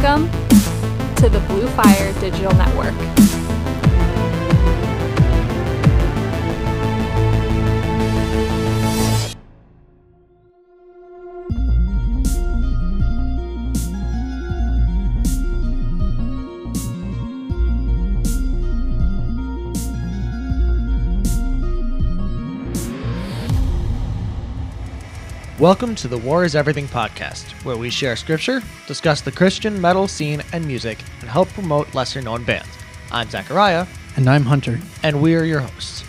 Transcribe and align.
Welcome 0.00 0.30
to 1.16 1.28
the 1.28 1.40
Blue 1.48 1.66
Fire 1.70 2.12
Digital 2.20 2.54
Network. 2.54 2.94
Welcome 25.58 25.96
to 25.96 26.08
the 26.08 26.18
War 26.18 26.44
is 26.44 26.54
Everything 26.54 26.86
podcast, 26.86 27.50
where 27.64 27.76
we 27.76 27.90
share 27.90 28.14
scripture, 28.14 28.62
discuss 28.86 29.20
the 29.22 29.32
Christian 29.32 29.80
metal 29.80 30.06
scene 30.06 30.40
and 30.52 30.64
music, 30.64 30.98
and 31.20 31.28
help 31.28 31.48
promote 31.48 31.92
lesser 31.94 32.22
known 32.22 32.44
bands. 32.44 32.68
I'm 33.10 33.28
Zachariah, 33.28 33.86
And 34.16 34.28
I'm 34.28 34.44
Hunter. 34.44 34.78
and 35.02 35.20
we 35.20 35.34
are 35.34 35.42
your 35.44 35.60
hosts. 35.60 36.04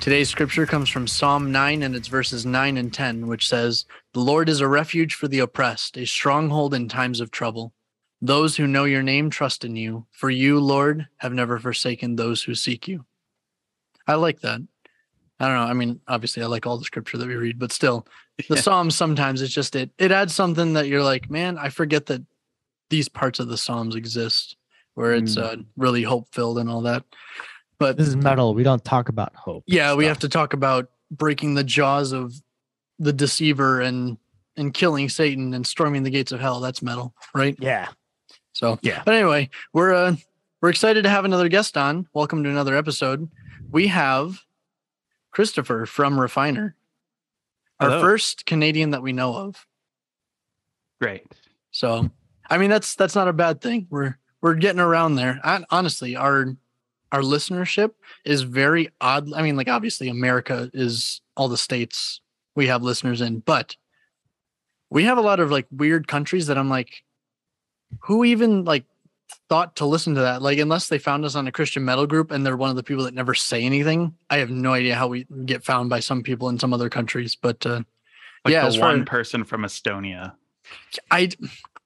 Today's 0.00 0.28
scripture 0.28 0.66
comes 0.66 0.88
from 0.90 1.06
Psalm 1.06 1.50
9 1.50 1.82
and 1.82 1.94
it's 1.94 2.08
verses 2.08 2.44
9 2.44 2.76
and 2.76 2.92
10, 2.92 3.26
which 3.26 3.48
says, 3.48 3.84
The 4.12 4.20
Lord 4.20 4.48
is 4.48 4.60
a 4.60 4.68
refuge 4.68 5.14
for 5.14 5.26
the 5.28 5.40
oppressed, 5.40 5.96
a 5.96 6.06
stronghold 6.06 6.74
in 6.74 6.88
times 6.88 7.20
of 7.20 7.30
trouble. 7.30 7.72
Those 8.20 8.56
who 8.56 8.66
know 8.66 8.84
your 8.84 9.02
name 9.02 9.30
trust 9.30 9.64
in 9.64 9.76
you, 9.76 10.06
for 10.10 10.28
you, 10.28 10.60
Lord, 10.60 11.06
have 11.18 11.32
never 11.32 11.58
forsaken 11.58 12.16
those 12.16 12.42
who 12.42 12.54
seek 12.54 12.88
you. 12.88 13.04
I 14.06 14.14
like 14.14 14.40
that. 14.40 14.60
I 15.40 15.46
don't 15.46 15.56
know. 15.56 15.62
I 15.64 15.72
mean, 15.72 16.00
obviously, 16.08 16.42
I 16.42 16.46
like 16.46 16.66
all 16.66 16.78
the 16.78 16.84
scripture 16.84 17.16
that 17.18 17.28
we 17.28 17.36
read, 17.36 17.58
but 17.58 17.72
still, 17.72 18.06
the 18.38 18.56
Yeah. 18.56 18.60
Psalms 18.60 18.94
sometimes 18.96 19.40
it's 19.42 19.52
just 19.54 19.76
it. 19.76 19.90
It 19.98 20.10
adds 20.12 20.34
something 20.34 20.72
that 20.74 20.88
you're 20.88 21.02
like, 21.02 21.30
man, 21.30 21.58
I 21.58 21.68
forget 21.68 22.06
that 22.06 22.22
these 22.90 23.08
parts 23.08 23.38
of 23.38 23.48
the 23.48 23.56
Psalms 23.58 23.94
exist, 23.94 24.56
where 24.94 25.12
it's 25.14 25.36
Mm. 25.36 25.42
uh, 25.42 25.62
really 25.76 26.02
hope 26.02 26.28
filled 26.32 26.58
and 26.58 26.68
all 26.70 26.80
that. 26.82 27.04
But 27.78 27.96
This 27.96 28.08
is 28.08 28.16
metal. 28.16 28.54
We 28.54 28.64
don't 28.64 28.84
talk 28.84 29.08
about 29.08 29.34
hope. 29.36 29.62
yeah, 29.66 29.94
we 29.94 30.06
have 30.06 30.18
to 30.20 30.28
talk 30.28 30.52
about 30.54 30.90
breaking 31.10 31.54
the 31.54 31.62
jaws 31.64 32.12
of 32.12 32.34
the 32.98 33.12
deceiver 33.12 33.80
and 33.80 34.18
and 34.56 34.74
killing 34.74 35.08
Satan 35.08 35.54
and 35.54 35.64
storming 35.64 36.02
the 36.02 36.10
gates 36.10 36.32
of 36.32 36.40
hell. 36.40 36.58
That's 36.58 36.82
metal, 36.82 37.14
right? 37.32 37.56
Yeah. 37.60 37.86
So 38.52 38.80
Yeah. 38.82 39.02
But 39.04 39.14
anyway, 39.14 39.50
we're 39.72 39.94
uh 39.94 40.16
we're 40.60 40.70
excited 40.70 41.04
to 41.04 41.08
have 41.08 41.24
another 41.24 41.48
guest 41.48 41.76
on. 41.76 42.08
Welcome 42.12 42.42
to 42.42 42.50
another 42.50 42.74
episode. 42.74 43.30
We 43.70 43.86
have 43.86 44.40
Christopher 45.38 45.86
from 45.86 46.18
Refiner, 46.18 46.74
our 47.78 47.90
Hello. 47.90 48.02
first 48.02 48.44
Canadian 48.44 48.90
that 48.90 49.02
we 49.02 49.12
know 49.12 49.36
of. 49.36 49.68
Great. 51.00 51.28
So 51.70 52.10
I 52.50 52.58
mean 52.58 52.70
that's 52.70 52.96
that's 52.96 53.14
not 53.14 53.28
a 53.28 53.32
bad 53.32 53.60
thing. 53.60 53.86
We're 53.88 54.18
we're 54.40 54.56
getting 54.56 54.80
around 54.80 55.14
there. 55.14 55.38
And 55.44 55.64
honestly, 55.70 56.16
our 56.16 56.56
our 57.12 57.20
listenership 57.20 57.92
is 58.24 58.42
very 58.42 58.88
odd. 59.00 59.32
I 59.32 59.42
mean, 59.42 59.54
like 59.54 59.68
obviously 59.68 60.08
America 60.08 60.72
is 60.74 61.20
all 61.36 61.46
the 61.46 61.56
states 61.56 62.20
we 62.56 62.66
have 62.66 62.82
listeners 62.82 63.20
in, 63.20 63.38
but 63.38 63.76
we 64.90 65.04
have 65.04 65.18
a 65.18 65.20
lot 65.20 65.38
of 65.38 65.52
like 65.52 65.66
weird 65.70 66.08
countries 66.08 66.48
that 66.48 66.58
I'm 66.58 66.68
like, 66.68 67.04
who 68.00 68.24
even 68.24 68.64
like 68.64 68.86
thought 69.48 69.76
to 69.76 69.86
listen 69.86 70.14
to 70.14 70.20
that? 70.22 70.42
Like, 70.42 70.58
unless 70.58 70.88
they 70.88 70.98
found 70.98 71.24
us 71.24 71.34
on 71.34 71.46
a 71.46 71.52
Christian 71.52 71.84
metal 71.84 72.06
group 72.06 72.30
and 72.30 72.44
they're 72.44 72.56
one 72.56 72.70
of 72.70 72.76
the 72.76 72.82
people 72.82 73.04
that 73.04 73.14
never 73.14 73.34
say 73.34 73.62
anything. 73.62 74.14
I 74.30 74.38
have 74.38 74.50
no 74.50 74.72
idea 74.72 74.94
how 74.94 75.08
we 75.08 75.24
get 75.44 75.64
found 75.64 75.88
by 75.90 76.00
some 76.00 76.22
people 76.22 76.48
in 76.48 76.58
some 76.58 76.72
other 76.74 76.88
countries, 76.88 77.36
but 77.36 77.64
uh 77.66 77.82
Like 78.44 78.52
Yeah, 78.52 78.62
the 78.62 78.66
as 78.68 78.76
far 78.76 78.90
one 78.90 79.02
as- 79.02 79.08
person 79.08 79.44
from 79.44 79.62
Estonia. 79.62 80.32
I 81.10 81.30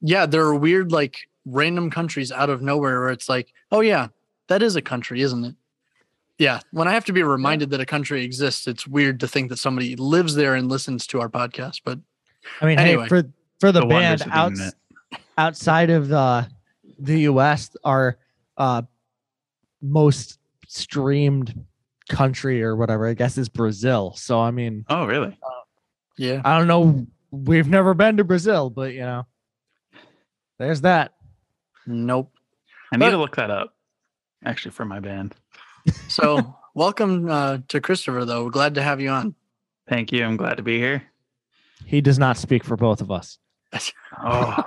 yeah, 0.01 0.27
there 0.27 0.43
are 0.43 0.55
weird 0.55 0.91
like 0.93 1.19
random 1.47 1.91
countries 1.91 2.33
out 2.33 2.51
of 2.51 2.63
nowhere 2.63 3.01
where 3.01 3.11
it's 3.11 3.29
like, 3.29 3.53
oh 3.71 3.81
yeah, 3.81 4.09
that 4.49 4.63
is 4.63 4.75
a 4.77 4.83
country, 4.83 5.23
isn't 5.23 5.45
it? 5.45 5.55
Yeah. 6.39 6.61
When 6.73 6.89
I 6.89 6.93
have 6.93 7.05
to 7.05 7.13
be 7.13 7.23
reminded 7.23 7.71
that 7.71 7.81
a 7.81 7.87
country 7.87 8.25
exists, 8.25 8.67
it's 8.67 8.87
weird 8.87 9.21
to 9.21 9.29
think 9.29 9.49
that 9.51 9.59
somebody 9.59 9.95
lives 9.97 10.35
there 10.35 10.55
and 10.57 10.69
listens 10.69 11.07
to 11.09 11.21
our 11.21 11.29
podcast. 11.29 11.83
But 11.85 12.01
I 12.61 12.67
mean, 12.67 12.79
Anyway. 12.79 13.03
hey, 13.05 13.09
for 13.09 13.23
for 13.61 13.71
the, 13.71 13.81
The 13.81 13.87
band 13.87 14.21
wonders 14.21 14.23
of 14.23 14.27
the 14.57 14.65
outs, 14.65 15.21
outside 15.39 15.91
of 15.91 16.09
the 16.09 16.49
the 17.03 17.21
US, 17.23 17.75
our 17.85 18.17
uh, 18.57 18.83
most 19.81 20.39
streamed 20.69 21.65
country 22.09 22.63
or 22.63 22.77
whatever, 22.77 23.07
I 23.09 23.15
guess, 23.15 23.37
is 23.39 23.49
Brazil. 23.49 24.15
So 24.17 24.41
I 24.41 24.51
mean, 24.51 24.85
Oh, 24.89 25.05
really? 25.07 25.37
yeah. 26.17 26.41
I 26.45 26.59
don't 26.59 26.69
know. 26.69 27.07
We've 27.31 27.69
never 27.69 27.95
been 27.95 28.19
to 28.19 28.25
Brazil, 28.25 28.71
but 28.71 28.93
you 28.93 29.01
know, 29.01 29.27
there's 30.59 30.83
that. 30.83 31.15
Nope. 31.87 32.33
I 32.93 32.97
need 32.97 33.07
But- 33.07 33.11
to 33.13 33.19
look 33.19 33.37
that 33.37 33.51
up. 33.51 33.75
Actually, 34.45 34.73
for 34.73 34.85
my 34.85 35.01
band. 35.01 35.35
So 36.09 36.55
welcome 36.75 37.29
uh, 37.29 37.59
to 37.69 37.81
Christopher 37.81 38.25
though. 38.25 38.45
We're 38.45 38.51
Glad 38.51 38.75
to 38.77 38.83
have 38.83 39.01
you 39.01 39.09
on. 39.11 39.35
Thank 39.89 40.13
you. 40.13 40.25
I'm 40.25 40.37
glad 40.37 40.59
to 40.59 40.63
be 40.63 40.79
here. 40.79 41.03
He 41.85 42.01
does 42.01 42.21
not 42.21 42.37
speak 42.37 42.63
for 42.63 42.77
both 42.77 43.01
of 43.01 43.11
us. 43.11 43.39
Oh, 44.23 44.63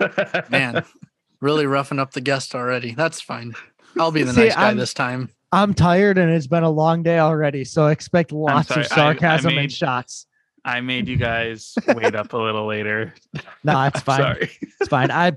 Man, 0.50 0.84
really 1.42 1.66
roughing 1.66 1.98
up 1.98 2.12
the 2.12 2.20
guest 2.22 2.54
already. 2.54 2.94
That's 2.94 3.20
fine. 3.20 3.52
I'll 4.00 4.10
be 4.12 4.22
the 4.22 4.32
See, 4.32 4.44
nice 4.44 4.54
guy 4.54 4.68
I'm- 4.68 4.76
this 4.78 4.94
time. 4.94 5.28
I'm 5.54 5.74
tired 5.74 6.16
and 6.16 6.32
it's 6.32 6.46
been 6.46 6.62
a 6.62 6.70
long 6.70 7.02
day 7.02 7.18
already, 7.18 7.62
so 7.64 7.88
expect 7.88 8.32
lots 8.32 8.68
sorry, 8.68 8.86
of 8.86 8.92
I- 8.92 8.94
I 8.94 8.96
sarcasm 8.96 9.48
and 9.48 9.56
made- 9.56 9.72
shots. 9.72 10.26
I 10.64 10.80
made 10.80 11.08
you 11.08 11.16
guys 11.16 11.74
wait 11.88 12.14
up 12.14 12.32
a 12.32 12.38
little 12.38 12.66
later. 12.66 13.12
No, 13.64 13.82
it's 13.82 14.00
fine. 14.08 14.18
Sorry. 14.18 14.50
It's 14.80 14.88
fine. 14.88 15.10
I 15.10 15.32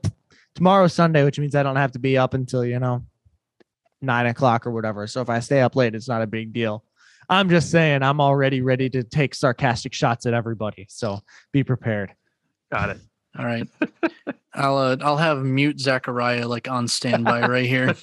tomorrow's 0.54 0.94
Sunday, 0.94 1.24
which 1.26 1.38
means 1.40 1.54
I 1.56 1.64
don't 1.64 1.76
have 1.76 1.92
to 1.94 2.00
be 2.00 2.18
up 2.18 2.34
until 2.34 2.64
you 2.64 2.80
know 2.80 3.04
nine 4.02 4.28
o'clock 4.28 4.66
or 4.68 4.72
whatever. 4.72 5.06
So 5.08 5.22
if 5.22 5.30
I 5.30 5.40
stay 5.40 5.62
up 5.62 5.76
late, 5.76 5.96
it's 5.96 6.08
not 6.08 6.22
a 6.22 6.28
big 6.28 6.54
deal. 6.54 6.84
I'm 7.28 7.50
just 7.50 7.72
saying 7.72 8.04
I'm 8.04 8.22
already 8.22 8.62
ready 8.62 8.88
to 8.92 9.04
take 9.04 9.34
sarcastic 9.36 9.94
shots 9.94 10.26
at 10.28 10.34
everybody. 10.36 10.86
So 10.90 11.20
be 11.52 11.64
prepared. 11.64 12.14
Got 12.72 12.92
it. 12.92 13.00
All 13.38 13.46
right. 13.46 13.68
I'll 14.56 14.78
uh, 14.78 14.98
I'll 15.02 15.18
have 15.18 15.44
mute 15.44 15.80
Zachariah 15.80 16.48
like 16.48 16.70
on 16.70 16.88
standby 16.88 17.42
right 17.48 17.66
here. 17.66 17.96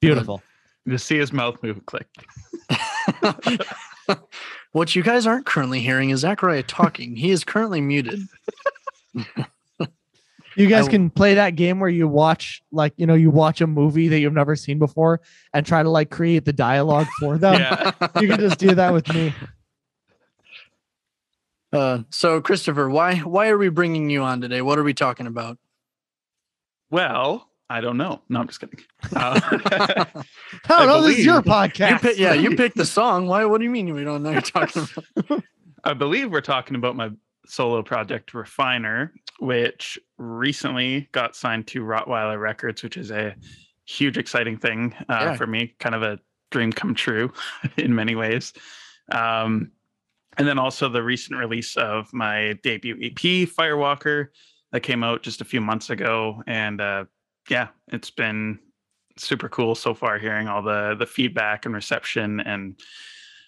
Beautiful. 0.00 0.42
Just 0.88 1.06
see 1.06 1.18
his 1.18 1.32
mouth 1.32 1.62
move. 1.62 1.84
Click. 1.86 2.08
what 4.72 4.96
you 4.96 5.02
guys 5.02 5.26
aren't 5.26 5.46
currently 5.46 5.80
hearing 5.80 6.10
is 6.10 6.20
Zachariah 6.20 6.62
talking. 6.62 7.16
He 7.16 7.30
is 7.30 7.44
currently 7.44 7.80
muted. 7.80 8.20
You 10.56 10.66
guys 10.66 10.88
I- 10.88 10.90
can 10.90 11.10
play 11.10 11.34
that 11.34 11.50
game 11.50 11.80
where 11.80 11.88
you 11.88 12.08
watch 12.08 12.62
like 12.72 12.92
you 12.96 13.06
know 13.06 13.14
you 13.14 13.30
watch 13.30 13.60
a 13.60 13.66
movie 13.66 14.08
that 14.08 14.20
you've 14.20 14.32
never 14.32 14.56
seen 14.56 14.78
before 14.78 15.20
and 15.54 15.64
try 15.64 15.82
to 15.82 15.90
like 15.90 16.10
create 16.10 16.44
the 16.44 16.52
dialogue 16.52 17.06
for 17.20 17.38
them. 17.38 17.60
Yeah. 17.60 17.92
You 18.20 18.28
can 18.28 18.40
just 18.40 18.58
do 18.58 18.74
that 18.74 18.92
with 18.92 19.08
me. 19.14 19.32
Uh, 21.72 22.00
so 22.10 22.40
Christopher, 22.40 22.88
why 22.90 23.16
why 23.18 23.48
are 23.48 23.58
we 23.58 23.68
bringing 23.68 24.10
you 24.10 24.22
on 24.22 24.40
today? 24.40 24.60
What 24.62 24.78
are 24.78 24.82
we 24.82 24.94
talking 24.94 25.26
about? 25.26 25.58
Well, 26.90 27.46
I 27.68 27.80
don't 27.80 27.96
know. 27.96 28.20
No, 28.28 28.40
I'm 28.40 28.48
just 28.48 28.60
kidding. 28.60 28.80
Uh, 29.14 29.40
I 29.44 30.06
I 30.68 30.78
don't 30.78 30.86
know. 30.88 31.02
This 31.02 31.18
is 31.18 31.24
your 31.24 31.42
podcast. 31.42 31.90
You 31.90 31.98
pick, 31.98 32.18
yeah, 32.18 32.32
you 32.34 32.56
picked 32.56 32.76
the 32.76 32.84
song. 32.98 33.26
Why? 33.26 33.44
What 33.44 33.58
do 33.58 33.64
you 33.64 33.70
mean 33.70 33.92
we 33.94 34.02
don't 34.04 34.22
know 34.22 34.30
you're 34.32 34.40
talking 34.40 34.86
about? 35.16 35.44
I 35.84 35.94
believe 35.94 36.30
we're 36.30 36.40
talking 36.40 36.74
about 36.76 36.96
my 36.96 37.10
solo 37.46 37.82
project 37.82 38.34
Refiner, 38.34 39.12
which 39.38 39.98
recently 40.18 41.08
got 41.12 41.36
signed 41.36 41.66
to 41.68 41.82
Rottweiler 41.82 42.40
Records, 42.40 42.82
which 42.82 42.96
is 42.96 43.10
a 43.10 43.34
huge, 43.86 44.18
exciting 44.18 44.58
thing 44.58 44.94
uh, 45.08 45.18
Yeah. 45.20 45.36
for 45.36 45.46
me, 45.46 45.74
kind 45.78 45.94
of 45.94 46.02
a 46.02 46.18
dream 46.50 46.72
come 46.72 46.94
true 46.94 47.32
in 47.76 47.94
many 47.94 48.14
ways. 48.14 48.52
Um, 49.10 49.70
and 50.40 50.48
then 50.48 50.58
also 50.58 50.88
the 50.88 51.02
recent 51.02 51.38
release 51.38 51.76
of 51.76 52.10
my 52.14 52.58
debut 52.62 52.96
EP, 53.02 53.46
Firewalker, 53.46 54.28
that 54.72 54.80
came 54.80 55.04
out 55.04 55.22
just 55.22 55.42
a 55.42 55.44
few 55.44 55.60
months 55.60 55.90
ago. 55.90 56.42
And 56.46 56.80
uh, 56.80 57.04
yeah, 57.50 57.68
it's 57.88 58.10
been 58.10 58.58
super 59.18 59.50
cool 59.50 59.74
so 59.74 59.92
far 59.92 60.18
hearing 60.18 60.48
all 60.48 60.62
the 60.62 60.96
the 60.98 61.04
feedback 61.04 61.66
and 61.66 61.74
reception 61.74 62.40
and 62.40 62.80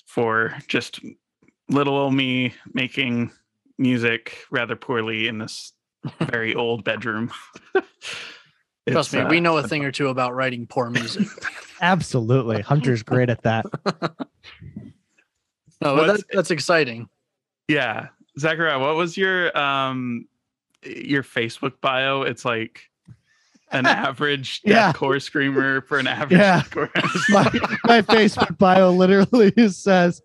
for 0.05 0.55
just 0.69 1.00
little 1.70 1.96
old 1.96 2.12
me 2.12 2.52
making 2.75 3.32
music 3.78 4.44
rather 4.50 4.76
poorly 4.76 5.28
in 5.28 5.38
this 5.38 5.72
very 6.20 6.55
old 6.55 6.84
bedroom. 6.84 7.32
Trust 8.90 9.14
me, 9.14 9.20
uh, 9.20 9.31
we 9.31 9.40
know 9.40 9.56
a 9.56 9.67
thing 9.67 9.82
or 9.82 9.93
two 9.93 10.08
about 10.08 10.34
writing 10.34 10.67
poor 10.67 10.90
music. 10.90 11.26
Absolutely. 11.81 12.61
Hunter's 12.61 13.02
great 13.02 13.31
at 13.31 13.43
that. 13.44 13.64
No, 15.82 15.96
but 15.96 16.06
that's, 16.06 16.25
that's 16.32 16.50
exciting. 16.50 17.08
Yeah, 17.69 18.08
Zachariah, 18.38 18.79
what 18.79 18.96
was 18.96 19.17
your 19.17 19.56
um 19.58 20.26
your 20.84 21.23
Facebook 21.23 21.75
bio? 21.81 22.23
It's 22.23 22.44
like 22.44 22.81
an 23.70 23.87
average 23.87 24.61
Yeah. 24.64 24.93
deathcore 24.93 25.20
screamer 25.23 25.81
for 25.82 25.99
an 25.99 26.06
average 26.06 26.40
Yeah. 26.40 26.61
deathcore 26.62 26.90
my, 27.31 27.43
my 27.84 28.02
Facebook 28.17 28.58
bio 28.58 28.93
literally 28.93 29.52
says 29.69 30.20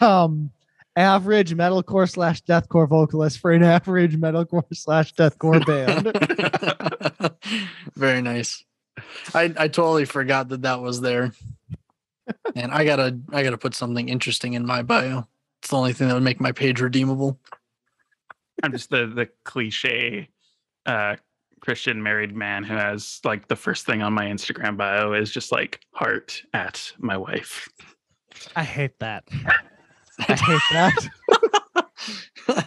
um 0.00 0.50
average 0.96 1.54
metalcore 1.54 2.10
slash 2.10 2.42
deathcore 2.42 2.88
vocalist 2.88 3.38
for 3.38 3.52
an 3.52 3.62
average 3.62 4.16
metalcore 4.18 4.64
slash 4.74 5.14
deathcore 5.14 5.64
band. 5.64 6.12
Very 7.96 8.20
nice. 8.22 8.64
I 9.34 9.52
I 9.56 9.68
totally 9.68 10.04
forgot 10.04 10.48
that 10.48 10.62
that 10.62 10.80
was 10.82 11.00
there. 11.00 11.32
And 12.54 12.72
I 12.72 12.84
gotta 12.84 13.18
I 13.32 13.42
gotta 13.42 13.58
put 13.58 13.74
something 13.74 14.08
interesting 14.08 14.54
in 14.54 14.66
my 14.66 14.82
bio. 14.82 15.26
It's 15.60 15.70
the 15.70 15.76
only 15.76 15.92
thing 15.92 16.08
that 16.08 16.14
would 16.14 16.22
make 16.22 16.40
my 16.40 16.52
page 16.52 16.80
redeemable. 16.80 17.38
I'm 18.62 18.72
just 18.72 18.90
the 18.90 19.06
the 19.06 19.28
cliche 19.44 20.28
uh 20.86 21.16
Christian 21.60 22.02
married 22.02 22.34
man 22.34 22.64
who 22.64 22.74
has 22.74 23.20
like 23.24 23.48
the 23.48 23.56
first 23.56 23.86
thing 23.86 24.02
on 24.02 24.12
my 24.12 24.26
Instagram 24.26 24.76
bio 24.76 25.12
is 25.12 25.30
just 25.30 25.52
like 25.52 25.80
heart 25.92 26.42
at 26.54 26.92
my 26.98 27.16
wife. 27.16 27.68
I 28.56 28.64
hate 28.64 28.98
that. 29.00 29.24
I 30.28 30.34
hate 30.34 30.60
that. 30.72 32.66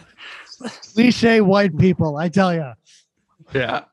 Cliche 0.94 1.40
white 1.40 1.76
people, 1.76 2.16
I 2.16 2.28
tell 2.28 2.54
you. 2.54 2.72
Yeah. 3.52 3.84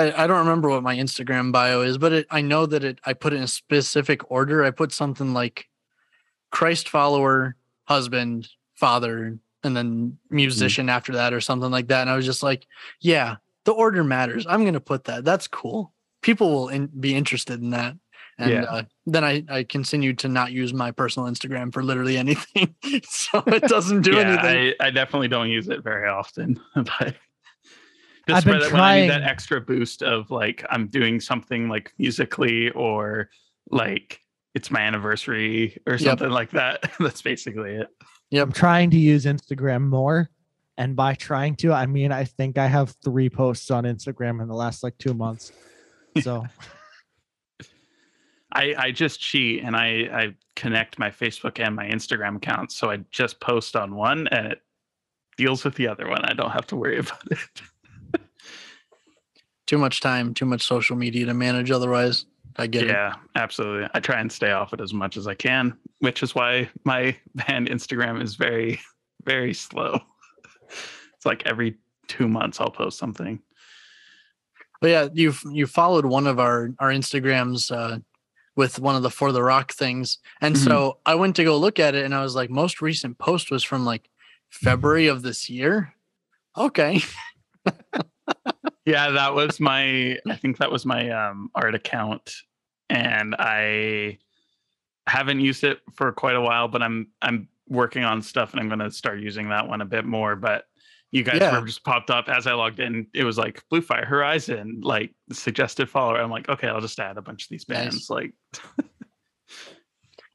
I, 0.00 0.24
I 0.24 0.26
don't 0.26 0.38
remember 0.38 0.68
what 0.68 0.82
my 0.82 0.96
Instagram 0.96 1.52
bio 1.52 1.82
is, 1.82 1.98
but 1.98 2.12
it, 2.12 2.26
I 2.30 2.40
know 2.40 2.66
that 2.66 2.84
it 2.84 2.98
I 3.04 3.12
put 3.12 3.32
it 3.32 3.36
in 3.36 3.42
a 3.42 3.48
specific 3.48 4.30
order. 4.30 4.64
I 4.64 4.70
put 4.70 4.92
something 4.92 5.32
like 5.32 5.68
Christ 6.50 6.88
follower, 6.88 7.56
husband, 7.84 8.48
father, 8.74 9.38
and 9.62 9.76
then 9.76 10.18
musician 10.30 10.88
after 10.88 11.12
that 11.12 11.32
or 11.32 11.40
something 11.40 11.70
like 11.70 11.88
that. 11.88 12.02
And 12.02 12.10
I 12.10 12.16
was 12.16 12.26
just 12.26 12.42
like, 12.42 12.66
yeah, 13.00 13.36
the 13.64 13.72
order 13.72 14.02
matters. 14.02 14.46
I'm 14.48 14.64
gonna 14.64 14.80
put 14.80 15.04
that. 15.04 15.24
That's 15.24 15.46
cool. 15.46 15.92
People 16.22 16.50
will 16.50 16.68
in, 16.68 16.86
be 16.86 17.14
interested 17.14 17.60
in 17.60 17.70
that. 17.70 17.94
And 18.38 18.50
Yeah. 18.50 18.62
uh, 18.62 18.82
then 19.06 19.22
I, 19.22 19.44
I 19.50 19.64
continued 19.64 20.18
to 20.20 20.28
not 20.28 20.50
use 20.50 20.72
my 20.72 20.90
personal 20.92 21.28
Instagram 21.28 21.72
for 21.72 21.82
literally 21.82 22.16
anything. 22.16 22.74
so 23.04 23.42
it 23.46 23.64
doesn't 23.64 24.02
do 24.02 24.14
yeah, 24.14 24.20
anything. 24.20 24.74
I, 24.80 24.86
I 24.86 24.90
definitely 24.90 25.28
don't 25.28 25.50
use 25.50 25.68
it 25.68 25.82
very 25.82 26.08
often, 26.08 26.58
but 26.74 27.16
just 28.34 28.46
been 28.46 28.54
for 28.54 28.60
that 28.64 28.72
when 28.72 28.80
I 28.82 29.00
need 29.02 29.10
that 29.10 29.22
extra 29.22 29.60
boost 29.60 30.02
of 30.02 30.30
like 30.30 30.64
I'm 30.70 30.86
doing 30.88 31.20
something 31.20 31.68
like 31.68 31.92
musically 31.98 32.70
or 32.70 33.30
like 33.70 34.20
it's 34.54 34.70
my 34.70 34.80
anniversary 34.80 35.78
or 35.86 35.92
Yep. 35.94 36.00
something 36.00 36.30
like 36.30 36.50
that. 36.50 36.90
That's 37.00 37.22
basically 37.22 37.74
it. 37.76 37.88
Yeah, 38.30 38.42
I'm 38.42 38.52
trying 38.52 38.90
to 38.90 38.96
use 38.98 39.24
Instagram 39.26 39.82
more. 39.88 40.30
And 40.78 40.96
by 40.96 41.14
trying 41.14 41.56
to, 41.56 41.72
I 41.72 41.86
mean 41.86 42.10
I 42.12 42.24
think 42.24 42.56
I 42.58 42.66
have 42.66 42.94
three 43.04 43.28
posts 43.30 43.70
on 43.70 43.84
Instagram 43.84 44.40
in 44.40 44.48
the 44.48 44.54
last 44.54 44.82
like 44.82 44.96
two 44.98 45.14
months. 45.14 45.52
So 46.22 46.44
I, 48.52 48.74
I 48.76 48.90
just 48.90 49.20
cheat 49.20 49.62
and 49.62 49.76
I, 49.76 49.86
I 50.12 50.34
connect 50.56 50.98
my 50.98 51.10
Facebook 51.10 51.60
and 51.64 51.76
my 51.76 51.86
Instagram 51.86 52.36
accounts. 52.36 52.76
So 52.76 52.90
I 52.90 52.96
just 53.12 53.38
post 53.40 53.76
on 53.76 53.94
one 53.94 54.26
and 54.28 54.48
it 54.48 54.60
deals 55.36 55.64
with 55.64 55.76
the 55.76 55.86
other 55.86 56.08
one. 56.08 56.24
I 56.24 56.32
don't 56.32 56.50
have 56.50 56.66
to 56.68 56.76
worry 56.76 56.98
about 57.04 57.22
it. 57.30 57.38
Too 59.70 59.78
much 59.78 60.00
time, 60.00 60.34
too 60.34 60.46
much 60.46 60.62
social 60.66 60.96
media 60.96 61.26
to 61.26 61.32
manage 61.32 61.70
otherwise. 61.70 62.26
I 62.56 62.66
get 62.66 62.82
it. 62.82 62.88
Yeah, 62.88 63.14
absolutely. 63.36 63.88
I 63.94 64.00
try 64.00 64.18
and 64.18 64.32
stay 64.32 64.50
off 64.50 64.72
it 64.72 64.80
as 64.80 64.92
much 64.92 65.16
as 65.16 65.28
I 65.28 65.34
can, 65.34 65.78
which 66.00 66.24
is 66.24 66.34
why 66.34 66.68
my 66.82 67.16
band 67.36 67.68
Instagram 67.70 68.20
is 68.20 68.34
very, 68.34 68.80
very 69.24 69.54
slow. 69.54 70.00
It's 71.14 71.24
like 71.26 71.46
every 71.46 71.76
two 72.08 72.26
months 72.26 72.60
I'll 72.60 72.70
post 72.72 72.98
something. 72.98 73.38
But 74.80 74.88
yeah, 74.90 75.08
you've 75.12 75.40
you 75.52 75.66
followed 75.68 76.04
one 76.06 76.26
of 76.26 76.40
our 76.40 76.70
our 76.80 76.88
Instagrams 76.90 77.70
uh, 77.70 77.98
with 78.56 78.80
one 78.80 78.96
of 78.96 79.02
the 79.04 79.10
for 79.10 79.30
the 79.30 79.42
rock 79.42 79.72
things, 79.72 80.18
and 80.40 80.56
Mhm. 80.56 80.64
so 80.64 80.98
I 81.06 81.14
went 81.14 81.36
to 81.36 81.44
go 81.44 81.56
look 81.58 81.78
at 81.78 81.94
it, 81.94 82.04
and 82.06 82.12
I 82.14 82.22
was 82.22 82.34
like, 82.34 82.50
most 82.50 82.80
recent 82.82 83.18
post 83.18 83.50
was 83.52 83.62
from 83.62 83.84
like 83.84 84.08
February 84.48 85.06
of 85.08 85.20
this 85.22 85.48
year. 85.50 85.94
Okay, 86.56 87.02
Yeah, 88.86 89.10
that 89.10 89.34
was 89.34 89.60
my 89.60 90.18
I 90.28 90.36
think 90.36 90.58
that 90.58 90.70
was 90.72 90.86
my 90.86 91.10
um 91.10 91.50
art 91.54 91.74
account 91.74 92.34
and 92.88 93.34
I 93.38 94.18
haven't 95.06 95.40
used 95.40 95.64
it 95.64 95.80
for 95.94 96.12
quite 96.12 96.36
a 96.36 96.40
while, 96.40 96.68
but 96.68 96.82
I'm 96.82 97.08
I'm 97.22 97.48
working 97.68 98.04
on 98.04 98.20
stuff 98.22 98.52
and 98.52 98.60
I'm 98.60 98.68
gonna 98.68 98.90
start 98.90 99.20
using 99.20 99.48
that 99.50 99.68
one 99.68 99.80
a 99.80 99.84
bit 99.86 100.04
more. 100.04 100.34
But 100.36 100.64
you 101.12 101.22
guys 101.24 101.38
Yeah. 101.40 101.58
were 101.58 101.66
just 101.66 101.84
popped 101.84 102.10
up 102.10 102.28
as 102.28 102.46
I 102.46 102.52
logged 102.52 102.78
in. 102.80 103.06
It 103.14 103.24
was 103.24 103.36
like 103.36 103.62
Blue 103.68 103.80
Fire 103.82 104.04
Horizon, 104.06 104.80
like 104.82 105.12
suggested 105.32 105.88
follower. 105.90 106.18
I'm 106.20 106.30
like, 106.30 106.48
okay, 106.48 106.68
I'll 106.68 106.80
just 106.80 106.98
add 107.00 107.16
a 107.18 107.22
bunch 107.22 107.44
of 107.44 107.48
these 107.50 107.68
Nice. 107.68 107.78
bands. 107.78 108.10
Like 108.10 108.32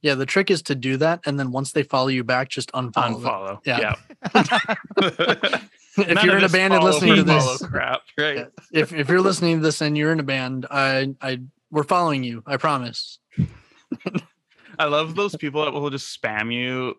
yeah. 0.02 0.16
The 0.16 0.26
trick 0.26 0.52
is 0.52 0.62
to 0.64 0.76
do 0.76 0.98
that, 0.98 1.22
and 1.26 1.40
then 1.40 1.52
once 1.52 1.72
they 1.72 1.84
follow 1.84 2.08
you 2.10 2.24
back, 2.24 2.50
just 2.50 2.72
unfollow. 2.74 2.94
them. 2.94 3.14
unfollow. 3.24 3.60
Yeah. 3.66 3.96
Yeah. 4.34 5.60
if 5.98 6.24
you're 6.24 6.38
in 6.38 6.44
a 6.44 6.50
band 6.50 6.74
and 6.74 6.84
listening 6.84 7.16
to 7.16 7.24
this, 7.24 7.58
crap, 7.68 8.02
right? 8.18 8.48
If 8.72 8.94
if 8.94 9.10
you're 9.10 9.22
listening 9.22 9.58
to 9.58 9.62
this 9.64 9.82
and 9.82 9.98
you're 9.98 10.12
in 10.12 10.20
a 10.20 10.24
band, 10.24 10.66
I 10.70 11.14
I 11.22 11.40
we're 11.72 11.84
following 11.84 12.24
you. 12.24 12.44
I 12.46 12.58
promise. 12.58 13.20
I 14.80 14.86
love 14.86 15.16
those 15.16 15.36
people 15.36 15.64
that 15.64 15.72
will 15.74 15.90
just 15.90 16.20
spam 16.22 16.54
you 16.54 16.96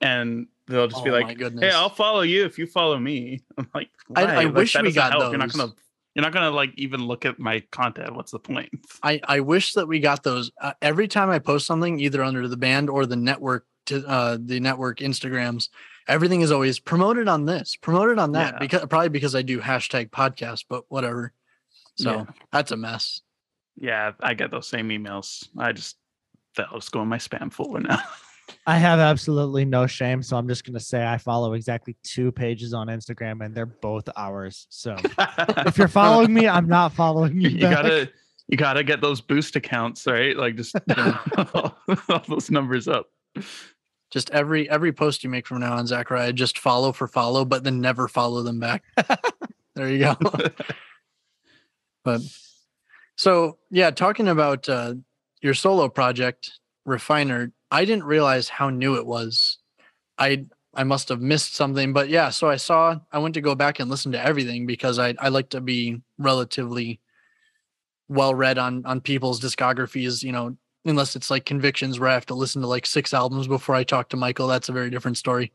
and 0.00 0.46
they'll 0.66 0.88
just 0.88 1.04
be 1.04 1.10
Oh 1.10 1.14
like, 1.14 1.38
"Hey, 1.40 1.70
I'll 1.70 1.88
follow 1.88 2.22
you 2.22 2.44
if 2.44 2.58
you 2.58 2.66
follow 2.66 2.98
me." 2.98 3.42
I'm 3.58 3.68
like, 3.74 3.90
I- 4.16 4.24
"Why? 4.24 4.32
I 4.34 4.44
Like, 4.44 4.54
wish 4.54 4.76
we 4.80 4.92
got 4.92 5.12
help. 5.12 5.30
You're 5.30 5.38
not 5.38 5.52
those. 5.52 5.56
gonna, 5.60 5.72
you're 6.14 6.22
not 6.24 6.32
gonna 6.32 6.50
like 6.50 6.72
even 6.76 7.04
look 7.06 7.24
at 7.24 7.38
my 7.38 7.60
content. 7.70 8.14
What's 8.16 8.32
the 8.32 8.38
point? 8.38 8.70
I, 9.02 9.20
I 9.26 9.40
wish 9.40 9.74
that 9.74 9.86
we 9.86 10.00
got 10.00 10.22
those 10.24 10.50
uh, 10.60 10.72
every 10.82 11.08
time 11.08 11.30
I 11.30 11.38
post 11.38 11.66
something, 11.66 12.00
either 12.00 12.22
under 12.22 12.48
the 12.48 12.56
band 12.56 12.90
or 12.90 13.06
the 13.06 13.16
network 13.16 13.66
to 13.86 14.06
uh, 14.06 14.38
the 14.40 14.60
network 14.60 14.98
Instagrams. 14.98 15.68
Everything 16.12 16.42
is 16.42 16.52
always 16.52 16.78
promoted 16.78 17.26
on 17.26 17.46
this, 17.46 17.74
promoted 17.76 18.18
on 18.18 18.32
that, 18.32 18.54
Yeah. 18.54 18.58
because 18.58 18.86
probably 18.86 19.08
because 19.08 19.34
I 19.34 19.40
do 19.42 19.60
hashtag 19.60 20.10
podcast, 20.10 20.66
but 20.68 20.84
whatever. 20.88 21.32
So 21.96 22.10
Yeah. 22.12 22.24
that's 22.52 22.70
a 22.70 22.76
mess. 22.76 23.22
Yeah, 23.76 24.12
I 24.20 24.34
get 24.34 24.50
those 24.50 24.68
same 24.68 24.90
emails. 24.90 25.48
I 25.58 25.72
just 25.72 25.96
that'll 26.56 26.78
just 26.80 26.92
go 26.92 27.00
in 27.00 27.08
my 27.08 27.16
spam 27.16 27.50
folder 27.50 27.80
now. 27.80 27.98
I 28.66 28.76
have 28.76 28.98
absolutely 28.98 29.64
no 29.64 29.86
shame. 29.86 30.22
So 30.22 30.36
I'm 30.36 30.46
just 30.48 30.64
gonna 30.66 30.80
say 30.80 31.06
I 31.06 31.16
follow 31.16 31.54
exactly 31.54 31.96
two 32.02 32.30
pages 32.30 32.74
on 32.74 32.88
Instagram 32.88 33.42
and 33.44 33.54
they're 33.54 33.64
both 33.64 34.08
ours. 34.14 34.66
So 34.68 34.94
if 35.18 35.78
you're 35.78 35.88
following 35.88 36.34
me, 36.34 36.46
I'm 36.46 36.68
not 36.68 36.92
following 36.92 37.40
you. 37.40 37.48
you 37.48 37.60
back. 37.60 37.76
gotta 37.76 38.10
you 38.48 38.58
gotta 38.58 38.84
get 38.84 39.00
those 39.00 39.22
boost 39.22 39.56
accounts, 39.56 40.06
right? 40.06 40.36
Like 40.36 40.56
just 40.56 40.74
all 41.48 41.74
those 42.28 42.50
numbers 42.50 42.86
up. 42.88 43.06
Just 44.12 44.30
every 44.30 44.68
every 44.68 44.92
post 44.92 45.24
you 45.24 45.30
make 45.30 45.46
from 45.46 45.60
now 45.60 45.74
on, 45.74 45.86
Zachariah, 45.86 46.34
just 46.34 46.58
follow 46.58 46.92
for 46.92 47.08
follow, 47.08 47.46
but 47.46 47.64
then 47.64 47.80
never 47.80 48.08
follow 48.08 48.42
them 48.42 48.60
back. 48.60 48.82
there 49.74 49.88
you 49.88 50.00
go. 50.00 50.16
but 52.04 52.20
so 53.16 53.56
yeah, 53.70 53.90
talking 53.90 54.28
about 54.28 54.68
uh, 54.68 54.94
your 55.40 55.54
solo 55.54 55.88
project, 55.88 56.58
Refiner, 56.84 57.52
I 57.70 57.86
didn't 57.86 58.04
realize 58.04 58.50
how 58.50 58.68
new 58.68 58.96
it 58.96 59.06
was. 59.06 59.56
I 60.18 60.44
I 60.74 60.84
must 60.84 61.08
have 61.08 61.20
missed 61.20 61.54
something, 61.54 61.94
but 61.94 62.10
yeah. 62.10 62.28
So 62.28 62.50
I 62.50 62.56
saw. 62.56 62.98
I 63.12 63.18
went 63.18 63.34
to 63.34 63.40
go 63.40 63.54
back 63.54 63.80
and 63.80 63.90
listen 63.90 64.12
to 64.12 64.22
everything 64.22 64.66
because 64.66 64.98
I 64.98 65.14
I 65.18 65.28
like 65.28 65.48
to 65.50 65.60
be 65.62 66.02
relatively 66.18 67.00
well 68.08 68.34
read 68.34 68.58
on 68.58 68.84
on 68.84 69.00
people's 69.00 69.40
discographies. 69.40 70.22
You 70.22 70.32
know, 70.32 70.56
unless 70.84 71.14
it's 71.16 71.30
like 71.30 71.44
Convictions 71.44 71.98
where 72.00 72.08
I 72.08 72.14
have 72.14 72.26
to 72.26 72.34
listen 72.34 72.62
to 72.62 72.68
like 72.68 72.86
six 72.86 73.14
albums 73.14 73.46
before 73.48 73.74
I 73.74 73.84
talk 73.84 74.08
to 74.10 74.16
Michael. 74.16 74.46
That's 74.48 74.68
a 74.68 74.72
very 74.72 74.90
different 74.90 75.16
story. 75.16 75.52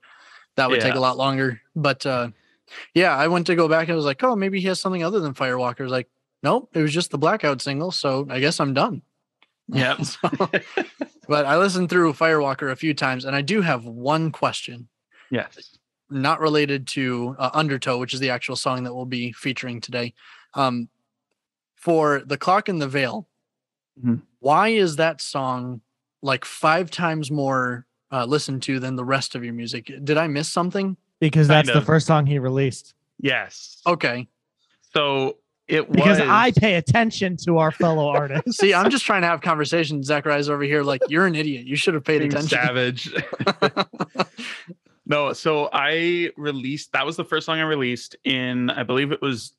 That 0.55 0.69
would 0.69 0.79
take 0.81 0.95
a 0.95 0.99
lot 0.99 1.17
longer. 1.17 1.61
But 1.75 2.05
uh, 2.05 2.29
yeah, 2.93 3.15
I 3.15 3.27
went 3.27 3.47
to 3.47 3.55
go 3.55 3.67
back 3.67 3.83
and 3.83 3.93
I 3.93 3.95
was 3.95 4.05
like, 4.05 4.23
oh, 4.23 4.35
maybe 4.35 4.59
he 4.59 4.67
has 4.67 4.79
something 4.79 5.03
other 5.03 5.19
than 5.19 5.33
Firewalkers. 5.33 5.89
Like, 5.89 6.09
nope, 6.43 6.69
it 6.73 6.81
was 6.81 6.93
just 6.93 7.11
the 7.11 7.17
Blackout 7.17 7.61
single. 7.61 7.91
So 7.91 8.25
I 8.29 8.39
guess 8.39 8.59
I'm 8.59 8.73
done. 8.73 9.01
Yeah. 9.67 9.97
So- 10.03 10.29
but 11.27 11.45
I 11.45 11.57
listened 11.57 11.89
through 11.89 12.13
Firewalker 12.13 12.71
a 12.71 12.75
few 12.77 12.93
times, 12.93 13.25
and 13.25 13.35
I 13.35 13.41
do 13.41 13.59
have 13.61 13.83
one 13.85 14.31
question, 14.31 14.87
yes. 15.29 15.77
not 16.09 16.39
related 16.39 16.87
to 16.87 17.35
uh, 17.37 17.49
Undertow, 17.53 17.97
which 17.97 18.13
is 18.13 18.21
the 18.21 18.29
actual 18.29 18.55
song 18.55 18.85
that 18.85 18.93
we'll 18.95 19.03
be 19.05 19.33
featuring 19.33 19.81
today. 19.81 20.13
Um, 20.53 20.87
for 21.75 22.21
the 22.25 22.37
Clock 22.37 22.69
in 22.69 22.79
the 22.79 22.87
Veil, 22.87 23.27
Mhm. 24.01 24.21
Why 24.47 24.69
is 24.69 24.95
that 24.95 25.19
song 25.19 25.81
like 26.21 26.45
five 26.45 26.89
times 26.89 27.29
more 27.29 27.85
uh, 28.13 28.23
listened 28.23 28.63
to 28.63 28.79
than 28.79 28.95
the 28.95 29.03
rest 29.03 29.35
of 29.35 29.43
your 29.43 29.53
music? 29.53 29.91
Did 30.05 30.17
I 30.17 30.27
miss 30.27 30.47
something? 30.47 30.95
because 31.19 31.49
that's 31.49 31.67
Kind 31.67 31.81
the 31.81 31.85
first 31.85 32.07
song 32.07 32.25
he 32.25 32.39
released. 32.39 32.93
Yes. 33.19 33.81
Okay. 33.85 34.29
So 34.93 35.35
it 35.67 35.91
Because 35.91 36.21
was 36.21 36.29
I 36.29 36.51
pay 36.51 36.75
attention 36.75 37.35
to 37.43 37.57
our 37.57 37.71
fellow 37.71 38.07
artists. 38.21 38.57
See, 38.57 38.73
I'm 38.73 38.89
just 38.89 39.03
trying 39.03 39.23
to 39.23 39.27
have 39.27 39.41
conversations. 39.41 40.05
Zachariah's 40.05 40.49
over 40.49 40.63
here 40.63 40.81
like, 40.81 41.01
you're 41.09 41.25
an 41.25 41.35
idiot. 41.35 41.65
You 41.65 41.75
should 41.75 41.95
have 41.95 42.05
paid 42.05 42.19
being 42.19 42.31
attention. 42.31 42.57
savage. 42.57 43.13
no, 45.05 45.33
so 45.33 45.69
I 45.73 46.31
released 46.37 46.93
that 46.93 47.05
was 47.05 47.17
the 47.17 47.25
first 47.25 47.47
song 47.47 47.59
I 47.59 47.63
released 47.63 48.15
in 48.23 48.69
I 48.69 48.83
believe 48.83 49.11
it 49.11 49.21
was 49.21 49.51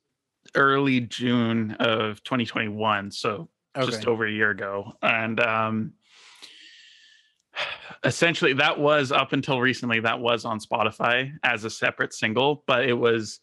early 0.55 1.01
June 1.01 1.73
of 1.73 2.23
2021. 2.23 3.11
So 3.11 3.49
just 3.75 4.07
over 4.07 4.25
a 4.25 4.31
year 4.31 4.49
ago. 4.51 4.93
And 5.01 5.39
um 5.39 5.93
essentially 8.03 8.53
that 8.53 8.79
was 8.79 9.11
up 9.11 9.33
until 9.33 9.59
recently 9.59 9.99
that 9.99 10.19
was 10.19 10.45
on 10.45 10.59
spotify 10.59 11.31
as 11.43 11.65
a 11.65 11.69
separate 11.69 12.13
single 12.13 12.63
but 12.67 12.85
it 12.85 12.93
was 12.93 13.39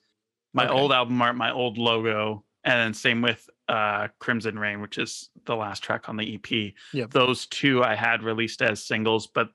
my 0.54 0.64
Okay. 0.64 0.72
old 0.72 0.92
album 0.92 1.20
art 1.20 1.36
my 1.36 1.50
old 1.52 1.76
logo 1.76 2.42
and 2.64 2.72
then 2.74 2.94
same 2.94 3.20
with 3.20 3.48
uh 3.68 4.08
crimson 4.18 4.58
rain 4.58 4.80
which 4.80 4.96
is 4.96 5.28
the 5.44 5.54
last 5.56 5.82
track 5.82 6.08
on 6.08 6.16
the 6.16 6.34
ep 6.36 6.72
Yep. 6.94 7.10
those 7.10 7.46
two 7.46 7.82
i 7.84 7.94
had 7.94 8.22
released 8.22 8.62
as 8.62 8.82
singles 8.86 9.26
but 9.26 9.50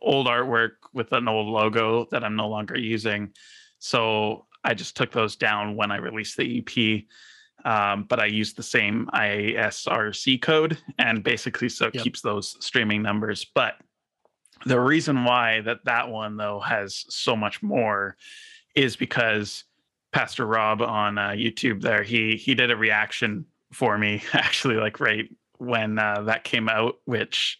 old 0.00 0.26
artwork 0.26 0.72
with 0.92 1.12
an 1.12 1.28
old 1.28 1.46
logo 1.46 2.06
that 2.10 2.24
i'm 2.24 2.34
no 2.34 2.48
longer 2.48 2.76
using 2.76 3.30
so 3.78 4.46
i 4.64 4.74
just 4.74 4.96
took 4.96 5.12
those 5.12 5.36
down 5.36 5.76
when 5.76 5.92
i 5.92 5.96
released 5.98 6.36
the 6.36 6.58
ep 6.58 7.04
um, 7.64 8.04
but 8.04 8.18
I 8.20 8.26
use 8.26 8.54
the 8.54 8.62
same 8.62 9.08
ISRC 9.14 10.40
code 10.42 10.78
and 10.98 11.22
basically 11.22 11.68
so 11.68 11.86
it 11.86 11.94
Yep. 11.94 12.04
keeps 12.04 12.20
those 12.20 12.56
streaming 12.64 13.02
numbers. 13.02 13.44
But 13.54 13.74
the 14.66 14.80
reason 14.80 15.24
why 15.24 15.60
that 15.62 15.84
that 15.84 16.08
one 16.08 16.36
though 16.36 16.60
has 16.60 17.04
so 17.08 17.34
much 17.36 17.62
more 17.62 18.16
is 18.74 18.96
because 18.96 19.64
Pastor 20.12 20.46
Rob 20.46 20.82
on 20.82 21.18
uh, 21.18 21.30
YouTube 21.30 21.80
there 21.82 22.02
he 22.02 22.36
he 22.36 22.54
did 22.54 22.70
a 22.70 22.76
reaction 22.76 23.46
for 23.72 23.96
me 23.98 24.22
actually 24.32 24.76
like 24.76 25.00
right 25.00 25.28
when 25.58 25.98
uh, 25.98 26.22
that 26.22 26.44
came 26.44 26.68
out, 26.68 26.96
which 27.04 27.58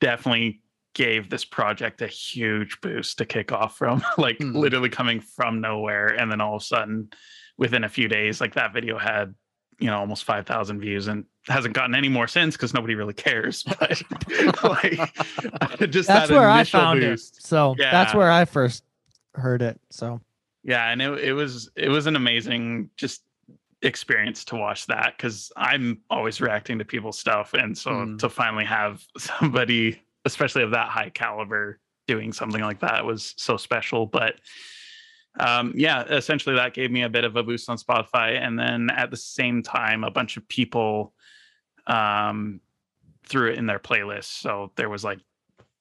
definitely 0.00 0.60
gave 0.94 1.28
this 1.30 1.44
project 1.44 2.02
a 2.02 2.06
huge 2.06 2.80
boost 2.80 3.18
to 3.18 3.24
kick 3.26 3.52
off 3.52 3.76
from 3.76 4.02
like 4.18 4.38
Hmm. 4.38 4.52
literally 4.56 4.88
coming 4.88 5.20
from 5.20 5.60
nowhere 5.60 6.08
and 6.08 6.30
then 6.30 6.40
all 6.40 6.56
of 6.56 6.62
a 6.62 6.64
sudden 6.64 7.10
within 7.58 7.84
a 7.84 7.88
few 7.88 8.08
days 8.08 8.40
like 8.40 8.54
that 8.54 8.72
video 8.72 8.96
had 8.96 9.34
you 9.80 9.86
know 9.86 9.98
almost 9.98 10.24
5000 10.24 10.80
views 10.80 11.06
and 11.08 11.24
hasn't 11.46 11.74
gotten 11.74 11.94
any 11.94 12.08
more 12.08 12.26
since 12.26 12.56
because 12.56 12.72
nobody 12.74 12.94
really 12.94 13.14
cares 13.14 13.62
but 13.80 14.00
like 14.64 14.92
just 15.90 16.08
That's 16.08 16.28
that 16.28 16.30
where 16.30 16.48
I 16.48 16.64
found 16.64 17.00
boost. 17.00 17.38
it. 17.38 17.42
So 17.46 17.74
that's 17.78 18.14
where 18.14 18.30
I 18.30 18.44
first 18.44 18.84
heard 19.34 19.62
it. 19.62 19.80
So 19.90 20.20
yeah 20.64 20.90
and 20.90 21.00
it, 21.00 21.18
it 21.20 21.32
was 21.32 21.70
it 21.76 21.88
was 21.88 22.06
an 22.06 22.16
amazing 22.16 22.90
just 22.96 23.22
experience 23.82 24.44
to 24.44 24.56
watch 24.56 24.86
that 24.86 25.14
because 25.16 25.52
i'm 25.56 26.00
always 26.10 26.40
reacting 26.40 26.78
to 26.80 26.84
people's 26.84 27.16
stuff 27.16 27.54
and 27.54 27.78
so 27.78 27.90
Mm. 27.92 28.18
to 28.18 28.28
finally 28.28 28.64
have 28.64 29.04
somebody 29.18 30.02
especially 30.24 30.64
of 30.64 30.72
that 30.72 30.88
high 30.88 31.10
caliber 31.10 31.78
doing 32.08 32.32
something 32.32 32.60
like 32.60 32.80
that 32.80 33.04
was 33.04 33.34
so 33.36 33.56
special 33.56 34.04
but 34.04 34.34
um 35.40 35.72
yeah 35.76 36.04
essentially 36.04 36.54
that 36.54 36.74
gave 36.74 36.90
me 36.90 37.02
a 37.02 37.08
bit 37.08 37.24
of 37.24 37.36
a 37.36 37.42
boost 37.42 37.68
on 37.68 37.76
spotify 37.76 38.40
and 38.40 38.58
then 38.58 38.90
at 38.90 39.10
the 39.10 39.16
same 39.16 39.62
time 39.62 40.04
a 40.04 40.10
bunch 40.10 40.36
of 40.36 40.46
people 40.48 41.12
um 41.86 42.60
threw 43.26 43.50
it 43.50 43.58
in 43.58 43.66
their 43.66 43.78
playlists 43.78 44.24
so 44.24 44.72
there 44.76 44.88
was 44.88 45.04
like 45.04 45.18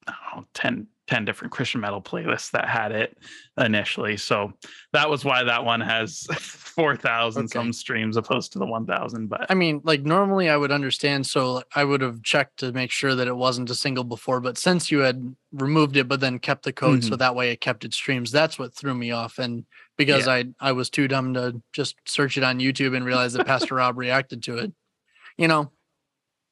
I 0.08 0.14
don't 0.34 0.42
know, 0.42 0.48
10, 0.54 0.88
10 1.08 1.24
different 1.26 1.54
Christian 1.54 1.82
metal 1.82 2.02
playlists 2.02 2.52
that 2.52 2.68
had 2.68 2.92
it 2.92 3.18
initially. 3.58 4.18
So 4.18 4.52
that 4.92 5.10
was 5.10 5.24
why 5.24 5.44
that 5.44 5.64
one 5.64 5.80
has 5.80 6.28
4,000 6.38 7.46
Okay. 7.46 7.54
some 7.54 7.72
streams 7.72 8.18
opposed 8.18 8.52
to 8.54 8.60
the 8.60 8.66
1,000. 8.66 9.28
But 9.28 9.46
I 9.50 9.54
mean, 9.54 9.82
like 9.84 10.02
normally 10.04 10.50
I 10.50 10.58
would 10.58 10.72
understand, 10.72 11.26
so 11.26 11.64
I 11.74 11.86
would 11.86 12.02
have 12.02 12.24
checked 12.24 12.58
to 12.60 12.74
make 12.74 12.92
sure 12.92 13.16
that 13.16 13.28
it 13.28 13.36
wasn't 13.36 13.70
a 13.70 13.76
single 13.76 14.04
before. 14.04 14.42
But 14.42 14.58
since 14.58 14.92
you 14.92 15.00
had 15.00 15.36
removed 15.54 15.96
it, 15.96 16.10
but 16.10 16.20
then 16.20 16.40
kept 16.40 16.64
the 16.64 16.74
code, 16.74 17.04
so 17.04 17.12
mm-hmm. 17.12 17.18
that 17.20 17.36
way 17.36 17.52
it 17.52 17.62
kept 17.62 17.86
its 17.86 17.96
streams, 17.96 18.32
that's 18.32 18.60
what 18.60 18.76
threw 18.76 18.94
me 18.94 19.12
off. 19.12 19.40
And 19.40 19.66
because 19.98 20.28
I 20.28 20.46
I 20.60 20.74
was 20.74 20.90
too 20.90 21.08
dumb 21.08 21.34
to 21.36 21.62
just 21.72 21.96
search 22.06 22.38
it 22.38 22.44
on 22.44 22.60
YouTube 22.60 22.96
and 22.96 23.06
realize 23.06 23.34
that 23.34 23.48
Pastor 23.48 23.76
Rob 23.76 23.98
reacted 23.98 24.44
to 24.44 24.58
it. 24.58 24.74
You 25.38 25.48
know, 25.48 25.72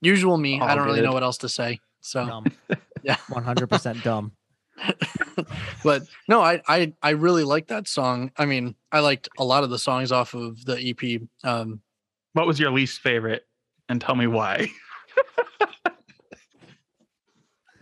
usual 0.01 0.37
me. 0.37 0.61
I 0.61 0.75
don't 0.75 0.85
really 0.85 1.01
know 1.01 1.13
what 1.13 1.23
else 1.23 1.39
to 1.39 1.49
say. 1.49 1.79
So, 1.99 2.25
dumb. 2.25 2.45
Yeah. 3.03 3.17
100% 3.29 4.01
dumb. 4.01 4.31
but 5.83 6.03
no, 6.27 6.41
I 6.41 6.61
I 6.67 6.93
I 7.01 7.11
really 7.11 7.43
like 7.43 7.67
that 7.67 7.87
song. 7.87 8.31
I 8.37 8.45
mean, 8.45 8.75
I 8.91 8.99
liked 8.99 9.29
a 9.37 9.43
lot 9.43 9.63
of 9.63 9.69
the 9.69 9.79
songs 9.79 10.11
off 10.11 10.33
of 10.33 10.63
the 10.65 10.77
EP. 10.77 11.21
Um, 11.43 11.81
what 12.33 12.47
was 12.47 12.59
your 12.59 12.71
least 12.71 12.99
favorite? 12.99 13.45
And 13.87 14.01
tell 14.01 14.15
me 14.15 14.27
why. 14.27 14.67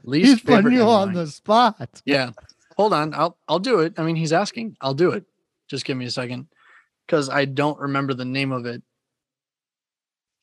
least 0.03 0.29
He's 0.29 0.41
putting 0.41 0.57
favorite 0.57 0.73
you 0.73 0.83
on 0.83 1.13
why. 1.13 1.21
the 1.21 1.27
spot. 1.27 2.01
Yeah. 2.05 2.31
Hold 2.77 2.93
on. 2.93 3.13
I'll 3.13 3.37
I'll 3.47 3.59
do 3.59 3.79
it. 3.79 3.93
I 3.97 4.03
mean, 4.03 4.15
he's 4.15 4.33
asking. 4.33 4.77
I'll 4.81 4.93
do 4.93 5.11
it. 5.11 5.23
Just 5.67 5.85
give 5.85 5.97
me 5.97 6.05
a 6.05 6.11
second. 6.11 6.47
Cause 7.07 7.29
I 7.29 7.45
don't 7.45 7.79
remember 7.79 8.13
the 8.13 8.25
name 8.25 8.51
of 8.51 8.65
it. 8.65 8.81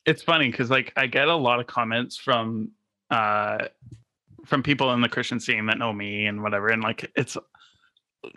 It's 0.05 0.21
funny 0.21 0.49
because 0.49 0.69
like 0.69 0.93
I 0.95 1.07
get 1.07 1.27
a 1.27 1.35
lot 1.35 1.59
of 1.59 1.67
comments 1.67 2.17
from 2.17 2.71
uh 3.09 3.67
from 4.45 4.63
people 4.63 4.91
in 4.93 5.01
the 5.01 5.09
Christian 5.09 5.39
scene 5.39 5.65
that 5.67 5.77
know 5.77 5.93
me 5.93 6.25
and 6.25 6.41
whatever. 6.41 6.69
And 6.69 6.81
like 6.81 7.09
it's 7.15 7.37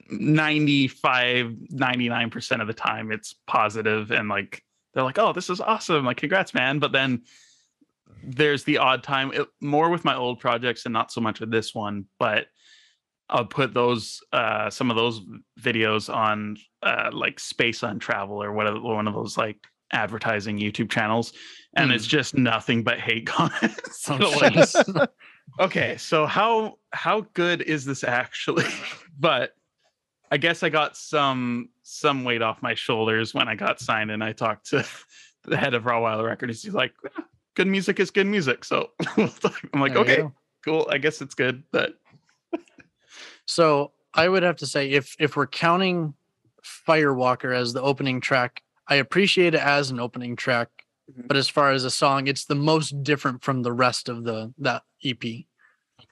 95, 0.08 1.46
99% 1.72 2.60
of 2.60 2.66
the 2.66 2.74
time 2.74 3.12
it's 3.12 3.34
positive 3.46 4.10
and 4.10 4.28
like 4.28 4.62
they're 4.94 5.02
like, 5.02 5.18
oh, 5.18 5.32
this 5.32 5.50
is 5.50 5.60
awesome. 5.60 6.04
Like, 6.04 6.18
congrats, 6.18 6.54
man. 6.54 6.78
But 6.78 6.92
then 6.92 7.22
there's 8.22 8.64
the 8.64 8.78
odd 8.78 9.02
time, 9.02 9.32
it, 9.34 9.48
more 9.60 9.90
with 9.90 10.04
my 10.04 10.14
old 10.14 10.38
projects 10.40 10.86
and 10.86 10.92
not 10.92 11.10
so 11.10 11.20
much 11.20 11.40
with 11.40 11.50
this 11.50 11.74
one, 11.74 12.06
but 12.18 12.46
I'll 13.28 13.46
put 13.46 13.72
those 13.72 14.20
uh 14.32 14.68
some 14.68 14.90
of 14.90 14.96
those 14.96 15.22
videos 15.58 16.14
on 16.14 16.58
uh 16.82 17.08
like 17.10 17.40
Space 17.40 17.82
on 17.82 17.98
Travel 17.98 18.42
or 18.42 18.52
whatever 18.52 18.78
one 18.80 19.08
of 19.08 19.14
those 19.14 19.38
like 19.38 19.58
advertising 19.92 20.58
YouTube 20.58 20.90
channels, 20.90 21.32
and 21.74 21.90
it's 21.90 22.06
just 22.06 22.36
nothing 22.36 22.82
but 22.82 23.00
hate 23.00 23.26
comments. 23.26 24.08
Oh, 24.08 24.38
like. 24.40 25.10
okay 25.60 25.96
so 25.96 26.26
how 26.26 26.78
how 26.92 27.22
good 27.34 27.62
is 27.62 27.84
this 27.84 28.04
actually? 28.04 28.66
But 29.16 29.54
i 30.32 30.36
guess 30.36 30.64
i 30.64 30.68
got 30.68 30.96
some 30.96 31.68
some 31.84 32.24
weight 32.24 32.42
off 32.42 32.60
my 32.62 32.74
shoulders 32.74 33.32
when 33.32 33.46
i 33.46 33.54
got 33.54 33.78
signed 33.78 34.10
and 34.10 34.24
i 34.24 34.32
talked 34.32 34.70
to 34.70 34.84
the 35.44 35.56
head 35.56 35.74
of 35.74 35.84
Rottweiler 35.84 36.26
records. 36.26 36.62
He's 36.62 36.74
like 36.74 36.92
"Eh, 37.04 37.22
good 37.54 37.68
music 37.68 38.00
is 38.00 38.10
good 38.10 38.26
music. 38.26 38.64
So 38.64 38.90
i'm 39.16 39.80
like 39.80 39.92
There 39.92 40.02
okay 40.02 40.24
cool. 40.64 40.88
I 40.90 40.98
guess 40.98 41.20
it's 41.20 41.34
good 41.34 41.62
but 41.70 41.94
So 43.46 43.92
I 44.14 44.28
would 44.28 44.42
have 44.42 44.56
to 44.56 44.66
say 44.66 44.90
if 44.90 45.16
if 45.18 45.36
we're 45.36 45.46
counting 45.46 46.14
Firewalker 46.64 47.54
as 47.54 47.72
the 47.72 47.82
opening 47.82 48.20
track, 48.20 48.62
I 48.88 48.96
appreciate 48.96 49.54
it 49.54 49.60
as 49.60 49.90
an 49.90 50.00
opening 50.00 50.36
track. 50.36 50.68
Mhm. 51.10 51.28
But 51.28 51.36
as 51.36 51.48
far 51.48 51.72
as 51.72 51.84
a 51.84 51.90
song, 51.90 52.26
it's 52.26 52.44
the 52.44 52.54
most 52.54 53.02
different 53.02 53.42
from 53.42 53.62
the 53.62 53.72
rest 53.72 54.08
of 54.08 54.24
the 54.24 54.52
that 54.58 54.82
EP. 55.02 55.46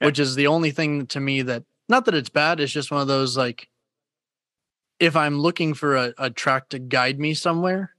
Which 0.00 0.18
is 0.18 0.34
the 0.34 0.48
only 0.48 0.72
thing 0.72 1.06
to 1.08 1.20
me 1.20 1.42
that 1.42 1.64
not 1.88 2.06
that 2.06 2.14
it's 2.14 2.28
bad, 2.28 2.60
it's 2.60 2.72
just 2.72 2.90
one 2.90 3.00
of 3.00 3.08
those 3.08 3.36
like 3.36 3.68
if 4.98 5.16
I'm 5.16 5.38
looking 5.38 5.74
for 5.74 5.96
a, 5.96 6.14
a 6.18 6.30
track 6.30 6.68
to 6.70 6.78
guide 6.78 7.18
me 7.18 7.34
somewhere 7.34 7.94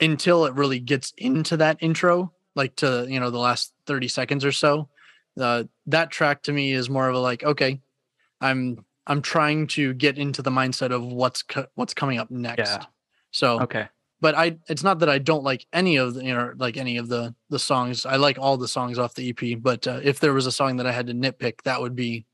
until 0.00 0.44
it 0.44 0.54
really 0.54 0.78
gets 0.78 1.12
into 1.16 1.56
that 1.56 1.78
intro, 1.80 2.32
like 2.54 2.76
to 2.76 3.06
you 3.08 3.20
know 3.20 3.30
the 3.30 3.38
last 3.38 3.72
30 3.86 4.08
seconds 4.08 4.44
or 4.44 4.52
so, 4.52 4.88
uh, 5.40 5.64
that 5.86 6.10
track 6.10 6.42
to 6.42 6.52
me 6.52 6.72
is 6.72 6.90
more 6.90 7.08
of 7.08 7.14
a 7.14 7.18
like, 7.18 7.44
okay, 7.44 7.80
I'm 8.40 8.84
I'm 9.06 9.22
trying 9.22 9.66
to 9.68 9.94
get 9.94 10.18
into 10.18 10.42
the 10.42 10.50
mindset 10.50 10.90
of 10.90 11.04
what's 11.04 11.42
co- 11.42 11.66
what's 11.74 11.94
coming 11.94 12.18
up 12.18 12.30
next. 12.30 12.70
Yeah. 12.70 12.84
So, 13.30 13.60
okay 13.62 13.88
but 14.24 14.34
I 14.34 14.56
it's 14.68 14.82
not 14.82 15.00
that 15.00 15.10
I 15.10 15.18
don't 15.18 15.44
like 15.44 15.66
any 15.72 15.96
of 15.96 16.14
the 16.14 16.24
you 16.24 16.34
know 16.34 16.52
like 16.56 16.76
any 16.78 16.96
of 16.96 17.06
the 17.08 17.34
the 17.50 17.58
songs. 17.58 18.06
I 18.06 18.16
like 18.16 18.38
all 18.38 18.56
the 18.56 18.68
songs 18.68 18.98
off 18.98 19.12
the 19.14 19.28
EP, 19.30 19.42
but 19.60 19.86
uh, 19.86 20.00
if 20.02 20.18
there 20.20 20.32
was 20.32 20.46
a 20.46 20.52
song 20.52 20.76
that 20.78 20.86
I 20.86 20.92
had 20.92 21.06
to 21.08 21.12
nitpick, 21.14 21.56
that 21.64 21.80
would 21.82 21.94
be 21.94 22.24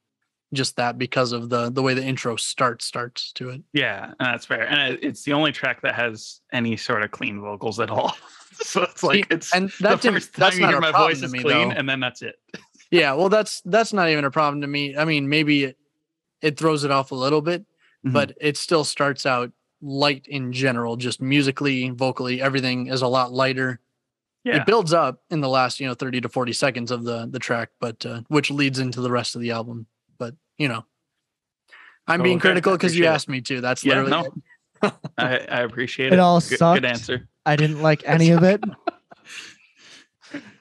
just 0.52 0.76
that 0.76 0.98
because 0.98 1.32
of 1.32 1.48
the 1.48 1.70
the 1.70 1.82
way 1.82 1.94
the 1.94 2.04
intro 2.04 2.36
starts 2.36 2.84
starts 2.84 3.32
to 3.38 3.50
it. 3.50 3.62
yeah 3.72 4.12
that's 4.18 4.44
fair 4.46 4.66
and 4.68 4.98
it's 5.02 5.22
the 5.22 5.32
only 5.32 5.52
track 5.52 5.80
that 5.82 5.94
has 5.94 6.40
any 6.52 6.76
sort 6.76 7.02
of 7.04 7.10
clean 7.12 7.40
vocals 7.40 7.78
at 7.78 7.88
all 7.88 8.16
so 8.54 8.82
it's 8.82 9.02
like 9.04 9.26
it's 9.30 9.54
and 9.54 9.68
the 9.70 9.82
that 9.84 10.00
didn't, 10.00 10.14
first 10.14 10.34
time 10.34 10.40
that's 10.40 10.56
you 10.56 10.62
not 10.62 10.70
hear 10.72 10.80
my 10.80 10.90
voice 10.90 11.22
is 11.22 11.30
me 11.32 11.38
clean 11.40 11.68
though. 11.68 11.74
and 11.78 11.88
then 11.88 11.98
that's 12.00 12.22
it 12.22 12.36
Yeah, 12.90 13.12
well, 13.14 13.28
that's 13.28 13.62
that's 13.64 13.92
not 13.92 14.08
even 14.08 14.24
a 14.24 14.32
problem 14.32 14.62
to 14.62 14.66
me. 14.66 14.96
I 14.96 15.04
mean, 15.04 15.28
maybe 15.28 15.62
it 15.62 15.76
it 16.42 16.58
throws 16.58 16.82
it 16.82 16.90
off 16.90 17.12
a 17.12 17.14
little 17.14 17.42
bit, 17.42 17.64
Mhm. 18.04 18.12
but 18.12 18.32
it 18.40 18.56
still 18.56 18.82
starts 18.82 19.24
out 19.26 19.52
light 19.82 20.26
in 20.28 20.52
general, 20.52 20.96
just 20.96 21.20
musically, 21.20 21.90
vocally, 21.90 22.40
everything 22.42 22.86
is 22.88 23.02
a 23.02 23.06
lot 23.08 23.32
lighter. 23.32 23.80
yeah 24.44 24.56
It 24.56 24.66
builds 24.66 24.92
up 24.92 25.22
in 25.30 25.40
the 25.40 25.48
last, 25.48 25.80
you 25.80 25.86
know, 25.86 25.94
30 25.94 26.20
to 26.22 26.28
40 26.28 26.52
seconds 26.52 26.90
of 26.90 27.04
the 27.04 27.26
the 27.30 27.38
track, 27.38 27.70
but 27.80 28.04
uh, 28.06 28.20
which 28.28 28.50
leads 28.50 28.78
into 28.78 29.00
the 29.00 29.10
rest 29.10 29.34
of 29.34 29.40
the 29.40 29.50
album. 29.52 29.86
But, 30.18 30.34
you 30.58 30.68
know, 30.68 30.84
I'm 32.06 32.20
Oh, 32.20 32.24
being 32.24 32.36
okay. 32.36 32.48
critical 32.48 32.72
because 32.72 32.94
you 32.96 33.04
appreciate 33.04 33.10
it. 33.10 33.14
asked 33.14 33.28
me 33.28 33.40
to. 33.42 33.60
That's 33.60 33.84
yeah 33.84 34.02
literally 34.02 34.32
no. 34.82 34.92
I, 35.18 35.38
I 35.38 35.60
appreciate 35.62 36.08
It 36.08 36.14
it 36.14 36.18
all 36.18 36.40
good, 36.40 36.58
sucked. 36.58 36.82
good 36.82 36.84
answer 36.90 37.28
I 37.46 37.56
didn't 37.56 37.80
like 37.82 38.02
any 38.06 38.30
of 38.30 38.42
it. 38.42 38.62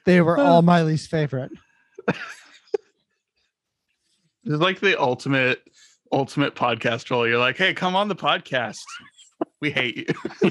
They 0.06 0.20
were 0.22 0.38
all 0.38 0.62
my 0.62 0.82
least 0.82 1.10
favorite. 1.10 1.52
This 4.44 4.54
is 4.54 4.60
like 4.60 4.80
the 4.80 4.98
ultimate 5.00 5.62
ultimate 6.12 6.54
podcast 6.54 7.04
troll. 7.04 7.26
You're 7.28 7.38
like, 7.38 7.56
hey, 7.56 7.72
come 7.74 7.94
on 7.94 8.08
the 8.08 8.16
podcast. 8.16 8.80
We 9.60 9.70
hate 9.70 9.96
you. 9.96 10.50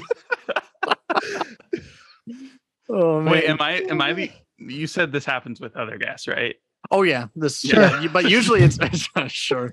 Oh 2.92 3.22
Wait, 3.22 3.44
am 3.44 3.60
I 3.60 3.82
am 3.82 4.02
I 4.02 4.12
the 4.12 4.30
you 4.58 4.86
said 4.88 5.12
this 5.12 5.24
happens 5.24 5.60
with 5.60 5.76
other 5.76 5.96
guests, 5.96 6.26
right? 6.26 6.56
Oh 6.90 7.02
yeah, 7.02 7.26
this 7.36 7.60
Sure. 7.60 7.80
yeah, 7.80 8.08
but 8.12 8.28
usually 8.28 8.62
it's 8.62 8.78
sure. 9.28 9.72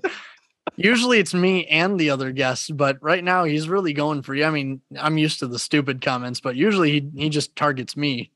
Usually 0.76 1.18
it's 1.18 1.34
me 1.34 1.66
and 1.66 1.98
the 1.98 2.10
other 2.10 2.30
guests, 2.30 2.70
but 2.70 2.98
right 3.00 3.24
now 3.24 3.44
he's 3.44 3.68
really 3.68 3.92
going 3.92 4.22
for 4.22 4.34
you. 4.34 4.44
I 4.44 4.50
mean, 4.50 4.82
I'm 4.96 5.18
used 5.18 5.40
to 5.40 5.48
the 5.48 5.58
stupid 5.58 6.00
comments, 6.00 6.40
but 6.40 6.56
usually 6.56 6.92
he, 6.92 7.10
he 7.16 7.28
just 7.28 7.56
targets 7.56 7.96
me. 7.96 8.30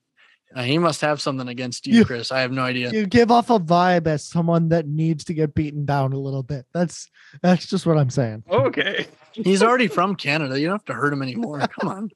Uh, 0.54 0.62
he 0.62 0.78
must 0.78 1.00
have 1.00 1.20
something 1.20 1.48
against 1.48 1.86
you, 1.86 1.98
You- 1.98 2.04
Chris. 2.04 2.30
I 2.30 2.40
have 2.40 2.52
no 2.52 2.62
idea. 2.62 2.90
You 2.90 3.06
give 3.06 3.30
off 3.30 3.50
a 3.50 3.58
vibe 3.58 4.06
as 4.06 4.24
someone 4.24 4.68
that 4.68 4.86
needs 4.86 5.24
to 5.24 5.34
get 5.34 5.54
beaten 5.54 5.84
down 5.86 6.12
a 6.12 6.18
little 6.18 6.42
bit. 6.42 6.66
That's 6.74 7.08
that's 7.42 7.66
just 7.66 7.86
what 7.86 7.96
I'm 7.98 8.10
saying. 8.10 8.44
Okay. 8.50 9.06
He's 9.32 9.62
already 9.62 9.88
from 9.88 10.14
Canada. 10.14 10.60
You 10.60 10.66
don't 10.66 10.74
have 10.74 10.84
to 10.86 10.94
hurt 10.94 11.12
him 11.12 11.22
anymore. 11.22 11.60
Come 11.80 11.88
on. 11.88 12.10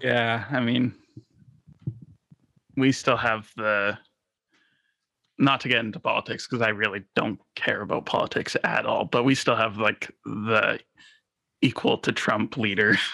Yeah, 0.00 0.44
I 0.50 0.60
mean, 0.60 0.94
we 2.76 2.92
still 2.92 3.16
have 3.16 3.50
the. 3.56 3.98
Not 5.38 5.60
to 5.62 5.68
get 5.68 5.78
into 5.78 5.98
politics 5.98 6.46
because 6.46 6.62
I 6.62 6.68
really 6.68 7.02
don't 7.16 7.40
care 7.56 7.80
about 7.80 8.06
politics 8.06 8.56
at 8.62 8.86
all, 8.86 9.06
but 9.06 9.24
we 9.24 9.34
still 9.34 9.56
have 9.56 9.76
like 9.76 10.10
the 10.24 10.78
equal 11.62 11.98
to 11.98 12.12
Trump 12.12 12.56
leader. 12.56 12.96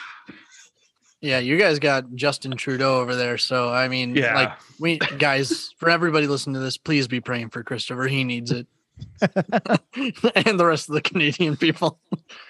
Yeah, 1.20 1.38
you 1.40 1.58
guys 1.58 1.78
got 1.80 2.14
Justin 2.14 2.52
Trudeau 2.56 3.00
over 3.00 3.14
there. 3.16 3.38
So 3.38 3.70
I 3.70 3.88
mean, 3.88 4.14
Yeah. 4.14 4.34
like 4.34 4.52
we 4.78 4.98
guys, 4.98 5.70
for 5.78 5.90
everybody 5.90 6.26
listening 6.26 6.54
to 6.54 6.60
this, 6.60 6.76
please 6.76 7.08
be 7.08 7.20
praying 7.20 7.50
for 7.50 7.62
Christopher. 7.64 8.06
He 8.06 8.22
needs 8.24 8.50
it. 8.52 8.66
and 9.22 10.58
the 10.58 10.64
rest 10.66 10.88
of 10.88 10.94
the 10.94 11.00
Canadian 11.00 11.56
people. 11.56 12.00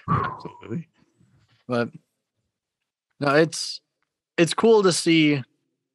Absolutely. 0.09 0.87
but 1.67 1.89
no 3.19 3.35
it's 3.35 3.81
it's 4.37 4.53
cool 4.55 4.81
to 4.83 4.91
see 4.91 5.43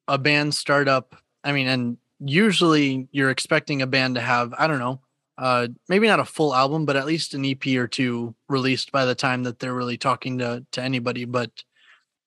a 0.06 0.16
band 0.18 0.54
start 0.54 0.86
up 0.86 1.16
i 1.42 1.50
mean 1.52 1.66
and 1.66 1.96
usually 2.20 3.08
you're 3.10 3.30
expecting 3.30 3.82
a 3.82 3.86
band 3.86 4.14
to 4.14 4.20
have 4.20 4.54
i 4.58 4.66
don't 4.68 4.78
know 4.78 5.00
uh 5.38 5.66
maybe 5.88 6.06
not 6.06 6.20
a 6.20 6.24
full 6.24 6.54
album 6.54 6.84
but 6.84 6.94
at 6.96 7.06
least 7.06 7.34
an 7.34 7.44
ep 7.44 7.66
or 7.66 7.88
two 7.88 8.34
released 8.48 8.92
by 8.92 9.04
the 9.04 9.14
time 9.14 9.42
that 9.42 9.58
they're 9.58 9.74
really 9.74 9.96
talking 9.96 10.38
to 10.38 10.64
to 10.70 10.80
anybody 10.82 11.24
but 11.24 11.50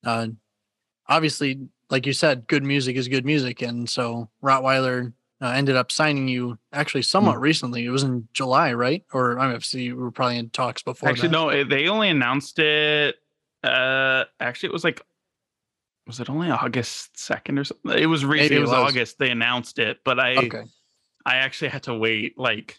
uh 0.06 0.28
obviously 1.08 1.60
like 1.90 2.06
you 2.06 2.14
said 2.14 2.48
good 2.48 2.64
music 2.64 2.96
is 2.96 3.08
good 3.08 3.26
music 3.26 3.62
and 3.62 3.90
so 3.90 4.30
rottweiler 4.44 5.14
uh, 5.42 5.48
ended 5.50 5.76
up 5.76 5.92
signing 5.92 6.28
you 6.28 6.58
actually 6.74 7.02
somewhat 7.02 7.40
recently 7.40 7.86
it 7.86 7.90
was 7.90 8.04
in 8.04 8.28
july 8.34 8.74
right 8.74 9.04
or 9.14 9.38
i 9.40 9.50
mean 9.52 9.62
see 9.62 9.92
we 9.92 10.02
were 10.02 10.12
probably 10.12 10.38
in 10.38 10.50
talks 10.50 10.82
before 10.84 11.10
Actually, 11.10 11.28
that. 11.30 11.32
no, 11.34 11.50
it- 11.50 11.70
they 11.70 11.88
only 11.88 12.10
announced 12.10 12.58
it. 12.60 13.16
Uh, 13.64 14.24
actually, 14.40 14.68
it 14.70 14.74
was 14.74 14.84
like, 14.84 15.02
was 16.06 16.20
it 16.20 16.30
only 16.30 16.50
August 16.50 17.16
2nd 17.16 17.60
or 17.60 17.64
something? 17.66 17.92
It 18.02 18.06
was 18.06 18.24
recent. 18.24 18.52
Maybe 18.52 18.56
It 18.56 18.60
it 18.60 18.62
was. 18.62 18.72
August. 18.72 19.18
They 19.20 19.30
announced 19.32 19.78
it, 19.80 19.98
but 20.06 20.20
I, 20.20 20.36
okay 20.38 20.64
I 21.26 21.36
actually 21.38 21.70
had 21.70 21.84
to 21.84 21.94
wait 21.96 22.38
like 22.38 22.78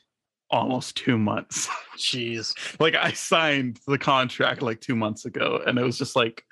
almost 0.50 0.96
two 0.96 1.18
months. 1.18 1.68
jeez 1.98 2.54
like 2.80 2.94
I 2.94 3.12
signed 3.12 3.80
the 3.86 3.98
contract 3.98 4.62
like 4.62 4.80
two 4.80 4.96
months 4.96 5.26
ago, 5.26 5.60
and 5.66 5.78
it 5.78 5.82
was 5.84 5.98
just 5.98 6.16
like, 6.16 6.42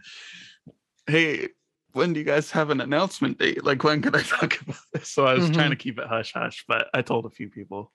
hey, 1.06 1.48
when 1.92 2.12
do 2.12 2.20
you 2.20 2.26
guys 2.26 2.50
have 2.50 2.70
an 2.70 2.80
announcement 2.80 3.38
date? 3.38 3.64
Like, 3.64 3.82
when 3.84 4.02
can 4.02 4.14
I 4.14 4.22
talk 4.22 4.60
about 4.60 4.76
this? 4.92 5.08
So 5.08 5.24
I 5.26 5.34
was 5.34 5.50
trying 5.50 5.70
to 5.70 5.76
keep 5.76 5.98
it 5.98 6.06
hush 6.06 6.32
hush, 6.32 6.64
but 6.68 6.88
I 6.92 7.02
told 7.02 7.26
a 7.26 7.30
few 7.30 7.48
people. 7.48 7.92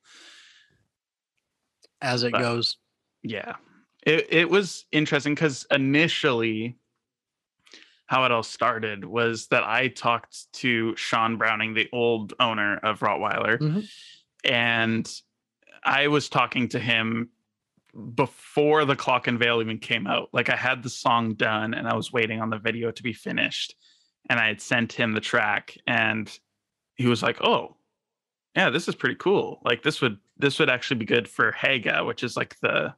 as 2.01 2.23
it 2.23 2.31
But- 2.31 2.41
goes. 2.41 2.77
Yeah. 3.21 3.55
It 4.03 4.27
it 4.33 4.49
was 4.49 4.85
interesting 4.91 5.35
because 5.35 5.67
initially 5.69 6.77
how 8.07 8.25
it 8.25 8.31
all 8.31 8.41
started 8.43 9.05
was 9.05 9.47
that 9.47 9.63
I 9.63 9.87
talked 9.89 10.51
to 10.53 10.95
Sean 10.97 11.37
Browning, 11.37 11.75
the 11.75 11.87
old 11.93 12.33
owner 12.39 12.77
of 12.77 12.99
Rottweiler, 13.01 13.59
Mhm. 13.59 13.87
and 14.43 15.21
I 15.83 16.07
was 16.07 16.27
talking 16.27 16.67
to 16.69 16.79
him 16.79 17.29
before 18.15 18.85
the 18.85 18.95
clock 18.95 19.27
and 19.27 19.37
veil 19.39 19.61
even 19.61 19.77
came 19.77 20.07
out. 20.07 20.29
Like 20.33 20.49
I 20.49 20.55
had 20.55 20.83
the 20.83 20.89
song 20.89 21.33
done 21.33 21.73
and 21.73 21.87
I 21.87 21.95
was 21.95 22.11
waiting 22.13 22.41
on 22.41 22.49
the 22.49 22.57
video 22.57 22.91
to 22.91 23.03
be 23.03 23.13
finished. 23.13 23.75
And 24.29 24.39
I 24.39 24.47
had 24.47 24.61
sent 24.61 24.93
him 24.93 25.13
the 25.13 25.19
track 25.21 25.77
and 25.87 26.31
he 26.95 27.07
was 27.07 27.21
like, 27.23 27.41
Oh, 27.41 27.75
yeah, 28.55 28.69
this 28.69 28.87
is 28.87 28.95
pretty 28.95 29.15
cool. 29.15 29.61
Like 29.65 29.83
this 29.83 30.01
would 30.01 30.17
this 30.37 30.59
would 30.59 30.69
actually 30.69 30.97
be 30.97 31.05
good 31.05 31.27
for 31.27 31.51
Haga, 31.51 32.03
which 32.05 32.23
is 32.23 32.35
like 32.37 32.57
the 32.61 32.93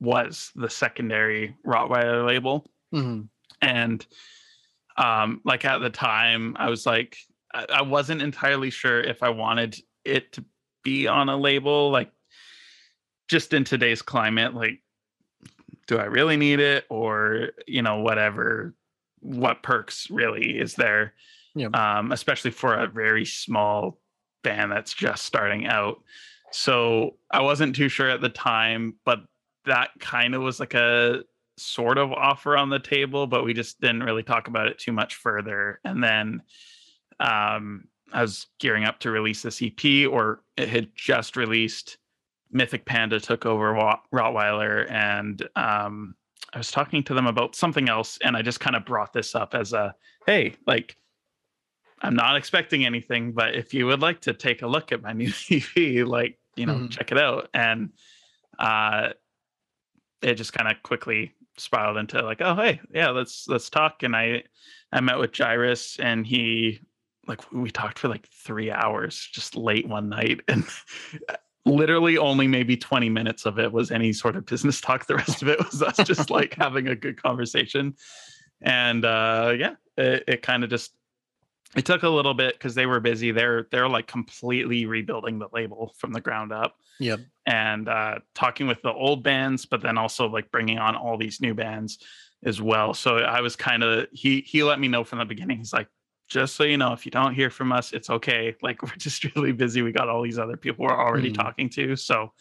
was 0.00 0.50
the 0.54 0.68
secondary 0.68 1.56
Rottweiler 1.66 2.26
label 2.26 2.70
Mhm. 2.92 3.28
and 3.62 4.06
um 4.96 5.40
like 5.44 5.64
at 5.64 5.78
the 5.78 5.90
time 5.90 6.54
i 6.58 6.68
was 6.68 6.86
like 6.86 7.16
I, 7.52 7.66
I 7.68 7.82
wasn't 7.82 8.22
entirely 8.22 8.70
sure 8.70 9.00
if 9.00 9.22
i 9.22 9.30
wanted 9.30 9.76
it 10.04 10.32
to 10.34 10.44
be 10.84 11.06
on 11.08 11.28
a 11.28 11.36
label 11.36 11.90
like 11.90 12.12
just 13.28 13.52
in 13.52 13.64
today's 13.64 14.02
climate 14.02 14.54
like 14.54 14.80
do 15.86 15.98
i 15.98 16.04
really 16.04 16.36
need 16.36 16.60
it 16.60 16.84
or 16.90 17.50
you 17.66 17.82
know 17.82 18.00
whatever 18.00 18.74
what 19.20 19.62
perks 19.62 20.10
really 20.10 20.58
is 20.58 20.74
there 20.74 21.14
um 21.72 22.12
especially 22.12 22.50
for 22.50 22.74
a 22.74 22.86
very 22.86 23.24
small 23.24 23.98
band 24.42 24.70
that's 24.70 24.92
just 24.92 25.24
starting 25.24 25.66
out 25.66 26.02
so 26.52 27.16
i 27.30 27.40
wasn't 27.40 27.74
too 27.74 27.88
sure 27.88 28.10
at 28.10 28.20
the 28.20 28.28
time 28.28 28.94
but 29.04 29.20
that 29.64 29.90
kind 29.98 30.34
of 30.34 30.42
was 30.42 30.60
like 30.60 30.74
a 30.74 31.22
sort 31.56 31.98
of 31.98 32.12
offer 32.12 32.56
on 32.56 32.70
the 32.70 32.78
table, 32.78 33.26
but 33.26 33.44
we 33.44 33.54
just 33.54 33.80
didn't 33.80 34.02
really 34.02 34.22
talk 34.22 34.48
about 34.48 34.68
it 34.68 34.78
too 34.78 34.92
much 34.92 35.16
further. 35.16 35.80
And 35.84 36.02
then 36.02 36.42
um, 37.20 37.84
I 38.12 38.22
was 38.22 38.46
gearing 38.58 38.84
up 38.84 39.00
to 39.00 39.10
release 39.10 39.42
this 39.42 39.62
EP, 39.62 40.08
or 40.10 40.42
it 40.56 40.68
had 40.68 40.90
just 40.94 41.36
released. 41.36 41.98
Mythic 42.54 42.86
Panda 42.86 43.20
took 43.20 43.44
over 43.44 43.74
Rottweiler, 44.12 44.90
and 44.90 45.46
um, 45.56 46.14
I 46.54 46.58
was 46.58 46.70
talking 46.70 47.02
to 47.04 47.14
them 47.14 47.26
about 47.26 47.56
something 47.56 47.88
else, 47.88 48.16
and 48.22 48.36
I 48.36 48.42
just 48.42 48.60
kind 48.60 48.76
of 48.76 48.84
brought 48.86 49.12
this 49.12 49.34
up 49.34 49.54
as 49.54 49.72
a 49.72 49.94
hey, 50.26 50.54
like 50.66 50.96
I'm 52.00 52.14
not 52.14 52.36
expecting 52.36 52.86
anything, 52.86 53.32
but 53.32 53.54
if 53.54 53.74
you 53.74 53.86
would 53.86 54.00
like 54.00 54.20
to 54.22 54.32
take 54.34 54.62
a 54.62 54.66
look 54.66 54.92
at 54.92 55.02
my 55.02 55.12
new 55.20 55.32
EP, 55.50 56.06
like 56.06 56.38
you 56.56 56.66
know, 56.66 56.74
Mhm. 56.74 56.90
check 56.90 57.10
it 57.12 57.18
out. 57.18 57.48
And 57.52 57.90
uh, 58.58 59.10
it 60.22 60.34
just 60.36 60.52
kind 60.52 60.70
of 60.70 60.82
quickly 60.84 61.32
spiraled 61.56 61.96
into 61.96 62.22
like, 62.22 62.40
oh 62.40 62.54
hey, 62.54 62.80
yeah, 62.92 63.10
let's 63.10 63.48
let's 63.48 63.68
talk. 63.68 64.02
And 64.04 64.14
I 64.14 64.44
I 64.92 65.00
met 65.00 65.18
with 65.18 65.32
Gyrus 65.32 65.98
and 65.98 66.24
he 66.26 66.80
like 67.26 67.40
we 67.52 67.70
talked 67.70 67.98
for 67.98 68.08
like 68.08 68.28
three 68.28 68.70
hours 68.70 69.28
just 69.32 69.56
late 69.56 69.88
one 69.88 70.08
night 70.08 70.40
and 70.48 70.64
literally 71.64 72.18
only 72.18 72.46
maybe 72.46 72.76
20 72.76 73.08
minutes 73.08 73.46
of 73.46 73.58
it 73.58 73.72
was 73.72 73.90
any 73.90 74.12
sort 74.12 74.36
of 74.36 74.46
business 74.46 74.80
talk. 74.80 75.06
The 75.06 75.16
rest 75.16 75.42
of 75.42 75.48
it 75.48 75.58
was 75.58 75.82
us 75.82 75.96
just 76.04 76.30
like 76.30 76.54
having 76.54 76.88
a 76.88 76.94
good 76.96 77.20
conversation. 77.22 77.94
And 78.60 79.04
uh 79.04 79.54
yeah, 79.58 79.74
it, 79.96 80.24
it 80.26 80.42
kind 80.42 80.64
of 80.64 80.70
just 80.70 80.92
it 81.76 81.84
took 81.84 82.04
a 82.04 82.08
little 82.08 82.34
bit 82.34 82.54
because 82.54 82.74
they 82.74 82.86
were 82.86 83.00
busy. 83.00 83.32
They're 83.32 83.66
they're 83.70 83.88
like 83.88 84.06
completely 84.06 84.86
rebuilding 84.86 85.38
the 85.38 85.48
label 85.52 85.94
from 85.98 86.12
the 86.12 86.20
ground 86.20 86.52
up 86.52 86.76
Yep. 87.00 87.20
and 87.46 87.88
uh, 87.88 88.20
talking 88.34 88.68
with 88.68 88.80
the 88.82 88.92
old 88.92 89.24
bands, 89.24 89.66
but 89.66 89.82
then 89.82 89.98
also 89.98 90.28
like 90.28 90.52
bringing 90.52 90.78
on 90.78 90.94
all 90.94 91.18
these 91.18 91.40
new 91.40 91.52
bands 91.52 91.98
as 92.44 92.62
well. 92.62 92.94
So 92.94 93.16
I 93.18 93.40
was 93.40 93.56
kind 93.56 93.82
of 93.82 94.06
he 94.12 94.42
he 94.42 94.62
let 94.62 94.78
me 94.78 94.86
know 94.86 95.02
from 95.02 95.18
the 95.18 95.24
beginning. 95.24 95.58
He's 95.58 95.72
like, 95.72 95.88
just 96.28 96.56
so 96.56 96.64
you 96.64 96.76
know, 96.76 96.92
if 96.92 97.04
you 97.04 97.10
don't 97.10 97.34
hear 97.34 97.50
from 97.50 97.72
us, 97.72 97.92
it's 97.92 98.10
okay. 98.10 98.56
Like 98.62 98.82
we're 98.82 98.96
just 98.96 99.24
really 99.36 99.52
busy. 99.52 99.82
We 99.82 99.92
got 99.92 100.08
all 100.08 100.22
these 100.22 100.38
other 100.38 100.56
people 100.56 100.84
we're 100.86 100.98
already 100.98 101.30
Mhm. 101.30 101.34
talking 101.36 101.68
to. 101.70 101.96
So 101.96 102.32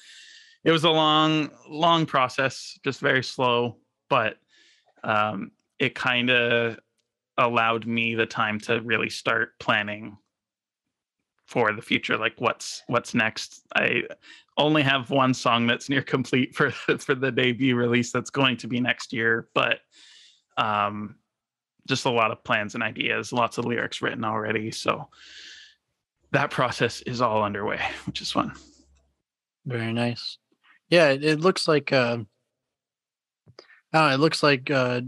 it 0.64 0.72
was 0.72 0.84
a 0.84 0.90
long, 0.90 1.50
long 1.68 2.06
process, 2.06 2.80
just 2.84 3.02
very 3.02 3.24
slow, 3.24 3.78
but 4.10 4.38
um, 5.04 5.52
it 5.80 5.96
kind 5.96 6.30
of 6.30 6.80
allowed 7.38 7.86
me 7.86 8.16
the 8.16 8.26
time 8.26 8.60
to 8.62 8.80
really 8.82 9.10
start 9.10 9.58
planning 9.60 10.18
for 11.46 11.74
the 11.74 11.82
future 11.82 12.18
like 12.18 12.34
what's 12.40 12.84
what's 12.88 13.14
next 13.14 13.62
i 13.76 14.02
only 14.58 14.82
have 14.82 15.10
one 15.10 15.34
song 15.34 15.68
that's 15.68 15.90
near 15.90 16.02
complete 16.02 16.56
for 16.56 16.72
for 17.00 17.16
the 17.16 17.32
debut 17.32 17.76
release 17.76 18.12
that's 18.12 18.30
going 18.30 18.56
to 18.56 18.68
be 18.68 18.80
next 18.80 19.12
year 19.12 19.50
but 19.54 19.80
um 20.58 21.16
just 21.88 22.06
a 22.06 22.10
lot 22.10 22.32
of 22.32 22.44
plans 22.44 22.74
and 22.76 22.84
ideas 22.84 23.32
lots 23.34 23.58
of 23.58 23.66
lyrics 23.66 24.02
written 24.02 24.24
already 24.24 24.72
so 24.72 25.08
that 26.32 26.50
process 26.52 27.02
is 27.04 27.22
all 27.22 27.44
underway 27.44 27.80
which 28.06 28.22
is 28.22 28.32
fun 28.32 28.52
Very 29.66 29.94
nice. 29.94 30.38
Yeah, 30.90 31.10
it, 31.10 31.24
it 31.24 31.40
looks 31.40 31.68
like 31.68 31.92
uh 31.94 32.18
oh, 33.94 34.10
it 34.10 34.20
looks 34.20 34.44
like 34.44 34.70
uh 34.70 35.02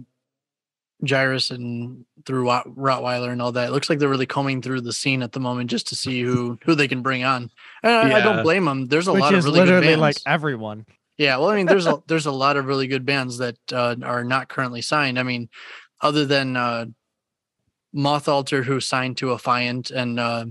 Gyrus 1.04 1.52
and 1.52 2.06
through 2.26 2.46
Rott- 2.46 2.74
Rottweiler 2.76 3.32
and 3.32 3.42
all 3.42 3.52
that. 3.52 3.68
It 3.68 3.72
looks 3.72 3.90
like 3.90 4.00
they're 4.00 4.10
really 4.10 4.26
combing 4.26 4.62
through 4.62 4.82
the 4.82 4.94
scene 4.94 5.22
at 5.22 5.34
the 5.34 5.40
moment 5.42 5.70
just 5.70 5.88
to 5.90 5.96
see 5.96 6.22
who 6.22 6.58
who 6.64 6.74
they 6.74 6.88
can 6.88 7.02
bring 7.02 7.24
on. 7.24 7.52
And 7.84 8.14
I, 8.14 8.20
I 8.20 8.22
don't 8.22 8.44
blame 8.44 8.66
them. 8.66 8.88
There's 8.88 9.08
a 9.08 9.14
Which 9.14 9.22
lot 9.22 9.34
is 9.36 9.46
of 9.46 9.54
really 9.54 9.60
good 9.66 9.66
literally 9.68 9.88
bands. 9.88 10.02
like 10.02 10.18
everyone. 10.26 10.86
Yeah, 11.18 11.38
well, 11.38 11.50
I 11.50 11.56
mean, 11.58 11.66
there's 11.66 11.86
a 11.86 12.02
there's 12.08 12.26
a 12.26 12.32
lot 12.32 12.58
of 12.58 12.66
really 12.66 12.88
good 12.88 13.06
bands 13.06 13.38
that 13.40 13.58
uh, 13.72 13.96
are 14.04 14.24
not 14.24 14.48
currently 14.48 14.82
signed. 14.82 15.20
I 15.20 15.24
mean, 15.24 15.50
other 16.06 16.24
than 16.24 16.56
uh, 16.56 16.86
Moth 17.92 18.28
Altar 18.28 18.62
who 18.62 18.80
signed 18.80 19.18
to 19.18 19.28
Affiant 19.28 19.90
and 19.90 20.20
uh, 20.20 20.46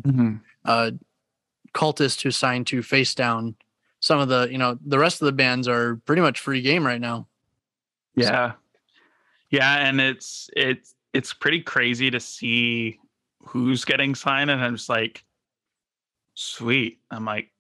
uh, 0.65 0.91
Cultist 1.73 2.23
who 2.23 2.33
signed 2.33 2.67
to 2.69 2.83
Face 2.83 3.15
Down. 3.15 3.55
Some 4.01 4.19
of 4.19 4.29
the 4.29 4.49
you 4.51 4.59
know 4.59 4.79
the 4.85 4.99
rest 4.99 5.23
of 5.23 5.27
the 5.27 5.33
bands 5.33 5.69
are 5.69 5.97
pretty 6.05 6.23
much 6.23 6.41
free 6.41 6.61
game 6.61 6.85
right 6.85 7.01
now. 7.01 7.29
Yeah. 8.17 8.53
Yeah, 9.51 9.89
and 9.89 10.01
it's 10.01 10.51
it's 10.57 10.95
it's 11.13 11.33
pretty 11.33 11.61
crazy 11.61 12.11
to 12.11 12.19
see 12.19 12.99
who's 13.47 13.85
getting 13.85 14.17
signed 14.17 14.51
and 14.51 14.61
I'm 14.61 14.75
just 14.77 14.89
like 14.89 15.25
sweet. 16.35 16.99
I'm 17.13 17.25
like 17.25 17.51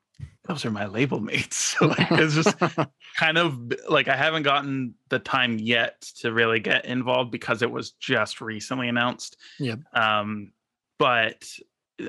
those 0.46 0.64
are 0.64 0.70
my 0.70 0.86
label 0.86 1.20
mates. 1.20 1.76
So 1.78 1.86
like 1.86 2.12
it's 2.12 2.34
just 2.34 2.56
kind 3.18 3.38
of 3.38 3.72
like 3.88 4.08
I 4.08 4.16
haven't 4.16 4.42
gotten 4.42 4.94
the 5.08 5.18
time 5.18 5.58
yet 5.58 6.02
to 6.20 6.32
really 6.32 6.60
get 6.60 6.84
involved 6.84 7.30
because 7.30 7.62
it 7.62 7.70
was 7.70 7.92
just 7.92 8.40
recently 8.40 8.88
announced. 8.88 9.36
Yep. 9.58 9.80
Um 9.92 10.52
but 10.98 11.44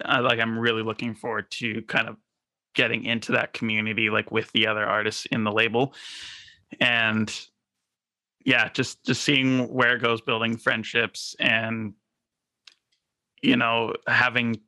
I 0.03 0.19
like 0.19 0.39
I'm 0.39 0.59
really 0.59 0.83
looking 0.83 1.15
forward 1.15 1.49
to 1.51 1.81
kind 1.83 2.07
of 2.07 2.17
getting 2.75 3.05
into 3.05 3.31
that 3.31 3.53
community 3.53 4.09
like 4.09 4.31
with 4.31 4.51
the 4.51 4.67
other 4.67 4.85
artists 4.85 5.25
in 5.27 5.43
the 5.43 5.51
label 5.51 5.93
and 6.79 7.33
yeah 8.43 8.69
just 8.69 9.03
just 9.05 9.23
seeing 9.23 9.73
where 9.73 9.95
it 9.95 10.01
goes 10.01 10.21
building 10.21 10.57
friendships 10.57 11.35
and 11.39 11.93
you 13.41 13.55
know 13.55 13.93
having 14.07 14.59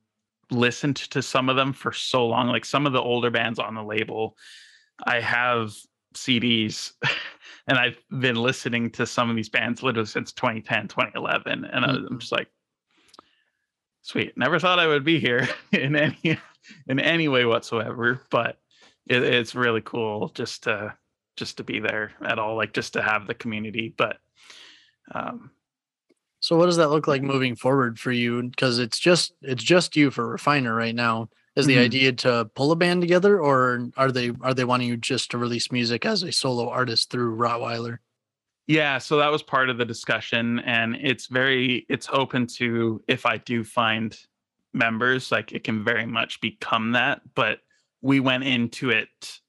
listened 0.52 0.96
to 0.96 1.22
some 1.22 1.50
of 1.50 1.56
them 1.56 1.74
for 1.74 1.92
so 1.92 2.26
long 2.26 2.48
like 2.48 2.66
some 2.66 2.86
of 2.86 2.94
the 2.94 3.02
older 3.02 3.30
bands 3.30 3.60
on 3.60 3.76
the 3.76 3.84
label 3.84 4.38
i 5.06 5.20
have 5.20 5.74
cds 6.16 6.94
and 7.68 7.78
i've 7.78 7.98
been 8.20 8.36
listening 8.36 8.90
to 8.90 9.06
some 9.06 9.30
of 9.30 9.36
these 9.36 9.50
bands 9.50 9.84
literally 9.84 10.08
since 10.08 10.32
2010 10.32 10.88
2011 10.88 11.66
and 11.66 11.86
Mhm. 11.86 12.08
i'm 12.10 12.20
just 12.20 12.32
like 12.32 12.48
sweet 14.02 14.38
never 14.38 14.58
thought 14.60 14.80
i 14.80 14.88
would 14.88 15.04
be 15.04 15.20
here 15.20 15.48
in 15.72 15.96
any 15.96 16.40
in 16.88 17.00
any 17.00 17.28
way 17.28 17.46
whatsoever 17.46 18.22
but 18.30 18.58
it, 19.06 19.24
it's 19.24 19.56
really 19.56 19.82
cool 19.82 20.30
just 20.30 20.64
to 20.64 20.94
just 21.36 21.58
to 21.58 21.64
be 21.64 21.80
there 21.80 22.12
at 22.26 22.40
all 22.40 22.56
like 22.56 22.74
just 22.74 22.94
to 22.94 23.02
have 23.02 23.28
the 23.28 23.34
community 23.34 23.94
but 23.98 24.18
um 25.14 25.52
So 26.48 26.56
what 26.56 26.68
does 26.68 26.78
that 26.78 26.92
look 26.92 27.08
like 27.08 27.22
moving 27.22 27.58
forward 27.58 28.00
for 28.00 28.14
you? 28.14 28.42
Because 28.44 28.80
it's 28.80 28.98
just 28.98 29.34
it's 29.42 29.62
just 29.62 29.98
you 29.98 30.10
for 30.10 30.30
Refiner 30.30 30.74
right 30.74 30.96
now. 30.96 31.28
Is 31.58 31.66
the 31.66 31.76
Mhm. 31.76 31.82
idea 31.82 32.14
to 32.14 32.50
pull 32.56 32.72
a 32.72 32.76
band 32.78 33.02
together, 33.02 33.38
or 33.38 33.90
are 33.98 34.14
they 34.14 34.32
are 34.40 34.54
they 34.54 34.64
wanting 34.64 34.88
you 34.88 34.96
just 34.96 35.30
to 35.32 35.38
release 35.38 35.74
music 35.74 36.06
as 36.06 36.24
a 36.24 36.32
solo 36.32 36.70
artist 36.70 37.10
through 37.10 37.36
Rottweiler? 37.36 37.98
Yeah, 38.66 38.98
so 38.98 39.18
that 39.18 39.30
was 39.30 39.44
part 39.44 39.70
of 39.70 39.78
the 39.78 39.84
discussion 39.84 40.60
and 40.60 40.96
it's 40.96 41.28
very 41.28 41.86
it's 41.90 42.08
open 42.14 42.48
to 42.60 43.04
if 43.10 43.26
I 43.26 43.40
do 43.40 43.66
find 43.66 44.18
members 44.74 45.34
like 45.34 45.52
it 45.52 45.66
can 45.66 45.84
very 45.84 46.06
much 46.06 46.40
become 46.40 46.94
that, 46.94 47.24
but 47.36 47.60
we 48.02 48.22
went 48.22 48.46
into 48.46 48.90
it 48.92 49.42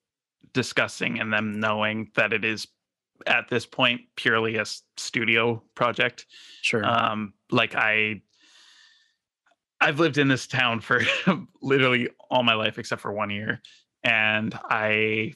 discussing 0.53 1.21
and 1.21 1.33
them 1.33 1.61
knowing 1.61 2.11
that 2.17 2.33
it 2.33 2.45
is 2.45 2.67
at 3.29 3.49
this 3.49 3.67
point 3.67 4.01
purely 4.17 4.57
a 4.57 4.65
studio 4.97 5.63
project. 5.75 6.27
Sure. 6.63 6.85
Um 6.85 7.35
like 7.51 7.75
I 7.75 8.23
I've 9.81 10.01
lived 10.01 10.19
in 10.19 10.27
this 10.29 10.47
town 10.47 10.81
for 10.81 11.03
literally 11.63 12.09
all 12.31 12.43
my 12.43 12.55
life 12.55 12.79
except 12.79 13.01
for 13.01 13.13
1 13.13 13.31
year 13.31 13.63
and 14.03 14.59
I 14.65 15.35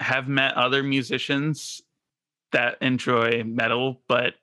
have 0.00 0.28
met 0.28 0.54
other 0.54 0.82
musicians 0.82 1.80
that 2.52 2.76
enjoy 2.80 3.42
metal, 3.44 4.02
but 4.08 4.34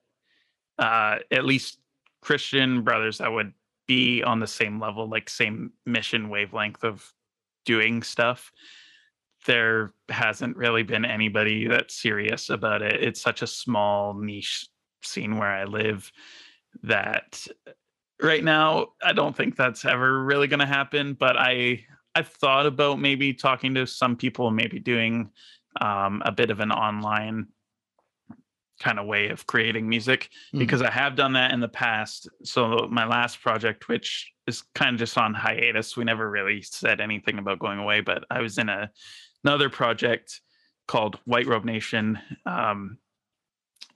uh, 0.79 1.17
at 1.31 1.45
least 1.45 1.79
Christian 2.21 2.83
brothers 2.83 3.19
that 3.19 3.31
would 3.31 3.53
be 3.87 4.23
on 4.23 4.39
the 4.39 4.47
same 4.47 4.79
level, 4.79 5.07
like 5.07 5.29
same 5.29 5.71
mission 5.85 6.29
wavelength 6.29 6.83
of 6.83 7.13
doing 7.65 8.03
stuff. 8.03 8.51
There 9.45 9.93
hasn't 10.09 10.55
really 10.57 10.83
been 10.83 11.05
anybody 11.05 11.67
that's 11.67 11.95
serious 12.01 12.49
about 12.49 12.81
it. 12.81 13.03
It's 13.03 13.21
such 13.21 13.41
a 13.41 13.47
small 13.47 14.13
niche 14.13 14.67
scene 15.01 15.37
where 15.37 15.49
I 15.49 15.65
live 15.65 16.11
that 16.83 17.45
right 18.21 18.43
now 18.43 18.87
I 19.03 19.13
don't 19.13 19.35
think 19.35 19.55
that's 19.55 19.85
ever 19.85 20.23
really 20.23 20.47
going 20.47 20.59
to 20.61 20.65
happen. 20.65 21.13
But 21.13 21.37
I 21.37 21.85
I've 22.15 22.29
thought 22.29 22.65
about 22.65 22.99
maybe 22.99 23.33
talking 23.33 23.73
to 23.75 23.87
some 23.87 24.15
people, 24.15 24.51
maybe 24.51 24.79
doing 24.79 25.31
um, 25.81 26.21
a 26.25 26.31
bit 26.31 26.51
of 26.51 26.59
an 26.59 26.71
online 26.71 27.47
kind 28.79 28.99
of 28.99 29.05
way 29.05 29.29
of 29.29 29.47
creating 29.47 29.87
music 29.87 30.29
Mhm. 30.53 30.59
because 30.59 30.81
I 30.81 30.91
have 30.91 31.15
done 31.15 31.33
that 31.33 31.51
in 31.51 31.59
the 31.59 31.67
past. 31.69 32.27
So 32.43 32.87
my 32.91 33.05
last 33.05 33.41
project, 33.41 33.87
which 33.87 34.31
is 34.45 34.63
kind 34.75 34.93
of 34.93 34.99
just 34.99 35.17
on 35.17 35.33
hiatus, 35.33 35.95
we 35.95 36.03
never 36.03 36.29
really 36.29 36.61
said 36.61 36.99
anything 37.01 37.39
about 37.39 37.59
going 37.59 37.79
away, 37.79 38.01
but 38.01 38.25
I 38.29 38.41
was 38.41 38.57
in 38.57 38.69
a 38.69 38.91
another 39.43 39.69
project 39.69 40.41
called 40.87 41.19
White 41.25 41.47
Robe 41.47 41.65
Nation. 41.65 42.19
Um, 42.45 42.97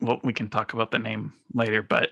well, 0.01 0.19
we 0.23 0.33
can 0.33 0.49
talk 0.49 0.73
about 0.73 0.91
the 0.91 0.99
name 0.99 1.33
later, 1.53 1.81
but 1.81 2.11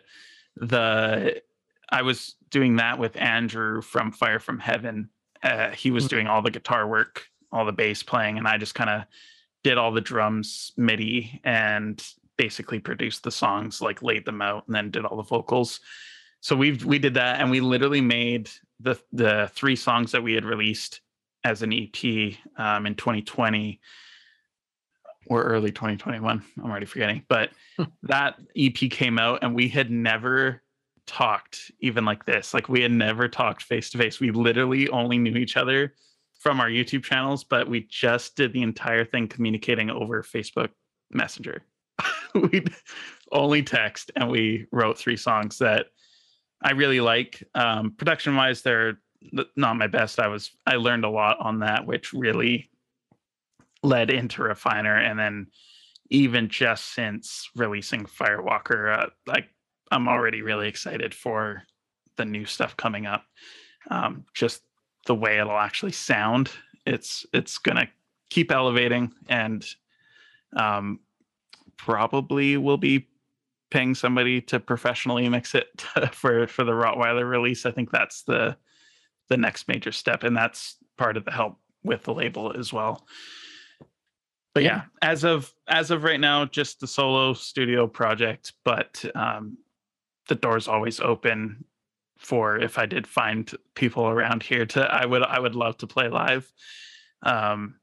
the 0.56 1.42
I 1.90 2.02
was 2.02 2.36
doing 2.50 2.78
that 2.78 2.98
with 2.98 3.16
Andrew 3.18 3.82
from 3.82 4.12
Fire 4.12 4.40
from 4.40 4.60
Heaven. 4.60 5.10
Uh, 5.44 5.70
he 5.70 5.92
was 5.92 6.06
Mm. 6.06 6.10
doing 6.10 6.28
all 6.28 6.42
the 6.42 6.50
guitar 6.52 6.88
work, 6.88 7.28
all 7.52 7.66
the 7.66 7.72
bass 7.72 8.02
playing, 8.02 8.38
and 8.38 8.48
I 8.48 8.58
just 8.58 8.74
kind 8.74 8.90
of 8.90 9.04
did 9.64 9.78
all 9.78 9.92
the 9.92 10.02
drums, 10.02 10.72
MIDI, 10.78 11.42
and 11.44 12.04
basically 12.38 12.80
produced 12.80 13.24
the 13.24 13.32
songs, 13.32 13.82
like 13.82 14.02
laid 14.02 14.26
them 14.26 14.42
out, 14.42 14.66
and 14.68 14.76
then 14.76 14.90
did 14.92 15.06
all 15.06 15.18
the 15.18 15.24
vocals. 15.24 15.80
So 16.42 16.56
we 16.56 16.74
we 16.74 16.98
did 17.00 17.14
that, 17.16 17.40
and 17.40 17.52
we 17.52 17.60
literally 17.60 18.02
made 18.02 18.50
the 18.80 19.00
the 19.14 19.52
three 19.54 19.76
songs 19.76 20.12
that 20.12 20.24
we 20.24 20.34
had 20.34 20.46
released 20.46 21.02
as 21.46 21.62
an 21.62 21.72
EP 21.72 22.34
um, 22.58 22.88
in 22.88 22.96
2020 22.96 23.80
or 25.28 25.44
early 25.44 25.72
2021. 25.72 26.44
I'm 26.58 26.66
already 26.66 26.88
forgetting, 26.88 27.24
but 27.30 27.52
that 28.04 28.36
EP 28.58 28.74
came 28.74 29.20
out, 29.20 29.40
and 29.44 29.56
we 29.56 29.70
had 29.70 29.92
never 29.92 30.64
talked 31.06 31.72
even 31.80 32.04
like 32.04 32.26
this. 32.26 32.54
Like 32.54 32.68
we 32.68 32.82
had 32.82 32.92
never 32.92 33.28
talked 33.28 33.62
face 33.62 33.92
to 33.92 33.98
face. 34.00 34.20
We 34.20 34.32
literally 34.32 34.90
only 34.90 35.20
knew 35.20 35.36
each 35.36 35.56
other 35.56 35.94
from 36.40 36.60
our 36.60 36.68
YouTube 36.68 37.04
channels, 37.04 37.44
but 37.44 37.70
we 37.70 37.88
just 37.90 38.36
did 38.36 38.52
the 38.52 38.64
entire 38.64 39.06
thing 39.06 39.28
communicating 39.28 39.92
over 39.92 40.24
Facebook 40.24 40.70
Messenger. 41.12 41.64
we 42.36 42.66
only 43.32 43.62
text 43.62 44.12
and 44.16 44.30
we 44.30 44.66
wrote 44.72 44.98
three 44.98 45.18
songs 45.18 45.60
that 45.60 45.88
I 46.64 46.72
really 46.72 47.02
like. 47.02 47.44
Um, 47.54 47.94
production 47.96 48.36
wise, 48.36 48.64
they're 48.64 49.00
not 49.56 49.78
my 49.78 49.88
best. 49.88 50.20
I 50.20 50.28
was 50.28 50.52
I 50.66 50.76
learned 50.76 51.06
a 51.06 51.10
lot 51.10 51.38
on 51.40 51.60
that, 51.60 51.86
which 51.86 52.14
really 52.14 52.70
led 53.84 54.10
into 54.10 54.44
Refiner, 54.44 54.98
and 54.98 55.20
then 55.20 55.48
even 56.10 56.50
just 56.50 56.94
since 56.94 57.50
releasing 57.56 58.06
Firewalker, 58.06 59.00
uh, 59.00 59.10
like 59.26 59.50
I'm 59.92 60.08
already 60.08 60.42
really 60.42 60.68
excited 60.68 61.14
for 61.14 61.64
the 62.18 62.26
new 62.26 62.46
stuff 62.46 62.78
coming 62.78 63.06
up. 63.06 63.24
Um, 63.90 64.26
just 64.34 64.62
the 65.06 65.16
way 65.16 65.40
it'll 65.40 65.58
actually 65.58 65.92
sound, 65.92 66.52
it's 66.86 67.26
it's 67.34 67.58
gonna 67.58 67.88
keep 68.30 68.52
elevating, 68.52 69.14
and 69.30 69.66
um, 70.56 71.00
probably 71.78 72.58
will 72.58 72.78
be 72.78 73.08
paying 73.72 73.96
somebody 73.96 74.42
to 74.42 74.60
professionally 74.60 75.28
mix 75.28 75.56
it 75.56 75.82
for 76.12 76.48
for 76.48 76.64
the 76.64 76.72
Rottweiler 76.72 77.30
release. 77.30 77.66
I 77.66 77.72
think 77.72 77.92
that's 77.92 78.24
the 78.24 78.58
the 79.30 79.38
next 79.38 79.68
major 79.68 79.92
step, 79.92 80.24
and 80.24 80.36
that's 80.36 80.78
part 80.98 81.18
of 81.18 81.26
the 81.26 81.32
help 81.32 81.58
with 81.84 82.04
the 82.04 82.14
label 82.14 82.54
as 82.58 82.72
well. 82.74 83.06
But 84.54 84.64
yeah, 84.64 84.84
as 85.02 85.26
of 85.26 85.54
as 85.68 85.92
of 85.92 86.04
right 86.04 86.20
now, 86.20 86.46
just 86.46 86.80
the 86.80 86.88
solo 86.88 87.34
studio 87.34 87.88
project, 87.88 88.54
but 88.64 89.04
um, 89.14 89.58
the 90.28 90.36
door's 90.36 90.68
always 90.68 91.00
open 91.00 91.66
for 92.18 92.58
if 92.58 92.78
I 92.78 92.86
did 92.86 93.06
find 93.06 93.52
people 93.76 94.08
around 94.08 94.44
here 94.44 94.66
to 94.66 94.82
I 94.82 95.06
would 95.06 95.24
I 95.24 95.40
would 95.40 95.56
love 95.56 95.78
to 95.80 95.88
play 95.88 96.08
live. 96.08 96.52
Um, 97.24 97.76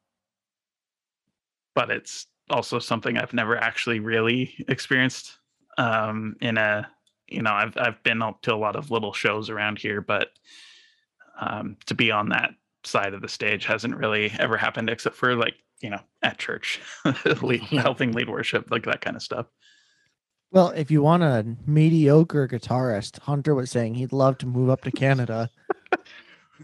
but 1.74 1.90
it's 1.90 2.26
also 2.50 2.78
something 2.78 3.18
I've 3.18 3.34
never 3.34 3.56
actually 3.56 4.00
really 4.00 4.54
experienced 4.68 5.38
um, 5.78 6.36
in 6.40 6.56
a 6.56 6.88
you 7.28 7.42
know 7.42 7.52
I've 7.52 7.76
I've 7.76 8.02
been 8.02 8.22
up 8.22 8.42
to 8.42 8.54
a 8.54 8.56
lot 8.56 8.76
of 8.76 8.90
little 8.90 9.12
shows 9.12 9.50
around 9.50 9.78
here, 9.78 10.00
but 10.00 10.30
um, 11.46 11.76
to 11.86 11.94
be 11.94 12.10
on 12.10 12.28
that 12.30 12.50
side 12.84 13.14
of 13.14 13.22
the 13.22 13.28
stage 13.28 13.64
hasn't 13.66 13.96
really 13.96 14.32
ever 14.38 14.56
happened 14.56 14.90
except 14.90 15.16
for 15.16 15.34
like 15.36 15.54
you 15.80 15.90
know 15.90 16.00
at 16.22 16.38
church 16.38 16.80
lead, 17.42 17.62
Yeah. 17.70 17.82
helping 17.82 18.12
lead 18.12 18.28
worship 18.28 18.70
like 18.70 18.84
that 18.86 19.00
kind 19.00 19.16
of 19.16 19.22
stuff. 19.22 19.46
Well, 20.50 20.68
if 20.70 20.90
you 20.90 21.00
want 21.02 21.22
a 21.22 21.46
mediocre 21.66 22.46
guitarist, 22.46 23.18
Hunter 23.20 23.54
was 23.54 23.70
saying 23.70 23.94
he'd 23.94 24.12
love 24.12 24.36
to 24.38 24.46
move 24.46 24.68
up 24.70 24.82
to 24.82 24.90
Canada. 24.92 25.48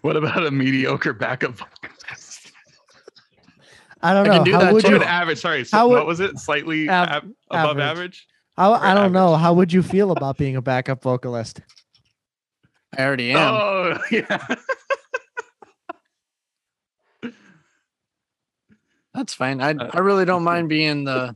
What 0.03 0.17
about 0.17 0.47
a 0.47 0.51
mediocre 0.53 1.13
backup 1.13 1.55
vocalist? 1.57 2.53
I 4.01 4.13
don't 4.15 4.27
know 4.29 4.33
I 4.33 4.37
can 4.37 4.39
know. 4.39 4.45
do 4.45 4.53
How 4.53 4.59
that 4.61 4.73
would 4.75 4.85
you? 4.85 4.95
An 4.97 5.03
average, 5.03 5.39
sorry, 5.41 5.65
so 5.65 5.77
How 5.77 5.89
would- 5.89 5.95
what 5.97 6.07
was 6.07 6.21
it? 6.21 6.39
Slightly 6.39 6.89
Av- 6.89 7.09
ab- 7.09 7.31
above 7.51 7.79
average. 7.81 7.81
average. 7.81 8.27
How, 8.57 8.73
I 8.75 8.95
don't 8.95 9.11
know. 9.13 9.35
How 9.35 9.53
would 9.55 9.73
you 9.73 9.83
feel 9.83 10.13
about 10.13 10.37
being 10.37 10.55
a 10.55 10.63
backup 10.63 11.03
vocalist? 11.03 11.61
I 12.99 13.05
already 13.05 13.31
am. 13.33 13.55
Oh, 13.55 13.99
yeah. 14.11 14.47
That's 19.15 19.35
fine. 19.35 19.61
I 19.61 19.73
Uh, 19.73 19.91
I 19.95 20.01
really 20.01 20.25
don't 20.25 20.45
mind 20.45 20.69
being 20.69 21.05
the 21.05 21.35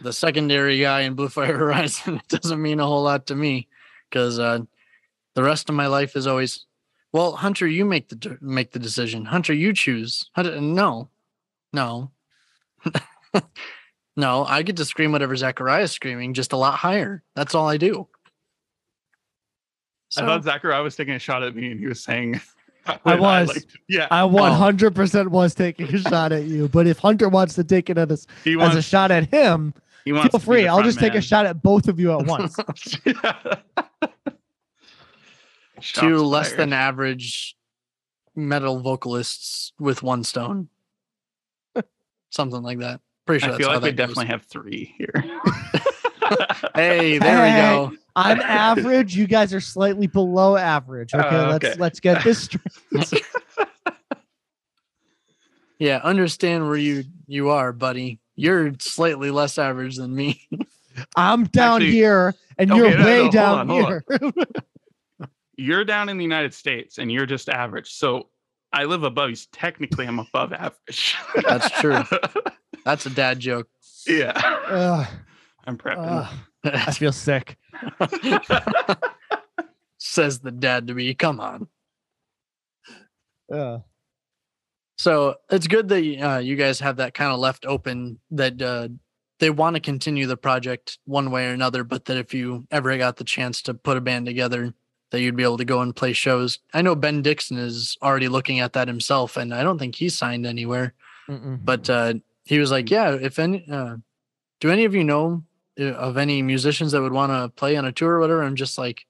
the 0.00 0.12
secondary 0.12 0.80
guy 0.80 1.02
in 1.02 1.14
Blue 1.14 1.28
Fire 1.28 1.56
Horizon. 1.64 2.16
It 2.16 2.28
doesn't 2.28 2.60
mean 2.60 2.80
a 2.80 2.86
whole 2.86 3.04
lot 3.04 3.26
to 3.28 3.34
me 3.36 3.68
because 4.10 4.38
uh, 4.38 4.60
the 5.34 5.42
rest 5.42 5.68
of 5.68 5.76
my 5.76 5.86
life 5.86 6.16
is 6.16 6.26
always, 6.26 6.66
well, 7.12 7.32
Hunter, 7.32 7.66
you 7.66 7.84
make 7.84 8.08
the 8.08 8.38
make 8.40 8.72
the 8.72 8.78
decision. 8.80 9.24
Hunter, 9.24 9.52
you 9.52 9.72
choose. 9.72 10.28
Hunter, 10.34 10.60
no, 10.60 11.10
no, 11.72 12.10
no. 14.16 14.44
I 14.44 14.62
get 14.62 14.76
to 14.76 14.84
scream 14.84 15.12
whatever 15.12 15.36
Zachariah 15.36 15.84
is 15.84 15.92
screaming, 15.92 16.34
just 16.34 16.52
a 16.52 16.56
lot 16.56 16.74
higher. 16.74 17.22
That's 17.36 17.54
all 17.54 17.68
I 17.68 17.76
do. 17.76 18.08
I 20.16 20.20
So, 20.20 20.26
thought 20.26 20.44
Zachariah 20.44 20.82
was 20.82 20.96
taking 20.96 21.14
a 21.14 21.18
shot 21.18 21.42
at 21.42 21.54
me 21.56 21.70
and 21.70 21.80
he 21.80 21.86
was 21.86 22.02
saying, 22.02 22.40
I 22.86 22.98
what 23.02 23.20
was. 23.20 23.48
liked- 23.48 23.76
yeah. 23.88 24.06
I 24.10 24.20
100% 24.22 25.28
was 25.28 25.54
taking 25.54 25.86
a 25.94 25.98
shot 25.98 26.32
at 26.32 26.44
you, 26.44 26.68
but 26.68 26.86
if 26.86 26.98
Hunter 26.98 27.28
wants 27.28 27.54
to 27.54 27.64
take 27.64 27.88
it 27.90 27.98
as, 27.98 28.26
he 28.44 28.52
as 28.52 28.56
wants, 28.58 28.76
a 28.76 28.82
shot 28.82 29.10
at 29.10 29.28
him, 29.30 29.72
he 30.04 30.12
wants 30.12 30.32
feel 30.32 30.40
to 30.40 30.44
be 30.46 30.50
free. 30.52 30.68
I'll 30.68 30.76
front 30.76 30.86
just 30.88 30.98
take 31.00 31.14
a 31.14 31.20
shot 31.22 31.46
at 31.46 31.62
both 31.62 31.88
of 31.88 31.98
you 31.98 32.12
at 32.18 32.26
once. 32.26 32.56
Shots 35.80 36.00
two 36.00 36.18
less 36.24 36.52
than 36.52 36.72
average 36.72 37.56
metal 38.36 38.80
vocalists 38.80 39.72
with 39.78 40.02
one 40.02 40.22
stone. 40.24 40.68
Something 42.30 42.62
like 42.62 42.78
that. 42.78 43.00
Pretty 43.26 43.40
sure 43.40 43.48
I 43.48 43.52
that's 43.52 43.58
feel 43.58 43.68
how 43.68 43.74
like 43.76 43.82
we 43.84 43.90
that 43.90 43.96
goes. 43.96 44.08
definitely 44.08 44.26
have 44.32 44.42
three 44.44 44.94
here. 44.98 45.12
Hey, 46.74 47.18
there 47.18 47.46
Hey, 47.46 47.88
we 47.88 47.90
go. 47.90 47.96
I'm 48.16 48.40
average. 48.42 49.16
You 49.16 49.26
guys 49.26 49.52
are 49.54 49.60
slightly 49.60 50.06
below 50.06 50.56
average. 50.56 51.14
Okay, 51.14 51.36
Oh, 51.36 51.50
let's 51.60 51.78
let's 51.78 52.00
get 52.00 52.22
this 52.24 52.42
straight. 52.44 52.62
Yeah, 55.78 56.00
understand 56.04 56.66
where 56.66 56.76
you 56.76 57.04
you 57.26 57.50
are, 57.50 57.72
buddy. 57.72 58.20
You're 58.36 58.72
slightly 58.78 59.30
less 59.30 59.58
average 59.58 59.96
than 59.96 60.14
me. 60.14 60.40
I'm 61.16 61.44
down 61.44 61.82
Actually- 61.82 61.90
here, 61.92 62.34
and 62.58 62.70
Okay, 62.70 62.80
you're 62.80 62.90
no, 62.90 62.96
no, 62.98 63.04
way 63.04 63.20
hold 63.22 63.32
down 63.32 63.70
on, 63.70 63.76
here. 63.84 64.04
you're 65.56 65.84
down 65.84 66.08
in 66.08 66.16
the 66.16 66.22
United 66.22 66.54
States 66.54 66.98
and 66.98 67.10
you're 67.10 67.26
just 67.26 67.48
average. 67.48 67.92
So 67.92 68.28
I 68.72 68.84
live 68.84 69.02
above 69.02 69.30
you. 69.30 69.36
So 69.36 69.48
technically, 69.52 70.06
I'm 70.06 70.20
above 70.20 70.52
average. 70.52 71.16
That's 71.44 71.68
true. 71.80 72.02
That's 72.84 73.06
a 73.06 73.10
dad 73.10 73.40
joke. 73.40 73.68
yeah. 74.06 74.32
Ugh, 74.68 75.06
I'm 75.66 75.76
prepping. 75.76 76.06
ugh, 76.06 76.34
I 76.64 76.92
feel 76.92 77.12
sick. 77.12 77.56
Says 79.98 80.40
the 80.40 80.50
dad 80.50 80.86
to 80.86 80.94
me. 80.94 81.14
Come 81.14 81.40
on. 81.40 81.68
Yeah. 83.50 83.78
So 84.96 85.36
it's 85.50 85.66
good 85.66 85.88
that 85.88 86.20
uh, 86.20 86.38
you 86.38 86.56
guys 86.56 86.80
have 86.80 86.96
that 86.96 87.14
kind 87.14 87.32
of 87.32 87.38
left 87.38 87.66
open 87.66 88.18
that 88.30 88.60
uh, 88.62 88.88
they 89.40 89.50
want 89.50 89.74
to 89.74 89.80
continue 89.80 90.26
the 90.26 90.36
project 90.36 90.98
one 91.04 91.30
way 91.30 91.46
or 91.46 91.52
another, 91.52 91.84
but 91.84 92.04
that 92.06 92.16
if 92.16 92.32
you 92.32 92.66
ever 92.70 92.96
got 92.96 93.16
the 93.16 93.24
chance 93.24 93.60
to 93.62 93.74
put 93.74 93.96
a 93.96 94.00
band 94.00 94.26
together, 94.26 94.72
that 95.10 95.20
you'd 95.20 95.36
be 95.36 95.42
able 95.42 95.58
to 95.58 95.64
go 95.64 95.80
and 95.80 95.94
play 95.94 96.12
shows. 96.12 96.58
I 96.72 96.82
know 96.82 96.94
Ben 96.94 97.22
Dixon 97.22 97.58
is 97.58 97.96
already 98.02 98.28
looking 98.28 98.60
at 98.60 98.72
that 98.72 98.88
himself, 98.88 99.36
and 99.36 99.52
I 99.54 99.62
don't 99.62 99.78
think 99.78 99.94
he's 99.94 100.16
signed 100.16 100.46
anywhere. 100.46 100.94
Mm-mm. 101.28 101.58
But 101.64 101.88
uh, 101.90 102.14
he 102.44 102.58
was 102.58 102.70
like, 102.70 102.90
"Yeah, 102.90 103.12
if 103.12 103.38
any, 103.38 103.64
uh, 103.70 103.96
do 104.60 104.70
any 104.70 104.84
of 104.84 104.94
you 104.94 105.04
know 105.04 105.44
of 105.78 106.16
any 106.16 106.42
musicians 106.42 106.92
that 106.92 107.02
would 107.02 107.12
want 107.12 107.32
to 107.32 107.48
play 107.56 107.76
on 107.76 107.84
a 107.84 107.92
tour 107.92 108.12
or 108.12 108.20
whatever?" 108.20 108.42
I'm 108.42 108.56
just 108.56 108.78
like, 108.78 109.06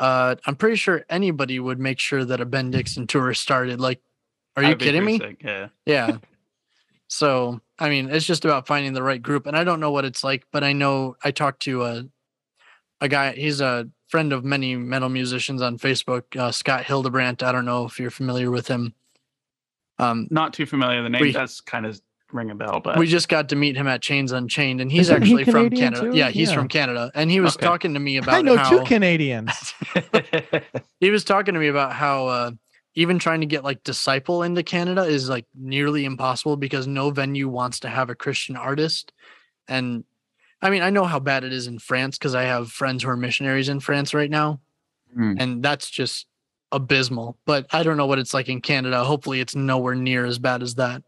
uh, 0.00 0.36
"I'm 0.46 0.56
pretty 0.56 0.76
sure 0.76 1.04
anybody 1.08 1.58
would 1.58 1.78
make 1.78 1.98
sure 1.98 2.24
that 2.24 2.40
a 2.40 2.44
Ben 2.46 2.70
Dixon 2.72 3.06
tour 3.06 3.32
started." 3.34 3.80
Like, 3.80 4.00
are 4.56 4.62
you 4.64 4.76
kidding 4.76 5.04
me? 5.04 5.18
sick, 5.18 5.42
Yeah. 5.42 5.68
Yeah. 5.86 6.16
so 7.08 7.60
I 7.78 7.88
mean, 7.88 8.10
it's 8.10 8.26
just 8.26 8.44
about 8.44 8.66
finding 8.66 8.92
the 8.92 9.02
right 9.02 9.22
group, 9.22 9.46
and 9.46 9.56
I 9.56 9.64
don't 9.64 9.80
know 9.80 9.92
what 9.92 10.04
it's 10.04 10.24
like, 10.24 10.44
but 10.52 10.64
I 10.64 10.72
know 10.72 11.16
I 11.22 11.30
talked 11.30 11.60
to 11.62 11.84
a 11.84 12.04
a 13.00 13.08
guy. 13.08 13.32
He's 13.32 13.60
a 13.60 13.88
friend 14.08 14.32
of 14.32 14.44
many 14.44 14.74
metal 14.74 15.08
musicians 15.08 15.60
on 15.62 15.78
Facebook, 15.78 16.34
uh, 16.36 16.50
Scott 16.50 16.84
Hildebrandt. 16.84 17.42
I 17.42 17.52
don't 17.52 17.66
know 17.66 17.84
if 17.84 18.00
you're 18.00 18.10
familiar 18.10 18.50
with 18.50 18.66
him. 18.66 18.94
Um, 19.98 20.28
Not 20.30 20.54
too 20.54 20.64
familiar. 20.66 21.02
The 21.02 21.08
name 21.10 21.20
We- 21.20 21.32
does 21.32 21.60
kind 21.60 21.84
of 21.86 22.00
ring 22.32 22.50
a 22.50 22.54
bell, 22.54 22.80
but 22.80 22.98
we 22.98 23.06
just 23.06 23.28
got 23.28 23.48
to 23.50 23.56
meet 23.56 23.76
him 23.76 23.86
at 23.86 24.02
Chains 24.02 24.32
Unchained, 24.32 24.80
and 24.80 24.90
he's 24.90 25.08
Isn't 25.08 25.22
he 25.24 25.32
actually 25.32 25.44
from 25.44 25.70
Canada. 25.70 26.10
too? 26.10 26.16
Yeah, 26.16 26.28
he's 26.30 26.50
Yeah. 26.50 26.54
from 26.54 26.68
Canada, 26.68 27.10
and 27.14 27.30
he 27.30 27.40
was 27.40 27.56
Okay. 27.56 27.64
talking 27.66 27.94
to 27.94 28.00
me 28.00 28.16
about 28.18 28.34
I 28.36 28.42
know 28.42 28.56
how 28.56 28.70
two 28.78 28.84
Canadians. 28.84 29.74
he 31.00 31.10
was 31.10 31.24
talking 31.24 31.54
to 31.54 31.60
me 31.60 31.68
about 31.68 31.92
how 31.92 32.26
uh, 32.26 32.50
even 32.94 33.18
trying 33.18 33.40
to 33.40 33.46
get 33.46 33.64
like 33.64 33.82
disciple 33.84 34.42
into 34.42 34.62
Canada 34.62 35.02
is 35.02 35.28
like 35.28 35.46
nearly 35.54 36.04
impossible 36.04 36.56
because 36.56 36.86
no 36.86 37.10
venue 37.10 37.48
wants 37.48 37.80
to 37.80 37.88
have 37.88 38.10
a 38.10 38.14
Christian 38.14 38.56
artist. 38.56 39.12
And 39.68 40.04
I 40.60 40.70
mean, 40.70 40.82
I 40.82 40.90
know 40.90 41.04
how 41.04 41.20
bad 41.20 41.44
it 41.44 41.52
is 41.52 41.66
in 41.66 41.78
France 41.78 42.18
because 42.18 42.34
I 42.34 42.42
have 42.42 42.70
friends 42.72 43.02
who 43.02 43.10
are 43.10 43.16
missionaries 43.16 43.68
in 43.68 43.80
France 43.80 44.12
right 44.14 44.30
now, 44.30 44.60
Hmm. 45.14 45.34
and 45.38 45.62
that's 45.62 45.88
just 45.88 46.26
abysmal. 46.72 47.38
But 47.46 47.66
I 47.72 47.82
don't 47.82 47.96
know 47.96 48.06
what 48.06 48.18
it's 48.18 48.34
like 48.34 48.48
in 48.48 48.60
Canada. 48.60 49.04
Hopefully, 49.04 49.40
it's 49.40 49.54
nowhere 49.54 49.94
near 49.94 50.26
as 50.26 50.38
bad 50.38 50.62
as 50.62 50.74
that. 50.74 51.02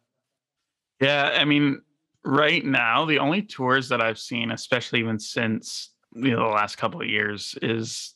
Yeah, 1.00 1.36
I 1.38 1.44
mean, 1.44 1.80
right 2.24 2.64
now 2.64 3.04
the 3.06 3.18
only 3.18 3.42
tours 3.42 3.88
that 3.88 4.00
I've 4.00 4.18
seen, 4.18 4.50
especially 4.50 5.00
even 5.00 5.18
since 5.18 5.90
you 6.14 6.32
know 6.32 6.48
the 6.48 6.54
last 6.54 6.76
couple 6.76 7.00
of 7.00 7.08
years, 7.08 7.54
is 7.62 8.14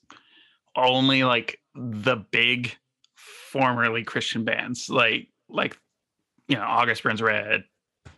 only 0.76 1.24
like 1.24 1.58
the 1.74 2.16
big 2.16 2.76
formerly 3.16 4.04
Christian 4.04 4.44
bands, 4.44 4.88
like 4.90 5.28
like 5.48 5.76
you 6.48 6.56
know 6.56 6.62
August 6.62 7.02
Burns 7.02 7.22
Red, 7.22 7.64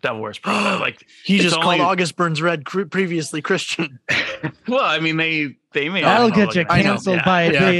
Devil 0.02 0.20
Wears 0.22 0.38
Prada. 0.38 0.79
like, 0.81 1.07
He 1.24 1.38
just 1.38 1.55
only- 1.57 1.79
called 1.79 1.81
August 1.81 2.16
Burns 2.16 2.40
Red 2.42 2.64
cre- 2.64 2.85
previously 2.85 3.42
Christian. 3.42 3.98
well, 4.68 4.85
I 4.85 4.98
mean 4.98 5.16
they 5.16 5.57
they 5.72 5.88
may 5.88 6.02
That'll 6.02 6.31
get 6.31 6.55
you 6.55 6.62
like, 6.62 6.83
canceled 6.83 7.18
yeah. 7.18 7.24
by 7.24 7.50
Yeah. 7.50 7.70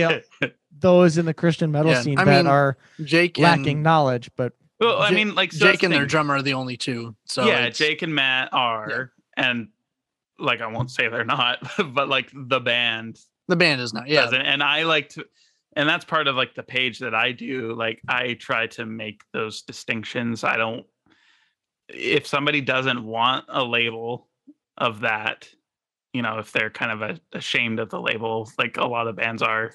the, 0.41 0.47
uh, 0.47 0.49
those 0.79 1.17
in 1.19 1.25
the 1.25 1.35
Christian 1.35 1.73
metal 1.73 1.91
Yeah, 1.93 2.03
scene 2.03 2.19
I 2.19 2.25
that 2.25 2.37
mean, 2.45 2.47
are 2.47 2.77
Jake 3.03 3.39
lacking 3.39 3.69
and 3.79 3.83
knowledge. 3.83 4.31
But 4.37 4.53
Well, 4.81 5.01
I 5.01 5.11
mean, 5.11 5.35
like 5.35 5.53
so 5.53 5.67
Jake 5.67 5.81
the 5.81 5.87
and 5.87 5.95
their 5.95 6.07
drummer 6.07 6.35
are 6.35 6.43
the 6.43 6.55
only 6.55 6.77
two. 6.77 7.17
So 7.27 7.47
yeah, 7.47 7.69
Jake 7.71 8.03
and 8.03 8.15
Matt 8.15 8.51
are, 8.53 9.13
and 9.37 9.69
like 10.39 10.61
I 10.61 10.67
won't 10.67 10.91
say 10.91 11.09
they're 11.09 11.25
not, 11.25 11.59
but 11.95 12.09
like 12.09 12.31
the 12.35 12.61
band 12.61 13.19
the 13.49 13.57
band 13.57 13.81
is 13.81 13.95
not. 13.95 14.09
Yeah, 14.09 14.23
doesn't. 14.23 14.41
And 14.41 14.63
I 14.63 14.83
like 14.83 15.11
to, 15.11 15.27
and 15.77 15.89
that's 15.89 16.05
part 16.05 16.27
of 16.27 16.37
like 16.37 16.55
the 16.55 16.63
page 16.63 16.99
that 17.01 17.15
I 17.15 17.33
do. 17.33 17.75
Like 17.75 18.01
I 18.09 18.35
try 18.35 18.67
to 18.69 18.87
make 18.87 19.23
those 19.33 19.63
distinctions. 19.63 20.43
I 20.43 20.57
don't, 20.57 20.85
if 21.89 22.27
somebody 22.27 22.61
doesn't 22.61 23.05
want 23.05 23.45
a 23.49 23.65
label 23.65 24.29
of 24.77 25.01
that, 25.01 25.49
you 26.13 26.23
know, 26.23 26.39
if 26.39 26.51
they're 26.51 26.71
kind 26.71 26.91
of 26.91 27.03
a, 27.03 27.21
ashamed 27.37 27.79
of 27.79 27.91
the 27.91 28.01
label, 28.01 28.51
like 28.59 28.79
a 28.79 28.87
lot 28.87 29.07
of 29.07 29.17
bands 29.17 29.43
are, 29.43 29.75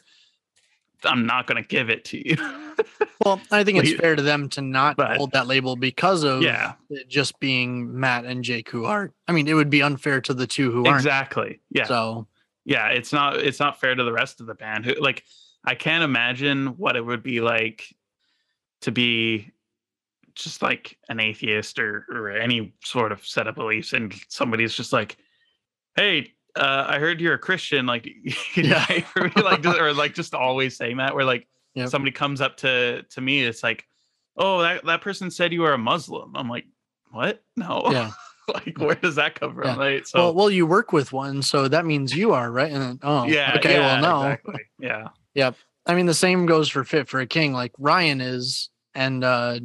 I'm 1.04 1.26
not 1.26 1.48
going 1.48 1.62
to 1.62 1.68
give 1.68 1.90
it 1.90 2.06
to 2.06 2.28
you. 2.28 2.38
Well, 3.24 3.40
I 3.52 3.64
think 3.64 3.78
it's 3.78 3.94
fair 3.94 4.16
to 4.16 4.22
them 4.24 4.50
to 4.50 4.62
not 4.62 4.98
but- 4.98 5.18
hold 5.18 5.34
that 5.34 5.46
label 5.46 5.76
because 5.76 6.24
of 6.24 6.42
yeah, 6.42 6.74
it 6.90 7.08
just 7.08 7.40
being 7.40 8.00
Matt 8.00 8.26
and 8.26 8.44
Jake 8.44 8.68
who 8.70 8.86
aren't. 8.86 9.14
I 9.28 9.32
mean, 9.32 9.48
it 9.48 9.54
would 9.54 9.70
be 9.70 9.84
unfair 9.84 10.22
to 10.22 10.34
the 10.34 10.48
two 10.48 10.72
who 10.72 10.86
aren't. 10.88 10.98
exactly. 10.98 11.60
Yeah. 11.70 11.86
So 11.86 12.28
yeah 12.66 12.88
it's 12.90 13.12
not 13.12 13.38
it's 13.38 13.60
not 13.60 13.80
fair 13.80 13.96
to 13.96 14.04
the 14.04 14.12
rest 14.12 14.40
of 14.40 14.48
the 14.48 14.54
band 14.54 14.86
who 14.86 14.94
like 14.96 15.24
i 15.66 15.76
can't 15.76 16.04
imagine 16.04 16.68
what 16.78 16.96
it 16.96 17.06
would 17.06 17.24
be 17.24 17.42
like 17.42 17.96
to 18.82 18.92
be 18.92 19.52
just 20.36 20.62
like 20.62 20.98
an 21.10 21.20
atheist 21.20 21.80
or 21.80 22.06
or 22.10 22.30
any 22.32 22.74
sort 22.84 23.12
of 23.12 23.26
set 23.26 23.48
of 23.48 23.56
beliefs 23.56 23.94
and 23.94 24.14
somebody's 24.30 24.74
just 24.74 24.94
like 24.94 25.18
hey 25.96 26.32
uh 26.56 26.86
i 26.88 27.00
heard 27.00 27.22
you're 27.22 27.34
a 27.34 27.40
christian 27.40 27.86
like 27.86 28.06
you 28.24 28.34
Yeah. 28.56 28.86
pray 28.86 29.02
for 29.02 29.24
me 29.24 29.32
like 29.42 29.62
just- 29.62 29.80
or 29.80 29.94
like 29.94 30.14
just 30.14 30.34
always 30.34 30.76
saying 30.76 30.98
that 30.98 31.16
where 31.16 31.26
like 31.26 31.48
Yep. 31.74 31.88
somebody 31.88 32.12
comes 32.12 32.42
up 32.42 32.58
to 32.58 33.04
to 33.12 33.22
me 33.22 33.44
it's 33.44 33.64
like 33.64 33.86
oh 34.36 34.62
that, 34.62 34.84
that 34.86 35.02
person 35.02 35.32
said 35.32 35.54
you 35.54 35.62
were 35.62 35.72
a 35.74 35.78
muslim 35.78 36.36
i'm 36.36 36.50
like 36.50 36.66
what 37.12 37.42
no 37.56 37.82
yeah. 37.92 38.12
like 38.54 38.78
where 38.78 38.96
does 38.96 39.16
that 39.16 39.40
come 39.40 39.56
from 39.56 39.64
Yeah. 39.64 39.78
right 39.78 40.06
so 40.08 40.20
well, 40.20 40.34
well, 40.34 40.50
you 40.50 40.66
work 40.66 40.92
with 40.92 41.14
one, 41.14 41.42
so 41.42 41.70
that 41.70 41.86
means 41.86 42.14
you 42.14 42.34
are 42.34 42.52
right. 42.52 42.72
And 42.72 42.82
then, 42.82 43.00
oh, 43.04 43.26
yeah 43.26 43.54
Okay. 43.58 43.74
yeah, 43.76 44.02
well, 44.02 44.02
no. 44.02 44.28
exactly. 44.32 44.62
yeah 44.80 45.08
yep. 45.36 45.56
I 45.86 45.96
mean, 45.96 46.06
the 46.08 46.14
same 46.14 46.46
goes 46.46 46.68
for 46.68 46.84
Fit 46.84 47.08
for 47.08 47.20
a 47.22 47.26
King. 47.26 47.54
Like 47.54 47.72
Ryan 47.80 48.20
is, 48.20 48.70
and 48.94 49.24
uh, 49.24 49.60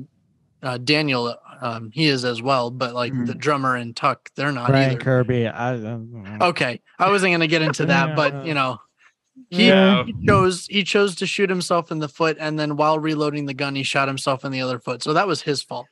uh 0.62 0.78
Daniel, 0.78 1.34
um, 1.60 1.90
he 1.92 2.06
is 2.06 2.24
as 2.24 2.42
well. 2.42 2.70
But 2.70 2.94
like 2.94 3.12
the 3.12 3.34
Mhm. 3.34 3.38
drummer 3.38 3.76
and 3.76 3.94
Tuck, 3.96 4.30
they're 4.36 4.52
not 4.52 4.68
Brian 4.68 4.92
either. 4.92 5.00
Kirby, 5.00 5.46
I, 5.48 5.74
I, 5.74 5.98
Okay, 6.48 6.80
I 6.98 7.10
wasn't 7.10 7.32
gonna 7.32 7.46
get 7.46 7.62
into 7.62 7.86
that, 7.86 8.10
Yeah. 8.10 8.14
but 8.14 8.46
you 8.46 8.54
know, 8.54 8.80
he, 9.50 9.68
Yeah. 9.68 10.04
he 10.04 10.14
chose 10.26 10.66
he 10.66 10.82
chose 10.84 11.14
to 11.16 11.26
shoot 11.26 11.48
himself 11.50 11.90
in 11.90 11.98
the 11.98 12.08
foot, 12.08 12.36
and 12.40 12.58
then 12.58 12.76
while 12.76 12.98
reloading 12.98 13.46
the 13.46 13.54
gun, 13.54 13.74
he 13.74 13.82
shot 13.82 14.08
himself 14.08 14.44
in 14.44 14.52
the 14.52 14.60
other 14.60 14.78
foot. 14.78 15.02
So 15.02 15.12
that 15.12 15.26
was 15.26 15.42
his 15.42 15.62
fault. 15.62 15.88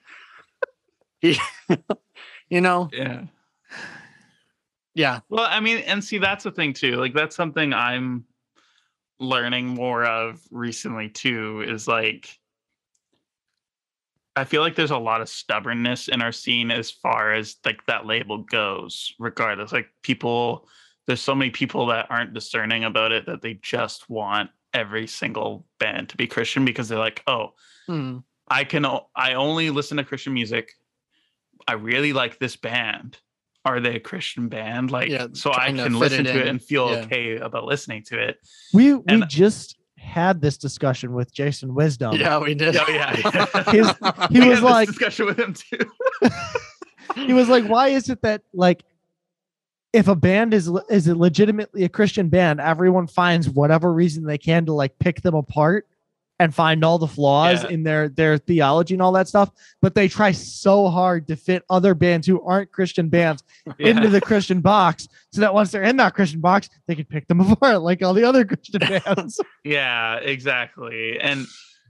He, 1.20 1.38
you 2.48 2.60
know, 2.60 2.90
yeah 2.92 3.24
yeah, 4.94 5.20
Well, 5.28 5.46
I 5.48 5.58
mean, 5.58 5.78
and 5.78 6.02
see, 6.04 6.18
that's 6.18 6.44
the 6.44 6.52
thing 6.52 6.72
too. 6.72 6.96
Like, 6.96 7.14
that's 7.14 7.34
something 7.34 7.72
I'm 7.72 8.24
learning 9.18 9.66
more 9.66 10.04
of 10.04 10.40
recently 10.52 11.08
too 11.08 11.64
is 11.66 11.88
like 11.88 12.38
I 14.36 14.44
feel 14.44 14.62
like 14.62 14.74
there's 14.74 14.90
a 14.90 14.98
lot 14.98 15.20
of 15.20 15.28
stubbornness 15.28 16.08
in 16.08 16.20
our 16.20 16.32
scene 16.32 16.70
as 16.70 16.90
far 16.90 17.32
as 17.34 17.56
like 17.64 17.84
that 17.86 18.04
label 18.06 18.38
goes, 18.38 19.14
regardless. 19.18 19.72
Like 19.72 19.88
people, 20.02 20.68
there's 21.06 21.20
so 21.20 21.34
many 21.34 21.50
people 21.50 21.86
that 21.86 22.06
aren't 22.10 22.34
discerning 22.34 22.84
about 22.84 23.12
it 23.12 23.26
that 23.26 23.42
they 23.42 23.54
just 23.54 24.10
want 24.10 24.50
every 24.72 25.06
single 25.06 25.64
band 25.78 26.08
to 26.08 26.16
be 26.16 26.26
Christian 26.26 26.64
because 26.64 26.88
they're 26.88 26.98
like, 26.98 27.22
oh, 27.26 27.52
Hmm. 27.86 28.18
I 28.48 28.64
can 28.64 28.84
I 29.14 29.34
only 29.34 29.70
listen 29.70 29.96
to 29.98 30.04
Christian 30.04 30.34
music. 30.34 30.72
I 31.68 31.74
really 31.74 32.12
like 32.12 32.38
this 32.38 32.56
band. 32.56 33.18
Are 33.64 33.78
they 33.80 33.96
a 33.96 34.00
Christian 34.00 34.48
band? 34.48 34.90
Like 34.90 35.08
Yeah, 35.10 35.28
so 35.32 35.50
I 35.52 35.54
trying 35.56 35.76
to 35.76 35.82
can 35.84 35.98
listen 35.98 36.26
it 36.26 36.32
to 36.32 36.40
it 36.40 36.48
and 36.48 36.62
feel 36.62 36.90
Yeah. 36.90 37.04
okay 37.04 37.36
about 37.36 37.64
listening 37.64 38.02
to 38.04 38.18
it. 38.18 38.38
We 38.72 38.94
we 38.94 39.02
And- 39.06 39.28
just 39.28 39.76
had 40.04 40.40
this 40.40 40.56
discussion 40.56 41.12
with 41.14 41.32
Jason 41.32 41.74
Wisdom. 41.74 42.14
Yeah, 42.16 42.38
we 42.38 42.54
did. 42.54 42.76
Oh, 42.76 42.84
yeah. 42.88 43.14
His- 43.72 43.90
he 44.30 44.40
We 44.40 44.48
was 44.48 44.58
had 44.58 44.58
this 44.58 44.62
like 44.62 44.88
discussion 44.88 45.26
with 45.26 45.38
him 45.38 45.54
too. 45.54 45.78
he 47.16 47.32
was 47.32 47.48
like, 47.48 47.64
why 47.66 47.88
is 47.88 48.08
it 48.08 48.22
that 48.22 48.42
like 48.52 48.84
if 49.92 50.08
a 50.08 50.14
band 50.16 50.52
is 50.54 50.70
is 50.90 51.06
it 51.08 51.16
legitimately 51.16 51.84
a 51.84 51.88
Christian 51.88 52.28
band, 52.28 52.60
everyone 52.60 53.06
finds 53.06 53.48
whatever 53.48 53.92
reason 53.92 54.24
they 54.24 54.38
can 54.38 54.66
to 54.66 54.72
like 54.72 54.98
pick 54.98 55.22
them 55.22 55.34
apart 55.34 55.86
and 56.40 56.52
find 56.54 56.84
all 56.84 56.98
the 56.98 57.06
flaws 57.06 57.62
Yeah. 57.62 57.70
in 57.70 57.82
their 57.84 58.08
their 58.08 58.38
theology 58.38 58.94
and 58.94 59.02
all 59.02 59.12
that 59.12 59.28
stuff, 59.28 59.50
but 59.80 59.94
they 59.94 60.08
try 60.08 60.32
so 60.32 60.88
hard 60.88 61.28
to 61.28 61.36
fit 61.36 61.62
other 61.70 61.94
bands 61.94 62.26
who 62.26 62.42
aren't 62.42 62.72
Christian 62.72 63.08
bands 63.08 63.44
into 63.78 64.08
the 64.08 64.20
Christian 64.20 64.60
box 64.60 65.06
so 65.32 65.40
that 65.40 65.54
once 65.54 65.70
they're 65.70 65.82
in 65.84 65.96
that 65.98 66.14
Christian 66.14 66.40
box, 66.40 66.68
they 66.86 66.94
can 66.96 67.04
pick 67.04 67.28
them 67.28 67.40
apart 67.52 67.82
like 67.82 68.02
all 68.02 68.14
the 68.14 68.24
other 68.24 68.44
Christian 68.44 68.80
bands. 69.04 69.40
Yeah, 69.64 70.16
exactly. 70.16 71.20
And 71.20 71.46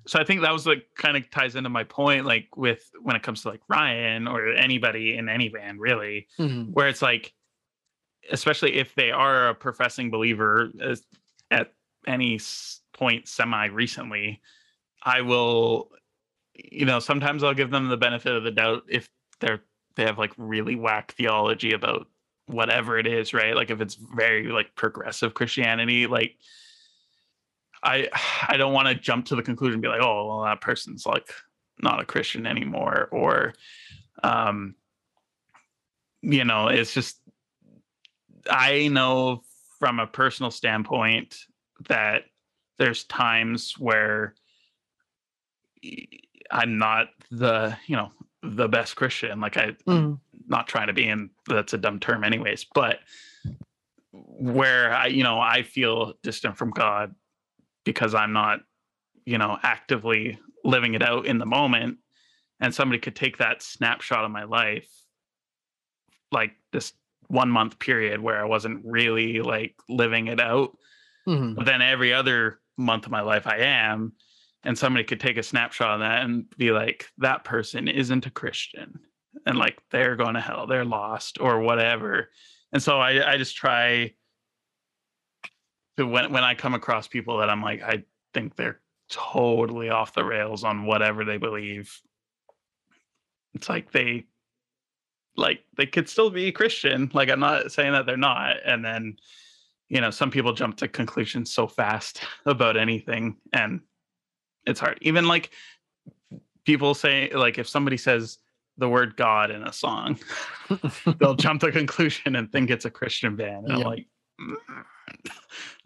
so 0.06 0.20
I 0.20 0.24
think 0.24 0.42
that 0.42 0.52
was 0.52 0.66
like 0.66 0.84
kind 0.94 1.16
of 1.16 1.30
ties 1.30 1.56
into 1.56 1.70
my 1.70 1.84
point, 1.84 2.26
like 2.26 2.54
with 2.56 2.90
when 3.00 3.16
it 3.16 3.22
comes 3.22 3.40
to 3.42 3.48
like 3.48 3.62
Ryan 3.68 4.28
or 4.28 4.48
anybody 4.52 5.16
in 5.16 5.30
any 5.30 5.48
band, 5.48 5.80
really, 5.80 6.26
Mhm. 6.38 6.72
where 6.74 6.88
it's 6.88 7.00
like, 7.00 7.32
especially 8.30 8.74
if 8.76 8.94
they 8.94 9.10
are 9.10 9.48
a 9.48 9.54
professing 9.54 10.10
believer 10.10 10.70
at 11.50 11.72
any 12.06 12.34
s- 12.36 12.80
point 12.94 13.28
semi 13.28 13.66
recently, 13.66 14.40
I 15.02 15.20
will, 15.20 15.90
you 16.54 16.86
know, 16.86 16.98
sometimes 16.98 17.44
I'll 17.44 17.54
give 17.54 17.70
them 17.70 17.88
the 17.88 17.96
benefit 17.96 18.34
of 18.34 18.44
the 18.44 18.50
doubt 18.50 18.84
if 18.88 19.08
they're 19.40 19.62
they 19.96 20.04
have 20.04 20.18
like 20.18 20.32
really 20.36 20.74
whack 20.74 21.12
theology 21.12 21.72
about 21.72 22.06
whatever 22.46 22.98
it 22.98 23.06
is, 23.06 23.32
right? 23.32 23.54
Like 23.54 23.70
if 23.70 23.80
it's 23.80 23.94
very 23.94 24.48
like 24.48 24.74
progressive 24.74 25.34
Christianity, 25.34 26.06
like 26.06 26.36
I 27.82 28.08
I 28.48 28.56
don't 28.56 28.72
want 28.72 28.88
to 28.88 28.94
jump 28.94 29.26
to 29.26 29.36
the 29.36 29.42
conclusion 29.42 29.74
and 29.74 29.82
be 29.82 29.88
like, 29.88 30.02
oh, 30.02 30.26
well, 30.26 30.44
that 30.44 30.60
person's 30.60 31.06
like 31.06 31.28
not 31.80 32.00
a 32.00 32.04
Christian 32.04 32.46
anymore, 32.46 33.08
or 33.10 33.54
um, 34.22 34.74
you 36.22 36.44
know, 36.44 36.68
it's 36.68 36.94
just 36.94 37.20
I 38.48 38.88
know 38.88 39.42
from 39.78 40.00
a 40.00 40.06
personal 40.06 40.50
standpoint 40.50 41.36
that 41.88 42.24
there's 42.78 43.04
times 43.04 43.74
where 43.78 44.34
I'm 46.50 46.78
not 46.78 47.08
the 47.30 47.76
you 47.86 47.96
know 47.96 48.10
the 48.42 48.68
best 48.68 48.96
Christian. 48.96 49.40
Like 49.40 49.56
I, 49.56 49.72
Mhm. 49.86 50.20
not 50.46 50.68
trying 50.68 50.88
to 50.88 50.92
be 50.92 51.08
in 51.08 51.30
that's 51.46 51.72
a 51.72 51.78
dumb 51.78 51.98
term 51.98 52.22
anyways 52.24 52.66
but 52.74 52.98
where 54.12 54.92
i 54.92 55.06
you 55.06 55.22
know 55.22 55.40
i 55.40 55.62
feel 55.62 56.14
distant 56.22 56.56
from 56.56 56.70
god 56.70 57.14
because 57.84 58.14
i'm 58.14 58.32
not 58.32 58.60
you 59.24 59.38
know 59.38 59.58
actively 59.62 60.38
living 60.64 60.94
it 60.94 61.02
out 61.02 61.24
in 61.26 61.38
the 61.38 61.46
moment 61.46 61.98
and 62.60 62.74
somebody 62.74 62.98
could 62.98 63.16
take 63.16 63.38
that 63.38 63.62
snapshot 63.62 64.24
of 64.24 64.30
my 64.30 64.44
life 64.44 64.88
like 66.30 66.52
this 66.72 66.92
one 67.28 67.48
month 67.48 67.78
period 67.78 68.20
where 68.20 68.40
i 68.40 68.44
wasn't 68.44 68.84
really 68.84 69.40
like 69.40 69.74
living 69.88 70.26
it 70.26 70.40
out 70.40 70.76
Mhm. 71.26 71.54
but 71.56 71.64
then 71.64 71.80
every 71.80 72.12
other 72.12 72.60
month 72.76 73.06
of 73.06 73.12
my 73.12 73.20
life 73.20 73.46
I 73.46 73.58
am. 73.58 74.12
And 74.64 74.78
somebody 74.78 75.04
could 75.04 75.20
take 75.20 75.36
a 75.36 75.42
snapshot 75.42 75.94
of 75.94 76.00
that 76.00 76.22
and 76.22 76.46
be 76.56 76.70
like, 76.70 77.06
that 77.18 77.44
person 77.44 77.86
isn't 77.86 78.26
a 78.26 78.30
Christian. 78.30 78.98
And 79.46 79.58
like 79.58 79.78
they're 79.90 80.16
going 80.16 80.34
to 80.34 80.40
hell, 80.40 80.66
they're 80.66 80.84
lost 80.84 81.38
or 81.40 81.60
whatever. 81.60 82.30
And 82.72 82.82
so 82.82 82.98
I, 82.98 83.32
I 83.32 83.36
just 83.36 83.56
try 83.56 84.12
to 85.96 86.06
when 86.06 86.32
when 86.32 86.44
I 86.44 86.54
come 86.54 86.74
across 86.74 87.08
people 87.08 87.38
that 87.38 87.50
I'm 87.50 87.62
like, 87.62 87.82
I 87.82 88.04
think 88.32 88.56
they're 88.56 88.80
totally 89.10 89.90
off 89.90 90.14
the 90.14 90.24
rails 90.24 90.64
on 90.64 90.86
whatever 90.86 91.24
they 91.24 91.36
believe. 91.36 92.00
It's 93.54 93.68
like 93.68 93.92
they 93.92 94.24
like 95.36 95.60
they 95.76 95.86
could 95.86 96.08
still 96.08 96.30
be 96.30 96.52
Christian. 96.52 97.10
Like 97.12 97.28
I'm 97.28 97.40
not 97.40 97.72
saying 97.72 97.92
that 97.92 98.06
they're 98.06 98.16
not. 98.16 98.56
And 98.64 98.84
then 98.84 99.16
you 99.88 100.00
know 100.00 100.10
some 100.10 100.30
people 100.30 100.52
jump 100.52 100.76
to 100.76 100.88
conclusions 100.88 101.52
so 101.52 101.66
fast 101.66 102.20
about 102.46 102.76
anything 102.76 103.36
and 103.52 103.80
it's 104.66 104.80
hard. 104.80 104.98
Even 105.02 105.26
like 105.28 105.50
people 106.64 106.94
say 106.94 107.30
like 107.34 107.58
if 107.58 107.68
somebody 107.68 107.96
says 107.96 108.38
the 108.76 108.88
word 108.88 109.16
god 109.16 109.50
in 109.50 109.62
a 109.62 109.72
song 109.72 110.18
they'll 111.18 111.34
jump 111.34 111.60
to 111.60 111.70
conclusion 111.70 112.36
and 112.36 112.50
think 112.50 112.70
it's 112.70 112.86
a 112.86 112.90
christian 112.90 113.36
band 113.36 113.66
and 113.66 113.74
i'm 113.74 113.82
like 113.82 114.06
"Mm." 114.40 114.54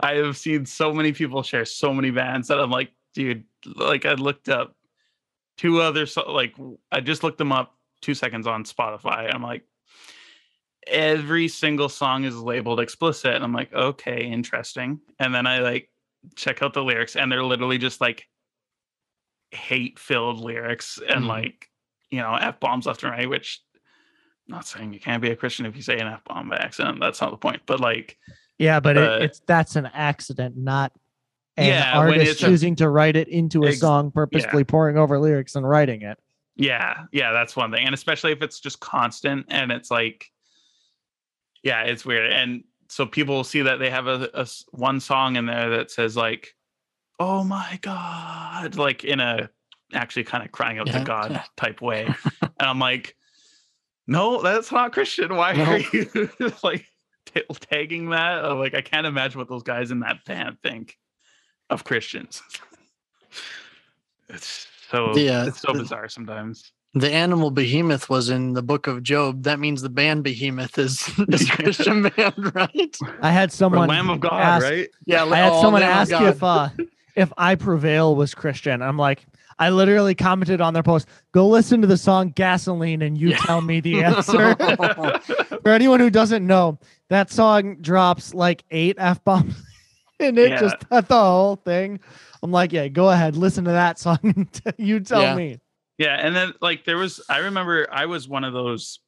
i 0.00 0.14
have 0.14 0.36
seen 0.36 0.64
so 0.64 0.92
many 0.92 1.12
people 1.12 1.42
share 1.42 1.64
so 1.64 1.92
many 1.92 2.10
bands 2.10 2.48
that 2.48 2.60
i'm 2.60 2.70
like 2.70 2.90
dude 3.12 3.44
like 3.76 4.06
i 4.06 4.14
looked 4.14 4.48
up 4.48 4.74
two 5.58 5.80
other 5.82 6.06
so- 6.06 6.32
like 6.32 6.54
i 6.92 7.00
just 7.00 7.22
looked 7.22 7.38
them 7.38 7.52
up 7.52 7.74
two 8.00 8.14
seconds 8.14 8.46
on 8.46 8.64
spotify. 8.64 9.32
I'm 9.34 9.42
like 9.42 9.64
every 10.90 11.48
single 11.48 11.88
song 11.88 12.24
is 12.24 12.36
labeled 12.36 12.80
explicit 12.80 13.34
and 13.34 13.44
i'm 13.44 13.52
like 13.52 13.72
okay 13.72 14.24
interesting 14.26 15.00
and 15.18 15.34
then 15.34 15.46
i 15.46 15.58
like 15.60 15.90
check 16.34 16.62
out 16.62 16.72
the 16.74 16.82
lyrics 16.82 17.16
and 17.16 17.30
they're 17.30 17.44
literally 17.44 17.78
just 17.78 18.00
like 18.00 18.26
hate 19.50 19.98
filled 19.98 20.40
lyrics 20.40 20.98
and 21.08 21.24
Mhm. 21.24 21.28
like 21.28 21.70
you 22.10 22.18
know 22.20 22.34
f 22.34 22.60
bombs 22.60 22.86
left 22.86 23.02
and 23.02 23.12
right 23.12 23.28
which 23.28 23.60
I'm 24.48 24.54
not 24.56 24.66
saying 24.66 24.92
you 24.92 25.00
can't 25.00 25.22
be 25.22 25.30
a 25.30 25.36
christian 25.36 25.66
if 25.66 25.76
you 25.76 25.82
say 25.82 25.98
an 25.98 26.06
f 26.08 26.24
bomb 26.24 26.48
by 26.48 26.56
accident 26.56 27.00
that's 27.00 27.20
not 27.20 27.30
the 27.30 27.36
point 27.36 27.62
but 27.66 27.80
like 27.80 28.18
Yeah, 28.58 28.80
but 28.80 28.96
Uh, 28.96 29.18
it, 29.20 29.22
it's 29.24 29.40
that's 29.46 29.76
an 29.76 29.86
accident, 29.94 30.56
not 30.56 30.92
an 31.56 31.66
Yeah, 31.68 31.92
artist 31.96 32.32
it's 32.32 32.42
a- 32.42 32.46
choosing 32.46 32.74
to 32.76 32.88
write 32.88 33.14
it 33.14 33.28
into 33.28 33.64
a 33.64 33.68
Ex- 33.68 33.78
song, 33.78 34.10
purposefully 34.10 34.64
pouring 34.64 34.98
over 34.98 35.16
lyrics 35.18 35.54
and 35.54 35.68
writing 35.68 36.02
it. 36.02 36.18
Yeah, 36.56 37.04
yeah, 37.12 37.30
that's 37.32 37.54
one 37.54 37.70
thing. 37.70 37.86
And 37.86 37.94
especially 37.94 38.32
if 38.32 38.42
it's 38.42 38.58
just 38.58 38.80
constant 38.80 39.46
and 39.48 39.70
it's 39.70 39.92
like 39.92 40.32
yeah, 41.68 41.82
it's 41.84 42.04
weird. 42.04 42.32
And 42.32 42.64
so 42.88 43.04
people 43.06 43.34
will 43.36 43.44
see 43.44 43.62
that 43.62 43.78
they 43.78 43.90
have 43.90 44.06
a, 44.06 44.30
a 44.34 44.46
one 44.70 44.98
song 45.00 45.36
in 45.36 45.46
there 45.46 45.68
that 45.70 45.90
says 45.90 46.16
like 46.16 46.54
oh 47.20 47.42
my 47.44 47.78
god 47.82 48.76
like 48.76 49.04
in 49.04 49.20
a 49.20 49.50
actually 49.92 50.24
kind 50.24 50.44
of 50.44 50.50
crying 50.52 50.78
out 50.78 50.86
Yeah. 50.86 50.98
to 51.00 51.04
god 51.04 51.42
type 51.56 51.80
way. 51.82 52.06
and 52.40 52.50
I'm 52.70 52.78
like 52.78 53.14
no, 54.06 54.40
that's 54.40 54.72
not 54.72 54.94
Christian. 54.94 55.34
Why 55.36 55.52
No. 55.52 55.64
are 55.64 55.78
you 55.92 56.30
like 56.62 56.86
t- 57.26 57.42
tagging 57.70 58.08
that? 58.10 58.42
Uh, 58.42 58.54
Like 58.56 58.74
I 58.74 58.80
can't 58.80 59.06
imagine 59.06 59.38
what 59.38 59.48
those 59.50 59.62
guys 59.62 59.90
in 59.90 60.00
that 60.00 60.24
band 60.24 60.56
think 60.62 60.96
of 61.68 61.84
Christians. 61.84 62.40
it's 64.30 64.66
so 64.90 65.14
Yeah, 65.14 65.46
it's 65.46 65.60
so 65.60 65.72
the- 65.74 65.80
bizarre 65.80 66.08
sometimes. 66.08 66.72
The 66.94 67.12
animal 67.12 67.50
behemoth 67.50 68.08
was 68.08 68.30
in 68.30 68.54
the 68.54 68.62
book 68.62 68.86
of 68.86 69.02
Job. 69.02 69.42
That 69.42 69.60
means 69.60 69.82
the 69.82 69.90
band 69.90 70.24
behemoth 70.24 70.78
is, 70.78 71.08
is 71.28 71.48
Christian 71.50 72.02
band, 72.02 72.54
right? 72.54 72.96
I 73.20 73.30
had 73.30 73.50
Or 73.50 73.52
someone 73.52 73.88
Lamb 73.88 74.08
of 74.10 74.20
God, 74.20 74.32
ask, 74.40 74.64
right? 74.64 74.88
Yeah. 75.06 75.24
I 75.24 75.36
had 75.36 75.52
oh, 75.52 75.60
someone 75.62 75.82
Lamb 75.82 75.90
ask 75.90 76.12
if 76.12 76.42
uh 76.42 76.70
if 77.14 77.32
I 77.36 77.56
Prevail 77.56 78.14
was 78.16 78.34
Christian. 78.34 78.80
I'm 78.80 78.96
like, 78.96 79.26
I 79.58 79.70
literally 79.70 80.14
commented 80.14 80.60
on 80.60 80.72
their 80.72 80.82
post, 80.84 81.08
go 81.32 81.46
listen 81.48 81.80
to 81.82 81.86
the 81.86 81.96
song 81.96 82.30
Gasoline 82.30 83.02
and 83.02 83.18
you 83.18 83.30
Yeah. 83.30 83.38
tell 83.38 83.60
me 83.60 83.80
the 83.80 84.02
answer. 84.04 84.54
For 85.62 85.70
anyone 85.72 86.00
who 86.00 86.10
doesn't 86.10 86.46
know, 86.46 86.78
that 87.10 87.30
song 87.30 87.76
drops 87.80 88.32
like 88.34 88.64
eight 88.70 88.96
F 88.98 89.22
bombs 89.24 89.54
and 90.20 90.38
it 90.38 90.50
Yeah. 90.52 90.60
just 90.60 90.76
the 90.88 91.02
whole 91.10 91.56
thing. 91.56 92.00
I'm 92.42 92.50
like, 92.52 92.72
yeah, 92.72 92.88
go 92.88 93.10
ahead, 93.10 93.36
listen 93.36 93.64
to 93.64 93.72
that 93.72 93.98
song 93.98 94.18
and 94.22 94.48
you 94.78 95.00
tell 95.00 95.22
Yeah. 95.22 95.34
me. 95.34 95.58
Yeah, 95.98 96.14
and 96.14 96.34
then 96.34 96.52
like 96.60 96.84
there 96.84 96.96
was 96.96 97.20
I 97.28 97.38
remember 97.38 97.86
I 97.90 98.06
was 98.06 98.28
one 98.28 98.44
of 98.44 98.52
those 98.52 99.00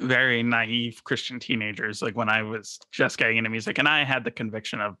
very 0.00 0.42
naive 0.42 1.02
Christian 1.04 1.40
teenagers 1.40 2.02
like 2.02 2.14
when 2.16 2.28
I 2.28 2.42
was 2.42 2.78
just 2.92 3.16
getting 3.16 3.38
into 3.38 3.48
music 3.48 3.78
and 3.78 3.88
I 3.88 4.04
had 4.04 4.24
the 4.24 4.30
conviction 4.30 4.80
of 4.80 4.96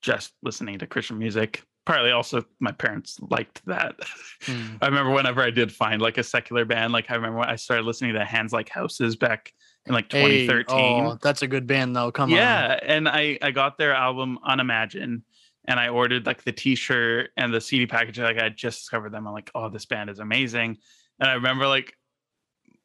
just 0.00 0.32
listening 0.42 0.78
to 0.78 0.86
Christian 0.86 1.18
music. 1.18 1.62
Partly 1.84 2.10
also 2.10 2.44
my 2.58 2.72
parents 2.72 3.18
liked 3.20 3.64
that. 3.66 3.96
Hmm. 4.42 4.76
I 4.80 4.86
remember 4.86 5.10
whenever 5.12 5.42
I 5.42 5.50
did 5.50 5.70
find 5.72 6.00
like 6.00 6.16
a 6.16 6.22
secular 6.22 6.64
band, 6.64 6.92
like 6.94 7.10
I 7.10 7.14
remember 7.16 7.38
when 7.40 7.48
I 7.50 7.56
started 7.56 7.84
listening 7.84 8.14
to 8.14 8.24
Hands 8.24 8.50
Like 8.52 8.70
Houses 8.70 9.16
back 9.16 9.52
in 9.86 9.92
like 9.92 10.10
Hey, 10.10 10.46
2013. 10.46 11.06
oh, 11.06 11.18
that's 11.20 11.42
a 11.42 11.46
good 11.46 11.66
band 11.66 11.94
though. 11.94 12.10
Come 12.10 12.30
on. 12.30 12.36
yeah, 12.36 12.78
and 12.82 13.08
I 13.08 13.38
I 13.42 13.50
got 13.50 13.76
their 13.76 13.92
album 13.94 14.38
Unimagine, 14.48 15.22
and 15.66 15.78
I 15.78 15.88
ordered 15.88 16.26
like 16.26 16.42
the 16.42 16.52
T-shirt 16.52 17.30
and 17.36 17.52
the 17.52 17.60
CD 17.60 17.86
package. 17.86 18.18
Like 18.18 18.38
I 18.38 18.44
had 18.44 18.56
just 18.56 18.80
discovered 18.80 19.12
them. 19.12 19.26
I'm 19.26 19.34
like, 19.34 19.50
oh, 19.54 19.68
this 19.68 19.86
band 19.86 20.10
is 20.10 20.18
amazing. 20.18 20.78
And 21.18 21.28
I 21.30 21.34
remember 21.34 21.66
like 21.66 21.94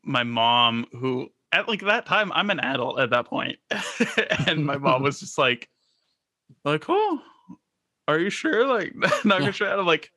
my 0.04 0.24
mom, 0.24 0.86
who 0.92 1.30
at 1.52 1.68
like 1.68 1.82
that 1.82 2.06
time 2.06 2.32
I'm 2.34 2.50
an 2.50 2.60
adult 2.60 3.00
at 3.00 3.12
that 3.12 3.26
point, 3.28 3.58
and 4.48 4.66
my 4.66 4.78
mom 4.78 5.04
was 5.04 5.20
just 5.20 5.38
like, 5.38 5.70
like, 6.64 6.86
oh, 6.90 7.20
are 8.08 8.20
you 8.20 8.30
sure? 8.30 8.68
Like, 8.68 8.94
not 9.26 9.42
Yeah. 9.42 9.52
sure. 9.52 9.70
I'm 9.80 9.86
like, 9.86 10.12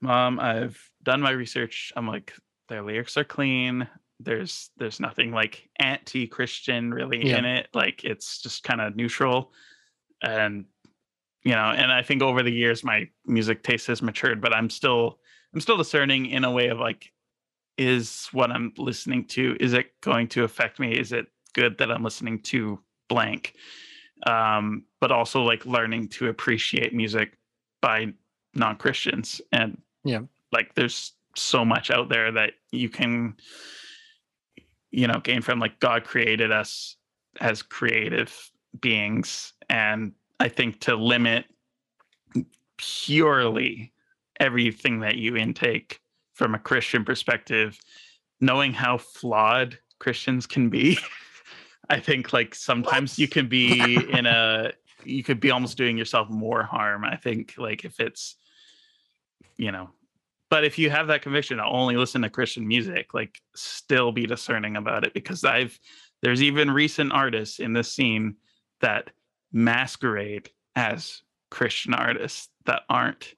mom, 0.00 0.38
I've 0.40 0.78
done 1.02 1.20
my 1.20 1.30
research. 1.30 1.92
I'm 1.96 2.06
like, 2.06 2.32
their 2.68 2.82
lyrics 2.82 3.16
are 3.16 3.24
clean. 3.24 3.86
There's 4.20 4.70
there's 4.76 5.00
nothing 5.00 5.32
like 5.32 5.68
anti-Christian 5.78 6.92
really 6.92 7.28
Yeah. 7.28 7.38
in 7.38 7.44
it. 7.44 7.68
Like 7.74 8.04
it's 8.04 8.40
just 8.42 8.64
kind 8.64 8.80
of 8.80 8.96
neutral. 8.96 9.52
And 10.22 10.64
you 11.44 11.52
know, 11.52 11.72
and 11.76 11.92
I 11.92 12.02
think 12.02 12.22
over 12.22 12.42
the 12.42 12.52
years 12.52 12.82
my 12.82 13.08
music 13.26 13.62
taste 13.62 13.86
has 13.88 14.02
matured, 14.02 14.40
but 14.40 14.54
I'm 14.54 14.70
still 14.70 15.18
I'm 15.52 15.60
still 15.60 15.76
discerning 15.76 16.26
in 16.26 16.44
a 16.44 16.50
way 16.50 16.68
of 16.68 16.80
like, 16.80 17.12
is 17.78 18.28
what 18.32 18.50
I'm 18.50 18.72
listening 18.76 19.24
to, 19.26 19.56
is 19.60 19.72
it 19.72 19.92
going 20.00 20.26
to 20.28 20.42
affect 20.42 20.80
me? 20.80 20.98
Is 20.98 21.12
it 21.12 21.26
good 21.52 21.78
that 21.78 21.92
I'm 21.92 22.02
listening 22.02 22.40
to 22.40 22.80
blank? 23.08 23.54
Um, 24.26 24.84
but 25.00 25.12
also 25.12 25.42
like 25.42 25.64
learning 25.64 26.08
to 26.08 26.28
appreciate 26.28 26.92
music 26.94 27.36
by 27.80 28.14
non-Christians. 28.54 29.40
And 29.52 29.80
Yeah. 30.02 30.22
like 30.50 30.74
there's 30.74 31.12
so 31.36 31.64
much 31.64 31.90
out 31.90 32.08
there 32.08 32.32
that 32.32 32.54
you 32.70 32.88
can 32.88 33.36
you 34.90 35.08
know 35.08 35.18
gain 35.18 35.42
from 35.42 35.58
like 35.58 35.80
god 35.80 36.04
created 36.04 36.52
us 36.52 36.96
as 37.40 37.60
creative 37.62 38.50
beings 38.80 39.52
and 39.68 40.12
i 40.44 40.48
think 40.48 40.78
to 40.80 40.94
limit 40.94 41.44
purely 42.76 43.92
everything 44.38 45.00
that 45.00 45.16
you 45.16 45.36
intake 45.36 46.00
from 46.34 46.54
a 46.54 46.58
christian 46.58 47.04
perspective 47.04 47.78
knowing 48.40 48.72
how 48.72 48.98
flawed 48.98 49.78
christians 49.98 50.46
can 50.46 50.68
be 50.68 50.98
i 51.90 51.98
think 51.98 52.32
like 52.32 52.54
sometimes 52.54 53.18
you 53.18 53.26
can 53.26 53.48
be 53.48 53.94
in 54.10 54.26
a 54.26 54.70
you 55.04 55.22
could 55.22 55.40
be 55.40 55.50
almost 55.50 55.76
doing 55.76 55.98
yourself 55.98 56.28
more 56.30 56.62
harm 56.62 57.04
i 57.04 57.16
think 57.16 57.54
like 57.58 57.84
if 57.84 57.98
it's 57.98 58.36
you 59.56 59.72
know. 59.72 59.90
But 60.50 60.64
if 60.64 60.78
you 60.78 60.90
have 60.90 61.08
that 61.08 61.22
conviction 61.22 61.56
to 61.56 61.64
only 61.64 61.96
listen 61.96 62.22
to 62.22 62.30
christian 62.30 62.68
music 62.68 63.12
like 63.12 63.40
still 63.56 64.12
be 64.12 64.24
discerning 64.24 64.76
about 64.76 65.04
it 65.04 65.12
because 65.12 65.42
i've 65.42 65.76
there's 66.22 66.44
even 66.44 66.70
recent 66.70 67.12
artists 67.12 67.58
in 67.58 67.72
this 67.72 67.90
scene 67.90 68.36
that 68.80 69.10
masquerade 69.54 70.50
as 70.76 71.22
christian 71.50 71.94
artists 71.94 72.48
that 72.66 72.82
aren't 72.90 73.34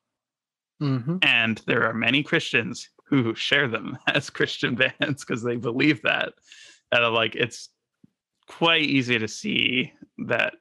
Mm-hmm. 0.83 1.17
and 1.23 1.63
there 1.67 1.85
are 1.85 1.95
many 1.95 2.23
christians 2.23 2.91
who 3.07 3.35
share 3.35 3.67
them 3.67 3.97
as 4.09 4.29
christian 4.29 4.75
bands 4.75 5.25
because 5.25 5.43
they 5.43 5.57
believe 5.57 6.03
that 6.03 6.35
and 6.93 7.15
like 7.15 7.35
it's 7.35 7.71
quite 8.47 8.83
easy 8.83 9.19
to 9.19 9.27
see 9.29 9.93
that 10.27 10.53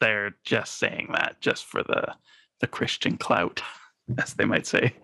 they're 0.00 0.36
just 0.44 0.78
saying 0.78 1.08
that 1.12 1.40
just 1.40 1.64
for 1.64 1.82
the 1.82 2.14
the 2.60 2.68
christian 2.68 3.16
clout 3.16 3.62
as 4.18 4.34
they 4.34 4.44
might 4.44 4.66
say 4.66 4.94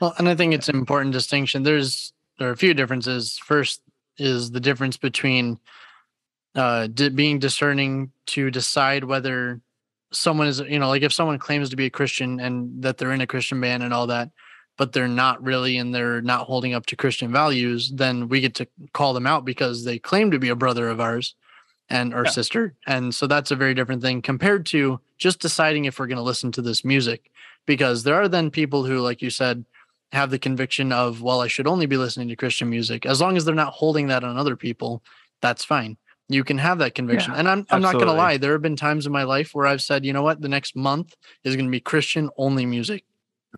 Well, 0.00 0.14
and 0.18 0.28
I 0.28 0.34
think 0.34 0.52
it's 0.52 0.68
an 0.68 0.76
important 0.76 1.12
distinction. 1.12 1.62
There's 1.62 2.12
there 2.38 2.48
are 2.48 2.52
a 2.52 2.56
few 2.56 2.74
differences. 2.74 3.38
First 3.38 3.82
is 4.18 4.50
the 4.50 4.60
difference 4.60 4.96
between 4.96 5.58
uh 6.54 6.86
being 6.86 7.38
discerning 7.38 8.12
to 8.26 8.50
decide 8.50 9.04
whether 9.04 9.60
someone 10.12 10.46
is 10.46 10.60
you 10.60 10.78
know 10.78 10.88
like 10.88 11.02
if 11.02 11.12
someone 11.12 11.38
claims 11.38 11.70
to 11.70 11.76
be 11.76 11.86
a 11.86 11.90
Christian 11.90 12.40
and 12.40 12.82
that 12.82 12.98
they're 12.98 13.12
in 13.12 13.20
a 13.22 13.26
Christian 13.26 13.60
band 13.60 13.82
and 13.82 13.94
all 13.94 14.06
that, 14.08 14.30
but 14.76 14.92
they're 14.92 15.08
not 15.08 15.42
really 15.42 15.78
and 15.78 15.94
they're 15.94 16.20
not 16.22 16.46
holding 16.46 16.74
up 16.74 16.86
to 16.86 16.96
Christian 16.96 17.32
values, 17.32 17.90
then 17.94 18.28
we 18.28 18.40
get 18.40 18.54
to 18.56 18.66
call 18.92 19.14
them 19.14 19.26
out 19.26 19.44
because 19.44 19.84
they 19.84 19.98
claim 19.98 20.30
to 20.30 20.38
be 20.38 20.50
a 20.50 20.56
brother 20.56 20.88
of 20.88 21.00
ours 21.00 21.34
and 21.88 22.14
our 22.14 22.24
Yeah. 22.24 22.30
sister. 22.30 22.74
And 22.86 23.14
so 23.14 23.26
that's 23.26 23.50
a 23.50 23.56
very 23.56 23.74
different 23.74 24.02
thing 24.02 24.22
compared 24.22 24.66
to 24.66 25.00
just 25.18 25.40
deciding 25.40 25.84
if 25.84 25.98
we're 25.98 26.06
going 26.06 26.16
to 26.16 26.22
listen 26.22 26.52
to 26.52 26.62
this 26.62 26.84
music 26.84 27.30
because 27.66 28.02
there 28.02 28.16
are 28.16 28.28
then 28.28 28.50
people 28.50 28.84
who 28.84 28.98
like 29.00 29.22
you 29.22 29.30
said 29.30 29.64
have 30.12 30.30
the 30.30 30.38
conviction 30.38 30.92
of 30.92 31.22
well 31.22 31.40
i 31.40 31.46
should 31.46 31.66
only 31.66 31.86
be 31.86 31.96
listening 31.96 32.28
to 32.28 32.36
christian 32.36 32.68
music 32.68 33.06
as 33.06 33.20
long 33.20 33.36
as 33.36 33.44
they're 33.44 33.54
not 33.54 33.72
holding 33.72 34.08
that 34.08 34.24
on 34.24 34.36
other 34.36 34.56
people 34.56 35.02
that's 35.40 35.64
fine 35.64 35.96
you 36.34 36.44
can 36.44 36.58
have 36.58 36.78
that 36.78 36.94
conviction. 36.94 37.32
Yeah, 37.32 37.38
and 37.38 37.48
i'm, 37.48 37.66
I'm 37.70 37.82
not 37.82 37.94
going 37.94 38.06
to 38.06 38.12
lie 38.12 38.36
there 38.36 38.52
have 38.52 38.62
been 38.62 38.76
times 38.76 39.06
in 39.06 39.12
my 39.12 39.24
life 39.24 39.54
where 39.54 39.66
i've 39.66 39.82
said 39.82 40.04
you 40.04 40.12
know 40.12 40.22
what? 40.22 40.40
The 40.40 40.48
next 40.48 40.74
month 40.76 41.14
is 41.44 41.56
going 41.56 41.66
to 41.66 41.70
be 41.70 41.80
christian 41.80 42.30
only 42.36 42.66
music 42.66 43.04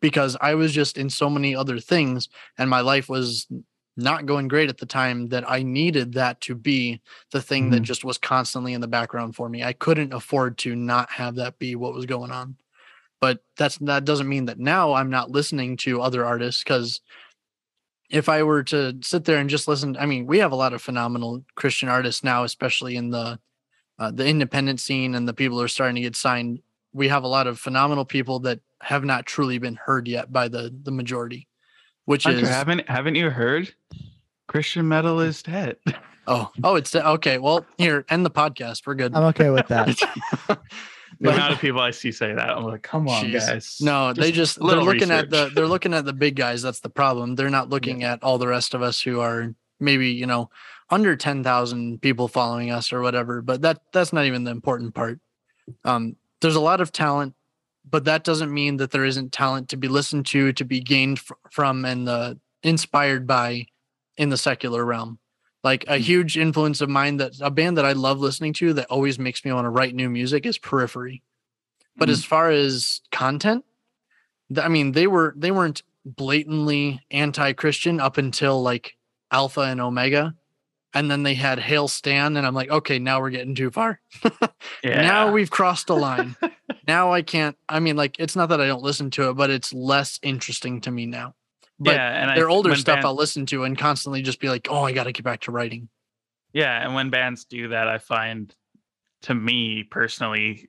because 0.01 0.37
i 0.41 0.55
was 0.55 0.73
just 0.73 0.99
in 0.99 1.09
so 1.11 1.31
many 1.31 1.55
other 1.55 1.79
things 1.79 2.29
and 2.59 2.69
my 2.69 2.81
life 2.81 3.09
was 3.09 3.47
not 3.97 4.27
going 4.27 4.49
great 4.49 4.69
at 4.69 4.79
the 4.79 4.87
time 4.87 5.29
that 5.29 5.49
i 5.49 5.63
needed 5.63 6.15
that 6.15 6.41
to 6.41 6.55
be 6.55 7.01
the 7.31 7.41
thing 7.41 7.71
that 7.71 7.83
Mhm. 7.83 7.85
just 7.85 8.05
was 8.05 8.19
constantly 8.19 8.73
in 8.73 8.81
the 8.81 8.89
background 8.89 9.37
for 9.37 9.49
me. 9.49 9.63
I 9.63 9.73
couldn't 9.73 10.13
afford 10.13 10.59
to 10.59 10.75
not 10.75 11.11
have 11.13 11.37
that 11.37 11.59
be 11.61 11.77
what 11.77 11.95
was 11.95 12.07
going 12.07 12.33
on. 12.33 12.57
But 13.21 13.39
that's 13.57 13.79
that 13.79 14.05
doesn't 14.05 14.29
mean 14.29 14.47
that 14.47 14.59
now 14.59 14.93
I'm 14.95 15.11
not 15.11 15.31
listening 15.31 15.77
to 15.79 16.03
other 16.03 16.25
artists 16.27 16.63
because 16.65 17.01
if 18.15 18.29
I 18.29 18.43
were 18.45 18.63
to 18.65 18.97
sit 19.03 19.25
there 19.25 19.39
and 19.39 19.51
just 19.51 19.67
listen, 19.67 19.97
I 19.99 20.07
mean, 20.07 20.27
we 20.27 20.39
have 20.39 20.53
a 20.53 20.57
lot 20.57 20.73
of 20.73 20.81
phenomenal 20.81 21.45
Christian 21.57 21.89
artists 21.89 22.23
now, 22.23 22.45
especially 22.45 22.97
in 22.97 23.11
the 23.11 23.39
uh, 23.99 24.11
the 24.11 24.27
independent 24.27 24.81
scene 24.81 25.15
and 25.15 25.29
the 25.29 25.35
people 25.35 25.59
who 25.59 25.65
are 25.65 25.69
starting 25.69 25.97
to 25.97 26.01
get 26.01 26.17
signed. 26.17 26.61
We 26.93 27.09
have 27.09 27.25
a 27.25 27.29
lot 27.29 27.47
of 27.47 27.59
phenomenal 27.59 28.05
people 28.05 28.39
that 28.41 28.61
have 28.81 29.05
not 29.05 29.27
truly 29.27 29.59
been 29.59 29.77
heard 29.77 30.07
yet 30.07 30.33
by 30.33 30.49
the 30.49 30.73
the 30.83 30.93
majority, 30.93 31.49
which 32.05 32.25
Hunter, 32.25 32.41
is 32.41 32.49
haven't 32.49 32.89
haven't 32.89 33.17
you 33.17 33.31
heard 33.31 33.75
christian 34.47 34.87
metal 34.87 35.21
is 35.21 35.43
dead 35.43 35.79
oh 36.27 36.51
oh 36.63 36.77
it's 36.77 36.95
okay. 36.95 37.39
Well, 37.39 37.67
here 37.79 38.05
end 38.09 38.25
the 38.25 38.31
podcast. 38.31 38.87
We're 38.87 38.95
good. 38.95 39.15
I'm 39.15 39.25
okay 39.25 39.51
with 39.51 39.69
that. 39.69 39.99
the 41.21 41.31
amount 41.31 41.53
of 41.53 41.59
people 41.61 41.81
i 41.81 41.91
see 41.91 42.11
say 42.13 42.33
that 42.35 42.51
i'm 42.51 42.65
like 42.65 42.83
come 42.83 43.09
on 43.09 43.25
Jeez. 43.25 43.33
guys 43.33 43.81
No, 43.81 44.13
they 44.13 44.33
just 44.33 44.59
they're 44.61 44.81
looking 44.81 45.11
at 45.11 45.31
the 45.31 45.51
they're 45.55 45.67
looking 45.67 45.95
at 45.95 46.05
the 46.05 46.13
big 46.13 46.37
guys. 46.37 46.63
That's 46.63 46.81
the 46.81 46.89
problem. 46.89 47.35
They're 47.35 47.51
not 47.51 47.69
looking 47.71 48.03
at 48.05 48.23
all 48.23 48.39
the 48.39 48.49
rest 48.49 48.75
of 48.75 48.83
us 48.83 49.01
who 49.01 49.21
are 49.21 49.55
maybe 49.81 50.09
you 50.09 50.27
know 50.27 50.51
under 50.91 51.17
ten 51.17 51.43
thousand 51.43 52.01
people 52.01 52.29
following 52.29 52.71
us 52.71 52.93
or 52.93 53.01
whatever. 53.01 53.43
But 53.43 53.63
that 53.63 53.81
that's 53.93 54.13
not 54.13 54.25
even 54.27 54.45
the 54.45 54.51
important 54.51 54.95
part. 54.95 55.21
Um, 55.85 56.17
there's 56.41 56.57
a 56.57 56.61
lot 56.61 56.81
of 56.81 56.93
talent, 56.93 57.35
but 57.89 58.05
that 58.05 58.25
doesn't 58.25 58.53
mean 58.53 58.77
that 58.79 58.91
there 58.91 59.05
isn't 59.05 59.33
talent 59.33 59.69
to 59.71 59.77
be 59.77 59.89
listened 59.89 60.27
to, 60.27 60.53
to 60.53 60.65
be 60.65 60.81
gained 60.81 61.21
fr- 61.21 61.35
from, 61.51 61.85
and 61.85 62.07
the 62.07 62.39
inspired 62.63 63.27
by 63.27 63.67
in 64.17 64.29
the 64.29 64.37
secular 64.37 64.85
realm. 64.85 65.19
Like 65.65 65.85
a 65.89 65.97
huge 65.97 66.37
influence 66.37 66.81
of 66.83 66.91
mine 66.91 67.17
that 67.17 67.41
a 67.41 67.51
band 67.51 67.79
that 67.79 67.87
I 67.87 67.93
love 67.93 68.21
listening 68.21 68.53
to 68.55 68.75
that 68.75 68.87
always 68.91 69.19
makes 69.19 69.45
me 69.45 69.53
want 69.53 69.65
to 69.65 69.71
write 69.71 69.95
new 69.95 70.11
music 70.11 70.45
is 70.47 70.59
Periphery. 70.59 71.23
But 71.97 72.09
Mhm. 72.09 72.13
as 72.13 72.25
far 72.25 72.51
as 72.51 73.01
content, 73.11 73.65
I 74.61 74.69
mean, 74.69 74.93
they 74.93 75.07
were 75.07 75.33
they 75.37 75.51
weren't 75.51 75.83
blatantly 76.05 77.01
anti-Christian 77.11 77.99
up 77.99 78.19
until 78.19 78.63
like 78.63 78.97
Alpha 79.31 79.63
and 79.63 79.81
Omega, 79.81 80.35
and 80.93 81.11
then 81.11 81.23
they 81.23 81.35
had 81.35 81.59
Hail 81.59 81.89
Stan, 81.89 82.37
and 82.37 82.47
I'm 82.47 82.55
like, 82.55 82.71
okay, 82.71 82.99
now 82.99 83.21
we're 83.21 83.31
getting 83.31 83.55
too 83.55 83.71
far. 83.71 84.01
yeah 84.85 85.01
Now 85.01 85.33
we've 85.33 85.51
crossed 85.51 85.89
a 85.89 85.95
line. 85.95 86.37
now 86.87 87.11
I 87.13 87.23
can't. 87.23 87.57
I 87.69 87.81
mean, 87.81 87.97
like, 87.97 88.17
it's 88.19 88.37
not 88.37 88.51
that 88.51 88.61
I 88.61 88.67
don't 88.67 88.83
listen 88.83 89.11
to 89.13 89.31
it, 89.31 89.35
but 89.35 89.49
it's 89.51 89.73
less 89.73 90.21
interesting 90.23 90.83
to 90.83 90.91
me 90.91 91.07
now. 91.07 91.35
But 91.79 91.97
yeah 91.97 92.21
and 92.21 92.29
their 92.31 92.47
th- 92.47 92.55
older 92.55 92.77
stuff 92.77 92.97
band- 92.97 93.07
I'll 93.07 93.17
listen 93.17 93.47
to 93.47 93.65
and 93.65 93.77
constantly 93.77 94.23
just 94.23 94.41
be 94.41 94.49
like, 94.49 94.69
oh, 94.71 94.85
I 94.85 94.93
got 94.93 95.05
to 95.05 95.13
get 95.13 95.25
back 95.25 95.41
to 95.43 95.53
writing. 95.53 95.89
Yeah, 96.53 96.85
and 96.85 96.95
when 96.95 97.11
bands 97.11 97.45
do 97.45 97.69
that, 97.69 97.89
I 97.89 97.99
find, 97.99 98.55
to 99.23 99.35
me 99.35 99.83
personally, 99.83 100.69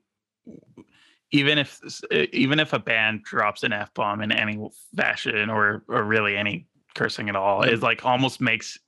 even 1.32 1.60
if 1.60 1.80
even 2.12 2.60
if 2.60 2.74
a 2.74 2.80
band 2.80 3.24
drops 3.24 3.64
an 3.64 3.74
f 3.74 3.94
bomb 3.94 4.22
in 4.22 4.32
any 4.32 4.68
fashion 4.96 5.50
or 5.50 5.84
or 5.88 6.04
really 6.04 6.36
any 6.38 6.68
cursing 6.96 7.30
at 7.30 7.36
all, 7.36 7.62
it 7.64 7.80
mm. 7.80 7.82
like 7.82 8.06
almost 8.06 8.42
makes 8.42 8.80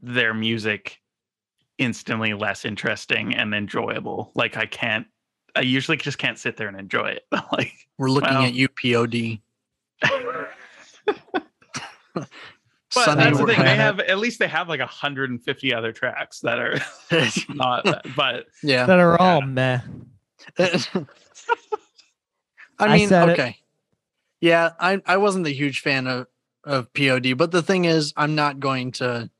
their 0.00 0.34
music 0.34 0.98
instantly 1.78 2.34
less 2.34 2.64
interesting 2.64 3.34
and 3.34 3.54
enjoyable. 3.54 4.32
Like 4.34 4.56
I 4.56 4.66
can't, 4.66 5.06
I 5.54 5.60
usually 5.60 5.96
just 5.96 6.18
can't 6.18 6.38
sit 6.38 6.56
there 6.56 6.68
and 6.68 6.78
enjoy 6.78 7.10
it. 7.10 7.24
like, 7.52 7.72
We're 7.98 8.08
looking 8.08 8.30
Well. 8.30 8.44
at 8.44 8.54
you, 8.54 8.68
POD. 8.68 9.40
but 12.14 12.28
Sunday 12.90 13.24
that's 13.24 13.38
the 13.38 13.44
we're- 13.44 13.54
thing. 13.56 13.64
They 13.64 13.76
have 13.76 14.00
at 14.00 14.18
least 14.18 14.38
they 14.38 14.48
have 14.48 14.68
like 14.68 14.80
150 14.80 15.74
other 15.74 15.92
tracks 15.92 16.40
that 16.40 16.58
are 16.58 16.78
not. 17.54 17.84
but 18.16 18.46
yeah. 18.62 18.86
that 18.86 18.98
are 18.98 19.20
all 19.20 19.40
meh. 19.42 19.80
I 20.58 21.06
I 22.78 22.96
mean, 22.96 23.12
it. 23.12 23.28
okay. 23.30 23.56
Yeah, 24.40 24.70
I 24.80 25.00
I 25.06 25.18
wasn't 25.18 25.46
a 25.46 25.50
huge 25.50 25.80
fan 25.80 26.06
of 26.06 26.26
of 26.64 26.92
POD, 26.94 27.36
but 27.36 27.50
the 27.52 27.62
thing 27.62 27.84
is, 27.84 28.12
I'm 28.16 28.34
not 28.34 28.58
going 28.60 28.92
to 28.92 29.30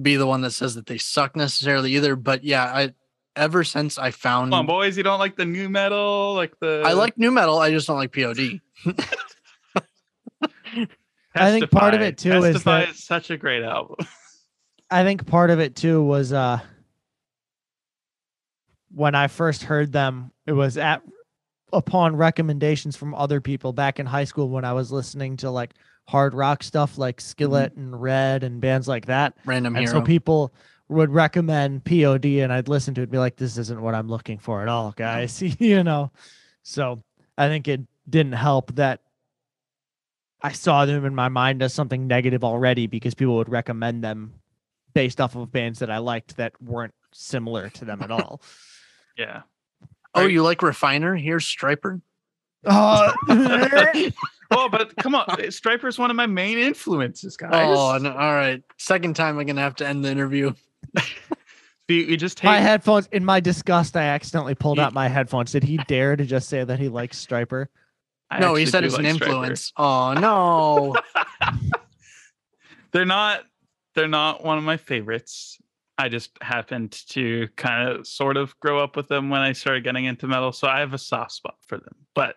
be 0.00 0.16
the 0.16 0.26
one 0.26 0.40
that 0.42 0.50
says 0.52 0.74
that 0.76 0.86
they 0.86 0.98
suck 0.98 1.34
necessarily 1.36 1.94
either. 1.96 2.14
But 2.16 2.44
yeah, 2.44 2.64
I 2.64 2.94
ever 3.36 3.64
since 3.64 3.98
I 3.98 4.12
found 4.12 4.52
Come 4.52 4.60
on, 4.60 4.66
boys, 4.66 4.96
you 4.96 5.02
don't 5.02 5.18
like 5.18 5.34
the 5.36 5.44
nu 5.44 5.68
metal, 5.68 6.34
like 6.34 6.56
the 6.60 6.82
I 6.86 6.92
like 6.92 7.18
nu 7.18 7.32
metal, 7.32 7.58
I 7.58 7.72
just 7.72 7.88
don't 7.88 7.96
like 7.96 8.12
POD. 8.12 8.60
I 11.34 11.50
think 11.50 11.70
part 11.70 11.94
of 11.94 12.00
it, 12.00 12.18
too, 12.18 12.32
is 12.44 12.54
Testify 12.54 12.80
that- 12.80 12.90
is 12.90 13.02
such 13.04 13.30
a 13.30 13.36
great 13.36 13.62
album. 13.62 13.96
I 14.90 15.02
think 15.02 15.26
part 15.26 15.50
of 15.50 15.58
it 15.60 15.74
too 15.74 16.02
was 16.04 16.32
uh 16.32 16.60
when 18.92 19.14
I 19.14 19.26
first 19.26 19.64
heard 19.64 19.92
them, 19.92 20.30
it 20.46 20.52
was 20.52 20.76
at 20.76 21.02
upon 21.72 22.14
recommendations 22.16 22.96
from 22.96 23.14
other 23.14 23.40
people 23.40 23.72
back 23.72 23.98
in 23.98 24.06
high 24.06 24.24
school 24.24 24.48
when 24.48 24.64
I 24.64 24.72
was 24.72 24.92
listening 24.92 25.36
to 25.38 25.50
like 25.50 25.74
hard 26.06 26.34
rock 26.34 26.62
stuff 26.62 26.96
like 26.98 27.20
Skillet 27.20 27.74
and 27.74 28.00
Red 28.00 28.44
and 28.44 28.60
bands 28.60 28.86
like 28.86 29.06
that. 29.06 29.34
Random 29.44 29.74
And 29.74 29.84
hero. 29.88 30.00
so 30.00 30.02
people 30.04 30.54
would 30.88 31.10
recommend 31.10 31.84
POD 31.84 32.26
and 32.42 32.52
I'd 32.52 32.68
listen 32.68 32.94
to 32.94 33.00
it 33.00 33.04
and 33.04 33.12
be 33.12 33.18
like, 33.18 33.36
this 33.36 33.58
isn't 33.58 33.80
what 33.82 33.94
I'm 33.94 34.08
looking 34.08 34.38
for 34.38 34.62
at 34.62 34.68
all, 34.68 34.92
guys. 34.92 35.42
you 35.60 35.82
know. 35.82 36.12
So 36.62 37.02
I 37.36 37.48
think 37.48 37.66
it 37.66 37.80
didn't 38.08 38.32
help 38.34 38.74
that 38.76 39.00
I 40.44 40.52
saw 40.52 40.84
them 40.84 41.06
in 41.06 41.14
my 41.14 41.30
mind 41.30 41.62
as 41.62 41.72
something 41.72 42.06
negative 42.06 42.44
already 42.44 42.86
because 42.86 43.14
people 43.14 43.36
would 43.36 43.48
recommend 43.48 44.04
them 44.04 44.34
based 44.92 45.18
off 45.18 45.34
of 45.36 45.50
bands 45.50 45.78
that 45.78 45.90
I 45.90 45.98
liked 45.98 46.36
that 46.36 46.52
weren't 46.60 46.92
similar 47.14 47.70
to 47.70 47.86
them 47.86 48.02
at 48.02 48.10
all. 48.10 48.42
Yeah. 49.16 49.42
oh, 50.14 50.26
you 50.26 50.42
like 50.42 50.60
Refiner? 50.60 51.16
Here's 51.16 51.46
Stryper. 51.46 52.02
Uh, 52.66 53.12
Well, 54.50 54.68
but 54.68 54.94
come 54.96 55.14
on, 55.14 55.26
Stryper 55.26 55.88
is 55.88 55.98
one 55.98 56.10
of 56.10 56.16
my 56.16 56.26
main 56.26 56.58
influences, 56.58 57.36
guys. 57.38 57.50
Oh, 57.54 57.96
no, 57.96 58.12
all 58.12 58.34
right. 58.34 58.62
Second 58.78 59.16
time 59.16 59.38
I'm 59.38 59.46
gonna 59.46 59.62
have 59.62 59.76
to 59.76 59.88
end 59.88 60.04
the 60.04 60.10
interview. 60.10 60.52
we, 61.88 62.04
we 62.04 62.16
just 62.18 62.36
take 62.36 62.44
my 62.44 62.58
headphones, 62.58 63.08
in 63.10 63.24
my 63.24 63.40
disgust, 63.40 63.96
I 63.96 64.02
accidentally 64.02 64.54
pulled 64.54 64.78
out 64.78 64.92
my 64.92 65.08
headphones. 65.08 65.52
Did 65.52 65.64
he 65.64 65.78
dare 65.88 66.14
to 66.14 66.24
just 66.26 66.50
say 66.50 66.62
that 66.62 66.78
he 66.78 66.88
likes 66.88 67.24
Stryper? 67.24 67.66
I 68.30 68.38
no, 68.40 68.54
he 68.54 68.66
said 68.66 68.80
do 68.80 68.86
it's 68.86 68.96
an 68.96 69.04
like 69.04 69.14
Stryper. 69.14 69.22
influence. 69.26 69.72
Oh 69.76 70.14
no. 70.14 70.96
They're 72.92 73.04
not 73.04 73.42
they're 73.94 74.08
not 74.08 74.44
one 74.44 74.58
of 74.58 74.64
my 74.64 74.76
favorites. 74.76 75.58
I 75.98 76.08
just 76.08 76.30
happened 76.40 76.92
to 77.10 77.48
kind 77.56 77.88
of 77.88 78.06
sort 78.06 78.36
of 78.36 78.58
grow 78.60 78.82
up 78.82 78.96
with 78.96 79.06
them 79.08 79.30
when 79.30 79.40
I 79.40 79.52
started 79.52 79.84
getting 79.84 80.04
into 80.06 80.26
metal, 80.26 80.50
so 80.52 80.66
I 80.66 80.80
have 80.80 80.92
a 80.92 80.98
soft 80.98 81.32
spot 81.32 81.54
for 81.68 81.78
them. 81.78 81.94
But 82.14 82.36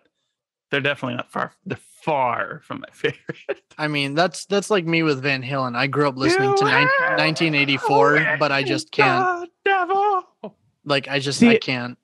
they're 0.70 0.80
definitely 0.80 1.16
not 1.16 1.30
far 1.32 1.52
they're 1.66 1.78
far 2.04 2.60
from 2.64 2.80
my 2.80 2.88
favorite. 2.92 3.62
I 3.76 3.88
mean, 3.88 4.14
that's 4.14 4.46
that's 4.46 4.70
like 4.70 4.84
me 4.84 5.02
with 5.02 5.22
Van 5.22 5.42
Halen. 5.42 5.74
I 5.76 5.86
grew 5.86 6.08
up 6.08 6.16
listening 6.16 6.54
to 6.56 6.64
You 6.64 6.70
nine- 6.70 6.88
are 7.02 7.16
1984, 7.16 8.36
but 8.38 8.52
I 8.52 8.62
just 8.62 8.90
can't. 8.92 9.48
devil. 9.64 10.22
Like, 10.84 11.08
I 11.08 11.18
just 11.18 11.38
See- 11.40 11.50
I 11.50 11.58
can't. 11.58 11.98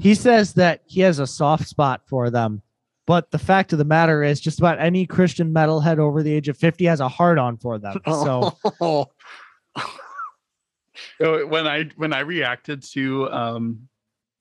he 0.00 0.14
says 0.14 0.54
that 0.54 0.82
he 0.86 1.00
has 1.02 1.18
a 1.18 1.26
soft 1.26 1.66
spot 1.68 2.02
for 2.06 2.30
them. 2.30 2.62
But 3.06 3.30
the 3.30 3.38
fact 3.38 3.72
of 3.72 3.78
the 3.78 3.84
matter 3.84 4.22
is, 4.22 4.40
just 4.40 4.58
about 4.58 4.78
any 4.78 5.06
Christian 5.06 5.52
metalhead 5.52 5.98
over 5.98 6.22
the 6.22 6.32
age 6.32 6.48
of 6.48 6.56
50 6.56 6.84
has 6.84 7.00
a 7.00 7.08
hard 7.08 7.38
on 7.38 7.56
for 7.56 7.78
them. 7.78 8.00
So 8.06 8.56
Oh, 8.80 9.06
So 11.20 11.46
when 11.46 11.66
I 11.66 11.88
when 11.96 12.12
I 12.12 12.20
reacted 12.20 12.82
to 12.92 13.30
um 13.30 13.88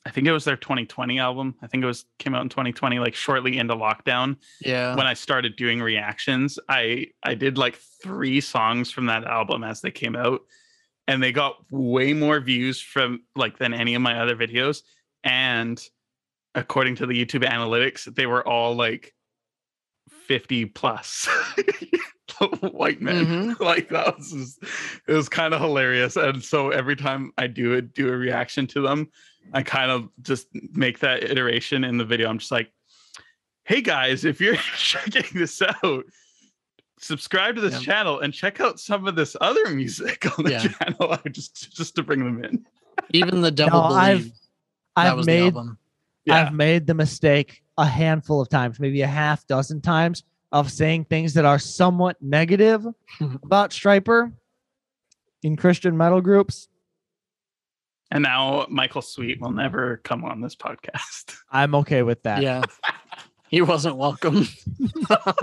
I 0.05 0.09
think 0.09 0.26
it 0.26 0.32
was 0.32 0.45
their 0.45 0.57
2020 0.57 1.20
album. 1.20 1.55
I 1.62 1.68
think 1.68 1.84
it 1.84 1.88
was 1.88 2.05
came 2.18 2.34
out 2.34 2.41
in 2.41 2.49
2020, 2.49 2.97
like 2.97 3.14
shortly 3.14 3.57
into 3.59 3.76
lockdown. 3.76 4.38
yeah. 4.59 4.95
when 4.95 5.05
I 5.05 5.14
started 5.14 5.55
doing 5.55 5.80
reactions, 5.80 6.57
I 6.68 7.07
I 7.24 7.36
did 7.36 7.57
like 7.57 7.80
three 8.01 8.41
songs 8.41 8.91
from 8.91 9.05
that 9.07 9.26
album 9.26 9.64
as 9.64 9.82
they 9.82 9.91
came 9.91 10.16
out, 10.16 10.41
and 11.07 11.22
they 11.22 11.32
got 11.32 11.57
way 11.70 12.14
more 12.14 12.39
views 12.39 12.82
from 12.82 13.24
like 13.36 13.59
than 13.59 13.74
any 13.74 13.93
of 13.93 14.01
my 14.01 14.20
other 14.20 14.36
videos. 14.36 14.82
And 15.24 15.80
according 16.56 16.95
to 16.97 17.06
the 17.06 17.14
YouTube 17.14 17.43
analytics, 17.45 18.14
they 18.14 18.26
were 18.26 18.45
all 18.47 18.76
like 18.76 19.14
50 20.28 20.66
plus 20.66 21.28
white 22.72 23.02
men. 23.02 23.26
Mhm. 23.26 23.60
Like 23.60 23.89
that 23.89 24.18
was 24.18 24.32
just- 24.32 24.64
it 25.08 25.14
was 25.14 25.30
kind 25.30 25.54
of 25.54 25.62
hilarious. 25.62 26.16
And 26.16 26.43
so 26.43 26.70
every 26.72 26.95
time 26.95 27.32
I 27.38 27.47
do 27.47 27.74
it, 27.74 27.93
do 27.93 28.10
a 28.10 28.18
reaction 28.18 28.68
to 28.68 28.82
them, 28.82 29.10
I 29.54 29.64
kind 29.64 29.91
of 29.91 30.10
just 30.22 30.47
make 30.74 30.99
that 30.99 31.24
iteration 31.24 31.84
in 31.84 31.97
the 31.97 32.06
video. 32.06 32.30
I'm 32.30 32.38
just 32.39 32.52
like, 32.52 32.72
hey 33.66 33.82
guys, 33.82 34.26
if 34.26 34.41
you're 34.41 34.56
checking 34.78 35.39
this 35.39 35.62
out, 35.84 36.04
subscribe 36.99 37.56
to 37.56 37.62
this 37.62 37.74
Yeah. 37.74 37.80
channel 37.80 38.20
and 38.20 38.34
check 38.34 38.60
out 38.60 38.80
some 38.80 39.08
of 39.08 39.16
this 39.16 39.36
other 39.41 39.70
music 39.70 40.26
on 40.38 40.45
the 40.45 40.52
Yeah. 40.52 40.68
channel 40.68 41.18
just 41.32 41.76
just 41.76 41.95
to 41.95 42.04
bring 42.04 42.20
them 42.24 42.43
in. 42.43 42.66
Even 43.12 43.41
the 43.41 43.52
devil 43.52 43.80
No, 43.82 43.95
I've- 43.95 44.32
that 44.95 45.08
I've 45.08 45.18
was 45.18 45.26
the 45.26 45.32
made 45.32 45.43
album. 45.56 45.78
Yeah. 46.26 46.36
I've 46.36 46.53
made 46.53 46.88
the 46.88 46.93
mistake 46.93 47.63
a 47.78 47.86
handful 47.86 48.41
of 48.41 48.49
times, 48.49 48.80
maybe 48.80 49.01
a 49.01 49.07
half 49.07 49.45
dozen 49.47 49.82
times, 49.82 50.24
of 50.51 50.72
saying 50.72 51.05
things 51.05 51.34
that 51.34 51.45
are 51.45 51.59
somewhat 51.59 52.17
negative 52.22 52.86
about 53.43 53.72
Stryper 53.72 54.32
in 55.43 55.55
Christian 55.55 55.97
metal 55.97 56.22
groups. 56.22 56.67
And 58.11 58.24
now 58.24 58.65
Michael 58.69 59.01
Sweet 59.01 59.39
will 59.39 59.51
never 59.51 60.01
come 60.03 60.26
on 60.26 60.41
this 60.41 60.55
podcast. 60.55 61.36
I'm 61.51 61.74
okay 61.76 62.03
with 62.03 62.22
that. 62.24 62.41
Yeah. 62.41 62.63
he 63.47 63.61
wasn't 63.61 63.95
welcome. 63.95 64.47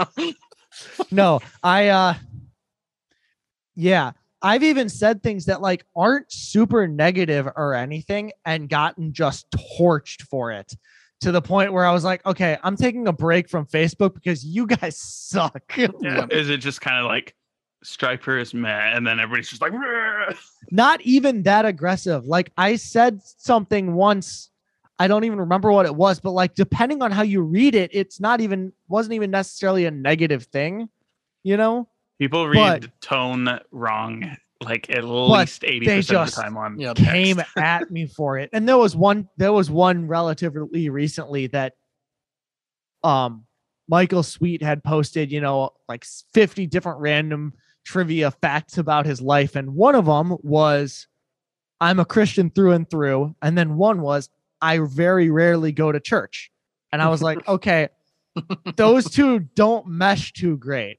no, 1.10 1.40
I 1.62 1.88
uh 1.88 2.14
yeah, 3.74 4.12
I've 4.42 4.62
even 4.62 4.88
said 4.88 5.22
things 5.22 5.46
that 5.46 5.60
like 5.60 5.84
aren't 5.96 6.30
super 6.32 6.86
negative 6.86 7.48
or 7.56 7.74
anything 7.74 8.32
and 8.44 8.68
gotten 8.68 9.12
just 9.12 9.46
torched 9.50 10.22
for 10.22 10.52
it 10.52 10.74
to 11.20 11.32
the 11.32 11.42
point 11.42 11.72
where 11.72 11.84
I 11.84 11.92
was 11.92 12.04
like, 12.04 12.24
okay, 12.24 12.56
I'm 12.62 12.76
taking 12.76 13.08
a 13.08 13.12
break 13.12 13.48
from 13.48 13.66
Facebook 13.66 14.14
because 14.14 14.44
you 14.44 14.66
guys 14.66 14.96
suck. 15.00 15.76
Yeah. 15.76 16.26
Is 16.30 16.48
it 16.48 16.58
just 16.58 16.80
kind 16.80 16.98
of 16.98 17.06
like 17.06 17.34
Stryper 17.84 18.40
is 18.40 18.52
meh, 18.54 18.68
and 18.68 19.06
then 19.06 19.20
everybody's 19.20 19.48
just 19.48 19.62
like, 19.62 19.72
"Rrr." 19.72 20.36
Not 20.72 21.00
even 21.02 21.44
that 21.44 21.64
aggressive. 21.64 22.26
Like 22.26 22.50
I 22.56 22.74
said 22.74 23.22
something 23.22 23.94
once, 23.94 24.50
I 24.98 25.06
don't 25.06 25.24
even 25.24 25.38
remember 25.38 25.70
what 25.70 25.86
it 25.86 25.94
was, 25.94 26.18
but 26.18 26.32
like 26.32 26.54
depending 26.54 27.02
on 27.02 27.12
how 27.12 27.22
you 27.22 27.42
read 27.42 27.74
it, 27.74 27.90
it's 27.94 28.18
not 28.20 28.40
even 28.40 28.72
wasn't 28.88 29.14
even 29.14 29.30
necessarily 29.30 29.86
a 29.86 29.90
negative 29.90 30.44
thing, 30.44 30.88
you 31.44 31.56
know? 31.56 31.88
People 32.18 32.48
read 32.48 32.80
But- 32.82 33.00
tone 33.00 33.60
wrong 33.70 34.36
like 34.64 34.90
at 34.90 35.04
least 35.04 35.62
80% 35.62 35.84
they 35.86 35.98
of 35.98 36.06
the 36.26 36.32
time 36.32 36.56
on 36.56 36.80
Yeah. 36.80 36.92
text. 36.92 37.10
came 37.12 37.40
at 37.56 37.90
me 37.92 38.06
for 38.06 38.38
it. 38.38 38.50
And 38.52 38.68
there 38.68 38.76
was 38.76 38.96
one 38.96 39.28
there 39.36 39.52
was 39.52 39.70
one 39.70 40.08
relatively 40.08 40.88
recently 40.90 41.46
that 41.48 41.74
um 43.04 43.44
Michael 43.90 44.22
Sweet 44.22 44.60
had 44.62 44.84
posted, 44.84 45.32
you 45.32 45.40
know, 45.40 45.70
like 45.88 46.04
50 46.34 46.66
different 46.66 46.98
random 47.00 47.54
trivia 47.84 48.30
facts 48.32 48.76
about 48.76 49.06
his 49.06 49.22
life 49.22 49.54
and 49.56 49.74
one 49.74 49.94
of 49.94 50.06
them 50.06 50.36
was 50.42 51.06
I'm 51.80 52.00
a 52.00 52.04
Christian 52.04 52.50
through 52.50 52.72
and 52.72 52.90
through 52.90 53.34
and 53.40 53.56
then 53.56 53.76
one 53.76 54.00
was 54.02 54.28
I 54.60 54.78
very 54.80 55.30
rarely 55.30 55.70
go 55.70 55.92
to 55.92 56.00
church. 56.00 56.50
And 56.90 57.00
I 57.00 57.08
was 57.08 57.22
like, 57.22 57.46
okay, 57.48 57.88
those 58.76 59.08
two 59.08 59.38
don't 59.54 59.86
mesh 59.86 60.32
too 60.32 60.56
great. 60.56 60.98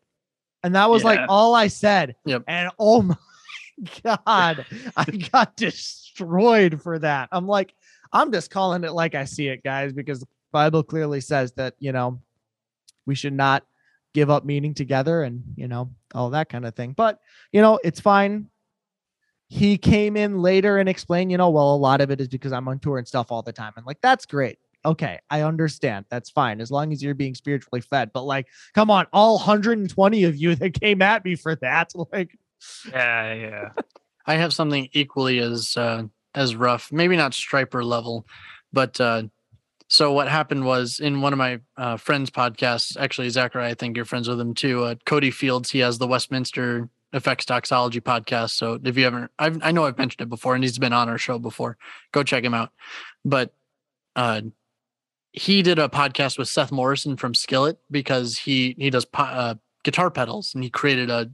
And 0.64 0.76
that 0.76 0.90
was 0.90 1.04
like 1.04 1.20
all 1.30 1.56
I 1.56 1.68
said. 1.68 2.16
Yep. 2.26 2.44
And 2.48 2.70
oh 2.78 3.02
my 3.02 3.16
God, 4.04 4.66
I 4.96 5.06
got 5.32 5.56
destroyed 5.56 6.82
for 6.82 7.00
that. 7.00 7.30
I'm 7.32 7.48
like, 7.48 7.74
I'm 8.12 8.32
just 8.32 8.52
calling 8.52 8.84
it 8.84 8.92
like 8.92 9.16
I 9.16 9.26
see 9.26 9.48
it, 9.48 9.64
guys, 9.64 9.94
because 9.94 10.20
the 10.20 10.28
Bible 10.52 10.84
clearly 10.84 11.22
says 11.22 11.54
that, 11.54 11.76
you 11.80 11.92
know, 11.92 12.20
we 13.06 13.16
should 13.16 13.34
not 13.34 13.64
give 14.14 14.30
up 14.30 14.44
meeting 14.44 14.74
together 14.74 15.24
and, 15.24 15.44
you 15.56 15.68
know, 15.68 15.92
all 16.14 16.32
that 16.32 16.50
kind 16.50 16.66
of 16.66 16.76
thing. 16.76 16.94
But, 16.94 17.20
you 17.52 17.62
know, 17.62 17.80
it's 17.84 18.00
fine. 18.00 18.50
He 19.48 19.78
came 19.78 20.18
in 20.18 20.42
later 20.42 20.78
and 20.78 20.90
explained, 20.90 21.32
you 21.32 21.38
know, 21.38 21.50
well, 21.50 21.74
a 21.74 21.78
lot 21.78 22.02
of 22.02 22.12
it 22.12 22.22
is 22.22 22.28
because 22.28 22.52
I'm 22.52 22.68
on 22.68 22.80
tour 22.80 22.98
and 22.98 23.08
stuff 23.08 23.32
all 23.32 23.42
the 23.42 23.54
time. 23.54 23.74
And 23.78 23.86
like, 23.86 24.02
that's 24.02 24.26
great. 24.26 24.60
Okay, 24.86 25.20
I 25.30 25.42
understand. 25.42 26.06
That's 26.10 26.30
fine 26.30 26.62
as 26.62 26.72
long 26.72 26.94
as 26.94 27.04
you're 27.04 27.14
being 27.14 27.36
spiritually 27.36 27.82
fed. 27.82 28.12
But 28.14 28.24
like, 28.24 28.48
come 28.74 28.90
on, 28.90 29.08
all 29.12 29.36
120 29.36 30.24
of 30.24 30.36
you 30.36 30.56
that 30.56 30.80
came 30.80 31.02
at 31.02 31.26
me 31.26 31.36
for 31.36 31.56
that, 31.58 31.92
like, 32.14 32.38
yeah 32.92 33.34
yeah 33.34 33.70
I 34.26 34.36
have 34.36 34.54
something 34.54 34.90
equally 34.92 35.40
as 35.40 35.76
uh, 35.78 36.04
as 36.36 36.56
rough, 36.56 36.92
maybe 36.92 37.18
not 37.18 37.32
Stryper 37.32 37.84
level, 37.84 38.28
but 38.72 39.00
uh, 39.02 39.24
so 39.88 40.14
what 40.14 40.28
happened 40.28 40.66
was 40.66 41.00
in 41.00 41.22
one 41.22 41.34
of 41.34 41.40
my 41.40 41.60
uh, 41.76 41.98
friends' 41.98 42.30
podcasts, 42.30 42.96
actually 42.96 43.30
Zachary, 43.30 43.66
I 43.66 43.74
think 43.74 43.96
you're 43.96 44.06
friends 44.06 44.30
with 44.30 44.40
him 44.40 44.54
too. 44.54 44.84
Uh, 44.84 44.96
Cody 45.06 45.32
Fields, 45.32 45.72
he 45.72 45.80
has 45.80 45.98
the 45.98 46.06
Westminster 46.06 46.90
Effects 47.12 47.46
Doxology 47.46 48.00
podcast. 48.00 48.52
So 48.52 48.80
if 48.84 48.98
you 48.98 49.04
haven't, 49.06 49.32
I've, 49.40 49.60
I 49.64 49.72
know 49.72 49.86
I've 49.86 49.98
mentioned 49.98 50.22
it 50.22 50.30
before, 50.30 50.54
and 50.54 50.64
he's 50.64 50.78
been 50.78 50.94
on 50.94 51.10
our 51.10 51.18
show 51.18 51.40
before. 51.40 51.76
Go 52.12 52.22
check 52.22 52.44
him 52.44 52.54
out. 52.54 52.72
But 53.26 53.52
uh, 54.16 54.42
he 55.32 55.62
did 55.62 55.80
a 55.80 55.88
podcast 55.90 56.38
with 56.38 56.48
Seth 56.48 56.72
Morrison 56.72 57.18
from 57.18 57.34
Skillet 57.34 57.78
because 57.92 58.38
he 58.38 58.76
he 58.78 58.90
does 58.90 59.06
po- 59.06 59.24
uh, 59.24 59.56
guitar 59.84 60.10
pedals, 60.12 60.54
and 60.54 60.64
he 60.64 60.70
created 60.70 61.10
a 61.10 61.32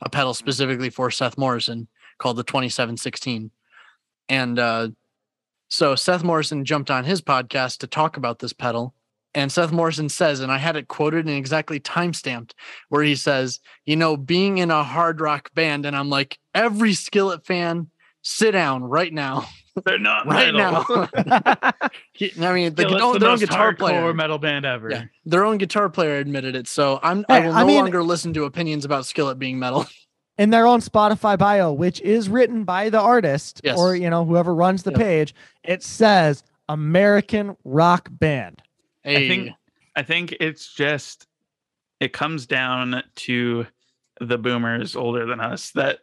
a 0.00 0.08
pedal 0.08 0.34
specifically 0.34 0.90
for 0.90 1.10
Seth 1.10 1.36
Morrison 1.38 1.88
called 2.18 2.36
the 2.36 2.44
2716. 2.44 3.50
And 4.28 4.58
uh, 4.58 4.88
So 5.68 5.94
Seth 5.94 6.22
Morrison 6.22 6.64
jumped 6.64 6.90
on 6.90 7.04
his 7.04 7.20
podcast 7.20 7.78
to 7.78 7.86
talk 7.86 8.16
about 8.16 8.38
this 8.38 8.52
pedal. 8.52 8.94
And 9.34 9.52
Seth 9.52 9.72
Morrison 9.72 10.08
says, 10.08 10.40
and 10.40 10.50
I 10.50 10.58
had 10.58 10.76
it 10.76 10.88
quoted 10.88 11.26
and 11.26 11.36
exactly 11.36 11.78
time 11.80 12.12
stamped, 12.14 12.54
where 12.88 13.02
he 13.02 13.14
says, 13.14 13.60
you 13.84 13.94
know, 13.94 14.16
being 14.16 14.58
in 14.58 14.70
a 14.70 14.82
hard 14.82 15.20
rock 15.20 15.52
band, 15.54 15.84
and 15.84 15.94
I'm 15.94 16.08
like, 16.08 16.38
every 16.54 16.94
Skillet 16.94 17.44
fan, 17.44 17.90
sit 18.22 18.52
down 18.52 18.82
right 18.84 19.12
now. 19.12 19.46
They're 19.84 19.98
not 19.98 20.26
Right 20.26 20.52
metal. 20.54 20.84
now. 20.88 21.06
I 22.50 22.52
mean, 22.54 22.74
the, 22.74 22.82
Skillet's 22.82 23.02
own- 23.02 23.12
the 23.14 23.18
their 23.20 23.28
own 23.30 23.38
guitar 23.38 23.72
hardcore 23.72 23.78
player. 23.78 24.14
metal 24.14 24.38
band 24.38 24.64
ever. 24.64 24.90
Yeah, 24.90 25.04
their 25.24 25.44
own 25.44 25.58
guitar 25.58 25.88
player 25.88 26.16
admitted 26.16 26.56
it. 26.56 26.66
So 26.68 26.98
I'm 27.02 27.24
I 27.28 27.40
Hey, 27.40 27.46
will 27.48 27.54
I 27.54 27.60
no 27.60 27.66
mean- 27.66 27.76
longer 27.80 28.02
listen 28.02 28.32
to 28.34 28.44
opinions 28.44 28.84
about 28.84 29.06
Skillet 29.06 29.38
being 29.38 29.58
metal. 29.58 29.86
in 30.38 30.50
their 30.50 30.66
own 30.66 30.80
Spotify 30.80 31.36
bio, 31.38 31.72
which 31.72 32.00
is 32.02 32.28
written 32.28 32.64
by 32.64 32.90
the 32.90 33.00
artist 33.00 33.60
Yes. 33.64 33.78
or 33.78 33.94
you 33.96 34.08
know 34.10 34.24
whoever 34.24 34.54
runs 34.54 34.82
the 34.84 34.90
Yep. 34.92 35.00
page, 35.00 35.34
it 35.64 35.82
says 35.82 36.42
American 36.68 37.56
rock 37.64 38.08
band. 38.10 38.62
Hey, 39.02 39.28
think- 39.28 39.50
I 39.96 40.02
think 40.02 40.36
it's 40.40 40.72
just 40.74 41.26
it 41.98 42.12
comes 42.12 42.46
down 42.46 43.02
to 43.16 43.66
the 44.20 44.38
boomers 44.38 44.94
older 44.94 45.26
than 45.26 45.40
us 45.40 45.72
that 45.72 45.98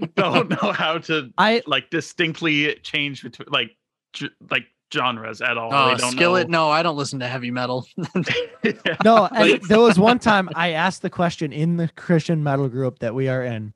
don't 0.16 0.50
know 0.50 0.72
how 0.72 0.98
to 0.98 1.30
I 1.38 1.62
like 1.66 1.90
distinctly 1.90 2.74
change 2.82 3.22
between 3.22 3.48
like 3.50 3.76
g- 4.12 4.30
like 4.50 4.66
genres 4.92 5.40
at 5.40 5.56
all. 5.56 5.72
Uh, 5.72 5.86
oh, 5.86 5.88
they 5.90 5.96
don't 5.96 6.12
Skillet. 6.12 6.48
know. 6.48 6.66
No, 6.66 6.70
I 6.70 6.82
don't 6.82 6.96
listen 6.96 7.20
to 7.20 7.28
heavy 7.28 7.50
metal. 7.50 7.86
Yeah. 8.64 8.96
no, 9.04 9.26
and 9.26 9.60
there 9.62 9.80
was 9.80 9.98
one 9.98 10.20
time 10.20 10.48
I 10.54 10.70
asked 10.70 11.02
the 11.02 11.10
question 11.10 11.52
in 11.52 11.78
the 11.78 11.88
Christian 11.88 12.44
metal 12.44 12.68
group 12.68 13.00
that 13.00 13.12
we 13.12 13.28
are 13.28 13.42
in. 13.42 13.74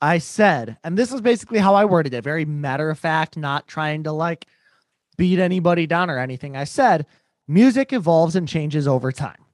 I 0.00 0.18
said, 0.18 0.78
and 0.84 0.96
this 0.96 1.12
is 1.12 1.20
basically 1.20 1.58
how 1.58 1.74
I 1.74 1.84
worded 1.84 2.14
it, 2.14 2.22
very 2.22 2.44
matter 2.44 2.90
of 2.90 2.98
fact, 2.98 3.36
not 3.36 3.66
trying 3.66 4.04
to 4.04 4.12
like 4.12 4.46
beat 5.16 5.40
anybody 5.40 5.88
down 5.88 6.10
or 6.10 6.18
anything. 6.18 6.56
I 6.56 6.62
said, 6.62 7.06
music 7.48 7.92
evolves 7.92 8.36
and 8.36 8.46
changes 8.46 8.86
over 8.86 9.10
time. 9.10 9.44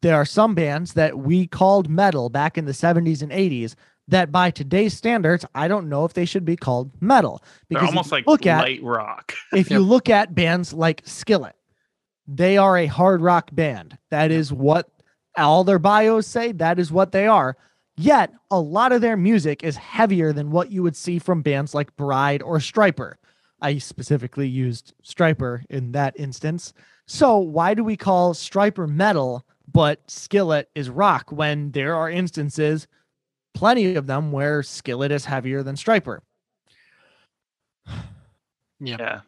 There 0.00 0.16
are 0.16 0.24
some 0.24 0.54
bands 0.54 0.94
that 0.94 1.18
we 1.18 1.46
called 1.46 1.90
metal 1.90 2.30
back 2.30 2.56
in 2.56 2.64
the 2.64 2.72
70s 2.72 3.20
and 3.20 3.30
80s 3.32 3.74
that 4.08 4.32
by 4.32 4.50
today's 4.50 4.94
standards, 4.94 5.44
I 5.54 5.68
don't 5.68 5.88
know 5.88 6.04
if 6.04 6.14
they 6.14 6.24
should 6.24 6.44
be 6.44 6.56
called 6.56 6.90
metal. 7.00 7.42
Because 7.68 7.82
They're 7.82 7.88
almost 7.88 8.12
like 8.12 8.26
look 8.26 8.46
at 8.46 8.60
light 8.60 8.82
rock. 8.82 9.34
if 9.52 9.70
you 9.70 9.80
look 9.80 10.08
at 10.08 10.34
bands 10.34 10.72
like 10.72 11.02
Skillet, 11.04 11.56
they 12.26 12.56
are 12.56 12.76
a 12.76 12.86
hard 12.86 13.20
rock 13.20 13.50
band. 13.52 13.98
That 14.10 14.30
is 14.30 14.52
what 14.52 14.90
all 15.36 15.64
their 15.64 15.78
bios 15.78 16.26
say. 16.26 16.52
That 16.52 16.78
is 16.78 16.92
what 16.92 17.12
they 17.12 17.26
are. 17.26 17.56
Yet, 17.96 18.32
a 18.50 18.58
lot 18.58 18.92
of 18.92 19.02
their 19.02 19.16
music 19.16 19.62
is 19.62 19.76
heavier 19.76 20.32
than 20.32 20.50
what 20.50 20.70
you 20.70 20.82
would 20.82 20.96
see 20.96 21.18
from 21.18 21.42
bands 21.42 21.74
like 21.74 21.94
Bride 21.96 22.42
or 22.42 22.56
Stryper. 22.56 23.14
I 23.60 23.78
specifically 23.78 24.48
used 24.48 24.94
Stryper 25.04 25.62
in 25.68 25.92
that 25.92 26.18
instance. 26.18 26.72
So, 27.06 27.38
why 27.38 27.74
do 27.74 27.84
we 27.84 27.96
call 27.96 28.34
Stryper 28.34 28.88
metal, 28.88 29.46
but 29.70 30.00
Skillet 30.10 30.70
is 30.74 30.88
rock 30.88 31.30
when 31.30 31.70
there 31.72 31.94
are 31.94 32.10
instances, 32.10 32.86
plenty 33.54 33.94
of 33.94 34.06
them, 34.06 34.32
where 34.32 34.62
Skillet 34.62 35.10
is 35.12 35.24
heavier 35.24 35.62
than 35.62 35.76
Stryper? 35.76 36.20
Yeah. 38.80 39.20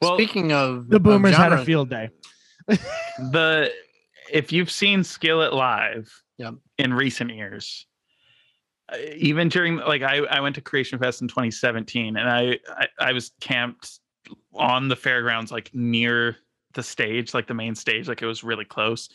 Well, 0.00 0.16
Speaking 0.16 0.52
of 0.52 0.88
The 0.88 0.96
of 0.96 1.02
boomers 1.02 1.36
had 1.36 1.52
a 1.52 1.64
field 1.64 1.90
day. 1.90 2.08
the 2.68 3.70
if 4.32 4.52
you've 4.52 4.70
seen 4.70 5.04
Skillet 5.04 5.52
live 5.52 6.10
Yep. 6.38 6.54
in 6.78 6.94
recent 6.94 7.30
years, 7.34 7.86
uh, 8.90 8.96
even 9.16 9.48
during 9.50 9.76
like 9.76 10.02
I, 10.02 10.18
I 10.18 10.40
went 10.40 10.54
to 10.54 10.60
Creation 10.62 10.98
Fest 10.98 11.20
in 11.20 11.28
2017 11.28 12.16
and 12.16 12.28
I, 12.28 12.58
I 12.68 12.88
I 12.98 13.12
was 13.12 13.32
camped 13.40 14.00
on 14.54 14.88
the 14.88 14.96
fairgrounds 14.96 15.52
like 15.52 15.70
near 15.74 16.36
the 16.74 16.82
stage, 16.82 17.34
like 17.34 17.46
the 17.46 17.54
main 17.54 17.74
stage, 17.74 18.08
like 18.08 18.22
it 18.22 18.26
was 18.26 18.42
really 18.44 18.64
close. 18.64 19.10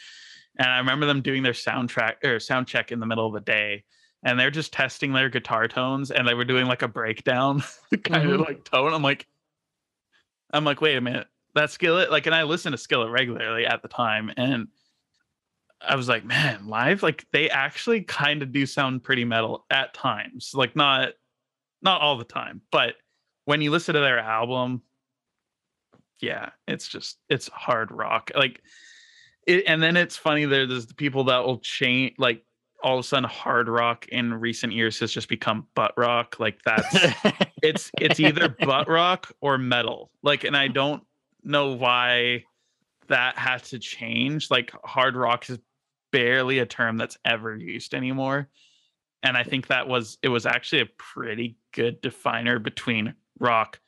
And 0.59 0.67
I 0.69 0.77
remember 0.77 1.05
them 1.05 1.21
doing 1.21 1.41
their 1.41 1.53
soundtrack 1.53 2.23
or 2.23 2.39
sound 2.39 2.67
check 2.67 2.91
in 2.91 2.99
the 2.99 3.05
middle 3.05 3.25
of 3.25 3.33
the 3.33 3.39
day. 3.41 3.83
And 4.25 4.37
they're 4.39 4.51
just 4.51 4.73
testing 4.73 5.13
their 5.13 5.29
guitar 5.29 5.67
tones 5.67 6.11
and 6.11 6.27
they 6.27 6.33
were 6.33 6.43
doing 6.43 6.65
like 6.65 6.81
a 6.81 6.87
breakdown 6.87 7.63
kind 8.03 8.29
of 8.29 8.41
Mhm. 8.41 8.45
like 8.45 8.63
tone. 8.65 8.93
I'm 8.93 9.03
like, 9.03 9.27
I'm 10.51 10.65
like, 10.65 10.81
wait 10.81 10.97
a 10.97 11.01
minute, 11.01 11.27
that 11.53 11.69
skillet, 11.71 12.11
like, 12.11 12.25
and 12.25 12.35
I 12.35 12.43
listened 12.43 12.73
to 12.73 12.77
skillet 12.77 13.11
regularly 13.11 13.65
at 13.65 13.81
the 13.81 13.87
time, 13.87 14.31
and 14.35 14.67
I 15.81 15.95
was 15.95 16.07
like, 16.07 16.23
man, 16.25 16.67
live, 16.67 17.03
like 17.03 17.25
they 17.31 17.49
actually 17.49 18.01
kind 18.01 18.41
of 18.41 18.51
do 18.51 18.65
sound 18.65 19.03
pretty 19.03 19.25
metal 19.25 19.65
at 19.69 19.93
times. 19.93 20.51
Like 20.53 20.75
not 20.75 21.13
not 21.81 22.01
all 22.01 22.17
the 22.17 22.23
time, 22.23 22.61
but 22.71 22.95
when 23.45 23.61
you 23.61 23.69
listen 23.71 23.93
to 23.93 23.99
their 24.01 24.17
album, 24.19 24.81
yeah, 26.19 26.51
it's 26.67 26.87
just 26.87 27.17
it's 27.29 27.47
hard 27.49 27.91
rock. 27.91 28.31
Like 28.35 28.61
it, 29.45 29.65
and 29.67 29.83
then 29.83 29.97
it's 29.97 30.15
funny 30.17 30.45
there, 30.45 30.65
there's 30.65 30.87
the 30.87 30.95
people 30.95 31.25
that 31.25 31.43
will 31.45 31.59
change 31.59 32.15
like 32.17 32.44
all 32.85 32.99
of 32.99 33.03
a 33.03 33.07
sudden 33.07 33.27
hard 33.27 33.67
rock 33.67 34.07
in 34.09 34.31
recent 34.31 34.71
years 34.71 34.99
has 34.99 35.11
just 35.11 35.27
become 35.27 35.65
butt 35.73 35.91
rock. 35.97 36.35
Like 36.39 36.61
that's 36.63 36.85
it's 37.63 37.89
it's 37.99 38.19
either 38.19 38.47
butt 38.47 38.87
rock 38.87 39.31
or 39.41 39.57
metal. 39.57 40.11
Like, 40.21 40.43
and 40.43 40.55
I 40.55 40.67
don't 40.67 41.01
know 41.43 41.73
why 41.73 42.43
that 43.07 43.37
had 43.39 43.63
to 43.65 43.79
change. 43.79 44.51
Like, 44.51 44.71
hard 44.83 45.15
rock 45.15 45.49
is 45.49 45.57
barely 46.11 46.59
a 46.59 46.65
term 46.67 46.97
that's 46.97 47.17
ever 47.25 47.57
used 47.57 47.95
anymore. 47.95 48.49
And 49.23 49.35
I 49.35 49.41
think 49.41 49.65
that 49.67 49.87
was 49.87 50.19
it 50.21 50.29
was 50.29 50.45
actually 50.45 50.81
a 50.83 50.89
pretty 50.97 51.57
good 51.73 52.01
definer 52.01 52.59
between 52.59 53.15
rock 53.39 53.79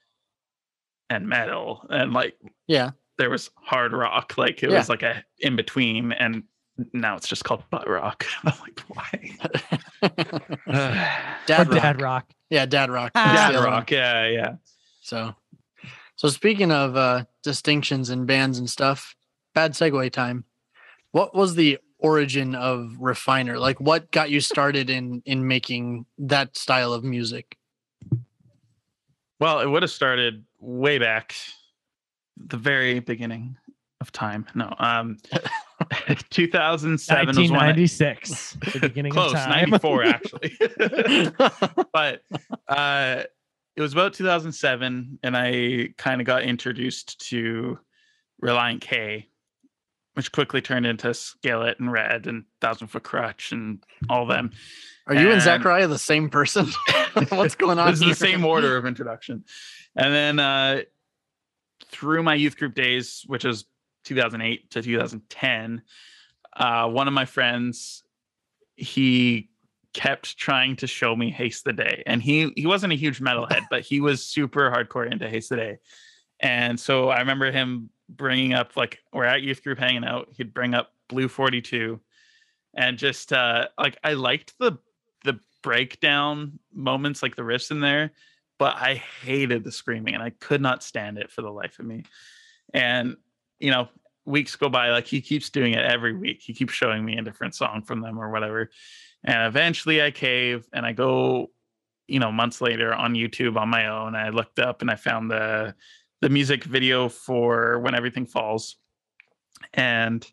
and 1.11 1.27
metal. 1.29 1.85
And 1.91 2.13
like 2.13 2.35
yeah. 2.65 2.91
there 3.19 3.29
was 3.29 3.51
hard 3.57 3.93
rock, 3.93 4.33
like 4.39 4.63
it 4.63 4.71
Yeah. 4.71 4.79
was 4.79 4.89
like 4.89 5.03
a 5.03 5.23
in 5.39 5.55
between, 5.55 6.13
and 6.13 6.41
now 6.93 7.15
it's 7.15 7.27
just 7.27 7.43
called 7.43 7.63
butt 7.69 7.89
rock. 7.89 8.25
I'm 8.43 8.53
like, 8.61 8.79
why? 8.87 9.37
Dad 11.45 11.69
rock. 11.69 11.81
dad 11.81 12.01
rock. 12.01 12.31
Yeah, 12.49 12.65
dad 12.65 12.89
rock. 12.89 13.13
Dad 13.13 13.51
the 13.53 13.57
other 13.57 13.65
one. 13.65 13.77
rock, 13.77 13.91
yeah, 13.91 14.27
yeah. 14.27 14.55
So, 15.01 15.35
so 16.15 16.29
speaking 16.29 16.71
of 16.71 16.95
uh, 16.95 17.25
distinctions 17.43 18.09
in 18.09 18.25
bands 18.25 18.59
and 18.59 18.69
stuff, 18.69 19.15
bad 19.53 19.73
segue 19.73 20.11
time. 20.11 20.45
What 21.11 21.33
was 21.33 21.55
the 21.55 21.79
origin 21.99 22.55
of 22.55 22.95
Refiner? 22.99 23.57
Like, 23.57 23.79
what 23.79 24.11
got 24.11 24.29
you 24.29 24.39
started 24.39 24.89
in 24.89 25.21
in 25.25 25.47
making 25.47 26.05
that 26.19 26.55
style 26.55 26.93
of 26.93 27.03
music? 27.03 27.57
Well, 29.39 29.59
it 29.59 29.67
would 29.67 29.83
have 29.83 29.91
started 29.91 30.45
way 30.59 30.97
back, 30.97 31.35
the 32.37 32.57
very 32.57 32.99
beginning 32.99 33.57
of 34.01 34.11
time. 34.11 34.45
No, 34.55 34.73
um, 34.79 35.17
2007 36.29 37.27
was 37.27 37.51
when 37.51 37.59
I, 37.59 37.71
the 37.73 38.79
beginning 38.81 39.11
close, 39.11 39.33
of 39.33 39.39
time. 39.39 39.69
94 39.69 40.03
actually. 40.05 40.57
but 41.93 42.21
uh, 42.67 43.23
it 43.75 43.81
was 43.81 43.93
about 43.93 44.13
2007, 44.13 45.19
and 45.23 45.37
I 45.37 45.89
kind 45.97 46.21
of 46.21 46.27
got 46.27 46.43
introduced 46.43 47.19
to 47.29 47.79
Relient 48.43 48.81
K, 48.81 49.27
which 50.15 50.31
quickly 50.31 50.61
turned 50.61 50.85
into 50.85 51.13
Skillet 51.13 51.79
and 51.79 51.91
Red 51.91 52.27
and 52.27 52.45
Thousand 52.61 52.87
Foot 52.87 53.03
Crutch 53.03 53.51
and 53.51 53.83
all 54.09 54.25
them. 54.25 54.51
Are 55.05 55.13
you 55.13 55.21
and 55.21 55.33
And- 55.33 55.41
Zachariah 55.41 55.87
the 55.87 55.97
same 55.97 56.29
person? 56.29 56.67
What's 57.29 57.55
going 57.55 57.79
on? 57.79 57.91
This 57.91 58.01
is 58.01 58.07
the 58.07 58.15
same 58.15 58.43
order 58.43 58.75
of 58.75 58.85
introduction. 58.85 59.45
And 59.95 60.13
then 60.13 60.39
uh, 60.39 60.81
through 61.91 62.23
my 62.23 62.35
youth 62.35 62.57
group 62.57 62.75
days, 62.75 63.23
which 63.27 63.45
was 63.45 63.65
2008 64.07 64.71
to 64.71 64.81
2010, 64.81 65.81
uh, 66.55 66.89
one 66.89 67.07
of 67.07 67.13
my 67.13 67.25
friends, 67.25 68.03
he 68.75 69.49
kept 69.93 70.37
trying 70.37 70.75
to 70.77 70.87
show 70.87 71.15
me 71.15 71.31
Haste 71.31 71.65
the 71.65 71.73
Day. 71.73 72.03
And 72.05 72.21
he 72.21 72.51
he 72.55 72.65
wasn't 72.65 72.93
a 72.93 72.95
huge 72.95 73.19
metalhead, 73.19 73.61
but 73.69 73.81
he 73.81 74.01
was 74.01 74.23
super 74.23 74.71
hardcore 74.71 75.11
into 75.11 75.29
Haste 75.29 75.49
the 75.49 75.57
Day. 75.57 75.77
And 76.39 76.79
so 76.79 77.09
I 77.09 77.19
remember 77.19 77.51
him 77.51 77.89
bringing 78.09 78.53
up 78.53 78.77
like 78.77 78.99
we're 79.11 79.25
at 79.25 79.41
youth 79.41 79.63
group 79.63 79.79
hanging 79.79 80.05
out. 80.05 80.29
He'd 80.35 80.53
bring 80.53 80.73
up 80.73 80.93
Blue 81.09 81.27
42 81.27 81.99
and 82.73 82.97
just 82.97 83.33
uh 83.33 83.67
like 83.77 83.97
I 84.03 84.13
liked 84.13 84.53
the 84.59 84.77
the 85.23 85.39
breakdown 85.63 86.59
moments 86.73 87.21
like 87.21 87.35
the 87.35 87.41
riffs 87.41 87.71
in 87.71 87.81
there 87.81 88.11
but 88.57 88.75
i 88.77 88.95
hated 89.23 89.63
the 89.63 89.71
screaming 89.71 90.13
and 90.13 90.23
i 90.23 90.29
could 90.29 90.61
not 90.61 90.83
stand 90.83 91.17
it 91.17 91.31
for 91.31 91.41
the 91.41 91.49
life 91.49 91.79
of 91.79 91.85
me 91.85 92.03
and 92.73 93.17
you 93.59 93.71
know 93.71 93.87
weeks 94.25 94.55
go 94.55 94.69
by 94.69 94.89
like 94.91 95.07
he 95.07 95.21
keeps 95.21 95.49
doing 95.49 95.73
it 95.73 95.85
every 95.85 96.13
week. 96.13 96.41
He 96.41 96.53
keeps 96.53 96.73
showing 96.73 97.05
me 97.05 97.17
a 97.17 97.21
different 97.21 97.55
song 97.55 97.81
from 97.81 98.01
them 98.01 98.19
or 98.19 98.29
whatever. 98.29 98.69
And 99.23 99.47
eventually 99.47 100.01
i 100.01 100.11
cave 100.11 100.67
and 100.73 100.85
i 100.85 100.91
go 100.91 101.47
you 102.07 102.19
know 102.19 102.31
months 102.31 102.61
later 102.61 102.93
on 102.93 103.13
youtube 103.13 103.57
on 103.57 103.69
my 103.69 103.87
own. 103.87 104.15
I 104.15 104.29
looked 104.29 104.59
up 104.59 104.81
and 104.81 104.91
i 104.91 104.95
found 104.95 105.31
the 105.31 105.75
the 106.21 106.29
music 106.29 106.63
video 106.63 107.09
for 107.09 107.79
when 107.79 107.95
everything 107.95 108.25
falls. 108.25 108.75
And 109.73 110.25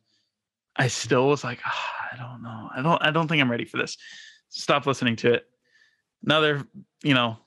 i 0.77 0.89
still 0.89 1.29
was 1.29 1.45
like 1.45 1.61
"Ah, 1.65 2.09
i 2.13 2.17
don't 2.17 2.43
know. 2.43 2.71
I 2.75 2.83
don't 2.83 3.03
i 3.03 3.11
don't 3.11 3.29
think 3.29 3.41
i'm 3.41 3.51
ready 3.51 3.65
for 3.65 3.79
this. 3.79 3.97
Stop 4.49 4.87
listening 4.87 5.17
to 5.17 5.35
it. 5.35 5.47
Another 6.25 6.67
you 7.03 7.15
know 7.15 7.39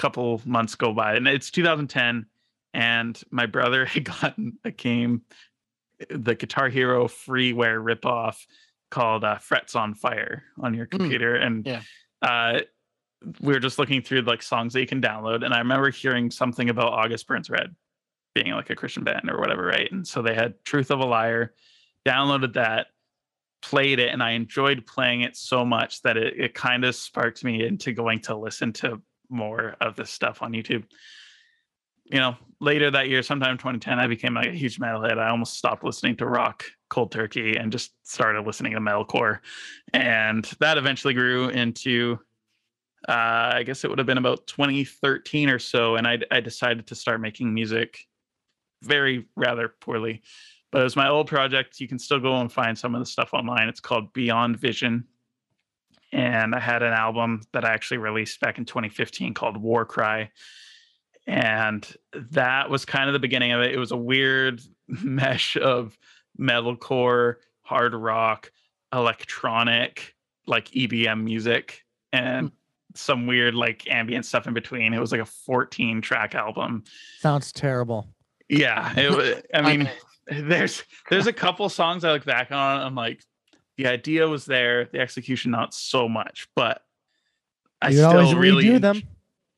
couple 0.00 0.40
months 0.46 0.74
go 0.74 0.92
by. 0.94 1.14
And 1.14 1.28
it's 1.28 1.50
2010 1.50 2.26
and 2.74 3.20
my 3.30 3.46
brother 3.46 3.84
had 3.86 4.04
gotten 4.04 4.58
a 4.64 4.70
game, 4.70 5.22
the 6.08 6.34
Guitar 6.34 6.68
Hero 6.68 7.06
freeware 7.06 7.82
ripoff 7.82 8.46
called 8.90 9.24
uh, 9.24 9.36
Frets 9.38 9.76
on 9.76 9.94
Fire 9.94 10.44
on 10.60 10.74
your 10.74 10.86
Mm, 10.86 10.98
computer, 10.98 11.36
and 11.36 11.66
yeah. 11.66 11.82
uh, 12.22 12.60
we 13.40 13.52
were 13.52 13.60
just 13.60 13.78
looking 13.78 14.00
through 14.02 14.22
like 14.22 14.42
songs 14.42 14.72
that 14.72 14.80
you 14.80 14.86
can 14.86 15.00
download, 15.02 15.44
and 15.44 15.52
I 15.54 15.58
remember 15.58 15.90
hearing 15.90 16.30
something 16.30 16.70
about 16.70 16.92
August 16.92 17.26
Burns 17.26 17.50
Red 17.50 17.74
being 18.34 18.52
like 18.52 18.70
a 18.70 18.76
Christian 18.76 19.04
band 19.04 19.28
or 19.28 19.38
whatever, 19.38 19.66
right? 19.66 19.90
And 19.90 20.06
so 20.06 20.22
they 20.22 20.34
had 20.34 20.54
Truth 20.64 20.90
of 20.90 21.00
a 21.00 21.04
Liar, 21.04 21.52
downloaded 22.06 22.54
that, 22.54 22.88
played 23.60 23.98
it, 23.98 24.08
and 24.08 24.22
I 24.22 24.30
enjoyed 24.30 24.86
playing 24.86 25.22
it 25.22 25.36
so 25.36 25.64
much 25.64 26.00
that 26.02 26.16
it, 26.16 26.34
it 26.38 26.54
kind 26.54 26.84
of 26.84 26.94
sparked 26.94 27.44
me 27.44 27.66
into 27.66 27.92
going 27.92 28.20
to 28.20 28.36
listen 28.36 28.72
to 28.74 29.02
more 29.28 29.76
of 29.80 29.96
this 29.96 30.10
stuff 30.10 30.42
on 30.42 30.52
YouTube. 30.52 30.84
You 32.10 32.18
know, 32.18 32.36
later 32.60 32.90
that 32.90 33.08
year, 33.08 33.22
sometime 33.22 33.56
2010, 33.56 33.98
I 33.98 34.06
became 34.06 34.34
like 34.34 34.48
a 34.48 34.52
huge 34.52 34.78
metalhead. 34.78 35.18
I 35.18 35.30
almost 35.30 35.56
stopped 35.56 35.84
listening 35.84 36.16
to 36.16 36.26
rock 36.26 36.64
cold 36.88 37.12
turkey 37.12 37.56
and 37.56 37.70
just 37.70 37.92
started 38.02 38.44
listening 38.46 38.72
to 38.72 38.80
metalcore. 38.80 39.38
And 39.92 40.44
that 40.58 40.76
eventually 40.76 41.14
grew 41.14 41.48
into 41.48 42.18
uh, 43.08 43.52
I 43.54 43.62
guess 43.62 43.82
it 43.82 43.88
would 43.88 43.98
have 43.98 44.06
been 44.06 44.18
about 44.18 44.46
2013 44.46 45.48
or 45.48 45.58
so, 45.58 45.96
and 45.96 46.06
I, 46.06 46.18
I 46.30 46.40
decided 46.40 46.86
to 46.88 46.94
start 46.94 47.20
making 47.20 47.52
music 47.52 48.06
very 48.82 49.26
rather 49.36 49.68
poorly. 49.80 50.22
But 50.70 50.82
it 50.82 50.84
was 50.84 50.96
my 50.96 51.08
old 51.08 51.26
project. 51.26 51.80
You 51.80 51.88
can 51.88 51.98
still 51.98 52.20
go 52.20 52.36
and 52.40 52.52
find 52.52 52.78
some 52.78 52.94
of 52.94 53.00
the 53.00 53.06
stuff 53.06 53.30
online. 53.32 53.68
It's 53.68 53.80
called 53.80 54.12
Beyond 54.12 54.58
Vision. 54.58 55.04
And 56.12 56.54
I 56.54 56.60
had 56.60 56.82
an 56.82 56.92
album 56.92 57.42
that 57.52 57.64
I 57.64 57.70
actually 57.72 57.98
released 57.98 58.40
back 58.40 58.58
in 58.58 58.64
2015 58.64 59.34
called 59.34 59.56
War 59.56 59.84
Cry. 59.84 60.30
And 61.26 61.86
that 62.12 62.70
was 62.70 62.84
kind 62.84 63.08
of 63.08 63.12
the 63.12 63.18
beginning 63.18 63.52
of 63.52 63.60
it. 63.60 63.72
It 63.72 63.78
was 63.78 63.92
a 63.92 63.96
weird 63.96 64.60
mesh 64.88 65.56
of 65.56 65.96
metalcore, 66.38 67.36
hard 67.62 67.94
rock, 67.94 68.50
electronic, 68.92 70.14
like 70.46 70.66
EBM 70.70 71.22
music, 71.22 71.84
and 72.12 72.48
hmm. 72.48 72.54
some 72.94 73.26
weird 73.26 73.54
like 73.54 73.88
ambient 73.90 74.24
stuff 74.24 74.46
in 74.46 74.54
between. 74.54 74.92
It 74.92 75.00
was 75.00 75.12
like 75.12 75.20
a 75.20 75.26
14 75.26 76.00
track 76.00 76.34
album. 76.34 76.84
Sounds 77.20 77.52
terrible. 77.52 78.08
Yeah, 78.48 78.98
it 78.98 79.10
was. 79.10 79.42
I 79.54 79.62
mean, 79.62 79.90
there's 80.26 80.82
there's 81.08 81.26
a 81.26 81.32
couple 81.32 81.68
songs 81.68 82.04
I 82.04 82.12
look 82.12 82.24
back 82.24 82.50
on. 82.50 82.80
I'm 82.80 82.94
like, 82.94 83.22
the 83.76 83.86
idea 83.86 84.28
was 84.28 84.44
there, 84.44 84.86
the 84.86 85.00
execution 85.00 85.50
not 85.52 85.72
so 85.72 86.08
much, 86.08 86.48
but 86.56 86.82
I 87.80 87.90
you 87.90 87.98
still 87.98 88.10
always 88.10 88.34
really 88.34 88.64
redo 88.64 88.80
them. 88.80 89.02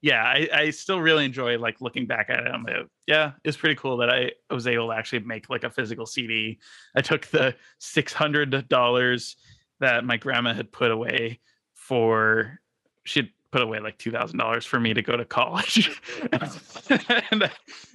Yeah, 0.02 0.24
I, 0.24 0.48
I 0.52 0.70
still 0.70 1.00
really 1.00 1.24
enjoy 1.24 1.58
like 1.58 1.80
looking 1.80 2.06
back 2.06 2.28
at 2.28 2.40
it. 2.40 2.48
I'm 2.48 2.64
like, 2.64 2.88
yeah, 3.06 3.32
it's 3.44 3.56
pretty 3.56 3.76
cool 3.76 3.96
that 3.98 4.10
I 4.10 4.32
was 4.52 4.66
able 4.66 4.88
to 4.88 4.94
actually 4.94 5.20
make 5.20 5.48
like 5.48 5.62
a 5.62 5.70
physical 5.70 6.06
CD. 6.06 6.58
I 6.96 7.02
took 7.02 7.26
the 7.26 7.54
six 7.78 8.12
hundred 8.12 8.68
dollars 8.68 9.36
that 9.78 10.04
my 10.04 10.16
grandma 10.16 10.54
had 10.54 10.72
put 10.72 10.90
away 10.90 11.38
for 11.74 12.58
she'd 13.04 13.30
put 13.52 13.62
away 13.62 13.78
like 13.78 13.96
two 13.98 14.10
thousand 14.10 14.38
dollars 14.38 14.66
for 14.66 14.80
me 14.80 14.92
to 14.92 15.02
go 15.02 15.16
to 15.16 15.24
college, 15.24 16.00
and 16.32 17.44
I 17.44 17.50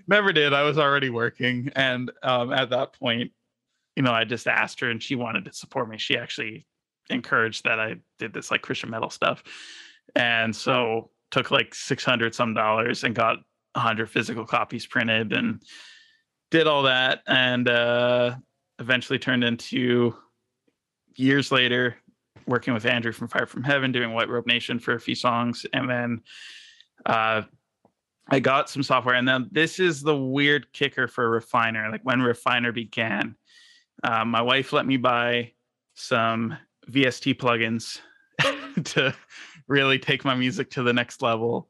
never 0.08 0.32
did. 0.32 0.53
I 0.53 0.64
was 0.64 0.78
already 0.78 1.10
working, 1.10 1.72
and 1.76 2.10
um, 2.24 2.53
at 2.53 2.70
that 2.70 2.93
point, 2.93 3.32
you 3.97 4.03
know, 4.03 4.14
I 4.14 4.24
just 4.24 4.47
asked 4.47 4.80
her, 4.80 4.89
and 4.89 5.03
she 5.03 5.16
wanted 5.16 5.43
to 5.45 5.53
support 5.53 5.89
me. 5.89 5.97
She 5.97 6.18
actually 6.18 6.66
encouraged 7.10 7.66
that 7.66 7.80
I 7.82 7.95
did 8.18 8.34
this 8.34 8.49
like 8.49 8.62
Christian 8.62 8.89
metal 8.89 9.10
stuff, 9.10 9.43
and 10.16 10.55
so 10.55 11.10
took 11.32 11.51
like 11.51 11.75
six 11.75 12.03
hundred 12.03 12.34
some 12.36 12.53
dollars 12.53 13.03
and 13.03 13.15
got 13.15 13.38
hundred 13.75 14.09
physical 14.09 14.45
copies 14.45 14.86
printed 14.86 15.34
and 15.34 15.61
did 16.49 16.67
all 16.67 16.84
that, 16.84 17.21
and 17.28 17.67
uh, 17.67 18.36
eventually 18.80 19.19
turned 19.19 19.43
into 19.43 20.15
years 21.15 21.51
later 21.51 21.97
working 22.47 22.73
with 22.73 22.86
Andrew 22.86 23.11
from 23.11 23.28
Fire 23.28 23.45
from 23.45 23.63
Heaven, 23.63 23.91
doing 23.91 24.13
White 24.13 24.30
Robe 24.30 24.47
Nation 24.47 24.80
for 24.80 24.93
a 24.93 24.99
few 24.99 25.15
songs, 25.15 25.65
and 25.73 25.89
then 25.89 26.21
uh, 27.05 27.43
I 28.30 28.39
got 28.39 28.69
some 28.69 28.84
software. 28.84 29.15
And 29.15 29.28
then 29.28 29.49
this 29.51 29.80
is 29.80 30.01
the 30.01 30.17
weird 30.17 30.71
kicker 30.73 31.07
for 31.07 31.30
Refiner. 31.30 31.89
Like 31.91 32.01
when 32.03 32.21
Refiner 32.21 32.71
began, 32.71 33.36
uh, 34.03 34.25
my 34.25 34.41
wife 34.41 34.73
let 34.73 34.86
me 34.86 34.97
buy 34.97 35.51
some 35.93 36.57
VST 36.89 37.36
plugins 37.36 37.99
to 38.86 39.13
really 39.68 39.99
take 39.99 40.26
my 40.26 40.36
music 40.36 40.72
to 40.72 40.84
the 40.84 40.93
next 40.93 41.22
level, 41.22 41.70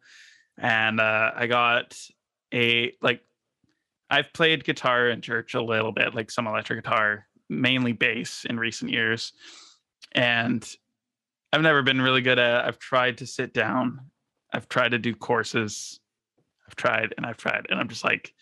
and 0.58 1.00
uh, 1.00 1.32
I 1.36 1.48
got 1.48 1.98
a 2.54 2.94
like. 3.02 3.22
I've 4.10 4.32
played 4.32 4.64
guitar 4.64 5.10
in 5.10 5.22
church 5.22 5.54
a 5.54 5.62
little 5.62 5.92
bit, 5.92 6.16
like 6.16 6.32
some 6.32 6.48
electric 6.48 6.82
guitar, 6.82 7.28
mainly 7.50 7.92
bass 7.92 8.46
in 8.46 8.58
recent 8.58 8.90
years 8.90 9.34
and 10.14 10.76
I've 11.54 11.62
never 11.62 11.82
been 11.82 12.02
really 12.02 12.22
good 12.22 12.40
at. 12.40 12.66
I've 12.66 12.80
tried 12.80 13.20
to 13.20 13.28
sit 13.28 13.54
down. 13.54 14.02
I've 14.54 14.68
tried 14.68 14.92
to 14.92 15.00
do 15.00 15.16
courses. 15.16 16.00
I've 16.68 16.76
tried 16.76 17.14
and 17.16 17.26
I've 17.26 17.38
tried 17.38 17.68
and 17.70 17.80
I'm 17.80 17.88
just 17.88 18.04
like 18.04 18.34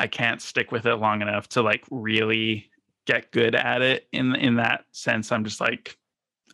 I 0.00 0.06
can't 0.06 0.40
stick 0.40 0.72
with 0.72 0.86
it 0.86 0.96
long 0.96 1.22
enough 1.22 1.48
to 1.50 1.62
like 1.62 1.84
really 1.90 2.70
get 3.06 3.30
good 3.30 3.54
at 3.54 3.82
it 3.82 4.08
in 4.12 4.34
in 4.34 4.56
that 4.56 4.84
sense. 4.90 5.30
I'm 5.30 5.44
just 5.44 5.60
like 5.60 5.96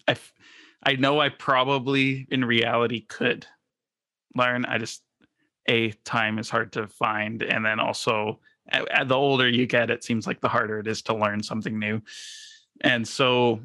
I 0.07 0.17
I 0.83 0.95
know 0.95 1.21
I 1.21 1.29
probably 1.29 2.27
in 2.31 2.45
reality 2.45 3.01
could 3.01 3.47
learn. 4.35 4.65
I 4.65 4.79
just 4.79 5.03
a 5.69 5.91
time 6.05 6.39
is 6.39 6.49
hard 6.49 6.73
to 6.73 6.87
find 6.87 7.43
and 7.43 7.65
then 7.65 7.79
also 7.79 8.41
the 8.71 9.15
older 9.15 9.49
you 9.49 9.67
get 9.67 9.91
it 9.91 10.05
seems 10.05 10.27
like 10.27 10.41
the 10.41 10.49
harder 10.49 10.79
it 10.79 10.87
is 10.87 11.03
to 11.03 11.15
learn 11.15 11.43
something 11.43 11.79
new. 11.79 12.01
And 12.81 13.07
so 13.07 13.61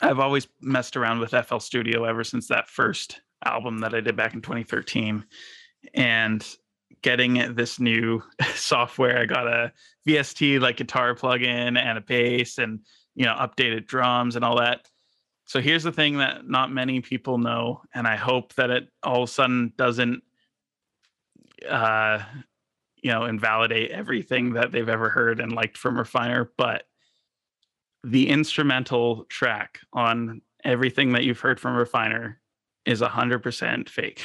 I've 0.00 0.20
always 0.20 0.48
messed 0.60 0.96
around 0.96 1.20
with 1.20 1.34
FL 1.46 1.58
Studio 1.58 2.04
ever 2.04 2.24
since 2.24 2.48
that 2.48 2.68
first 2.68 3.20
album 3.44 3.78
that 3.78 3.94
I 3.94 4.00
did 4.00 4.16
back 4.16 4.34
in 4.34 4.42
2013. 4.42 5.24
And 5.94 6.46
getting 7.02 7.54
this 7.54 7.78
new 7.78 8.22
software, 8.54 9.18
I 9.18 9.26
got 9.26 9.46
a 9.46 9.72
VST 10.06 10.60
like 10.60 10.76
guitar 10.76 11.14
plugin 11.14 11.78
and 11.78 11.98
a 11.98 12.00
bass 12.00 12.58
and 12.58 12.80
you 13.14 13.24
know 13.24 13.34
updated 13.34 13.86
drums 13.86 14.36
and 14.36 14.44
all 14.44 14.58
that. 14.58 14.86
So 15.48 15.62
here's 15.62 15.82
the 15.82 15.92
thing 15.92 16.18
that 16.18 16.46
not 16.46 16.70
many 16.70 17.00
people 17.00 17.38
know, 17.38 17.80
and 17.94 18.06
I 18.06 18.16
hope 18.16 18.54
that 18.56 18.68
it 18.68 18.88
all 19.02 19.22
of 19.22 19.30
a 19.30 19.32
sudden 19.32 19.72
doesn't 19.78 20.22
uh 21.68 22.22
you 23.02 23.10
know 23.10 23.24
invalidate 23.24 23.90
everything 23.90 24.52
that 24.52 24.70
they've 24.70 24.88
ever 24.88 25.08
heard 25.08 25.40
and 25.40 25.52
liked 25.52 25.78
from 25.78 25.96
Refiner, 25.96 26.52
but 26.58 26.84
the 28.04 28.28
instrumental 28.28 29.24
track 29.30 29.80
on 29.94 30.42
everything 30.64 31.12
that 31.12 31.24
you've 31.24 31.40
heard 31.40 31.58
from 31.58 31.76
Refiner 31.76 32.40
is 32.84 33.00
100% 33.00 33.88
fake. 33.88 34.22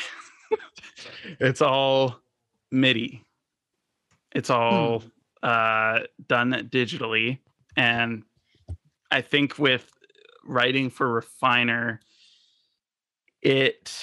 it's 1.40 1.62
all 1.62 2.20
MIDI. 2.72 3.24
It's 4.36 4.50
all 4.50 5.04
uh, 5.42 6.02
done 6.28 6.52
digitally. 6.70 7.40
And 7.76 8.24
I 9.10 9.22
think 9.22 9.58
with 9.58 9.93
writing 10.46 10.90
for 10.90 11.12
Refiner, 11.12 12.00
it, 13.42 13.94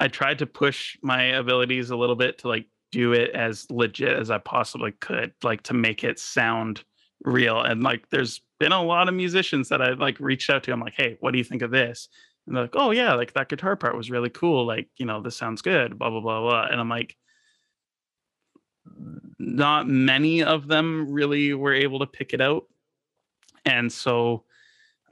I 0.00 0.08
tried 0.08 0.38
to 0.40 0.46
push 0.46 0.96
my 1.02 1.22
abilities 1.22 1.90
a 1.90 1.96
little 1.96 2.16
bit 2.16 2.38
to 2.38 2.48
like 2.48 2.66
do 2.92 3.12
it 3.12 3.30
as 3.30 3.66
legit 3.70 4.16
as 4.16 4.30
I 4.30 4.38
possibly 4.38 4.92
could, 4.92 5.32
like 5.42 5.62
to 5.64 5.74
make 5.74 6.04
it 6.04 6.18
sound 6.18 6.84
real 7.24 7.60
and 7.62 7.82
like 7.82 8.08
there's 8.10 8.42
been 8.60 8.72
a 8.72 8.82
lot 8.82 9.08
of 9.08 9.14
musicians 9.14 9.70
that 9.70 9.80
i 9.80 9.92
like 9.94 10.20
reached 10.20 10.50
out 10.50 10.62
to 10.62 10.72
i'm 10.72 10.80
like 10.80 10.94
hey 10.94 11.16
what 11.20 11.32
do 11.32 11.38
you 11.38 11.44
think 11.44 11.62
of 11.62 11.70
this? 11.70 12.08
And 12.46 12.54
they're 12.54 12.64
like 12.64 12.76
oh 12.76 12.90
yeah 12.90 13.14
like 13.14 13.32
that 13.32 13.48
guitar 13.48 13.76
part 13.76 13.96
was 13.96 14.10
really 14.10 14.28
cool 14.28 14.66
like 14.66 14.88
you 14.98 15.06
know 15.06 15.22
this 15.22 15.36
sounds 15.36 15.62
good 15.62 15.98
blah 15.98 16.10
blah 16.10 16.20
blah 16.20 16.40
blah 16.40 16.66
and 16.70 16.78
i'm 16.78 16.90
like 16.90 17.16
not 19.38 19.88
many 19.88 20.42
of 20.42 20.68
them 20.68 21.10
really 21.10 21.54
were 21.54 21.72
able 21.72 21.98
to 22.00 22.06
pick 22.06 22.34
it 22.34 22.42
out 22.42 22.64
and 23.64 23.90
so 23.90 24.44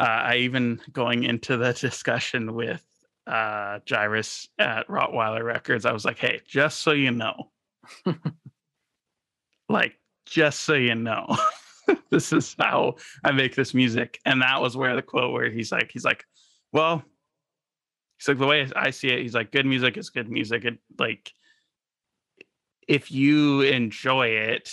i 0.07 0.37
even 0.37 0.81
going 0.93 1.25
into 1.25 1.57
the 1.57 1.73
discussion 1.81 2.55
with 2.55 2.85
uh 3.27 3.79
gyrus 3.85 4.49
at 4.59 4.87
rottweiler 4.89 5.45
records 5.45 5.87
i 5.87 5.93
was 5.93 6.05
like 6.05 6.19
hey 6.19 6.41
just 6.47 6.81
so 6.81 6.93
you 6.93 7.11
know 7.11 7.51
like 9.69 9.97
just 10.27 10.61
so 10.61 10.75
you 10.75 10.95
know 10.95 11.27
this 12.11 12.33
is 12.33 12.55
how 12.59 12.97
I 13.25 13.33
make 13.33 13.55
this 13.55 13.75
music. 13.75 14.21
And 14.25 14.43
that 14.43 14.61
was 14.61 14.77
where 14.77 14.95
the 14.95 15.03
quote 15.03 15.33
where 15.33 15.51
he's 15.51 15.73
like, 15.73 15.91
he's 15.93 16.05
like, 16.05 16.25
well, 16.73 17.03
he's 18.19 18.29
like, 18.29 18.39
the 18.39 18.47
way 18.47 18.69
I 18.75 18.91
see 18.91 19.09
it, 19.09 19.21
he's 19.21 19.35
like, 19.35 19.53
good 19.53 19.67
music 19.67 19.97
is 19.97 20.11
good 20.11 20.31
music. 20.31 20.65
It 20.65 20.79
like 20.99 21.33
if 22.89 23.11
you 23.11 23.63
enjoy 23.63 24.29
it, 24.29 24.71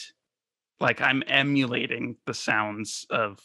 like 0.80 1.01
I'm 1.01 1.23
emulating 1.27 2.15
the 2.25 2.34
sounds 2.34 3.05
of 3.09 3.39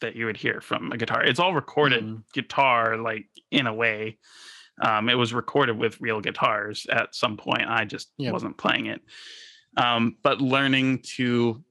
that 0.00 0.16
you 0.16 0.26
would 0.26 0.36
hear 0.36 0.60
from 0.60 0.92
a 0.92 0.96
guitar. 0.96 1.22
It's 1.24 1.40
all 1.40 1.54
recorded 1.54 2.04
Mhm. 2.04 2.22
guitar, 2.32 2.96
like 2.96 3.26
in 3.50 3.66
a 3.66 3.74
way. 3.74 4.18
Um, 4.80 5.08
it 5.08 5.14
was 5.14 5.34
recorded 5.34 5.76
with 5.76 6.00
real 6.00 6.20
guitars 6.20 6.86
at 6.90 7.14
some 7.14 7.36
point. 7.36 7.66
I 7.68 7.84
just 7.84 8.12
Yep. 8.18 8.32
wasn't 8.32 8.58
playing 8.58 8.86
it. 8.86 9.02
um, 9.76 10.16
but 10.22 10.40
learning 10.40 10.98
to 11.02 11.62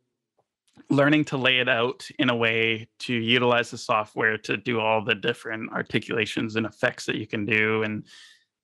learning 0.89 1.25
to 1.25 1.35
lay 1.35 1.57
it 1.59 1.67
out 1.67 2.07
in 2.19 2.29
a 2.29 2.35
way 2.35 2.87
to 2.99 3.13
utilize 3.13 3.71
the 3.71 3.77
software 3.77 4.37
to 4.37 4.55
do 4.55 4.79
all 4.79 5.03
the 5.03 5.15
different 5.15 5.71
articulations 5.73 6.55
and 6.55 6.65
effects 6.65 7.05
that 7.07 7.15
you 7.17 7.27
can 7.27 7.45
do 7.45 7.83
and 7.83 8.05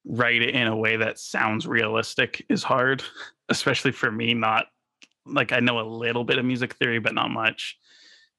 write 0.06 0.40
it 0.40 0.54
in 0.54 0.66
a 0.68 0.76
way 0.76 0.96
that 0.96 1.18
sounds 1.18 1.66
realistic 1.66 2.46
is 2.48 2.62
hard 2.62 3.02
especially 3.50 3.92
for 3.92 4.10
me 4.10 4.32
not 4.32 4.66
like 5.26 5.52
i 5.52 5.60
know 5.60 5.80
a 5.80 5.82
little 5.86 6.24
bit 6.24 6.38
of 6.38 6.44
music 6.44 6.72
theory 6.74 7.00
but 7.00 7.12
not 7.14 7.30
much 7.30 7.76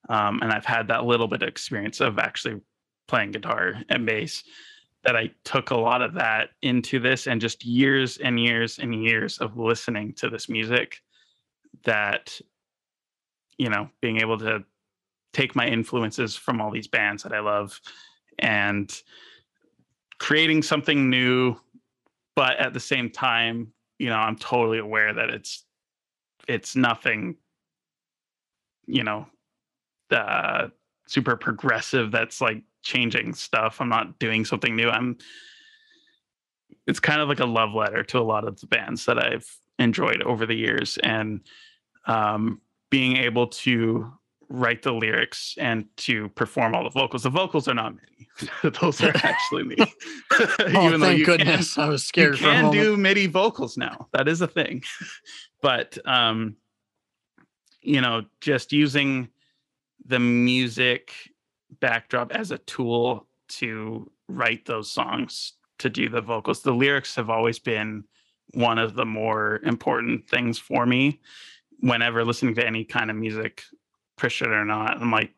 um, 0.09 0.39
and 0.41 0.51
i've 0.51 0.65
had 0.65 0.87
that 0.87 1.05
little 1.05 1.27
bit 1.27 1.41
of 1.41 1.47
experience 1.47 1.99
of 1.99 2.19
actually 2.19 2.59
playing 3.07 3.31
guitar 3.31 3.75
and 3.89 4.05
bass 4.05 4.43
that 5.03 5.15
i 5.15 5.29
took 5.43 5.71
a 5.71 5.77
lot 5.77 6.01
of 6.01 6.13
that 6.13 6.49
into 6.61 6.99
this 6.99 7.27
and 7.27 7.39
just 7.41 7.65
years 7.65 8.17
and 8.17 8.39
years 8.39 8.79
and 8.79 9.03
years 9.03 9.37
of 9.39 9.57
listening 9.57 10.13
to 10.13 10.29
this 10.29 10.49
music 10.49 11.01
that 11.83 12.39
you 13.57 13.69
know 13.69 13.89
being 14.01 14.21
able 14.21 14.37
to 14.37 14.63
take 15.33 15.55
my 15.55 15.67
influences 15.67 16.35
from 16.35 16.61
all 16.61 16.71
these 16.71 16.87
bands 16.87 17.23
that 17.23 17.33
i 17.33 17.39
love 17.39 17.79
and 18.39 19.01
creating 20.17 20.61
something 20.61 21.09
new 21.09 21.55
but 22.35 22.57
at 22.57 22.73
the 22.73 22.79
same 22.79 23.09
time 23.09 23.71
you 23.99 24.09
know 24.09 24.15
i'm 24.15 24.37
totally 24.37 24.79
aware 24.79 25.13
that 25.13 25.29
it's 25.29 25.65
it's 26.47 26.75
nothing 26.75 27.35
you 28.87 29.03
know 29.03 29.25
uh 30.11 30.67
super 31.07 31.35
progressive 31.35 32.11
that's 32.11 32.41
like 32.41 32.61
changing 32.81 33.33
stuff 33.33 33.79
i'm 33.81 33.89
not 33.89 34.17
doing 34.19 34.45
something 34.45 34.75
new 34.75 34.89
i'm 34.89 35.17
it's 36.87 36.99
kind 36.99 37.21
of 37.21 37.29
like 37.29 37.39
a 37.39 37.45
love 37.45 37.73
letter 37.73 38.03
to 38.03 38.19
a 38.19 38.21
lot 38.21 38.47
of 38.47 38.59
the 38.59 38.67
bands 38.67 39.05
that 39.05 39.17
i've 39.23 39.57
enjoyed 39.79 40.21
over 40.23 40.45
the 40.45 40.55
years 40.55 40.97
and 41.03 41.41
um 42.07 42.61
being 42.89 43.17
able 43.17 43.47
to 43.47 44.11
write 44.49 44.83
the 44.83 44.91
lyrics 44.91 45.55
and 45.59 45.85
to 45.97 46.29
perform 46.29 46.75
all 46.75 46.83
the 46.83 46.89
vocals. 46.89 47.23
The 47.23 47.29
vocals 47.29 47.67
are 47.67 47.73
not 47.73 47.95
MIDI; 47.95 48.29
those 48.81 49.01
are 49.01 49.11
actually 49.15 49.63
me. 49.63 49.75
oh, 50.31 50.99
thank 50.99 51.25
goodness! 51.25 51.75
Can, 51.75 51.83
I 51.83 51.89
was 51.89 52.05
scared. 52.05 52.39
You 52.39 52.45
can 52.45 52.71
do 52.71 52.97
MIDI 52.97 53.27
vocals 53.27 53.77
now. 53.77 54.07
That 54.13 54.27
is 54.27 54.41
a 54.41 54.47
thing, 54.47 54.83
but 55.61 55.97
um, 56.07 56.55
you 57.81 58.01
know, 58.01 58.23
just 58.41 58.71
using 58.71 59.29
the 60.03 60.19
music 60.19 61.11
backdrop 61.79 62.31
as 62.33 62.51
a 62.51 62.57
tool 62.59 63.27
to 63.47 64.09
write 64.27 64.65
those 64.65 64.89
songs 64.91 65.53
to 65.79 65.89
do 65.89 66.09
the 66.09 66.21
vocals. 66.21 66.61
The 66.61 66.73
lyrics 66.73 67.15
have 67.15 67.29
always 67.29 67.59
been 67.59 68.03
one 68.53 68.77
of 68.77 68.95
the 68.95 69.05
more 69.05 69.59
important 69.63 70.29
things 70.29 70.57
for 70.57 70.85
me 70.85 71.19
whenever 71.79 72.23
listening 72.23 72.55
to 72.55 72.65
any 72.65 72.83
kind 72.83 73.09
of 73.09 73.15
music, 73.15 73.63
Christian 74.17 74.51
or 74.51 74.65
not, 74.65 75.01
I'm 75.01 75.11
like, 75.11 75.33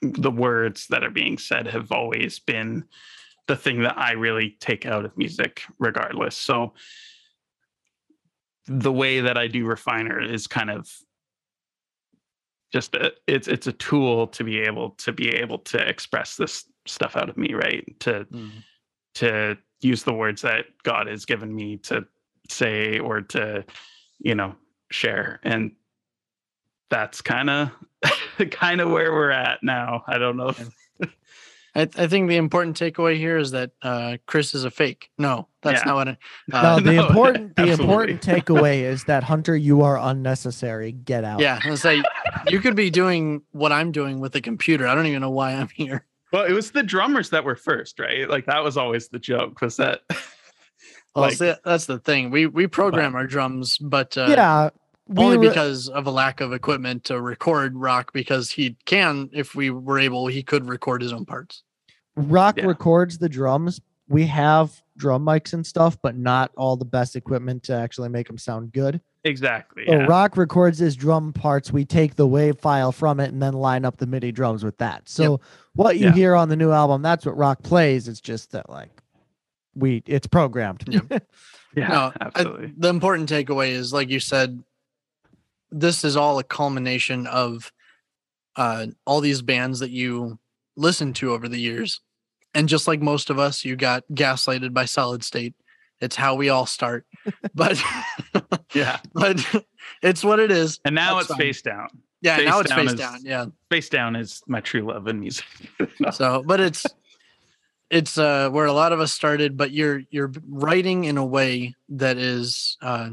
the 0.00 0.30
words 0.30 0.86
that 0.88 1.04
are 1.04 1.10
being 1.10 1.38
said 1.38 1.66
have 1.66 1.90
always 1.92 2.38
been 2.38 2.84
the 3.46 3.56
thing 3.56 3.82
that 3.82 3.98
I 3.98 4.12
really 4.12 4.56
take 4.60 4.86
out 4.86 5.04
of 5.04 5.16
music, 5.16 5.62
regardless. 5.78 6.36
So 6.36 6.74
the 8.66 8.92
way 8.92 9.20
that 9.20 9.36
I 9.36 9.48
do 9.48 9.66
refiner 9.66 10.20
is 10.20 10.46
kind 10.46 10.70
of 10.70 10.90
just 12.72 12.94
a, 12.94 13.12
it's 13.26 13.48
it's 13.48 13.66
a 13.66 13.72
tool 13.72 14.26
to 14.28 14.44
be 14.44 14.60
able 14.60 14.90
to 14.90 15.12
be 15.12 15.28
able 15.28 15.58
to 15.58 15.78
express 15.78 16.36
this 16.36 16.64
stuff 16.86 17.16
out 17.16 17.28
of 17.28 17.36
me, 17.36 17.54
right? 17.54 17.84
To 18.00 18.26
mm. 18.30 18.50
to 19.16 19.56
use 19.80 20.02
the 20.02 20.12
words 20.12 20.42
that 20.42 20.66
God 20.82 21.06
has 21.06 21.24
given 21.24 21.54
me 21.54 21.76
to 21.78 22.06
say 22.48 22.98
or 22.98 23.20
to 23.20 23.64
you 24.18 24.34
know 24.34 24.54
share 24.90 25.40
and 25.42 25.72
that's 26.90 27.20
kind 27.20 27.50
of 27.50 27.70
kind 28.50 28.80
of 28.80 28.90
where 28.90 29.12
we're 29.12 29.30
at 29.30 29.58
now 29.62 30.02
i 30.06 30.18
don't 30.18 30.36
know 30.36 30.48
if, 30.48 30.68
I, 31.78 31.82
I, 31.96 32.06
think 32.08 32.28
the 32.28 32.36
important 32.36 32.76
takeaway 32.76 33.16
here 33.16 33.38
is 33.38 33.52
that 33.52 33.70
uh, 33.82 34.16
Chris 34.26 34.52
is 34.52 34.64
a 34.64 34.70
fake. 34.70 35.10
No, 35.16 35.46
that's 35.62 35.80
yeah. 35.80 35.84
not 35.84 35.94
what. 35.94 36.08
It, 36.08 36.18
uh, 36.52 36.62
no, 36.62 36.80
the 36.80 36.92
no, 36.96 37.06
important 37.06 37.54
the 37.54 37.68
important 37.68 38.20
takeaway 38.20 38.80
is 38.80 39.04
that 39.04 39.22
Hunter, 39.22 39.56
you 39.56 39.82
are 39.82 39.96
unnecessary. 39.96 40.90
Get 40.90 41.22
out. 41.22 41.38
Yeah, 41.38 41.60
I 41.62 41.76
say 41.76 42.02
you 42.48 42.58
could 42.58 42.74
be 42.74 42.90
doing 42.90 43.42
what 43.52 43.70
I'm 43.70 43.92
doing 43.92 44.18
with 44.18 44.34
a 44.34 44.40
computer. 44.40 44.88
I 44.88 44.94
don't 44.96 45.06
even 45.06 45.20
know 45.20 45.30
why 45.30 45.52
I'm 45.52 45.68
here. 45.68 46.04
Well, 46.32 46.44
it 46.44 46.52
was 46.52 46.72
the 46.72 46.82
drummers 46.82 47.30
that 47.30 47.44
were 47.44 47.54
first, 47.54 48.00
right? 48.00 48.28
Like 48.28 48.46
that 48.46 48.64
was 48.64 48.76
always 48.76 49.08
the 49.08 49.20
joke. 49.20 49.60
Was 49.60 49.76
that 49.76 50.00
well, 51.14 51.30
like, 51.30 51.58
that's 51.64 51.86
the 51.86 52.00
thing. 52.00 52.32
We 52.32 52.46
we 52.46 52.66
program 52.66 53.12
but, 53.12 53.18
our 53.18 53.26
drums, 53.28 53.78
but 53.78 54.18
uh, 54.18 54.26
yeah, 54.28 54.70
only 55.16 55.38
re- 55.38 55.48
because 55.48 55.88
of 55.88 56.08
a 56.08 56.10
lack 56.10 56.40
of 56.40 56.52
equipment 56.52 57.04
to 57.04 57.20
record 57.20 57.76
rock. 57.76 58.12
Because 58.12 58.50
he 58.50 58.76
can, 58.84 59.30
if 59.32 59.54
we 59.54 59.70
were 59.70 60.00
able, 60.00 60.26
he 60.26 60.42
could 60.42 60.68
record 60.68 61.02
his 61.02 61.12
own 61.12 61.24
parts. 61.24 61.62
Rock 62.18 62.58
yeah. 62.58 62.66
records 62.66 63.18
the 63.18 63.28
drums. 63.28 63.80
We 64.08 64.26
have 64.26 64.82
drum 64.96 65.24
mics 65.24 65.52
and 65.52 65.66
stuff, 65.66 65.98
but 66.02 66.16
not 66.16 66.50
all 66.56 66.76
the 66.76 66.84
best 66.84 67.14
equipment 67.14 67.62
to 67.64 67.74
actually 67.74 68.08
make 68.08 68.26
them 68.26 68.38
sound 68.38 68.72
good. 68.72 69.00
Exactly. 69.24 69.84
So 69.86 69.92
yeah. 69.92 70.06
Rock 70.06 70.36
records 70.36 70.78
his 70.78 70.96
drum 70.96 71.32
parts. 71.32 71.72
We 71.72 71.84
take 71.84 72.14
the 72.14 72.26
wave 72.26 72.58
file 72.58 72.92
from 72.92 73.20
it 73.20 73.30
and 73.30 73.42
then 73.42 73.54
line 73.54 73.84
up 73.84 73.98
the 73.98 74.06
MIDI 74.06 74.32
drums 74.32 74.64
with 74.64 74.78
that. 74.78 75.08
So 75.08 75.32
yep. 75.32 75.40
what 75.74 75.98
you 75.98 76.06
yeah. 76.06 76.12
hear 76.12 76.34
on 76.34 76.48
the 76.48 76.56
new 76.56 76.72
album, 76.72 77.02
that's 77.02 77.26
what 77.26 77.36
Rock 77.36 77.62
plays. 77.62 78.08
It's 78.08 78.20
just 78.20 78.52
that 78.52 78.70
like 78.70 78.90
we 79.74 80.02
it's 80.06 80.26
programmed. 80.26 80.84
yeah, 80.88 81.00
yeah 81.76 81.88
no, 81.88 82.12
absolutely. 82.20 82.66
I, 82.68 82.72
the 82.76 82.88
important 82.88 83.28
takeaway 83.28 83.70
is, 83.70 83.92
like 83.92 84.08
you 84.08 84.20
said, 84.20 84.62
this 85.70 86.04
is 86.04 86.16
all 86.16 86.38
a 86.38 86.44
culmination 86.44 87.26
of 87.26 87.72
uh, 88.56 88.86
all 89.06 89.20
these 89.20 89.42
bands 89.42 89.80
that 89.80 89.90
you 89.90 90.38
listened 90.76 91.16
to 91.16 91.32
over 91.32 91.48
the 91.48 91.60
years, 91.60 92.00
and 92.54 92.68
just 92.68 92.88
like 92.88 93.00
most 93.00 93.30
of 93.30 93.38
us, 93.38 93.64
you 93.64 93.76
got 93.76 94.04
gaslighted 94.12 94.72
by 94.72 94.84
Solid 94.84 95.22
State. 95.24 95.54
It's 96.00 96.16
how 96.16 96.36
we 96.36 96.48
all 96.48 96.66
start, 96.66 97.06
but 97.54 97.82
yeah, 98.72 98.98
but 99.14 99.44
it's 100.02 100.22
what 100.22 100.38
it 100.38 100.50
is. 100.50 100.80
And 100.84 100.94
now 100.94 101.16
That's 101.16 101.30
it's 101.30 101.62
fine. 101.64 101.74
Facedown. 101.74 101.88
Yeah, 102.20 102.36
face 102.36 102.46
now 102.46 102.60
it's 102.60 102.72
face 102.72 102.92
is, 102.92 102.98
down. 102.98 103.18
Yeah, 103.22 103.46
Facedown 103.70 104.18
is 104.18 104.42
my 104.46 104.60
true 104.60 104.82
love 104.82 105.06
in 105.08 105.20
music. 105.20 105.46
no. 106.00 106.10
So, 106.10 106.42
but 106.44 106.60
it's 106.60 106.86
it's 107.90 108.18
uh 108.18 108.50
where 108.50 108.66
a 108.66 108.72
lot 108.72 108.92
of 108.92 109.00
us 109.00 109.12
started 109.12 109.56
but 109.56 109.70
you're 109.70 110.02
you're 110.10 110.30
writing 110.46 111.04
in 111.04 111.16
a 111.16 111.24
way 111.24 111.74
that 111.88 112.18
is 112.18 112.76
uh 112.82 113.10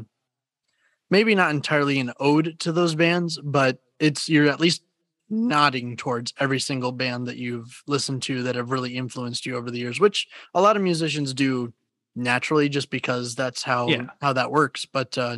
maybe 1.10 1.34
not 1.34 1.50
entirely 1.50 1.98
an 1.98 2.12
ode 2.20 2.58
to 2.60 2.72
those 2.72 2.94
bands 2.94 3.40
but 3.42 3.78
it's 3.98 4.28
you're 4.28 4.48
at 4.48 4.60
least 4.60 4.82
nodding 5.28 5.96
towards 5.96 6.32
every 6.38 6.60
single 6.60 6.92
band 6.92 7.26
that 7.26 7.36
you've 7.36 7.82
listened 7.86 8.22
to 8.22 8.42
that 8.44 8.54
have 8.54 8.70
really 8.70 8.96
influenced 8.96 9.44
you 9.44 9.56
over 9.56 9.70
the 9.70 9.78
years 9.78 9.98
which 9.98 10.28
a 10.54 10.60
lot 10.60 10.76
of 10.76 10.82
musicians 10.82 11.34
do 11.34 11.72
naturally 12.14 12.68
just 12.68 12.90
because 12.90 13.34
that's 13.34 13.62
how 13.62 13.88
yeah. 13.88 14.06
how 14.20 14.32
that 14.32 14.50
works 14.50 14.86
but 14.86 15.18
uh 15.18 15.36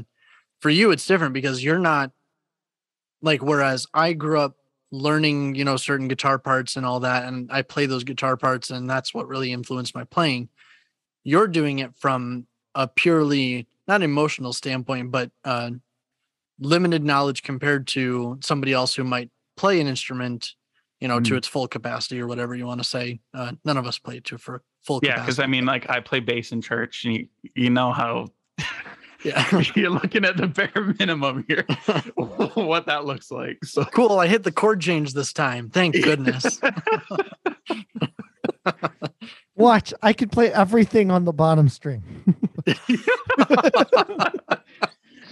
for 0.61 0.70
you 0.70 0.91
it's 0.91 1.07
different 1.07 1.32
because 1.32 1.64
you're 1.64 1.78
not 1.78 2.12
like 3.22 3.43
whereas 3.43 3.86
i 3.95 4.12
grew 4.12 4.39
up 4.39 4.59
learning, 4.91 5.55
you 5.55 5.64
know, 5.64 5.76
certain 5.76 6.09
guitar 6.09 6.39
parts 6.39 6.76
and 6.76 6.86
all 6.86 7.01
that. 7.01 7.24
And 7.24 7.51
I 7.53 7.62
play 7.62 7.86
those 7.86 8.05
guitar 8.05 8.36
parts, 8.36 8.70
and 8.70 8.89
that's 8.89 9.12
what 9.12 9.28
really 9.28 9.53
influenced 9.53 9.95
my 9.95 10.05
playing. 10.05 10.49
You're 11.24 11.49
doing 11.49 11.80
it 11.80 11.95
from 11.97 12.47
a 12.74 12.89
purely 12.89 13.66
not 13.86 14.03
emotional 14.03 14.53
standpoint, 14.53 15.11
but 15.11 15.30
uh, 15.45 15.70
limited 16.59 17.05
knowledge 17.05 17.43
compared 17.43 17.86
to 17.89 18.39
somebody 18.43 18.72
else 18.72 18.95
who 18.95 19.05
might 19.05 19.30
play 19.59 19.80
an 19.80 19.86
instrument, 19.86 20.54
you 21.00 21.09
know, 21.09 21.20
mm. 21.20 21.24
to 21.26 21.36
its 21.36 21.46
full 21.46 21.68
capacity 21.68 22.20
or 22.20 22.26
whatever 22.26 22.54
you 22.54 22.66
want 22.66 22.80
to 22.80 22.88
say. 22.88 23.20
Uh, 23.34 23.52
none 23.64 23.76
of 23.76 23.86
us 23.86 23.98
play 23.98 24.16
it 24.16 24.24
to 24.24 24.38
for 24.38 24.62
full. 24.82 25.00
Yeah, 25.02 25.20
because 25.20 25.38
I 25.38 25.46
mean, 25.46 25.66
like 25.66 25.90
I 25.90 26.00
play 26.00 26.20
bass 26.20 26.52
in 26.52 26.62
church, 26.62 27.04
and 27.04 27.14
you, 27.14 27.28
you 27.54 27.70
know 27.70 27.92
how 27.92 28.28
yeah. 29.24 29.62
You're 29.74 29.90
looking 29.90 30.24
at 30.24 30.36
the 30.36 30.46
bare 30.46 30.94
minimum 30.98 31.44
here, 31.48 31.64
what 32.54 32.86
that 32.86 33.04
looks 33.04 33.30
like. 33.30 33.64
So 33.64 33.84
cool. 33.84 34.18
I 34.18 34.26
hit 34.26 34.42
the 34.42 34.52
chord 34.52 34.80
change 34.80 35.14
this 35.14 35.32
time. 35.32 35.70
Thank 35.70 35.94
goodness. 36.02 36.61
Watch, 39.56 39.92
I 40.02 40.12
could 40.12 40.30
play 40.30 40.52
everything 40.52 41.11
on 41.11 41.24
the 41.24 41.32
bottom 41.32 41.68
string. 41.68 42.02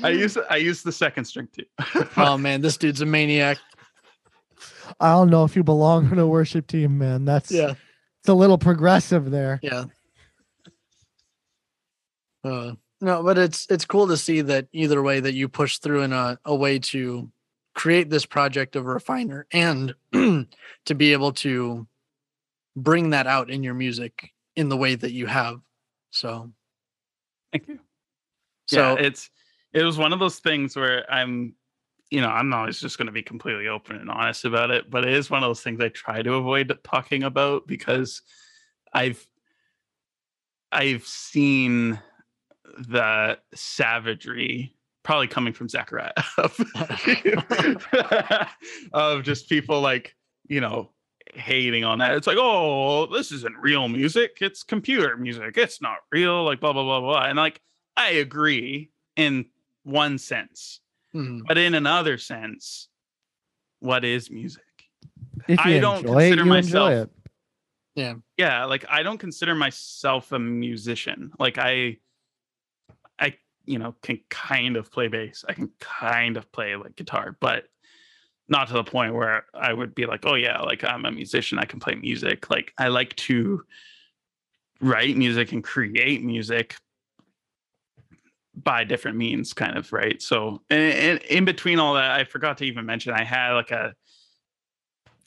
I 0.03 0.11
use 0.11 0.37
I 0.51 0.57
use 0.57 0.83
the 0.83 0.93
second 0.93 1.25
string 1.25 1.49
too. 1.53 1.65
oh 2.17 2.37
man, 2.37 2.61
this 2.61 2.77
dude's 2.77 3.01
a 3.01 3.07
maniac. 3.07 3.59
I 5.01 5.13
don't 5.13 5.31
know 5.31 5.45
if 5.45 5.57
you 5.57 5.63
belong 5.63 6.11
in 6.11 6.19
a 6.19 6.27
worship 6.27 6.67
team, 6.67 6.99
man. 6.99 7.25
That's 7.25 7.51
yeah. 7.51 7.75
It's 8.21 8.29
a 8.29 8.35
little 8.35 8.59
progressive 8.59 9.31
there. 9.31 9.61
Yeah. 9.63 9.85
Uh, 12.43 12.73
no, 13.01 13.23
but 13.23 13.39
it's 13.39 13.67
it's 13.71 13.85
cool 13.85 14.09
to 14.09 14.17
see 14.17 14.41
that 14.43 14.69
either 14.73 15.03
way 15.03 15.21
that 15.21 15.35
you 15.35 15.49
push 15.49 15.79
through 15.79 16.03
in 16.03 16.13
a, 16.13 16.39
a 16.45 16.55
way 16.55 16.79
to 16.79 17.31
create 17.75 18.09
this 18.09 18.25
project 18.25 18.75
of 18.75 18.87
refiner 18.87 19.47
and 19.53 19.95
to 20.13 20.95
be 20.97 21.13
able 21.13 21.33
to 21.33 21.87
bring 22.75 23.11
that 23.11 23.27
out 23.27 23.51
in 23.51 23.63
your 23.63 23.75
music 23.75 24.31
in 24.55 24.69
the 24.69 24.77
way 24.77 24.95
that 24.95 25.13
you 25.13 25.27
have. 25.27 25.61
So 26.11 26.53
thank 27.53 27.69
you. 27.69 27.81
So 28.67 28.95
yeah, 28.95 29.07
it's 29.07 29.31
it 29.73 29.83
was 29.83 29.99
one 29.99 30.13
of 30.13 30.19
those 30.19 30.39
things 30.39 30.75
where 30.75 31.11
I'm, 31.13 31.55
you 32.11 32.21
know, 32.21 32.29
I'm 32.29 32.53
always 32.53 32.81
just 32.81 32.99
going 32.99 33.07
to 33.07 33.13
be 33.13 33.23
completely 33.23 33.69
open 33.69 33.97
and 33.97 34.11
honest 34.11 34.45
about 34.45 34.71
it, 34.71 34.91
but 34.91 35.05
it 35.05 35.13
is 35.13 35.31
one 35.31 35.43
of 35.43 35.49
those 35.49 35.63
things 35.63 35.81
I 35.81 35.89
try 35.89 36.23
to 36.23 36.35
avoid 36.35 36.77
talking 36.85 37.23
about 37.25 37.67
because 37.67 38.23
I've 38.93 39.27
I've 40.73 41.07
seen 41.07 41.99
the 42.79 43.39
savagery 43.55 44.75
probably 45.03 45.29
coming 45.29 45.53
from 45.53 45.69
Zachariah 45.69 46.13
of, 46.39 46.59
of 48.93 49.23
just 49.23 49.49
people 49.49 49.81
like, 49.81 50.17
you 50.49 50.61
know, 50.61 50.91
hating 51.33 51.85
on 51.85 51.99
that. 51.99 52.15
It's 52.15 52.27
like, 52.27 52.39
oh, 52.41 53.07
this 53.07 53.31
isn't 53.33 53.57
real 53.61 53.89
music. 53.89 54.39
It's 54.41 54.63
computer 54.63 55.17
music. 55.17 55.57
It's 55.57 55.81
not 55.81 55.99
real. 56.11 56.45
Like 56.45 56.61
blah 56.61 56.73
blah 56.73 56.83
blah 56.83 57.01
blah. 57.01 57.25
And 57.25 57.37
like, 57.37 57.61
I 57.97 58.11
agree 58.11 58.91
in 59.17 59.47
one 59.85 60.19
sense, 60.19 60.81
Mhm. 61.15 61.43
but 61.47 61.57
in 61.59 61.75
another 61.75 62.19
sense, 62.19 62.89
what 63.81 64.05
is 64.05 64.31
music? 64.31 64.63
If 65.49 65.65
you 65.65 65.77
I 65.77 65.79
don't 65.81 65.99
enjoy 65.99 66.11
it, 66.11 66.21
consider 66.31 66.43
you 66.45 66.49
myself- 66.49 66.91
enjoy 66.91 67.03
it. 67.03 67.11
yeah 68.37 68.65
like 68.67 68.85
i 68.91 69.03
don't 69.03 69.17
consider 69.19 69.55
myself 69.55 70.31
a 70.33 70.39
musician 70.39 71.31
like 71.39 71.57
i 71.57 71.97
i 73.19 73.35
you 73.65 73.79
know 73.79 73.95
can 74.03 74.21
kind 74.29 74.77
of 74.77 74.91
play 74.93 75.09
bass 75.09 75.47
i 75.49 75.55
can 75.55 75.71
kind 75.81 76.37
of 76.37 76.51
play 76.53 76.77
like 76.77 76.95
guitar 76.95 77.37
but 77.41 77.65
not 78.49 78.69
to 78.69 78.75
the 78.75 78.85
point 78.85 79.15
where 79.15 79.47
i 79.55 79.73
would 79.73 79.95
be 79.95 80.05
like 80.05 80.27
oh 80.27 80.35
yeah 80.35 80.61
like 80.61 80.85
i'm 80.85 81.07
a 81.07 81.11
musician 81.11 81.59
i 81.59 81.65
can 81.65 81.81
play 81.81 81.95
music 81.95 82.51
like 82.51 82.71
i 82.77 82.89
like 82.89 83.17
to 83.17 83.65
write 84.83 85.17
music 85.17 85.53
and 85.53 85.65
create 85.65 86.23
music 86.23 86.77
by 88.63 88.85
different 88.85 89.17
means 89.17 89.53
kind 89.53 89.77
of 89.77 89.93
right 89.93 90.23
so 90.23 90.63
and, 90.71 90.95
and 90.95 91.23
in 91.23 91.45
between 91.45 91.79
all 91.79 91.95
that 91.95 92.13
i 92.13 92.25
forgot 92.25 92.59
to 92.59 92.65
even 92.65 92.87
mention 92.87 93.13
i 93.13 93.23
had 93.23 93.53
like 93.53 93.71
a 93.71 93.95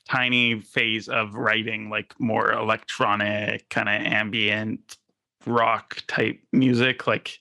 tiny 0.05 0.59
phase 0.59 1.07
of 1.07 1.35
writing 1.35 1.89
like 1.89 2.19
more 2.19 2.51
electronic 2.51 3.69
kind 3.69 3.87
of 3.87 3.95
ambient 3.95 4.97
rock 5.45 6.01
type 6.07 6.39
music 6.51 7.05
like 7.05 7.39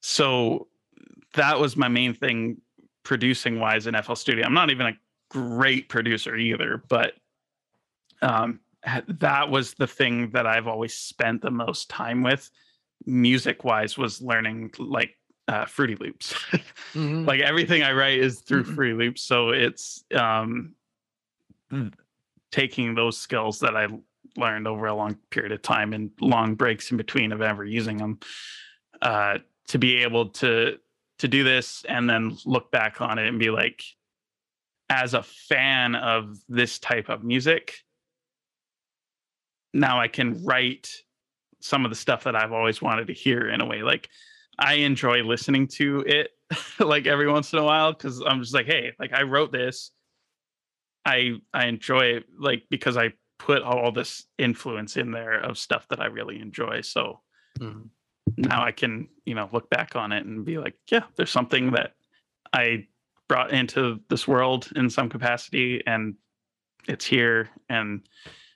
so 0.00 0.68
that 1.34 1.58
was 1.58 1.76
my 1.76 1.88
main 1.88 2.14
thing 2.14 2.60
producing 3.02 3.60
wise 3.60 3.86
in 3.86 3.94
FL 4.02 4.14
Studio. 4.14 4.44
I'm 4.44 4.54
not 4.54 4.70
even 4.70 4.86
a 4.86 4.98
great 5.30 5.88
producer 5.88 6.36
either, 6.36 6.82
but 6.88 7.14
um 8.22 8.60
that 9.08 9.50
was 9.50 9.74
the 9.74 9.86
thing 9.86 10.30
that 10.30 10.46
I've 10.46 10.68
always 10.68 10.94
spent 10.94 11.42
the 11.42 11.50
most 11.50 11.90
time 11.90 12.22
with 12.22 12.50
music 13.06 13.64
wise 13.64 13.96
was 13.96 14.20
learning 14.20 14.72
like 14.78 15.16
uh, 15.48 15.64
Fruity 15.64 15.96
Loops. 15.96 16.34
Mhm. 16.94 17.26
like 17.26 17.40
everything 17.40 17.82
I 17.82 17.92
write 17.92 18.18
is 18.18 18.40
through 18.40 18.64
Mhm. 18.64 18.74
Fruity 18.74 18.94
Loops, 18.94 19.22
so 19.22 19.50
it's 19.50 20.04
um 20.14 20.74
taking 22.50 22.94
those 22.94 23.18
skills 23.18 23.60
that 23.60 23.76
I 23.76 23.88
learned 24.36 24.66
over 24.66 24.86
a 24.86 24.94
long 24.94 25.16
period 25.30 25.52
of 25.52 25.62
time 25.62 25.92
and 25.92 26.10
long 26.20 26.54
breaks 26.54 26.90
in 26.90 26.96
between 26.96 27.32
of 27.32 27.42
ever 27.42 27.64
using 27.64 27.96
them 27.98 28.18
uh 29.02 29.38
to 29.68 29.78
be 29.78 29.96
able 30.02 30.28
to 30.30 30.78
to 31.18 31.28
do 31.28 31.44
this 31.44 31.84
and 31.88 32.08
then 32.08 32.36
look 32.44 32.70
back 32.70 33.00
on 33.00 33.18
it 33.18 33.26
and 33.28 33.38
be 33.38 33.50
like 33.50 33.82
as 34.88 35.14
a 35.14 35.22
fan 35.22 35.94
of 35.96 36.38
this 36.48 36.78
type 36.78 37.08
of 37.08 37.24
music 37.24 37.74
now 39.74 40.00
I 40.00 40.08
can 40.08 40.44
write 40.44 40.88
some 41.66 41.84
of 41.84 41.90
the 41.90 41.96
stuff 41.96 42.24
that 42.24 42.36
I've 42.36 42.52
always 42.52 42.80
wanted 42.80 43.08
to 43.08 43.12
hear 43.12 43.48
in 43.48 43.60
a 43.60 43.66
way 43.66 43.82
like 43.82 44.08
I 44.58 44.74
enjoy 44.74 45.22
listening 45.22 45.66
to 45.68 46.00
it 46.06 46.30
like 46.78 47.06
every 47.06 47.30
once 47.30 47.52
in 47.52 47.58
a 47.58 47.64
while 47.64 47.92
because 47.92 48.22
I'm 48.24 48.40
just 48.40 48.54
like, 48.54 48.66
hey, 48.66 48.92
like 48.98 49.12
I 49.12 49.22
wrote 49.22 49.52
this. 49.52 49.90
I 51.04 51.34
I 51.52 51.66
enjoy 51.66 52.06
it 52.16 52.24
like 52.38 52.64
because 52.70 52.96
I 52.96 53.12
put 53.38 53.62
all 53.62 53.92
this 53.92 54.24
influence 54.38 54.96
in 54.96 55.10
there 55.10 55.38
of 55.40 55.58
stuff 55.58 55.86
that 55.90 56.00
I 56.00 56.06
really 56.06 56.40
enjoy. 56.40 56.80
So 56.80 57.20
Mhm. 57.58 57.90
now 58.38 58.64
I 58.64 58.72
can, 58.72 59.08
you 59.24 59.34
know, 59.34 59.48
look 59.52 59.68
back 59.68 59.94
on 59.94 60.12
it 60.12 60.24
and 60.24 60.44
be 60.44 60.58
like, 60.58 60.76
yeah, 60.90 61.04
there's 61.16 61.30
something 61.30 61.72
that 61.72 61.94
I 62.52 62.86
brought 63.28 63.50
into 63.52 64.00
this 64.08 64.26
world 64.26 64.70
in 64.76 64.88
some 64.88 65.08
capacity 65.08 65.82
and 65.86 66.14
it's 66.88 67.04
here 67.04 67.50
and 67.68 68.08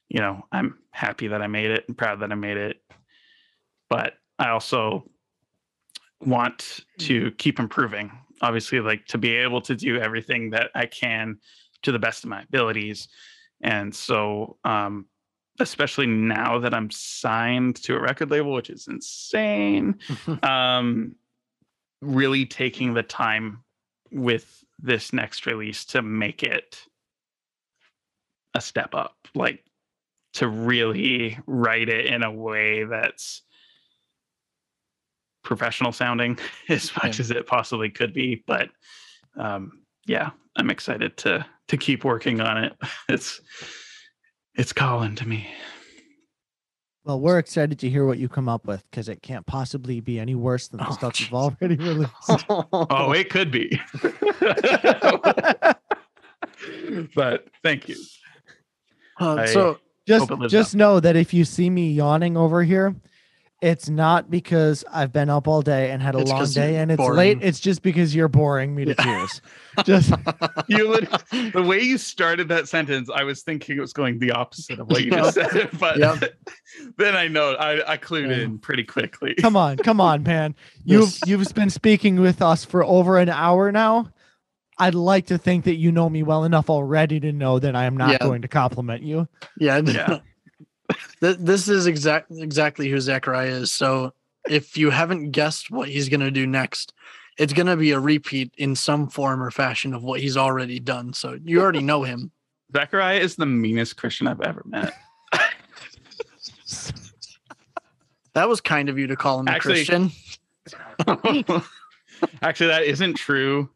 you 0.09 0.21
know, 0.21 0.45
I'm 0.51 0.79
happy 0.91 1.29
that 1.29 1.41
I 1.41 1.47
made 1.47 1.71
it 1.71 1.85
and 1.87 1.97
proud 1.97 2.21
that 2.21 2.33
I 2.33 2.35
made 2.35 2.57
it. 2.57 2.83
But 3.91 4.15
I 4.39 4.49
also 4.49 5.05
want 6.25 6.81
to 6.99 7.31
keep 7.33 7.59
improving. 7.59 8.11
Obviously, 8.41 8.81
like 8.81 9.05
to 9.07 9.19
be 9.19 9.37
able 9.37 9.61
to 9.63 9.75
do 9.75 9.99
everything 9.99 10.51
that 10.51 10.71
I 10.75 10.87
can 10.87 11.39
to 11.83 11.93
the 11.93 11.99
best 11.99 12.25
of 12.25 12.31
my 12.31 12.43
abilities. 12.43 13.09
And 13.63 13.95
so, 13.95 14.57
um, 14.65 15.07
especially 15.59 16.07
now 16.07 16.59
that 16.59 16.73
I'm 16.73 16.91
signed 16.91 17.77
to 17.77 17.97
a 17.97 18.01
record 18.01 18.31
label, 18.31 18.53
which 18.53 18.71
is 18.71 18.89
insane, 18.89 19.99
um, 20.43 21.15
really 22.01 22.47
taking 22.47 22.95
the 22.95 23.03
time 23.03 23.63
with 24.11 24.65
this 24.79 25.13
next 25.13 25.45
release 25.47 25.85
to 25.87 26.01
make 26.01 26.43
it 26.43 26.83
a 28.55 28.61
step 28.61 28.95
up, 28.95 29.17
like 29.35 29.65
to 30.33 30.49
really 30.49 31.39
write 31.47 31.89
it 31.89 32.07
in 32.07 32.23
a 32.23 32.33
way 32.33 32.85
that's 32.85 33.43
professional 35.43 35.93
sounding 35.93 36.39
as 36.69 36.91
much 36.97 37.19
Yeah. 37.19 37.23
as 37.23 37.31
it 37.31 37.47
possibly 37.47 37.91
could 37.91 38.13
be 38.13 38.43
but 38.47 38.69
um 39.37 39.81
yeah 40.07 40.31
i'm 40.57 40.71
excited 40.71 41.17
to 41.19 41.45
to 41.69 41.77
keep 41.77 42.05
working 42.05 42.41
on 42.41 42.65
it. 42.65 42.73
It's 43.09 43.41
it's 44.57 44.73
calling 44.73 45.15
to 45.15 45.29
me. 45.29 45.47
Well, 47.05 47.21
we're 47.21 47.39
excited 47.39 47.79
to 47.79 47.89
hear 47.89 48.05
what 48.05 48.19
you 48.19 48.29
come 48.29 48.49
up 48.49 48.67
with 48.67 48.83
because 48.91 49.09
it 49.09 49.23
can't 49.23 49.47
possibly 49.47 50.01
be 50.01 50.19
any 50.19 50.35
worse 50.35 50.67
than 50.69 50.79
the 50.79 50.89
Oh, 50.89 50.93
stuff 50.93 51.19
you've 51.21 51.33
already 51.33 51.77
released. 51.77 52.13
oh 52.51 53.13
it 53.13 53.31
could 53.31 53.51
be. 53.53 53.81
But 57.15 57.47
thank 57.63 57.89
you. 57.89 57.97
Uh, 59.19 59.47
so 59.47 59.79
just 60.07 60.29
Hope 60.29 60.39
it 60.39 60.43
lives 60.43 60.53
just 60.53 60.75
know 60.75 61.01
that 61.01 61.17
if 61.17 61.33
you 61.33 61.45
see 61.45 61.71
me 61.71 61.91
yawning 61.93 62.37
over 62.37 62.63
here, 62.63 62.95
it's 63.63 63.89
not 63.91 64.31
because 64.31 64.85
I've 64.91 65.13
been 65.13 65.29
up 65.29 65.47
all 65.47 65.61
day 65.61 65.91
and 65.91 66.01
had 66.03 66.15
a 66.15 66.21
It's 66.21 66.31
long 66.31 66.47
day 66.47 66.77
and 66.77 66.91
it's 66.91 66.97
boring. 66.97 67.17
late. 67.17 67.39
It's 67.43 67.61
just 67.61 67.83
because 67.83 68.15
you're 68.15 68.29
boring 68.29 68.75
me 68.75 68.87
to 68.87 68.95
tears. 68.95 69.43
Just 69.85 70.11
you 70.69 70.99
the 71.53 71.63
way 71.67 71.81
you 71.81 71.97
started 71.99 72.49
that 72.49 72.69
sentence 72.69 73.09
i 73.15 73.23
was 73.23 73.43
thinking 73.43 73.77
it 73.77 73.81
was 73.81 73.93
going 73.93 74.19
the 74.19 74.33
opposite 74.33 74.79
of 74.81 74.91
what 74.91 75.05
you 75.05 75.11
just 75.13 75.35
said 75.35 75.71
but 75.79 75.97
Yep. 75.99 76.25
then 76.99 77.15
i 77.17 77.29
know 77.29 77.53
i 77.55 77.93
i 77.93 77.97
clued 77.97 78.29
Yeah. 78.37 78.45
in 78.45 78.59
pretty 78.59 78.83
quickly 78.85 79.35
come 79.35 79.57
on, 79.57 79.77
come 79.77 80.01
on, 80.01 80.23
man. 80.25 80.55
You've 80.85 81.17
you've 81.27 81.55
been 81.55 81.71
speaking 81.71 82.21
with 82.21 82.43
us 82.43 82.65
for 82.65 82.83
over 82.85 83.19
an 83.19 83.29
hour 83.29 83.71
now. 83.73 84.09
I'd 84.79 84.95
like 84.95 85.27
to 85.27 85.37
think 85.39 85.65
that 85.67 85.77
you 85.77 85.93
know 85.93 86.09
me 86.09 86.23
well 86.23 86.45
enough 86.45 86.69
already 86.71 87.21
to 87.21 87.33
know 87.33 87.59
that 87.59 87.77
I 87.77 87.85
am 87.85 87.97
not 87.97 88.13
Yeah. 88.13 88.19
going 88.19 88.43
to 88.43 88.49
compliment 88.49 89.03
you. 89.03 89.29
yeah, 89.59 89.79
Yeah. 89.85 90.19
Th- 91.21 91.37
this 91.39 91.69
is 91.69 91.87
exact 91.87 92.31
exactly 92.31 92.89
who 92.89 93.01
Zachariah 93.01 93.51
is. 93.51 93.73
So 93.73 94.13
if 94.49 94.77
you 94.77 94.91
haven't 94.91 95.31
guessed 95.31 95.71
what 95.71 95.89
he's 95.89 96.09
gonna 96.09 96.31
do 96.31 96.47
next, 96.47 96.93
it's 97.39 97.53
gonna 97.53 97.77
be 97.77 97.91
a 97.93 98.01
repeat 98.01 98.53
in 98.57 98.75
some 98.77 99.09
form 99.09 99.43
or 99.43 99.51
fashion 99.51 99.95
of 99.95 100.03
what 100.03 100.21
he's 100.21 100.37
already 100.37 100.81
done. 100.81 101.13
So 101.13 101.39
you 101.45 101.61
already 101.61 101.81
know 101.83 102.03
him. 102.03 102.31
Zachariah 102.75 103.19
is 103.21 103.37
the 103.37 103.47
meanest 103.47 103.97
Christian 103.97 104.27
I've 104.27 104.41
ever 104.41 104.63
met. 104.67 104.93
That 108.35 108.49
was 108.49 108.61
kind 108.61 108.89
of 108.89 108.97
you 108.97 109.09
to 109.09 109.17
call 109.17 109.41
him 109.41 109.49
a 109.49 109.51
Actually- 109.51 109.85
Christian. 109.85 110.13
Actually, 112.43 112.67
that 112.69 112.85
isn't 112.85 113.15
true. 113.15 113.69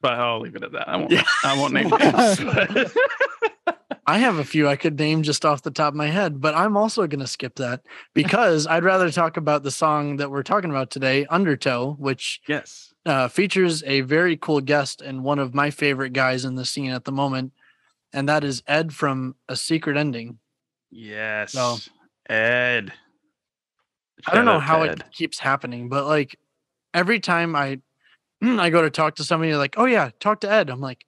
But 0.00 0.14
I'll 0.14 0.40
leave 0.40 0.56
it 0.56 0.62
at 0.64 0.72
that. 0.72 0.88
I 0.88 0.96
won't. 0.96 1.10
Yeah. 1.10 1.22
I 1.44 1.56
won't 1.58 1.72
name 1.74 1.88
names. 1.88 2.92
I 4.08 4.16
have 4.20 4.38
a 4.38 4.44
few 4.44 4.66
I 4.66 4.76
could 4.76 4.98
name 4.98 5.22
just 5.22 5.44
off 5.44 5.60
the 5.60 5.70
top 5.70 5.88
of 5.88 5.94
my 5.94 6.06
head, 6.06 6.40
but 6.40 6.54
I'm 6.54 6.78
also 6.78 7.06
going 7.06 7.20
to 7.20 7.26
skip 7.26 7.56
that 7.56 7.82
because 8.14 8.66
I'd 8.66 8.82
rather 8.82 9.10
talk 9.10 9.36
about 9.36 9.64
the 9.64 9.70
song 9.70 10.16
that 10.16 10.30
we're 10.30 10.42
talking 10.42 10.70
about 10.70 10.90
today, 10.90 11.26
Undertow, 11.26 11.92
which 11.98 12.40
yes. 12.48 12.94
uh, 13.04 13.28
features 13.28 13.82
a 13.84 14.00
very 14.00 14.34
cool 14.38 14.62
guest 14.62 15.02
and 15.02 15.24
one 15.24 15.38
of 15.38 15.52
my 15.52 15.68
favorite 15.68 16.14
guys 16.14 16.46
in 16.46 16.54
the 16.54 16.64
scene 16.64 16.90
at 16.90 17.04
the 17.04 17.12
moment, 17.12 17.52
and 18.10 18.26
that 18.30 18.44
is 18.44 18.62
Ed 18.66 18.94
from 18.94 19.34
A 19.46 19.54
Secret 19.56 19.98
Ending. 19.98 20.38
Yes. 20.90 21.52
So- 21.52 21.76
Ed. 22.30 22.94
I 24.26 24.34
don't 24.34 24.46
know 24.46 24.58
how 24.58 24.84
to 24.84 24.92
it 24.92 25.12
keeps 25.12 25.38
happening, 25.38 25.90
but 25.90 26.06
like 26.06 26.38
every 26.94 27.20
time 27.20 27.54
I 27.54 27.80
I 28.42 28.70
go 28.70 28.80
to 28.80 28.90
talk 28.90 29.16
to 29.16 29.24
somebody, 29.24 29.54
like, 29.54 29.74
"Oh 29.76 29.84
yeah, 29.84 30.10
talk 30.18 30.40
to 30.40 30.50
Ed." 30.50 30.70
I'm 30.70 30.80
like, 30.80 31.04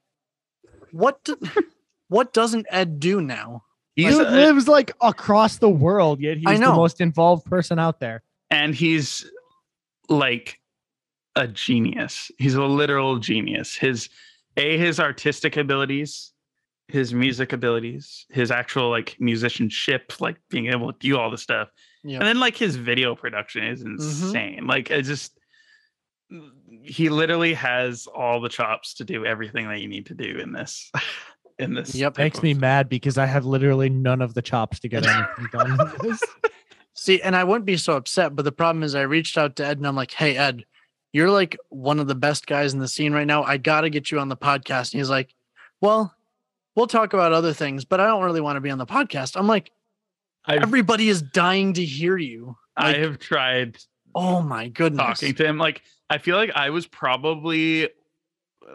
"What? 0.92 1.24
do- 1.24 1.36
what 2.10 2.34
doesn't 2.34 2.66
Ed 2.70 3.00
do 3.00 3.22
now?" 3.22 3.64
He 3.96 4.04
Dude 4.06 4.26
a- 4.26 4.30
lives 4.30 4.68
like 4.68 4.92
across 5.00 5.58
the 5.58 5.68
world, 5.68 6.20
yet 6.20 6.36
he's 6.36 6.46
I 6.46 6.56
the 6.58 6.72
most 6.72 7.00
involved 7.00 7.44
person 7.46 7.78
out 7.78 8.00
there. 8.00 8.22
and 8.50 8.74
he's 8.74 9.30
like 10.08 10.58
a 11.36 11.46
genius. 11.48 12.30
He's 12.38 12.54
a 12.54 12.64
literal 12.64 13.18
genius. 13.18 13.74
His 13.74 14.08
a 14.56 14.76
his 14.78 14.98
artistic 15.00 15.56
abilities, 15.56 16.32
his 16.88 17.14
music 17.14 17.52
abilities, 17.52 18.26
his 18.30 18.50
actual 18.50 18.90
like 18.90 19.16
musicianship, 19.20 20.20
like 20.20 20.36
being 20.50 20.66
able 20.66 20.92
to 20.92 20.98
do 20.98 21.16
all 21.18 21.30
the 21.30 21.38
stuff, 21.38 21.68
Yeah. 22.02 22.18
and 22.18 22.26
then 22.26 22.40
like 22.40 22.56
his 22.56 22.76
video 22.76 23.14
production 23.14 23.64
is 23.64 23.82
mm-hmm. 23.82 23.92
insane. 23.92 24.66
Like 24.66 24.90
I 24.90 25.00
just 25.00 25.38
he 26.82 27.08
literally 27.08 27.54
has 27.54 28.06
all 28.06 28.40
the 28.40 28.48
chops 28.48 28.94
to 28.94 29.04
do 29.04 29.26
everything 29.26 29.68
that 29.68 29.80
you 29.80 29.88
need 29.88 30.06
to 30.06 30.14
do 30.14 30.38
in 30.38 30.52
this. 30.52 30.90
In 31.60 31.74
this, 31.74 31.94
Yep. 31.94 32.18
Makes 32.18 32.42
me 32.42 32.54
mad 32.54 32.88
because 32.88 33.18
I 33.18 33.26
have 33.26 33.44
literally 33.44 33.90
none 33.90 34.22
of 34.22 34.34
the 34.34 34.42
chops 34.42 34.80
to 34.80 34.88
get 34.88 35.06
anything 35.06 35.48
done. 35.52 35.78
this. 36.02 36.22
See, 36.94 37.20
and 37.22 37.36
I 37.36 37.44
wouldn't 37.44 37.66
be 37.66 37.76
so 37.76 37.96
upset, 37.96 38.34
but 38.34 38.44
the 38.44 38.52
problem 38.52 38.82
is 38.82 38.94
I 38.94 39.02
reached 39.02 39.38
out 39.38 39.56
to 39.56 39.66
Ed 39.66 39.78
and 39.78 39.86
I'm 39.86 39.96
like, 39.96 40.12
hey, 40.12 40.36
Ed, 40.36 40.64
you're 41.12 41.30
like 41.30 41.56
one 41.68 42.00
of 42.00 42.06
the 42.06 42.14
best 42.14 42.46
guys 42.46 42.72
in 42.72 42.78
the 42.78 42.88
scene 42.88 43.12
right 43.12 43.26
now. 43.26 43.42
I 43.42 43.56
got 43.56 43.82
to 43.82 43.90
get 43.90 44.10
you 44.10 44.18
on 44.18 44.28
the 44.28 44.36
podcast. 44.36 44.92
And 44.92 45.00
he's 45.00 45.10
like, 45.10 45.34
well, 45.80 46.14
we'll 46.74 46.86
talk 46.86 47.12
about 47.12 47.32
other 47.32 47.52
things, 47.52 47.84
but 47.84 48.00
I 48.00 48.06
don't 48.06 48.24
really 48.24 48.40
want 48.40 48.56
to 48.56 48.60
be 48.60 48.70
on 48.70 48.78
the 48.78 48.86
podcast. 48.86 49.36
I'm 49.36 49.46
like, 49.46 49.70
I've, 50.44 50.62
everybody 50.62 51.08
is 51.08 51.22
dying 51.22 51.74
to 51.74 51.84
hear 51.84 52.16
you. 52.16 52.56
I 52.76 52.94
have 52.94 53.18
tried 53.18 53.76
oh 54.14 54.40
my 54.42 54.68
goodness. 54.68 55.20
talking 55.20 55.34
to 55.34 55.46
him. 55.46 55.58
Like 55.58 55.82
I 56.08 56.18
feel 56.18 56.36
like 56.36 56.52
I 56.54 56.70
was 56.70 56.86
probably 56.86 57.88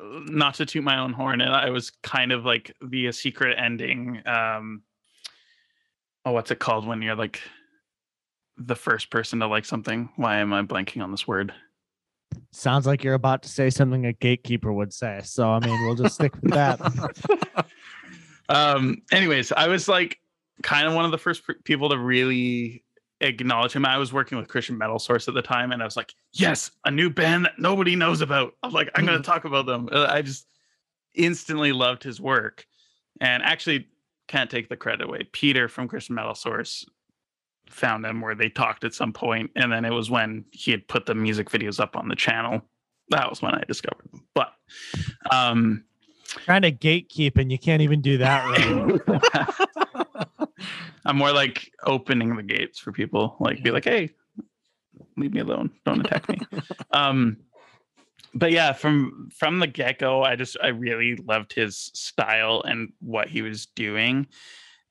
not 0.03 0.55
to 0.55 0.65
toot 0.65 0.83
my 0.83 0.99
own 0.99 1.13
horn, 1.13 1.41
and 1.41 1.53
I 1.53 1.69
was 1.69 1.91
kind 2.03 2.31
of 2.31 2.45
like 2.45 2.71
the 2.81 3.11
secret 3.11 3.57
ending. 3.59 4.21
Um, 4.25 4.83
oh, 6.25 6.31
what's 6.31 6.51
it 6.51 6.59
called 6.59 6.87
when 6.87 7.01
you're 7.01 7.15
like 7.15 7.41
the 8.57 8.75
first 8.75 9.09
person 9.09 9.39
to 9.39 9.47
like 9.47 9.65
something? 9.65 10.09
Why 10.15 10.37
am 10.37 10.53
I 10.53 10.63
blanking 10.63 11.03
on 11.03 11.11
this 11.11 11.27
word? 11.27 11.53
Sounds 12.51 12.85
like 12.85 13.03
you're 13.03 13.13
about 13.13 13.43
to 13.43 13.49
say 13.49 13.69
something 13.69 14.05
a 14.05 14.13
gatekeeper 14.13 14.71
would 14.71 14.93
say. 14.93 15.21
So 15.23 15.49
I 15.49 15.59
mean, 15.59 15.85
we'll 15.85 15.95
just 15.95 16.15
stick 16.15 16.33
with 16.41 16.53
that. 16.53 16.79
um 18.49 19.01
anyways 19.11 19.51
i 19.51 19.67
was 19.67 19.87
like 19.87 20.19
kind 20.61 20.87
of 20.87 20.93
one 20.93 21.05
of 21.05 21.11
the 21.11 21.17
first 21.17 21.43
people 21.63 21.89
to 21.89 21.97
really 21.97 22.84
acknowledge 23.21 23.73
him. 23.73 23.85
I 23.85 23.97
was 23.97 24.11
working 24.11 24.37
with 24.37 24.47
christian 24.47 24.77
metal 24.77 24.99
source 24.99 25.27
at 25.27 25.33
the 25.33 25.41
time 25.41 25.71
and 25.71 25.81
i 25.81 25.85
was 25.85 25.95
like 25.95 26.13
yes 26.33 26.71
a 26.83 26.91
new 26.91 27.09
band 27.09 27.45
that 27.45 27.57
nobody 27.57 27.95
knows 27.95 28.21
about. 28.21 28.53
I'm 28.61 28.71
like 28.71 28.89
i'm 28.95 29.05
going 29.05 29.17
to 29.21 29.23
talk 29.23 29.45
about 29.45 29.65
them. 29.65 29.89
Uh, 29.91 30.07
i 30.09 30.21
just 30.21 30.47
instantly 31.13 31.71
loved 31.71 32.03
his 32.03 32.19
work. 32.19 32.65
And 33.21 33.41
actually 33.43 33.87
can't 34.27 34.49
take 34.49 34.67
the 34.67 34.75
credit 34.75 35.07
away. 35.07 35.27
Peter 35.31 35.67
from 35.69 35.87
christian 35.87 36.15
metal 36.15 36.35
source 36.35 36.85
found 37.69 38.05
them 38.05 38.21
where 38.21 38.35
they 38.35 38.49
talked 38.49 38.83
at 38.83 38.93
some 38.93 39.11
point 39.11 39.49
and 39.55 39.71
then 39.71 39.85
it 39.85 39.91
was 39.91 40.11
when 40.11 40.45
he 40.51 40.71
had 40.71 40.87
put 40.87 41.05
the 41.05 41.15
music 41.15 41.49
videos 41.49 41.79
up 41.79 41.95
on 41.95 42.09
the 42.09 42.15
channel. 42.15 42.61
That 43.09 43.29
was 43.29 43.41
when 43.41 43.55
i 43.55 43.63
discovered 43.67 44.09
them. 44.11 44.25
But 44.33 44.53
um 45.31 45.83
Trying 46.43 46.63
to 46.63 46.71
gatekeep 46.71 47.37
and 47.37 47.51
you 47.51 47.57
can't 47.57 47.81
even 47.81 48.01
do 48.01 48.17
that 48.17 48.45
right. 49.07 50.04
I'm 51.05 51.17
more 51.17 51.31
like 51.31 51.71
opening 51.83 52.35
the 52.35 52.43
gates 52.43 52.79
for 52.79 52.91
people, 52.91 53.35
like 53.39 53.63
be 53.63 53.71
like, 53.71 53.85
hey, 53.85 54.11
leave 55.17 55.33
me 55.33 55.41
alone, 55.41 55.71
don't 55.85 56.05
attack 56.05 56.27
me. 56.29 56.39
um, 56.91 57.37
but 58.33 58.51
yeah, 58.51 58.73
from 58.73 59.29
from 59.33 59.59
the 59.59 59.67
get 59.67 59.99
go, 59.99 60.23
I 60.23 60.35
just 60.35 60.57
I 60.61 60.67
really 60.67 61.15
loved 61.15 61.53
his 61.53 61.77
style 61.93 62.61
and 62.65 62.91
what 62.99 63.29
he 63.29 63.41
was 63.41 63.67
doing, 63.67 64.27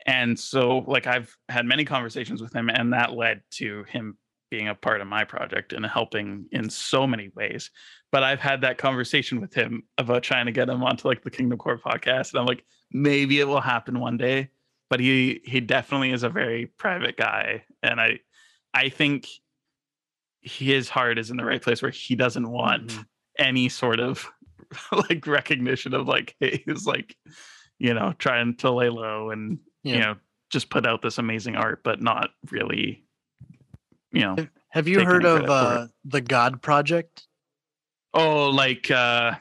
and 0.07 0.39
so 0.39 0.79
like 0.87 1.07
I've 1.07 1.37
had 1.49 1.67
many 1.67 1.85
conversations 1.85 2.41
with 2.41 2.55
him, 2.55 2.71
and 2.71 2.93
that 2.93 3.13
led 3.13 3.43
to 3.53 3.85
him 3.85 4.17
being 4.51 4.69
a 4.69 4.75
part 4.75 5.01
of 5.01 5.07
my 5.07 5.25
project 5.25 5.73
and 5.73 5.85
helping 5.85 6.47
in 6.53 6.71
so 6.71 7.07
many 7.07 7.31
ways. 7.35 7.71
But 8.13 8.23
I've 8.23 8.41
had 8.41 8.61
that 8.61 8.79
conversation 8.79 9.41
with 9.41 9.53
him 9.53 9.83
about 9.99 10.23
trying 10.23 10.47
to 10.47 10.53
get 10.53 10.69
him 10.69 10.83
onto 10.83 11.09
like 11.09 11.23
the 11.23 11.31
Kingdom 11.31 11.59
Core 11.59 11.79
podcast, 11.79 12.31
and 12.31 12.41
I'm 12.41 12.47
like, 12.47 12.65
maybe 12.93 13.41
it 13.41 13.49
will 13.49 13.61
happen 13.61 14.01
one 14.01 14.17
day. 14.17 14.51
But 14.91 15.01
he 15.01 15.41
he 15.45 15.61
definitely 15.61 16.13
is 16.13 16.23
a 16.23 16.29
very 16.29 16.67
private 16.67 17.17
guy, 17.17 17.65
and 17.83 18.01
I 18.01 18.21
I 18.73 18.89
think 18.91 19.27
his 20.41 20.89
heart 20.89 21.19
is 21.19 21.31
in 21.31 21.37
the 21.37 21.45
right 21.45 21.63
place 21.63 21.81
where 21.83 21.91
he 21.91 22.15
doesn't 22.15 22.49
want 22.51 22.89
Mhm. 22.89 23.07
any 23.39 23.69
sort 23.71 23.99
of 23.99 24.31
like 24.93 25.27
recognition 25.27 25.95
of 25.95 26.07
like 26.07 26.37
hey, 26.39 26.63
he's 26.67 26.87
like 26.87 27.17
you 27.79 27.95
know 27.95 28.13
trying 28.19 28.55
to 28.57 28.71
lay 28.71 28.89
low 28.91 29.31
and 29.31 29.59
you 29.83 29.99
know 30.01 30.17
just 30.51 30.69
put 30.71 30.87
out 30.87 31.01
this 31.03 31.19
amazing 31.19 31.57
art 31.57 31.83
but 31.83 32.01
not 32.03 32.31
really 32.51 33.05
you 34.13 34.21
know 34.21 34.37
Have 34.69 34.87
you 34.87 35.05
heard 35.05 35.25
of 35.25 35.49
uh, 35.51 35.89
the 36.05 36.21
God 36.21 36.61
Project? 36.63 37.27
oh 38.13 38.51
like 38.51 38.91
uh 38.91 39.33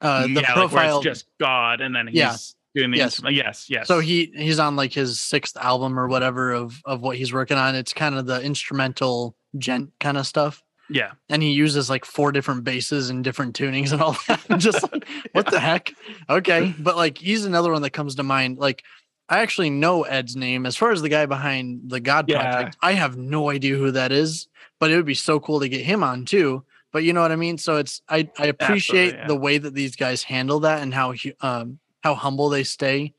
Uh, 0.00 0.22
the 0.22 0.28
yeah 0.28 0.40
like 0.40 0.54
profile. 0.54 0.96
it's 0.98 1.04
just 1.04 1.26
god 1.38 1.80
and 1.80 1.94
then 1.94 2.06
he's 2.06 2.16
Yeah. 2.16 2.36
Doing 2.74 2.90
the 2.92 2.98
Yes. 2.98 3.06
instrument. 3.14 3.36
yes 3.36 3.66
yes 3.68 3.88
So 3.88 3.98
he 3.98 4.32
he's 4.36 4.58
on 4.58 4.76
like 4.76 4.92
his 4.92 5.20
sixth 5.20 5.56
album 5.56 5.98
or 5.98 6.06
whatever 6.08 6.52
of 6.52 6.80
of 6.84 7.00
what 7.02 7.16
he's 7.16 7.32
working 7.32 7.56
on. 7.58 7.74
It's 7.74 7.92
kind 7.92 8.14
of 8.14 8.26
the 8.26 8.40
instrumental 8.42 9.34
djent 9.58 9.90
kind 9.98 10.16
of 10.16 10.26
stuff. 10.26 10.62
yeah 10.88 11.12
and 11.28 11.42
he 11.42 11.50
uses 11.50 11.90
like 11.90 12.04
four 12.04 12.30
different 12.32 12.62
basses 12.64 13.10
and 13.10 13.24
different 13.24 13.56
tunings 13.58 13.92
and 13.92 14.00
all 14.00 14.16
that. 14.28 14.40
Just 14.58 14.82
like, 14.92 15.06
what 15.32 15.46
the 15.50 15.58
heck? 15.60 15.92
Okay, 16.28 16.74
but 16.78 16.96
like 16.96 17.18
he's 17.18 17.44
another 17.44 17.72
one 17.72 17.82
that 17.82 17.90
comes 17.90 18.14
to 18.16 18.22
mind. 18.22 18.58
Like 18.58 18.82
I 19.28 19.40
actually 19.40 19.70
know 19.70 20.02
Ed's 20.04 20.34
name 20.36 20.66
as 20.66 20.76
far 20.76 20.90
as 20.90 21.02
the 21.02 21.08
guy 21.08 21.26
behind 21.26 21.82
the 21.90 22.00
God 22.00 22.28
Yeah. 22.28 22.40
Project. 22.52 22.76
I 22.82 22.92
have 22.92 23.16
no 23.16 23.50
idea 23.50 23.76
who 23.76 23.90
that 23.92 24.10
is, 24.12 24.48
but 24.80 24.90
it 24.90 24.96
would 24.96 25.06
be 25.06 25.14
so 25.14 25.38
cool 25.40 25.60
to 25.60 25.68
get 25.68 25.82
him 25.84 26.02
on 26.02 26.24
too. 26.24 26.64
But 26.92 27.04
you 27.04 27.12
know 27.12 27.20
what 27.22 27.30
I 27.32 27.36
mean. 27.36 27.56
So 27.58 27.76
it's 27.76 28.02
I 28.08 28.28
I 28.38 28.46
appreciate 28.46 29.14
yeah. 29.14 29.26
the 29.28 29.36
way 29.36 29.58
that 29.58 29.74
these 29.74 29.94
guys 29.96 30.22
handle 30.24 30.60
that 30.60 30.82
and 30.82 30.92
how 30.94 31.14
um 31.40 31.78
how 32.00 32.14
humble 32.14 32.48
they 32.48 32.64
stay, 32.64 33.14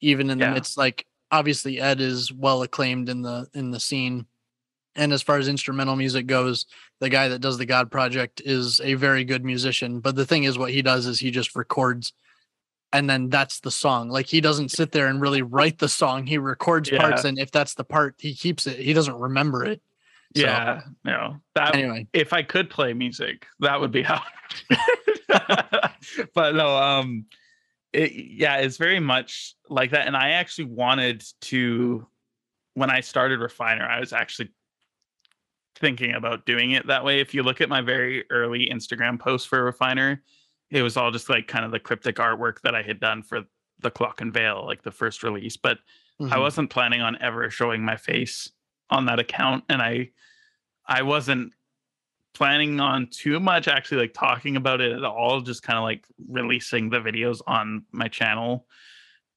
even 0.00 0.30
in 0.30 0.38
the 0.38 0.50
midst. 0.50 0.76
Like 0.76 1.06
obviously 1.30 1.80
Ed 1.80 2.00
is 2.00 2.32
well 2.32 2.62
acclaimed 2.62 3.08
in 3.08 3.22
the 3.22 3.46
in 3.54 3.70
the 3.70 3.80
scene. 3.80 4.26
And 4.94 5.12
as 5.12 5.22
far 5.22 5.36
as 5.36 5.46
instrumental 5.46 5.94
music 5.94 6.26
goes, 6.26 6.64
the 7.00 7.10
guy 7.10 7.28
that 7.28 7.40
does 7.40 7.58
the 7.58 7.66
God 7.66 7.90
Project 7.90 8.40
is 8.44 8.80
a 8.80 8.94
very 8.94 9.24
good 9.24 9.44
musician. 9.44 10.00
But 10.00 10.16
the 10.16 10.24
thing 10.24 10.44
is, 10.44 10.56
what 10.56 10.70
he 10.70 10.80
does 10.80 11.04
is 11.04 11.20
he 11.20 11.30
just 11.30 11.54
records, 11.54 12.14
and 12.94 13.08
then 13.08 13.28
that's 13.28 13.60
the 13.60 13.70
song. 13.70 14.08
Like 14.08 14.26
he 14.26 14.40
doesn't 14.40 14.70
sit 14.70 14.92
there 14.92 15.08
and 15.08 15.20
really 15.20 15.42
write 15.42 15.78
the 15.78 15.88
song. 15.88 16.26
He 16.26 16.38
records 16.38 16.88
parts, 16.88 17.24
and 17.24 17.38
if 17.38 17.50
that's 17.50 17.74
the 17.74 17.84
part, 17.84 18.14
he 18.18 18.34
keeps 18.34 18.66
it. 18.66 18.78
He 18.78 18.94
doesn't 18.94 19.18
remember 19.18 19.64
it. 19.64 19.82
So, 20.34 20.42
yeah 20.42 20.80
no 21.04 21.36
that 21.54 21.74
Anyway, 21.74 22.08
if 22.12 22.32
I 22.32 22.42
could 22.42 22.68
play 22.68 22.92
music, 22.92 23.46
that 23.60 23.80
would 23.80 23.92
be 23.92 24.02
how. 24.02 24.22
but 26.34 26.54
no, 26.54 26.76
um, 26.76 27.26
it, 27.96 28.12
yeah, 28.12 28.56
it's 28.56 28.76
very 28.76 29.00
much 29.00 29.54
like 29.70 29.90
that. 29.92 30.06
And 30.06 30.16
I 30.16 30.30
actually 30.30 30.66
wanted 30.66 31.24
to, 31.42 32.06
when 32.74 32.90
I 32.90 33.00
started 33.00 33.40
Refiner, 33.40 33.86
I 33.86 34.00
was 34.00 34.12
actually 34.12 34.50
thinking 35.76 36.14
about 36.14 36.44
doing 36.44 36.72
it 36.72 36.86
that 36.88 37.04
way. 37.04 37.20
If 37.20 37.32
you 37.34 37.42
look 37.42 37.60
at 37.60 37.70
my 37.70 37.80
very 37.80 38.24
early 38.30 38.68
Instagram 38.70 39.18
post 39.18 39.48
for 39.48 39.64
Refiner, 39.64 40.22
it 40.70 40.82
was 40.82 40.96
all 40.96 41.10
just 41.10 41.30
like 41.30 41.48
kind 41.48 41.64
of 41.64 41.70
the 41.70 41.80
cryptic 41.80 42.16
artwork 42.16 42.60
that 42.62 42.74
I 42.74 42.82
had 42.82 43.00
done 43.00 43.22
for 43.22 43.42
the 43.80 43.90
Clock 43.90 44.20
and 44.20 44.32
Veil, 44.32 44.64
like 44.66 44.82
the 44.82 44.90
first 44.90 45.22
release. 45.22 45.56
But 45.56 45.78
I 46.20 46.24
mhm. 46.24 46.40
wasn't 46.40 46.70
planning 46.70 47.00
on 47.00 47.16
ever 47.22 47.50
showing 47.50 47.82
my 47.82 47.96
face 47.96 48.50
on 48.90 49.06
that 49.06 49.18
account 49.18 49.64
and 49.68 49.82
I 49.82 50.10
I 50.86 51.02
wasn't 51.02 51.52
planning 52.36 52.80
on 52.80 53.08
too 53.08 53.40
much 53.40 53.68
actually 53.68 53.98
like 53.98 54.14
talking 54.14 54.56
about 54.56 54.80
it 54.80 54.92
at 54.92 55.04
all 55.04 55.40
just 55.40 55.62
kind 55.62 55.78
of 55.78 55.84
like 55.84 56.06
releasing 56.28 56.90
the 56.90 56.98
videos 56.98 57.40
on 57.46 57.84
my 57.92 58.08
channel. 58.08 58.66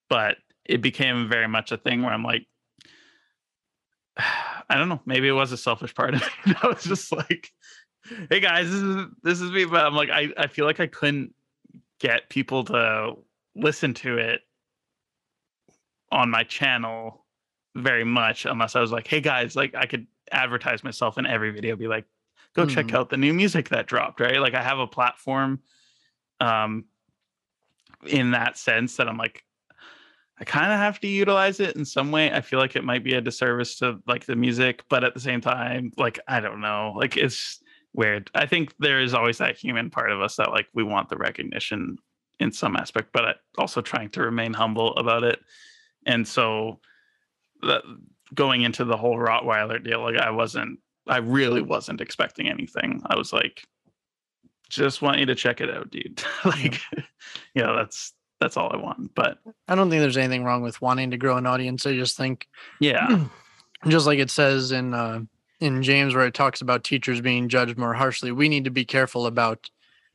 But 0.09 0.37
it 0.65 0.81
became 0.81 1.29
very 1.29 1.47
much 1.47 1.71
a 1.71 1.77
thing 1.77 2.01
where 2.01 2.13
I'm 2.13 2.23
like 2.23 2.45
I 4.17 4.77
don't 4.77 4.89
know 4.89 5.01
maybe 5.05 5.27
it 5.27 5.33
was 5.33 5.51
a 5.51 5.57
selfish 5.57 5.95
part 5.95 6.13
of 6.13 6.21
me 6.45 6.53
I 6.61 6.67
was 6.67 6.83
just 6.83 7.11
like 7.11 7.49
hey 8.29 8.39
guys 8.39 8.69
this 8.69 8.81
is 8.81 9.05
this 9.23 9.41
is 9.41 9.51
me 9.51 9.65
but 9.65 9.85
I'm 9.85 9.95
like 9.95 10.09
I 10.09 10.29
I 10.37 10.47
feel 10.47 10.65
like 10.65 10.79
I 10.79 10.87
couldn't 10.87 11.33
get 11.99 12.29
people 12.29 12.63
to 12.65 13.15
listen 13.55 13.93
to 13.93 14.17
it 14.17 14.41
on 16.11 16.29
my 16.29 16.43
channel 16.43 17.25
very 17.75 18.03
much 18.03 18.45
unless 18.45 18.75
I 18.75 18.81
was 18.81 18.91
like, 18.91 19.07
hey 19.07 19.21
guys, 19.21 19.55
like 19.55 19.75
I 19.75 19.85
could 19.85 20.07
advertise 20.31 20.83
myself 20.83 21.17
in 21.17 21.25
every 21.25 21.51
video, 21.51 21.75
be 21.75 21.87
like, 21.87 22.05
go 22.55 22.65
check 22.65 22.87
Mhm. 22.87 22.95
out 22.95 23.09
the 23.09 23.17
new 23.17 23.33
music 23.33 23.69
that 23.69 23.87
dropped, 23.87 24.19
right? 24.19 24.39
Like 24.39 24.53
I 24.53 24.63
have 24.63 24.79
a 24.79 24.87
platform 24.87 25.61
um 26.39 26.85
in 28.07 28.31
that 28.31 28.57
sense 28.57 28.95
that 28.97 29.09
I'm 29.09 29.17
like, 29.17 29.43
I 30.39 30.45
kind 30.45 30.71
of 30.71 30.79
have 30.79 30.99
to 31.01 31.07
utilize 31.07 31.59
it 31.59 31.75
in 31.75 31.83
some 31.83 32.11
way. 32.11 32.31
I 32.31 32.39
feel 32.41 32.59
like 32.59 32.75
it 32.77 32.83
might 32.85 33.03
be 33.03 33.13
a 33.13 33.21
disservice 33.21 33.77
to 33.79 34.01
like 34.07 34.25
the 34.25 34.37
music, 34.37 34.83
but 34.89 35.03
at 35.03 35.13
the 35.13 35.19
same 35.19 35.41
time, 35.41 35.91
like 35.97 36.17
I 36.27 36.39
don't 36.39 36.61
know, 36.61 36.93
like 36.95 37.17
it's 37.17 37.61
weird. 37.93 38.31
I 38.33 38.45
think 38.45 38.73
there 38.79 39.01
is 39.01 39.13
always 39.13 39.39
that 39.39 39.57
human 39.57 39.89
part 39.89 40.11
of 40.11 40.21
us 40.21 40.37
that 40.37 40.51
like 40.51 40.67
we 40.73 40.83
want 40.83 41.09
the 41.09 41.17
recognition 41.17 41.97
in 42.39 42.53
some 42.53 42.77
aspect, 42.77 43.09
but 43.11 43.37
also 43.57 43.81
trying 43.81 44.09
to 44.11 44.21
remain 44.21 44.53
humble 44.53 44.95
about 44.95 45.25
it. 45.25 45.41
And 46.05 46.25
so 46.25 46.79
the, 47.61 47.81
going 48.33 48.61
into 48.61 48.85
the 48.85 48.95
whole 48.95 49.17
Rottweiler 49.17 49.83
deal, 49.83 50.01
like 50.01 50.15
I 50.15 50.29
wasn't, 50.31 50.79
I 51.09 51.17
really 51.17 51.61
wasn't 51.61 52.01
expecting 52.01 52.47
anything. 52.47 53.01
I 53.05 53.17
was 53.17 53.33
like, 53.33 53.67
just 54.69 55.01
want 55.01 55.19
you 55.19 55.25
to 55.25 55.35
check 55.35 55.61
it 55.61 55.69
out, 55.69 55.89
dude. 55.89 56.23
like, 56.45 56.79
you 57.53 57.63
know, 57.63 57.75
that's 57.75 58.13
that's 58.39 58.55
all 58.55 58.71
I 58.71 58.77
want. 58.77 59.13
But 59.15 59.39
I 59.67 59.75
don't 59.75 59.89
think 59.89 60.01
there's 60.01 60.17
anything 60.17 60.43
wrong 60.43 60.61
with 60.61 60.81
wanting 60.81 61.11
to 61.11 61.17
grow 61.17 61.37
an 61.37 61.45
audience. 61.45 61.85
I 61.85 61.95
just 61.95 62.15
think 62.15 62.47
yeah, 62.79 63.25
just 63.87 64.05
like 64.05 64.19
it 64.19 64.29
says 64.29 64.71
in 64.71 64.93
uh, 64.93 65.21
in 65.59 65.83
James 65.83 66.15
where 66.15 66.27
it 66.27 66.33
talks 66.33 66.61
about 66.61 66.83
teachers 66.83 67.21
being 67.21 67.49
judged 67.49 67.77
more 67.77 67.93
harshly, 67.93 68.31
we 68.31 68.47
need 68.47 68.65
to 68.65 68.71
be 68.71 68.85
careful 68.85 69.25
about 69.25 69.69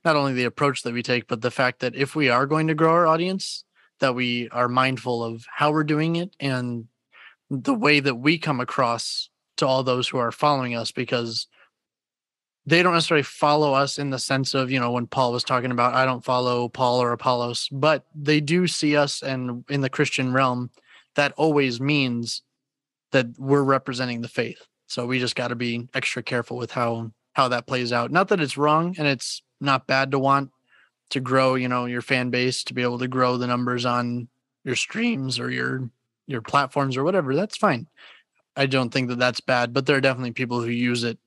not 0.04 0.16
only 0.16 0.34
the 0.34 0.44
approach 0.44 0.82
that 0.82 0.94
we 0.94 1.02
take, 1.02 1.26
but 1.28 1.40
the 1.40 1.50
fact 1.50 1.80
that 1.80 1.94
if 1.94 2.14
we 2.14 2.28
are 2.28 2.46
going 2.46 2.66
to 2.68 2.74
grow 2.74 2.92
our 2.92 3.06
audience, 3.06 3.64
that 4.00 4.14
we 4.14 4.48
are 4.50 4.68
mindful 4.68 5.24
of 5.24 5.46
how 5.50 5.72
we're 5.72 5.84
doing 5.84 6.16
it 6.16 6.34
and 6.38 6.86
the 7.50 7.74
way 7.74 8.00
that 8.00 8.16
we 8.16 8.38
come 8.38 8.60
across 8.60 9.30
to 9.56 9.66
all 9.66 9.82
those 9.82 10.08
who 10.08 10.18
are 10.18 10.32
following 10.32 10.74
us 10.74 10.90
because 10.92 11.46
they 12.66 12.82
don't 12.82 12.94
necessarily 12.94 13.22
follow 13.22 13.74
us 13.74 13.98
in 13.98 14.10
the 14.10 14.18
sense 14.18 14.54
of 14.54 14.70
you 14.70 14.80
know 14.80 14.90
when 14.90 15.06
paul 15.06 15.32
was 15.32 15.44
talking 15.44 15.70
about 15.70 15.94
i 15.94 16.04
don't 16.04 16.24
follow 16.24 16.68
paul 16.68 17.02
or 17.02 17.12
apollos 17.12 17.68
but 17.70 18.06
they 18.14 18.40
do 18.40 18.66
see 18.66 18.96
us 18.96 19.22
and 19.22 19.64
in 19.68 19.80
the 19.80 19.90
christian 19.90 20.32
realm 20.32 20.70
that 21.14 21.32
always 21.36 21.80
means 21.80 22.42
that 23.12 23.26
we're 23.38 23.62
representing 23.62 24.20
the 24.20 24.28
faith. 24.28 24.66
So 24.86 25.06
we 25.06 25.18
just 25.18 25.36
got 25.36 25.48
to 25.48 25.54
be 25.54 25.88
extra 25.94 26.22
careful 26.22 26.56
with 26.56 26.72
how 26.72 27.12
how 27.32 27.48
that 27.48 27.66
plays 27.66 27.92
out. 27.92 28.12
Not 28.12 28.28
that 28.28 28.40
it's 28.40 28.56
wrong 28.56 28.94
and 28.98 29.08
it's 29.08 29.42
not 29.60 29.86
bad 29.86 30.10
to 30.12 30.18
want 30.18 30.50
to 31.10 31.20
grow 31.20 31.54
you 31.54 31.68
know 31.68 31.86
your 31.86 32.02
fan 32.02 32.30
base 32.30 32.64
to 32.64 32.74
be 32.74 32.82
able 32.82 32.98
to 32.98 33.08
grow 33.08 33.36
the 33.36 33.46
numbers 33.46 33.86
on 33.86 34.28
your 34.64 34.76
streams 34.76 35.38
or 35.38 35.50
your 35.50 35.88
your 36.26 36.42
platforms 36.42 36.96
or 36.96 37.04
whatever. 37.04 37.34
That's 37.34 37.56
fine 37.56 37.86
i 38.56 38.66
don't 38.66 38.90
think 38.92 39.08
that 39.08 39.18
that's 39.18 39.40
bad 39.40 39.72
but 39.72 39.86
there 39.86 39.96
are 39.96 40.00
definitely 40.00 40.32
people 40.32 40.60
who 40.60 40.70
use 40.70 41.04
it 41.04 41.18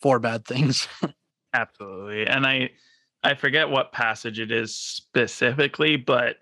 for 0.00 0.18
bad 0.18 0.44
things 0.44 0.88
absolutely. 1.54 2.26
And 2.26 2.46
I 2.46 2.70
I 3.22 3.34
forget 3.34 3.68
what 3.68 3.92
passage 3.92 4.38
it 4.40 4.50
is 4.50 4.74
specifically, 4.74 5.96
but 5.96 6.36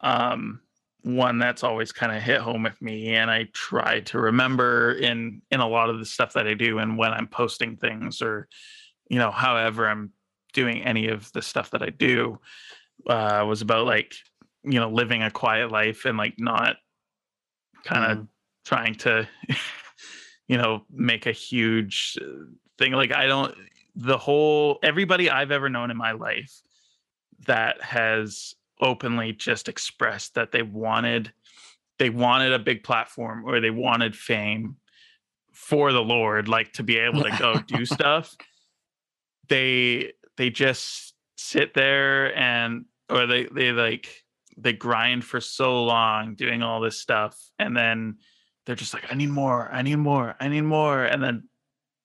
um 0.00 0.60
one 1.02 1.38
that's 1.38 1.62
always 1.62 1.92
kind 1.92 2.14
of 2.16 2.22
hit 2.22 2.40
home 2.40 2.64
with 2.64 2.80
me 2.82 3.14
and 3.14 3.30
I 3.30 3.44
try 3.52 4.00
to 4.00 4.18
remember 4.18 4.92
in 4.92 5.40
in 5.50 5.60
a 5.60 5.68
lot 5.68 5.88
of 5.88 5.98
the 5.98 6.04
stuff 6.04 6.32
that 6.34 6.48
I 6.48 6.54
do 6.54 6.78
and 6.78 6.98
when 6.98 7.12
I'm 7.12 7.28
posting 7.28 7.76
things 7.76 8.20
or 8.20 8.48
you 9.08 9.18
know 9.18 9.30
however 9.30 9.88
I'm 9.88 10.12
doing 10.52 10.82
any 10.82 11.08
of 11.08 11.30
the 11.32 11.42
stuff 11.42 11.70
that 11.70 11.82
I 11.82 11.90
do 11.90 12.40
uh 13.08 13.44
was 13.46 13.62
about 13.62 13.86
like 13.86 14.14
you 14.64 14.80
know 14.80 14.90
living 14.90 15.22
a 15.22 15.30
quiet 15.30 15.70
life 15.70 16.04
and 16.06 16.18
like 16.18 16.34
not 16.38 16.76
kind 17.84 18.12
of 18.12 18.18
Mhm. 18.18 18.28
Trying 18.66 18.96
to 18.96 19.26
you 20.48 20.58
know 20.58 20.82
make 20.90 21.26
a 21.26 21.32
huge 21.32 22.18
uh, 22.20 22.44
thing 22.78 22.92
like 22.92 23.12
i 23.12 23.26
don't 23.26 23.54
the 23.94 24.18
whole 24.18 24.78
everybody 24.82 25.30
i've 25.30 25.52
ever 25.52 25.70
known 25.70 25.90
in 25.90 25.96
my 25.96 26.12
life 26.12 26.60
that 27.46 27.80
has 27.80 28.54
openly 28.80 29.32
just 29.32 29.68
expressed 29.68 30.34
that 30.34 30.52
they 30.52 30.62
wanted 30.62 31.32
they 31.98 32.10
wanted 32.10 32.52
a 32.52 32.58
big 32.58 32.82
platform 32.82 33.44
or 33.46 33.60
they 33.60 33.70
wanted 33.70 34.14
fame 34.14 34.76
for 35.52 35.92
the 35.92 36.02
lord 36.02 36.48
like 36.48 36.72
to 36.72 36.82
be 36.82 36.98
able 36.98 37.22
to 37.22 37.34
go 37.38 37.54
do 37.66 37.86
stuff 37.86 38.36
they 39.48 40.12
they 40.36 40.50
just 40.50 41.14
sit 41.36 41.72
there 41.72 42.36
and 42.36 42.84
or 43.08 43.26
they 43.26 43.44
they 43.44 43.70
like 43.70 44.24
they 44.58 44.72
grind 44.72 45.24
for 45.24 45.40
so 45.40 45.84
long 45.84 46.34
doing 46.34 46.62
all 46.62 46.80
this 46.80 46.98
stuff 46.98 47.38
and 47.58 47.76
then 47.76 48.16
they're 48.66 48.76
just 48.76 48.92
like 48.92 49.04
i 49.10 49.14
need 49.14 49.30
more 49.30 49.70
i 49.72 49.80
need 49.80 49.96
more 49.96 50.34
i 50.40 50.48
need 50.48 50.62
more 50.62 51.04
and 51.04 51.22
then 51.22 51.48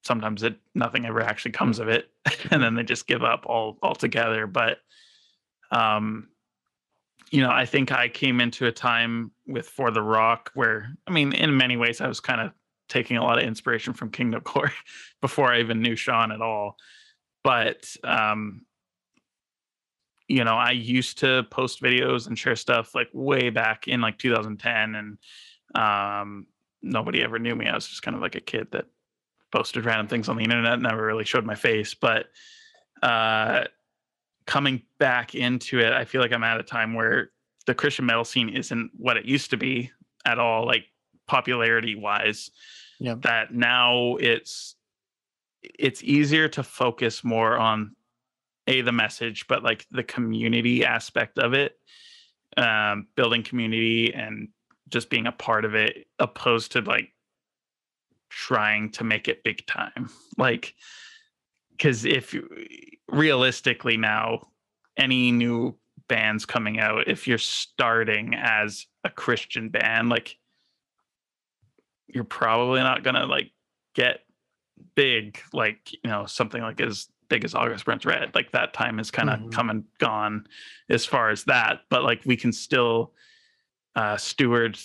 sometimes 0.03 0.43
it 0.43 0.55
nothing 0.73 1.05
ever 1.05 1.21
actually 1.21 1.51
comes 1.51 1.79
of 1.79 1.89
it 1.89 2.09
and 2.51 2.61
then 2.61 2.75
they 2.75 2.83
just 2.83 3.07
give 3.07 3.23
up 3.23 3.45
all 3.45 3.77
altogether 3.83 4.47
but 4.47 4.77
um 5.71 6.29
you 7.31 7.41
know 7.41 7.49
i 7.49 7.65
think 7.65 7.91
i 7.91 8.07
came 8.07 8.39
into 8.39 8.67
a 8.67 8.71
time 8.71 9.31
with 9.47 9.67
for 9.67 9.91
the 9.91 10.01
rock 10.01 10.51
where 10.53 10.95
i 11.07 11.11
mean 11.11 11.33
in 11.33 11.55
many 11.57 11.77
ways 11.77 12.01
i 12.01 12.07
was 12.07 12.19
kind 12.19 12.41
of 12.41 12.51
taking 12.89 13.17
a 13.17 13.23
lot 13.23 13.37
of 13.37 13.45
inspiration 13.45 13.93
from 13.93 14.11
kingdom 14.11 14.41
core 14.41 14.71
before 15.21 15.51
i 15.51 15.59
even 15.59 15.81
knew 15.81 15.95
sean 15.95 16.31
at 16.31 16.41
all 16.41 16.77
but 17.43 17.95
um 18.03 18.65
you 20.27 20.43
know 20.43 20.55
i 20.55 20.71
used 20.71 21.19
to 21.19 21.43
post 21.51 21.81
videos 21.81 22.27
and 22.27 22.37
share 22.37 22.55
stuff 22.55 22.93
like 22.95 23.09
way 23.13 23.49
back 23.49 23.87
in 23.87 24.01
like 24.01 24.17
2010 24.17 24.95
and 24.95 25.17
um 25.75 26.47
nobody 26.81 27.23
ever 27.23 27.39
knew 27.39 27.55
me. 27.55 27.67
I 27.67 27.75
was 27.75 27.87
just 27.87 28.03
kind 28.03 28.15
of 28.15 28.21
like 28.21 28.35
a 28.35 28.41
kid 28.41 28.67
that 28.71 28.85
posted 29.51 29.85
random 29.85 30.07
things 30.07 30.29
on 30.29 30.37
the 30.37 30.43
internet 30.43 30.79
never 30.79 31.05
really 31.05 31.25
showed 31.25 31.45
my 31.45 31.55
face 31.55 31.93
but 31.93 32.27
uh 33.03 33.65
coming 34.45 34.81
back 34.97 35.35
into 35.35 35.77
it 35.77 35.91
i 35.91 36.05
feel 36.05 36.21
like 36.21 36.31
i'm 36.31 36.43
at 36.43 36.57
a 36.57 36.63
time 36.63 36.93
where 36.93 37.31
the 37.65 37.75
christian 37.75 38.05
metal 38.05 38.23
scene 38.23 38.47
isn't 38.47 38.89
what 38.97 39.17
it 39.17 39.25
used 39.25 39.49
to 39.49 39.57
be 39.57 39.91
at 40.23 40.39
all 40.39 40.65
like 40.65 40.85
popularity 41.27 41.95
wise 41.95 42.49
yeah. 43.01 43.15
That 43.21 43.51
now 43.51 44.17
it's 44.17 44.75
it's 45.63 46.03
easier 46.03 46.47
to 46.49 46.61
focus 46.61 47.23
more 47.23 47.57
on 47.57 47.95
a 48.67 48.81
the 48.81 48.91
message 48.91 49.47
but 49.47 49.63
like 49.63 49.87
the 49.89 50.03
community 50.03 50.85
aspect 50.85 51.39
of 51.39 51.53
it 51.53 51.79
um 52.57 53.07
building 53.15 53.41
community 53.41 54.13
and 54.13 54.49
just 54.91 55.09
being 55.09 55.25
a 55.27 55.31
part 55.31 55.65
of 55.65 55.73
it 55.73 56.05
opposed 56.19 56.73
to 56.73 56.81
like 56.81 57.09
trying 58.29 58.89
to 58.91 59.03
make 59.03 59.27
it 59.27 59.43
big 59.43 59.65
time 59.65 60.09
like 60.37 60.73
because 61.71 62.05
if 62.05 62.35
realistically 63.09 63.97
now 63.97 64.47
any 64.97 65.31
new 65.31 65.75
bands 66.07 66.45
coming 66.45 66.79
out 66.79 67.07
if 67.07 67.27
you're 67.27 67.37
starting 67.37 68.33
as 68.35 68.85
a 69.03 69.09
christian 69.09 69.69
band 69.69 70.09
like 70.09 70.37
you're 72.07 72.23
probably 72.23 72.79
not 72.81 73.03
gonna 73.03 73.25
like 73.25 73.51
get 73.95 74.21
big 74.95 75.39
like 75.53 75.91
you 75.91 76.09
know 76.09 76.25
something 76.25 76.61
like 76.61 76.79
as 76.81 77.07
big 77.29 77.43
as 77.45 77.53
august 77.55 77.85
burns 77.85 78.05
red 78.05 78.31
like 78.33 78.51
that 78.51 78.73
time 78.73 78.99
is 78.99 79.11
kind 79.11 79.29
of 79.29 79.39
Mhm. 79.39 79.51
come 79.51 79.69
and 79.69 79.83
gone 79.99 80.47
as 80.89 81.05
far 81.05 81.29
as 81.29 81.43
that 81.45 81.81
but 81.89 82.03
like 82.03 82.21
we 82.25 82.35
can 82.37 82.51
still 82.51 83.13
uh 83.95 84.17
steward 84.17 84.77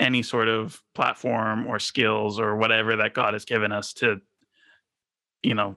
any 0.00 0.22
sort 0.22 0.48
of 0.48 0.82
platform 0.94 1.66
or 1.66 1.78
skills 1.78 2.40
or 2.40 2.56
whatever 2.56 2.96
that 2.96 3.14
god 3.14 3.34
has 3.34 3.44
given 3.44 3.72
us 3.72 3.92
to 3.92 4.20
you 5.42 5.54
know 5.54 5.76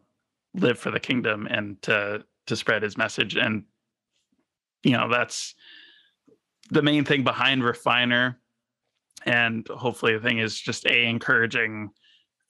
live 0.56 0.80
for 0.80 0.92
the 0.92 1.00
kingdom 1.00 1.48
and 1.50 1.82
to 1.82 2.24
to 2.48 2.56
spread 2.56 2.84
his 2.84 2.98
message. 2.98 3.36
And 3.36 3.64
you 4.84 4.92
know 4.92 5.10
that's 5.10 5.56
the 6.70 6.82
main 6.82 7.04
thing 7.04 7.24
behind 7.24 7.64
refiner. 7.64 8.40
And 9.26 9.68
hopefully 9.68 10.14
the 10.14 10.20
thing 10.20 10.40
is 10.40 10.60
just 10.60 10.86
a 10.86 11.06
encouraging 11.06 11.92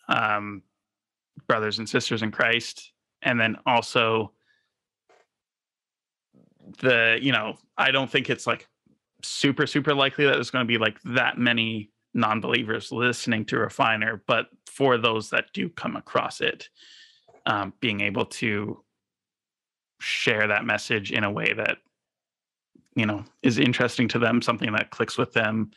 um 0.07 0.61
brothers 1.47 1.79
and 1.79 1.89
sisters 1.89 2.21
in 2.21 2.31
christ. 2.31 2.91
And 3.21 3.39
then 3.39 3.57
also 3.65 4.31
the 6.79 7.19
you 7.21 7.31
know 7.31 7.55
i 7.77 7.91
don't 7.91 8.09
think 8.09 8.27
it's 8.27 8.47
like 8.47 8.67
super 9.25 9.65
super 9.67 9.93
likely 9.93 10.25
that 10.25 10.33
there's 10.33 10.51
going 10.51 10.63
to 10.65 10.67
be 10.67 10.77
like 10.77 10.99
that 11.03 11.37
many 11.37 11.91
non-believers 12.13 12.91
listening 12.91 13.43
to 13.45 13.57
refiner 13.57 14.23
but 14.27 14.47
for 14.67 14.97
those 14.97 15.29
that 15.29 15.51
do 15.53 15.69
come 15.69 15.95
across 15.95 16.41
it 16.41 16.69
um, 17.45 17.73
being 17.79 18.01
able 18.01 18.25
to 18.25 18.81
share 19.99 20.47
that 20.47 20.65
message 20.65 21.11
in 21.11 21.23
a 21.23 21.31
way 21.31 21.53
that 21.53 21.77
you 22.95 23.05
know 23.05 23.23
is 23.43 23.57
interesting 23.57 24.07
to 24.07 24.19
them 24.19 24.41
something 24.41 24.71
that 24.71 24.91
clicks 24.91 25.17
with 25.17 25.33
them 25.33 25.71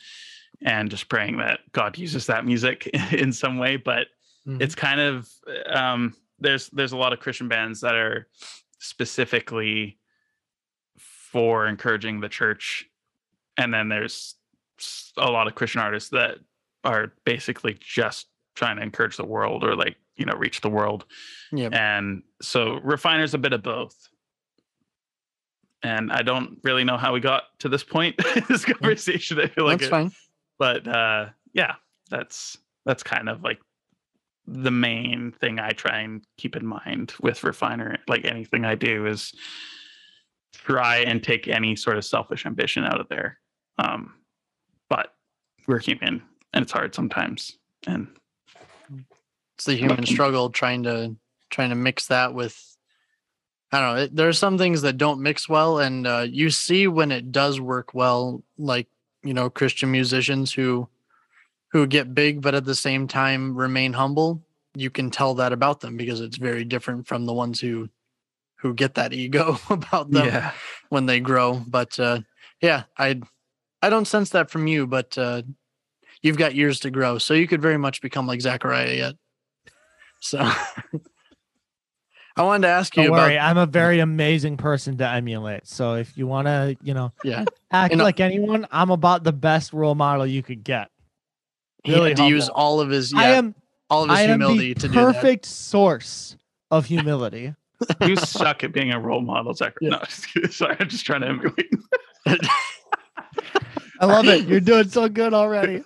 and 0.61 0.89
just 0.89 1.09
praying 1.09 1.37
that 1.37 1.59
god 1.71 1.97
uses 1.97 2.25
that 2.27 2.45
music 2.45 2.87
in 3.11 3.31
some 3.33 3.57
way 3.57 3.75
but 3.77 4.07
Mhm. 4.47 4.61
it's 4.61 4.75
kind 4.75 5.01
of 5.01 5.29
um 5.67 6.15
there's 6.39 6.69
there's 6.69 6.93
a 6.93 6.97
lot 6.97 7.11
of 7.11 7.19
christian 7.19 7.49
bands 7.49 7.81
that 7.81 7.95
are 7.95 8.27
specifically 8.79 9.99
for 10.97 11.67
encouraging 11.67 12.21
the 12.21 12.29
church 12.29 12.85
and 13.59 13.71
then 13.73 13.89
there's 13.89 14.35
a 15.17 15.29
lot 15.29 15.45
of 15.47 15.53
christian 15.53 15.81
artists 15.81 16.09
that 16.09 16.37
are 16.83 17.13
basically 17.25 17.77
just 17.79 18.27
trying 18.55 18.77
to 18.77 18.81
encourage 18.83 19.17
the 19.17 19.25
world 19.25 19.63
or 19.63 19.75
like 19.75 19.95
you 20.15 20.25
know 20.25 20.33
reach 20.35 20.61
the 20.61 20.69
world. 20.69 21.05
Yeah. 21.51 21.69
And 21.71 22.23
so 22.41 22.79
refiner's 22.83 23.33
a 23.33 23.37
bit 23.37 23.53
of 23.53 23.63
both. 23.63 23.95
And 25.81 26.11
i 26.11 26.21
don't 26.21 26.57
really 26.63 26.83
know 26.83 26.97
how 26.97 27.13
we 27.13 27.21
got 27.21 27.43
to 27.59 27.69
this 27.69 27.85
point 27.85 28.15
in 28.35 28.43
this 28.49 28.65
conversation 28.65 29.39
i 29.39 29.47
feel 29.47 29.63
like 29.63 29.79
that's 29.79 29.87
it- 29.87 29.91
fine. 29.91 30.11
but 30.57 30.85
uh 30.87 31.27
yeah 31.53 31.75
that's 32.09 32.57
that's 32.85 33.01
kind 33.01 33.29
of 33.29 33.41
like 33.43 33.59
the 34.45 34.71
main 34.71 35.31
thing 35.39 35.57
i 35.57 35.69
try 35.69 35.99
and 35.99 36.21
keep 36.37 36.57
in 36.57 36.65
mind 36.65 37.13
with 37.21 37.45
refiner 37.45 37.97
like 38.09 38.25
anything 38.25 38.65
i 38.65 38.75
do 38.75 39.05
is 39.05 39.33
try 40.53 40.97
and 40.97 41.23
take 41.23 41.47
any 41.47 41.77
sort 41.77 41.95
of 41.97 42.03
selfish 42.03 42.45
ambition 42.45 42.83
out 42.83 42.99
of 42.99 43.07
there 43.07 43.38
um 43.79 44.13
but 44.89 45.13
we're 45.67 45.79
human 45.79 46.21
and 46.53 46.63
it's 46.63 46.71
hard 46.71 46.93
sometimes 46.93 47.57
and 47.87 48.07
it's 49.55 49.65
the 49.65 49.75
human 49.75 50.05
struggle 50.05 50.49
trying 50.49 50.83
to 50.83 51.15
trying 51.49 51.69
to 51.69 51.75
mix 51.75 52.07
that 52.07 52.33
with 52.33 52.65
I 53.71 53.79
don't 53.79 53.95
know. 53.95 54.01
It, 54.03 54.15
there 54.15 54.27
are 54.27 54.33
some 54.33 54.57
things 54.57 54.81
that 54.81 54.97
don't 54.97 55.21
mix 55.21 55.47
well, 55.47 55.77
and 55.77 56.07
uh, 56.07 56.25
you 56.27 56.49
see 56.49 56.87
when 56.87 57.11
it 57.11 57.31
does 57.31 57.59
work 57.61 57.93
well, 57.93 58.43
like 58.57 58.87
you 59.23 59.33
know 59.33 59.47
Christian 59.49 59.91
musicians 59.91 60.51
who 60.51 60.89
who 61.71 61.85
get 61.85 62.15
big, 62.15 62.41
but 62.41 62.55
at 62.55 62.65
the 62.65 62.73
same 62.73 63.07
time 63.07 63.55
remain 63.55 63.93
humble. 63.93 64.41
You 64.73 64.89
can 64.89 65.11
tell 65.11 65.35
that 65.35 65.53
about 65.53 65.81
them 65.81 65.97
because 65.97 66.19
it's 66.19 66.37
very 66.37 66.63
different 66.63 67.05
from 67.07 67.25
the 67.27 67.33
ones 67.33 67.59
who 67.59 67.89
who 68.55 68.73
get 68.73 68.95
that 68.95 69.13
ego 69.13 69.59
about 69.69 70.09
them 70.09 70.25
Yeah. 70.25 70.51
when 70.89 71.05
they 71.05 71.19
grow. 71.19 71.61
But 71.67 71.99
uh, 71.99 72.21
yeah, 72.61 72.83
I 72.97 73.21
I 73.81 73.89
don't 73.89 74.05
sense 74.05 74.31
that 74.31 74.49
from 74.49 74.67
you, 74.67 74.87
but 74.87 75.17
uh, 75.17 75.41
you've 76.21 76.37
got 76.37 76.55
years 76.55 76.79
to 76.81 76.91
grow, 76.91 77.17
so 77.17 77.33
you 77.33 77.47
could 77.47 77.61
very 77.61 77.77
much 77.77 78.01
become 78.01 78.27
like 78.27 78.41
Zachariah 78.41 78.93
yet. 78.95 79.15
So 80.19 80.39
I 82.35 82.43
wanted 82.43 82.67
to 82.67 82.73
ask 82.73 82.95
you 82.95 83.03
Don't 83.03 83.13
about 83.13 83.27
worry, 83.27 83.39
I'm 83.39 83.57
a 83.57 83.65
very 83.65 83.99
amazing 83.99 84.57
person 84.57 84.97
to 84.97 85.07
emulate. 85.07 85.67
So 85.67 85.95
if 85.95 86.17
you 86.17 86.27
want 86.27 86.47
to, 86.47 86.77
you 86.81 86.93
know, 86.93 87.11
yeah, 87.23 87.45
act 87.71 87.91
And, 87.93 88.01
uh, 88.01 88.05
like 88.05 88.19
anyone, 88.19 88.67
I'm 88.71 88.91
about 88.91 89.23
the 89.23 89.33
best 89.33 89.73
role 89.73 89.95
model 89.95 90.25
you 90.25 90.43
could 90.43 90.63
get. 90.63 90.89
he 91.83 91.93
Really 91.93 92.09
had 92.11 92.17
to 92.17 92.27
use 92.27 92.49
all 92.49 92.79
of 92.81 92.89
his 92.89 93.11
yeah, 93.13 93.19
I 93.19 93.27
am 93.31 93.55
all 93.89 94.03
of 94.03 94.09
his 94.09 94.19
I 94.19 94.21
am 94.23 94.39
humility 94.39 94.73
the 94.73 94.79
to 94.81 94.87
do 94.87 94.93
that. 94.93 95.13
perfect 95.15 95.45
source 95.45 96.37
of 96.71 96.85
humility. 96.85 97.55
You 98.01 98.17
suck 98.17 98.65
at 98.65 98.73
being 98.73 98.91
a 98.91 98.99
role 98.99 99.21
model, 99.21 99.53
Zach. 99.53 99.73
Yeah. 99.79 99.91
No, 99.91 99.99
just 100.09 100.57
sorry. 100.57 100.75
I'm 100.81 100.89
just 100.89 101.05
trying 101.05 101.21
to 101.21 101.27
emulate. 101.27 101.71
I 103.99 104.05
love 104.05 104.27
it. 104.27 104.47
You're 104.47 104.59
doing 104.59 104.87
so 104.89 105.07
good 105.09 105.33
already. 105.33 105.83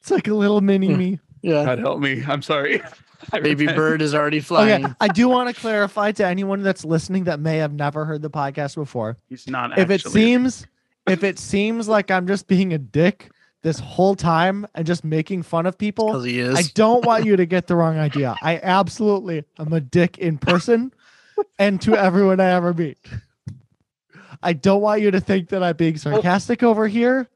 It's 0.00 0.10
like 0.10 0.28
a 0.28 0.34
little 0.34 0.60
mini 0.60 0.88
me. 0.94 1.18
Yeah, 1.42 1.62
God 1.66 1.78
help 1.78 2.00
me. 2.00 2.24
I'm 2.26 2.40
sorry. 2.40 2.80
I 3.32 3.40
baby 3.40 3.64
repent. 3.66 3.76
bird 3.76 4.02
is 4.02 4.14
already 4.14 4.40
flying. 4.40 4.86
Okay, 4.86 4.94
I 4.98 5.08
do 5.08 5.28
want 5.28 5.54
to 5.54 5.60
clarify 5.60 6.10
to 6.12 6.26
anyone 6.26 6.62
that's 6.62 6.86
listening 6.86 7.24
that 7.24 7.38
may 7.38 7.58
have 7.58 7.74
never 7.74 8.06
heard 8.06 8.22
the 8.22 8.30
podcast 8.30 8.76
before. 8.76 9.18
He's 9.28 9.46
not. 9.46 9.78
If 9.78 9.90
it 9.90 10.00
seems 10.00 10.66
if 11.06 11.22
it 11.22 11.38
seems 11.38 11.86
like 11.86 12.10
I'm 12.10 12.26
just 12.26 12.46
being 12.46 12.72
a 12.72 12.78
dick 12.78 13.30
this 13.60 13.78
whole 13.78 14.14
time 14.14 14.66
and 14.74 14.86
just 14.86 15.04
making 15.04 15.42
fun 15.42 15.66
of 15.66 15.76
people, 15.76 16.06
Because 16.06 16.24
he 16.24 16.38
is. 16.38 16.56
I 16.58 16.62
don't 16.74 17.04
want 17.04 17.26
you 17.26 17.36
to 17.36 17.44
get 17.44 17.66
the 17.66 17.76
wrong 17.76 17.98
idea. 17.98 18.36
I 18.40 18.58
absolutely 18.62 19.44
am 19.58 19.72
a 19.74 19.80
dick 19.80 20.16
in 20.16 20.38
person 20.38 20.94
and 21.58 21.80
to 21.82 21.94
everyone 21.94 22.40
I 22.40 22.52
ever 22.52 22.72
meet. 22.72 22.96
I 24.44 24.52
don't 24.52 24.82
want 24.82 25.00
you 25.00 25.10
to 25.10 25.20
think 25.20 25.48
that 25.48 25.62
I'm 25.62 25.76
being 25.76 25.96
sarcastic 25.96 26.62
over 26.62 26.86
here. 26.86 27.28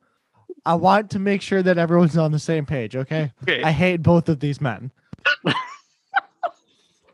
I 0.66 0.74
want 0.74 1.10
to 1.12 1.18
make 1.18 1.40
sure 1.40 1.62
that 1.62 1.78
everyone's 1.78 2.18
on 2.18 2.32
the 2.32 2.38
same 2.38 2.66
page, 2.66 2.94
okay? 2.94 3.32
okay, 3.42 3.62
I 3.62 3.70
hate 3.70 4.02
both 4.02 4.28
of 4.28 4.40
these 4.40 4.60
men. 4.60 4.90
the 5.44 5.54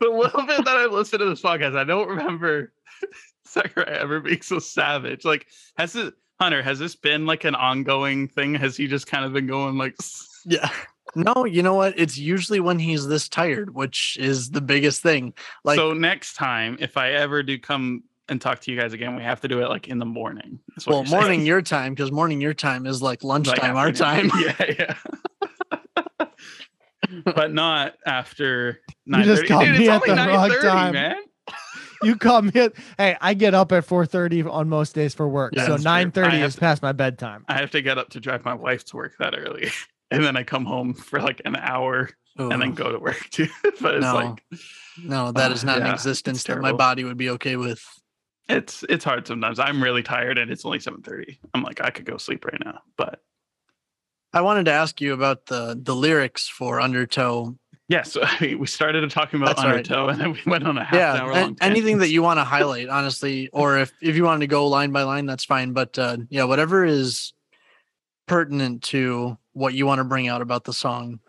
little 0.00 0.42
bit 0.42 0.64
that 0.64 0.76
I've 0.76 0.90
listened 0.90 1.20
to 1.20 1.26
this 1.26 1.40
podcast, 1.40 1.76
I 1.76 1.84
don't 1.84 2.08
remember 2.08 2.72
Zachariah 3.48 4.00
ever 4.00 4.20
being 4.20 4.42
so 4.42 4.58
savage. 4.58 5.24
Like, 5.24 5.46
has 5.78 5.94
it, 5.94 6.14
Hunter? 6.40 6.62
Has 6.62 6.80
this 6.80 6.96
been 6.96 7.26
like 7.26 7.44
an 7.44 7.54
ongoing 7.54 8.26
thing? 8.26 8.54
Has 8.54 8.76
he 8.76 8.88
just 8.88 9.06
kind 9.06 9.24
of 9.24 9.32
been 9.32 9.46
going 9.46 9.78
like? 9.78 9.96
yeah. 10.44 10.68
No, 11.14 11.44
you 11.44 11.62
know 11.62 11.74
what? 11.74 11.94
It's 11.96 12.18
usually 12.18 12.58
when 12.58 12.80
he's 12.80 13.06
this 13.06 13.28
tired, 13.28 13.72
which 13.72 14.16
is 14.18 14.50
the 14.50 14.60
biggest 14.60 15.00
thing. 15.00 15.32
Like 15.62 15.76
so 15.76 15.92
next 15.92 16.34
time, 16.34 16.76
if 16.80 16.96
I 16.96 17.12
ever 17.12 17.44
do 17.44 17.56
come 17.56 18.02
and 18.28 18.40
talk 18.40 18.60
to 18.60 18.70
you 18.72 18.78
guys 18.80 18.92
again, 18.92 19.16
we 19.16 19.22
have 19.22 19.40
to 19.42 19.48
do 19.48 19.60
it 19.62 19.68
like 19.68 19.88
in 19.88 19.98
the 19.98 20.05
morning. 20.06 20.59
well, 20.86 21.05
saying. 21.05 21.20
morning 21.20 21.46
your 21.46 21.62
time, 21.62 21.94
because 21.94 22.10
morning 22.12 22.40
your 22.40 22.55
time 22.55 22.86
is 22.86 23.02
like 23.02 23.22
Like 23.22 23.28
lunchtime 23.46 23.76
our 23.76 23.92
time. 23.92 24.30
Yeah, 24.40 24.94
yeah. 26.18 26.24
but 27.24 27.52
not 27.52 27.94
after 28.06 28.80
You 29.06 29.22
just 29.24 29.42
thirty. 29.46 29.66
Dude, 29.66 29.78
me 29.78 29.88
it's 29.88 29.88
at 30.06 30.28
only 30.28 30.48
the 30.48 30.56
wrong 30.56 30.74
time. 30.74 30.92
man. 30.94 31.16
You 32.02 32.16
come 32.16 32.51
here. 32.51 32.70
Hey, 32.98 33.16
I 33.20 33.32
get 33.34 33.55
up 33.55 33.72
at 33.72 33.86
4:30 33.86 34.51
on 34.51 34.68
most 34.68 34.94
days 34.94 35.14
for 35.14 35.26
work. 35.28 35.55
Yeah, 35.56 35.66
so. 35.66 35.74
I 35.74 36.05
9:30 36.05 36.42
is 36.42 36.55
to- 36.55 36.60
past 36.60 36.82
my 36.82 36.92
bedtime. 36.92 37.44
I 37.48 37.55
have 37.60 37.70
to 37.72 37.80
get 37.82 37.98
up 37.98 38.10
to 38.10 38.20
drive 38.20 38.44
my 38.44 38.55
wife 38.55 38.84
to 38.86 38.96
work 38.96 39.14
that 39.20 39.34
early, 39.38 39.70
and 40.10 40.24
then 40.24 40.36
I 40.36 40.42
come 40.42 40.64
home 40.64 40.94
for 40.94 41.20
like 41.20 41.40
an 41.44 41.56
hour 41.56 42.10
and 42.36 42.60
then 42.60 42.72
go 42.74 42.90
to 42.92 42.98
work 42.98 43.28
too. 43.30 43.48
but 43.80 43.94
it's 43.96 44.02
No, 44.02 44.14
like 44.14 44.42
no, 45.02 45.32
that 45.32 45.52
is 45.52 45.62
uh, 45.62 45.66
not 45.68 45.78
yeah, 45.78 45.88
an 45.88 45.94
existence 45.94 46.42
that 46.44 46.60
my 46.60 46.72
body 46.72 47.05
would 47.05 47.16
be 47.16 47.30
okay 47.30 47.56
with. 47.56 47.82
It's 48.48 48.84
it's 48.88 49.04
hard 49.04 49.26
sometimes. 49.26 49.58
I'm 49.58 49.82
really 49.82 50.02
tired, 50.02 50.38
and 50.38 50.50
it's 50.50 50.64
only 50.64 50.80
seven 50.80 51.02
thirty. 51.02 51.38
I'm 51.54 51.62
like 51.62 51.80
I 51.82 51.90
could 51.90 52.04
go 52.04 52.16
sleep 52.16 52.44
right 52.44 52.60
now, 52.64 52.80
but 52.96 53.20
I 54.32 54.40
wanted 54.40 54.64
to 54.66 54.72
ask 54.72 55.00
you 55.00 55.12
about 55.14 55.46
the 55.46 55.78
the 55.80 55.94
lyrics 55.94 56.48
for 56.48 56.80
Undertow. 56.80 57.56
yes, 57.88 58.16
I 58.22 58.36
mean, 58.40 58.58
we 58.58 58.66
started 58.66 59.08
talking 59.10 59.40
about 59.40 59.56
That's 59.56 59.60
all 59.60 59.66
right. 59.66 59.76
Undertow, 59.76 60.08
and 60.08 60.20
then 60.20 60.32
we 60.32 60.40
went 60.46 60.66
on 60.66 60.76
a 60.78 60.84
half 60.84 60.92
an 60.94 60.98
Yeah, 60.98 61.22
hour 61.22 61.32
an- 61.32 61.42
long. 61.42 61.56
anything 61.60 61.98
that 61.98 62.08
you 62.10 62.22
want 62.22 62.38
to 62.38 62.44
highlight, 62.44 62.88
honestly, 62.88 63.48
or 63.52 63.78
if 63.78 63.92
if 64.02 64.16
you 64.16 64.24
wanted 64.24 64.40
to 64.40 64.46
go 64.48 64.66
line 64.66 64.90
by 64.92 65.02
line, 65.04 65.26
that's 65.26 65.44
fine. 65.44 65.72
But 65.72 65.98
uh, 65.98 66.18
yeah, 66.28 66.44
whatever 66.44 66.84
is 66.84 67.32
pertinent 68.26 68.82
to 68.82 69.36
what 69.52 69.74
you 69.74 69.86
want 69.86 69.98
to 70.00 70.04
bring 70.04 70.28
out 70.28 70.42
about 70.42 70.64
the 70.64 70.72
song. 70.72 71.20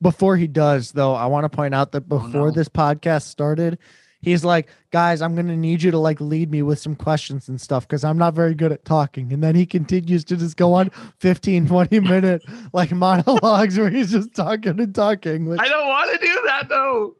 Before 0.00 0.36
he 0.36 0.46
does, 0.48 0.92
though, 0.92 1.14
I 1.14 1.26
want 1.26 1.44
to 1.44 1.48
point 1.48 1.74
out 1.74 1.92
that 1.92 2.04
Oh, 2.10 2.18
before 2.18 2.46
no. 2.46 2.50
this 2.50 2.68
podcast 2.68 3.22
started, 3.22 3.78
he's 4.22 4.44
like, 4.44 4.68
"Guys, 4.90 5.20
I'm 5.20 5.34
going 5.34 5.48
to 5.48 5.56
need 5.56 5.82
you 5.82 5.90
to 5.90 5.98
like 5.98 6.20
lead 6.20 6.50
me 6.50 6.62
with 6.62 6.78
some 6.78 6.96
questions 6.96 7.48
and 7.48 7.60
stuff 7.60 7.86
because 7.86 8.04
I'm 8.04 8.16
not 8.16 8.34
very 8.34 8.54
good 8.54 8.72
at 8.72 8.84
talking." 8.84 9.32
And 9.32 9.42
then 9.42 9.54
he 9.54 9.66
continues 9.66 10.24
to 10.26 10.36
just 10.36 10.56
go 10.56 10.72
on 10.72 10.90
15, 11.18 11.68
20 11.68 12.00
minute 12.00 12.42
like 12.72 12.92
monologues 12.92 13.78
where 13.78 13.90
he's 13.90 14.12
just 14.12 14.34
talking 14.34 14.80
and 14.80 14.94
talking. 14.94 15.46
Which, 15.46 15.60
I 15.60 15.68
don't 15.68 15.88
want 15.88 16.12
to 16.12 16.26
do 16.26 16.42
that 16.46 16.68
though. 16.68 17.16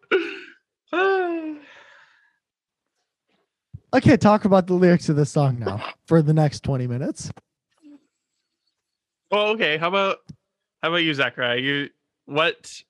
okay, 3.95 4.17
talk 4.17 4.45
about 4.45 4.67
the 4.67 4.75
lyrics 4.75 5.09
of 5.09 5.17
this 5.17 5.31
song 5.31 5.59
now 5.59 5.85
for 6.07 6.23
the 6.23 6.33
next 6.33 6.61
20 6.61 6.87
minutes. 6.87 7.31
well, 9.31 9.49
okay. 9.49 9.77
How 9.77 9.89
about 9.89 10.19
how 10.83 10.89
about 10.89 10.99
you, 10.99 11.13
Zachariah? 11.15 11.59
You 11.59 11.91
what 12.27 12.83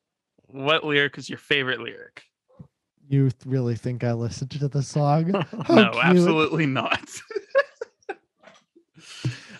what 0.46 0.84
lyric 0.84 1.18
is 1.18 1.28
your 1.28 1.38
favorite 1.38 1.80
lyric? 1.80 2.24
You 3.12 3.28
th- 3.28 3.34
really 3.44 3.76
think 3.76 4.04
I 4.04 4.14
listened 4.14 4.52
to 4.52 4.68
the 4.68 4.82
song? 4.82 5.32
No, 5.68 6.00
absolutely 6.02 6.64
not. 6.64 7.06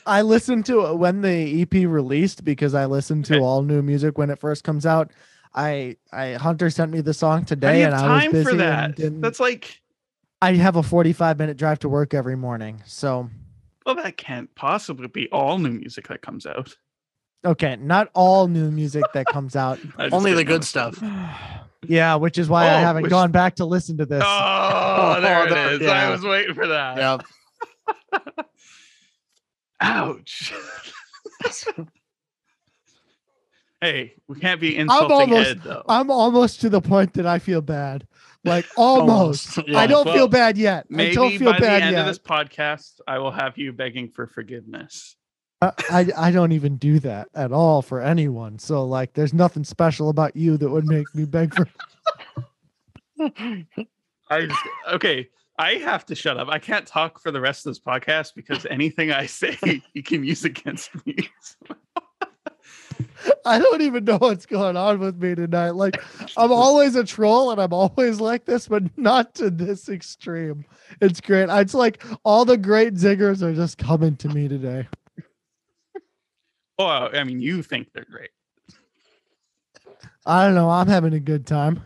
I 0.07 0.23
listened 0.23 0.65
to 0.67 0.87
it 0.87 0.97
when 0.97 1.21
the 1.21 1.61
EP 1.61 1.87
released 1.87 2.47
because 2.47 2.75
I 2.75 2.87
listened 2.87 3.27
to 3.27 3.35
Okay. 3.35 3.43
all 3.45 3.63
new 3.63 3.83
music 3.83 4.17
when 4.17 4.31
it 4.31 4.41
first 4.41 4.65
comes 4.65 4.87
out. 4.87 5.11
I 5.55 5.97
I 6.15 6.33
Hunter 6.33 6.71
sent 6.71 6.93
me 6.93 7.03
the 7.03 7.13
song 7.13 7.45
today 7.45 7.83
and 7.85 7.93
have 7.95 8.05
I 8.05 8.15
was 8.15 8.23
time 8.23 8.33
busy 8.33 8.45
for 8.51 8.55
that? 8.57 8.95
That's 9.21 9.39
like 9.39 9.83
I 10.41 10.55
have 10.55 10.77
a 10.77 10.83
45 10.83 11.39
minute 11.39 11.59
drive 11.59 11.79
to 11.81 11.91
work 11.91 12.15
every 12.15 12.37
morning. 12.37 12.83
So 12.87 13.29
well, 13.85 13.97
that 13.97 14.17
can't 14.17 14.53
possibly 14.55 15.09
be 15.09 15.29
all 15.31 15.59
new 15.59 15.73
music 15.73 16.09
that 16.09 16.23
comes 16.23 16.47
out. 16.47 16.75
okay, 17.45 17.77
not 17.77 18.09
all 18.15 18.49
new 18.49 18.71
music 18.71 19.05
that 19.13 19.27
comes 19.27 19.57
out. 19.57 19.79
Only 19.99 20.33
the 20.33 20.43
good 20.45 20.65
stuff. 20.65 20.99
yeah, 21.87 22.15
which 22.17 22.39
is 22.39 22.49
why 22.49 22.67
I 22.69 22.75
Oh, 22.75 22.79
haven't 22.79 23.03
which- 23.05 23.11
gone 23.11 23.31
back 23.33 23.57
to 23.57 23.65
listen 23.65 23.99
to 23.99 24.07
this. 24.07 24.23
Oh, 24.25 25.19
there 25.21 25.43
oh, 25.47 25.49
there- 25.55 25.73
it 25.75 25.83
is. 25.83 25.87
yeah. 25.89 26.09
I 26.09 26.11
was 26.11 26.23
waiting 26.23 26.55
for 26.55 26.67
that. 26.69 26.97
Yeah, 26.97 27.19
Ouch. 29.81 30.53
hey, 33.81 34.15
we 34.29 34.39
can't 34.39 34.61
be 34.61 34.77
insulting 34.77 35.33
almost- 35.33 35.51
Ed 35.51 35.63
though. 35.63 35.83
I'm 35.89 36.11
almost 36.11 36.61
to 36.61 36.69
the 36.69 36.81
point 36.81 37.15
that 37.15 37.27
I 37.27 37.39
feel 37.39 37.61
bad. 37.61 38.07
Like 38.45 38.67
almost. 38.77 39.59
Almost, 39.59 39.69
yeah. 39.69 39.79
I 39.79 39.87
don't 39.87 40.05
Well, 40.07 40.15
feel 40.15 40.29
bad 40.29 40.57
yet. 40.59 40.85
I 40.91 40.95
Maybe 40.95 41.15
don't 41.15 41.37
feel 41.39 41.53
by 41.53 41.61
the 41.61 41.71
end 41.71 41.93
yet. 41.93 42.01
of 42.01 42.07
this 42.07 42.19
podcast, 42.19 43.01
I 43.07 43.19
will 43.19 43.31
have 43.33 43.57
you 43.59 43.73
begging 43.73 44.09
for 44.11 44.27
forgiveness. 44.27 45.17
I, 45.63 46.09
I 46.17 46.31
don't 46.33 46.53
even 46.53 46.77
do 46.77 46.99
that 47.01 47.29
at 47.35 47.53
all 47.53 47.83
for 47.83 48.01
anyone. 48.01 48.59
So 48.59 48.85
like 48.85 49.13
there's 49.15 49.33
nothing 49.33 49.63
special 49.65 50.09
about 50.09 50.35
you 50.35 50.57
that 50.57 50.69
would 50.69 50.87
make 50.87 51.07
me 51.15 51.25
beg 51.25 51.55
for 51.55 51.69
I 54.31 54.47
just, 54.47 54.61
okay. 54.93 55.29
I 55.59 55.75
have 55.75 56.05
to 56.07 56.15
shut 56.15 56.39
up. 56.39 56.49
I 56.49 56.59
can't 56.59 56.87
talk 56.87 57.21
for 57.21 57.31
the 57.31 57.41
rest 57.41 57.67
of 57.67 57.71
this 57.71 57.79
podcast 57.79 58.35
because 58.35 58.67
anything 58.67 59.13
I 59.13 59.27
say 59.27 59.83
you 59.93 60.03
can 60.03 60.25
use 60.25 60.45
against 60.45 60.91
me. 61.07 61.29
I 63.45 63.61
don't 63.61 63.83
even 63.83 64.05
know 64.05 64.17
what's 64.17 64.47
going 64.47 64.77
on 64.77 64.99
with 64.99 65.23
me 65.23 65.37
tonight. 65.37 65.71
Like 65.71 66.03
I'm 66.37 66.51
always 66.53 66.97
a 66.97 67.05
troll 67.05 67.53
and 67.53 67.61
I'm 67.61 67.73
always 67.73 68.21
like 68.21 68.47
this, 68.47 68.67
but 68.67 68.83
not 68.99 69.35
to 69.37 69.51
this 69.51 69.89
extreme. 69.89 70.65
It's 71.01 71.21
great. 71.21 71.49
It's 71.49 71.75
like 71.75 72.03
all 72.25 72.45
the 72.45 72.57
great 72.57 72.95
zingers 72.95 73.43
are 73.43 73.55
just 73.55 73.79
coming 73.79 74.17
to 74.17 74.29
me 74.29 74.49
today. 74.49 74.89
Well, 76.87 77.11
I 77.15 77.25
mean, 77.25 77.41
you 77.41 77.63
think 77.63 77.89
they're 77.93 78.07
great. 78.11 78.31
I 80.25 80.45
don't 80.47 80.55
know. 80.55 80.71
I'm 80.71 80.87
having 80.89 81.15
a 81.15 81.21
good 81.21 81.47
time. 81.47 81.83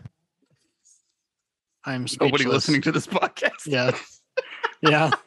I'm 1.85 2.05
Nobody 2.19 2.45
listening 2.45 2.81
to 2.83 2.91
this 2.91 3.07
podcast. 3.07 3.65
Yeah, 3.65 3.97
yeah. 4.81 5.11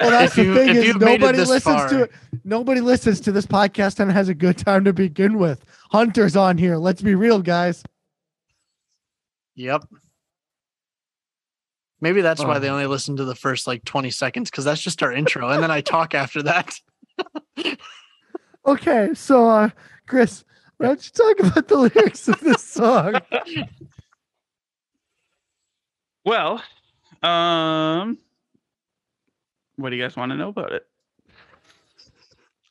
Well, 0.00 0.10
that's 0.10 0.38
If 0.38 0.46
you- 0.46 0.54
the 0.54 0.60
thing 0.60 0.68
if 0.70 0.76
is 0.76 0.84
you've 0.86 1.00
made 1.00 1.14
it 1.16 1.20
nobody 1.20 1.38
this 1.38 1.48
listens 1.48 1.74
far- 1.76 1.88
to 1.88 2.02
it. 2.04 2.12
Nobody 2.44 2.80
listens 2.80 3.18
to 3.22 3.32
this 3.32 3.44
podcast 3.44 3.98
and 3.98 4.10
has 4.12 4.28
a 4.28 4.34
good 4.34 4.56
time 4.56 4.84
to 4.84 4.92
begin 4.92 5.36
with. 5.36 5.64
Hunter's 5.90 6.36
on 6.36 6.56
here. 6.58 6.76
Let's 6.76 7.02
be 7.02 7.14
real, 7.16 7.40
guys. 7.42 7.82
Yep. 9.56 9.84
Maybe 12.00 12.20
that's 12.20 12.42
why 12.44 12.56
Oh. 12.56 12.60
they 12.60 12.68
only 12.68 12.86
listen 12.86 13.16
to 13.16 13.24
the 13.24 13.34
first 13.34 13.66
like 13.66 13.84
20 13.84 14.10
seconds 14.10 14.48
because 14.50 14.64
that's 14.64 14.80
just 14.80 15.02
our 15.02 15.12
intro. 15.12 15.48
And 15.48 15.60
then 15.62 15.72
I 15.72 15.80
talk 15.80 16.14
after 16.14 16.42
that. 16.44 16.74
Okay, 18.68 19.14
so 19.14 19.48
uh, 19.48 19.70
Chris, 20.06 20.44
why 20.76 20.88
don't 20.88 21.02
you 21.02 21.10
talk 21.10 21.40
about 21.40 21.68
the 21.68 21.78
lyrics 21.78 22.28
of 22.28 22.38
this 22.40 22.62
song? 22.62 23.14
Well, 26.24 26.62
um, 27.22 28.18
what 29.76 29.88
do 29.88 29.96
you 29.96 30.02
guys 30.02 30.14
want 30.14 30.30
to 30.30 30.36
know 30.36 30.50
about 30.50 30.72
it? 30.72 30.86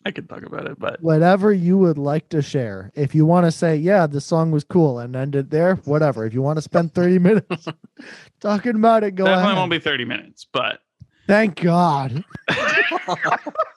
I 0.05 0.11
could 0.11 0.29
talk 0.29 0.43
about 0.43 0.67
it, 0.67 0.77
but 0.79 1.01
Whatever 1.01 1.51
you 1.51 1.75
would 1.79 1.97
like 1.97 2.29
to 2.29 2.43
share. 2.43 2.91
If 2.93 3.15
you 3.15 3.25
want 3.25 3.47
to 3.47 3.51
say, 3.51 3.75
yeah, 3.75 4.05
the 4.05 4.21
song 4.21 4.51
was 4.51 4.63
cool 4.63 4.99
and 4.99 5.15
end 5.15 5.35
it 5.35 5.49
there, 5.49 5.75
whatever. 5.85 6.23
If 6.23 6.35
you 6.35 6.43
want 6.43 6.57
to 6.57 6.61
spend 6.61 6.93
30 6.93 7.17
minutes 7.17 7.65
talking 8.39 8.75
about 8.75 9.03
it, 9.03 9.15
go 9.15 9.25
definitely 9.25 9.45
ahead. 9.45 9.57
won't 9.57 9.71
be 9.71 9.79
30 9.79 10.05
minutes. 10.05 10.45
But 10.53 10.79
Thank 11.25 11.59
God. 11.59 12.23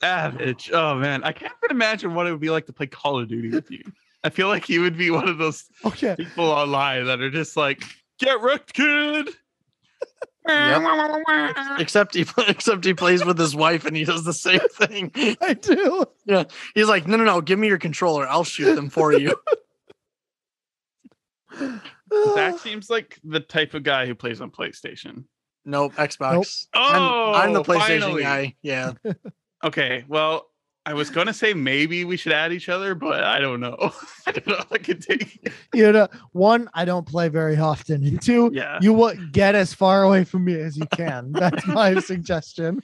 Savage. 0.00 0.70
Oh 0.72 0.94
man, 0.96 1.24
I 1.24 1.32
can't 1.32 1.52
even 1.64 1.74
imagine 1.76 2.14
what 2.14 2.26
it 2.26 2.30
would 2.32 2.40
be 2.40 2.50
like 2.50 2.66
to 2.66 2.72
play 2.72 2.86
Call 2.86 3.18
of 3.18 3.28
Duty 3.28 3.50
with 3.50 3.70
you. 3.70 3.82
I 4.24 4.30
feel 4.30 4.48
like 4.48 4.68
you 4.68 4.80
would 4.82 4.96
be 4.96 5.10
one 5.10 5.28
of 5.28 5.38
those 5.38 5.64
Okay. 5.84 6.14
people 6.16 6.44
online 6.44 7.06
that 7.06 7.20
are 7.20 7.30
just 7.30 7.56
like, 7.56 7.82
"Get 8.18 8.40
wrecked, 8.40 8.72
kid." 8.74 9.28
except 11.78 12.14
he 12.14 12.24
except 12.46 12.84
he 12.84 12.94
plays 12.94 13.24
with 13.24 13.36
his 13.36 13.56
wife 13.56 13.84
and 13.84 13.96
he 13.96 14.04
does 14.04 14.22
the 14.24 14.32
same 14.32 14.60
thing. 14.74 15.10
I 15.42 15.54
do. 15.54 16.04
Yeah. 16.24 16.44
He's 16.74 16.86
like, 16.88 17.08
no, 17.08 17.16
no, 17.16 17.24
no, 17.24 17.40
give 17.40 17.58
me 17.58 17.66
your 17.66 17.78
controller. 17.78 18.28
I'll 18.28 18.44
shoot 18.44 18.76
them 18.76 18.88
for 18.88 19.12
you. 19.12 19.34
Zach 22.34 22.58
seems 22.60 22.88
like 22.90 23.18
the 23.24 23.40
type 23.40 23.74
of 23.74 23.82
guy 23.82 24.06
who 24.06 24.14
plays 24.14 24.40
on 24.40 24.50
PlayStation. 24.52 25.24
nope, 25.64 25.94
Xbox. 25.94 26.66
Oh, 26.74 27.32
I'm, 27.34 27.48
I'm 27.48 27.52
the 27.52 27.62
PlayStation 27.62 28.00
finally. 28.00 28.22
guy. 28.22 28.54
Yeah. 28.62 28.92
Okay, 29.64 30.04
well, 30.08 30.46
I 30.84 30.94
was 30.94 31.10
gonna 31.10 31.34
say 31.34 31.52
maybe 31.54 32.04
we 32.04 32.16
should 32.16 32.32
add 32.32 32.52
each 32.52 32.68
other, 32.68 32.94
but 32.94 33.24
I 33.24 33.40
don't 33.40 33.58
know. 33.60 33.76
I 34.26 34.32
don't 34.32 34.46
know 34.46 34.58
if 34.58 34.72
I 34.72 34.78
could 34.78 35.02
take. 35.02 35.52
you 35.74 35.90
know, 35.90 36.06
one, 36.32 36.68
I 36.74 36.84
don't 36.84 37.06
play 37.06 37.28
very 37.28 37.56
often. 37.56 38.04
And 38.04 38.20
two, 38.22 38.50
Yeah, 38.54 38.78
you 38.80 38.92
will 38.92 39.14
get 39.32 39.54
as 39.54 39.74
far 39.74 40.04
away 40.04 40.22
from 40.24 40.44
me 40.44 40.54
as 40.60 40.76
you 40.76 40.86
can. 40.92 41.32
That's 41.32 41.66
my 41.66 41.98
suggestion. 42.00 42.82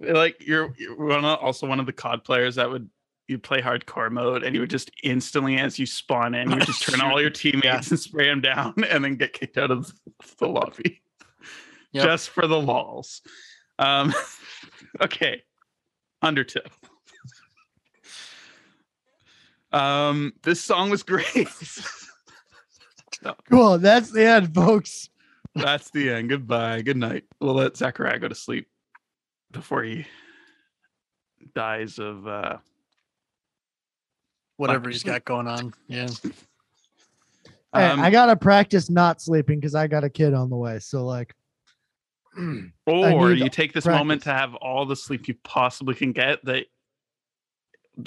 like 0.00 0.36
you're, 0.46 0.72
you're 0.78 0.94
one 0.96 1.24
of, 1.24 1.38
also 1.40 1.66
one 1.66 1.80
of 1.80 1.86
the 1.86 1.92
COD 1.92 2.22
players 2.24 2.54
that 2.56 2.70
would 2.70 2.88
you 3.28 3.38
play 3.38 3.60
hardcore 3.60 4.10
mode 4.10 4.42
and 4.44 4.54
you 4.54 4.60
would 4.60 4.70
just 4.70 4.90
instantly 5.02 5.56
as 5.58 5.78
you 5.78 5.86
spawn 5.86 6.34
in, 6.34 6.50
you 6.50 6.56
would 6.56 6.66
just 6.66 6.82
turn 6.82 7.00
all 7.00 7.20
your 7.20 7.30
teammates 7.42 7.64
Yeah. 7.64 7.82
and 7.90 7.98
spray 8.00 8.26
them 8.26 8.40
down 8.40 8.74
and 8.88 9.04
then 9.04 9.16
get 9.16 9.32
kicked 9.32 9.58
out 9.58 9.70
of 9.70 9.90
the 10.38 10.46
lobby 10.48 11.02
Yep. 11.92 12.04
just 12.04 12.30
for 12.30 12.46
the 12.46 12.58
walls. 12.60 13.20
Um, 13.78 14.12
okay, 15.00 15.42
Undertow. 16.22 16.60
Um, 19.72 20.32
this 20.42 20.60
song 20.60 20.90
was 20.90 21.02
great. 21.02 21.48
Cool. 23.48 23.78
That's 23.78 24.10
the 24.10 24.24
end, 24.24 24.54
folks. 24.54 25.08
That's 25.54 25.90
the 25.90 26.10
end. 26.10 26.28
Goodbye. 26.30 26.82
Good 26.82 26.96
night. 26.96 27.24
We'll 27.40 27.54
let 27.54 27.76
Zachariah 27.76 28.18
go 28.18 28.28
to 28.28 28.34
sleep 28.34 28.66
before 29.50 29.82
he 29.82 30.06
dies 31.54 31.98
of 31.98 32.26
uh 32.26 32.56
Whatever 34.56 34.90
he's 34.90 35.02
got 35.02 35.24
going 35.24 35.48
on. 35.48 35.72
Yeah. 35.88 36.08
Hey, 37.74 37.86
um, 37.86 38.00
I 38.00 38.10
gotta 38.10 38.36
practice 38.36 38.90
not 38.90 39.20
sleeping 39.20 39.58
because 39.58 39.74
I 39.74 39.86
got 39.86 40.04
a 40.04 40.10
kid 40.10 40.34
on 40.34 40.50
the 40.50 40.56
way. 40.56 40.78
So 40.78 41.04
like 41.04 41.34
or 42.86 43.32
you 43.32 43.48
take 43.48 43.72
this 43.72 43.86
moment 43.86 44.22
to 44.22 44.32
have 44.32 44.54
all 44.54 44.86
the 44.86 44.96
sleep 44.96 45.28
you 45.28 45.34
possibly 45.44 45.94
can 45.94 46.12
get 46.12 46.44
that 46.44 46.66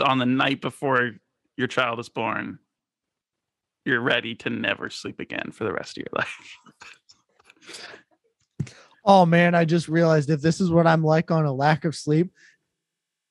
on 0.01 0.17
the 0.17 0.25
night 0.25 0.61
before 0.61 1.11
your 1.57 1.67
child 1.67 1.99
is 1.99 2.09
born 2.09 2.59
you're 3.85 4.01
ready 4.01 4.33
to 4.33 4.49
never 4.49 4.89
sleep 4.89 5.19
again 5.19 5.51
for 5.51 5.63
the 5.63 5.71
rest 5.71 5.97
of 5.97 6.01
your 6.01 6.09
life. 6.13 6.57
Oh 9.07 9.23
man, 9.23 9.53
I 9.53 9.65
just 9.65 9.87
realized 9.87 10.31
if 10.31 10.41
this 10.41 10.59
is 10.59 10.71
what 10.71 10.87
I'm 10.87 11.03
like 11.03 11.29
on 11.29 11.45
a 11.45 11.53
lack 11.53 11.85
of 11.85 11.95
sleep, 11.95 12.31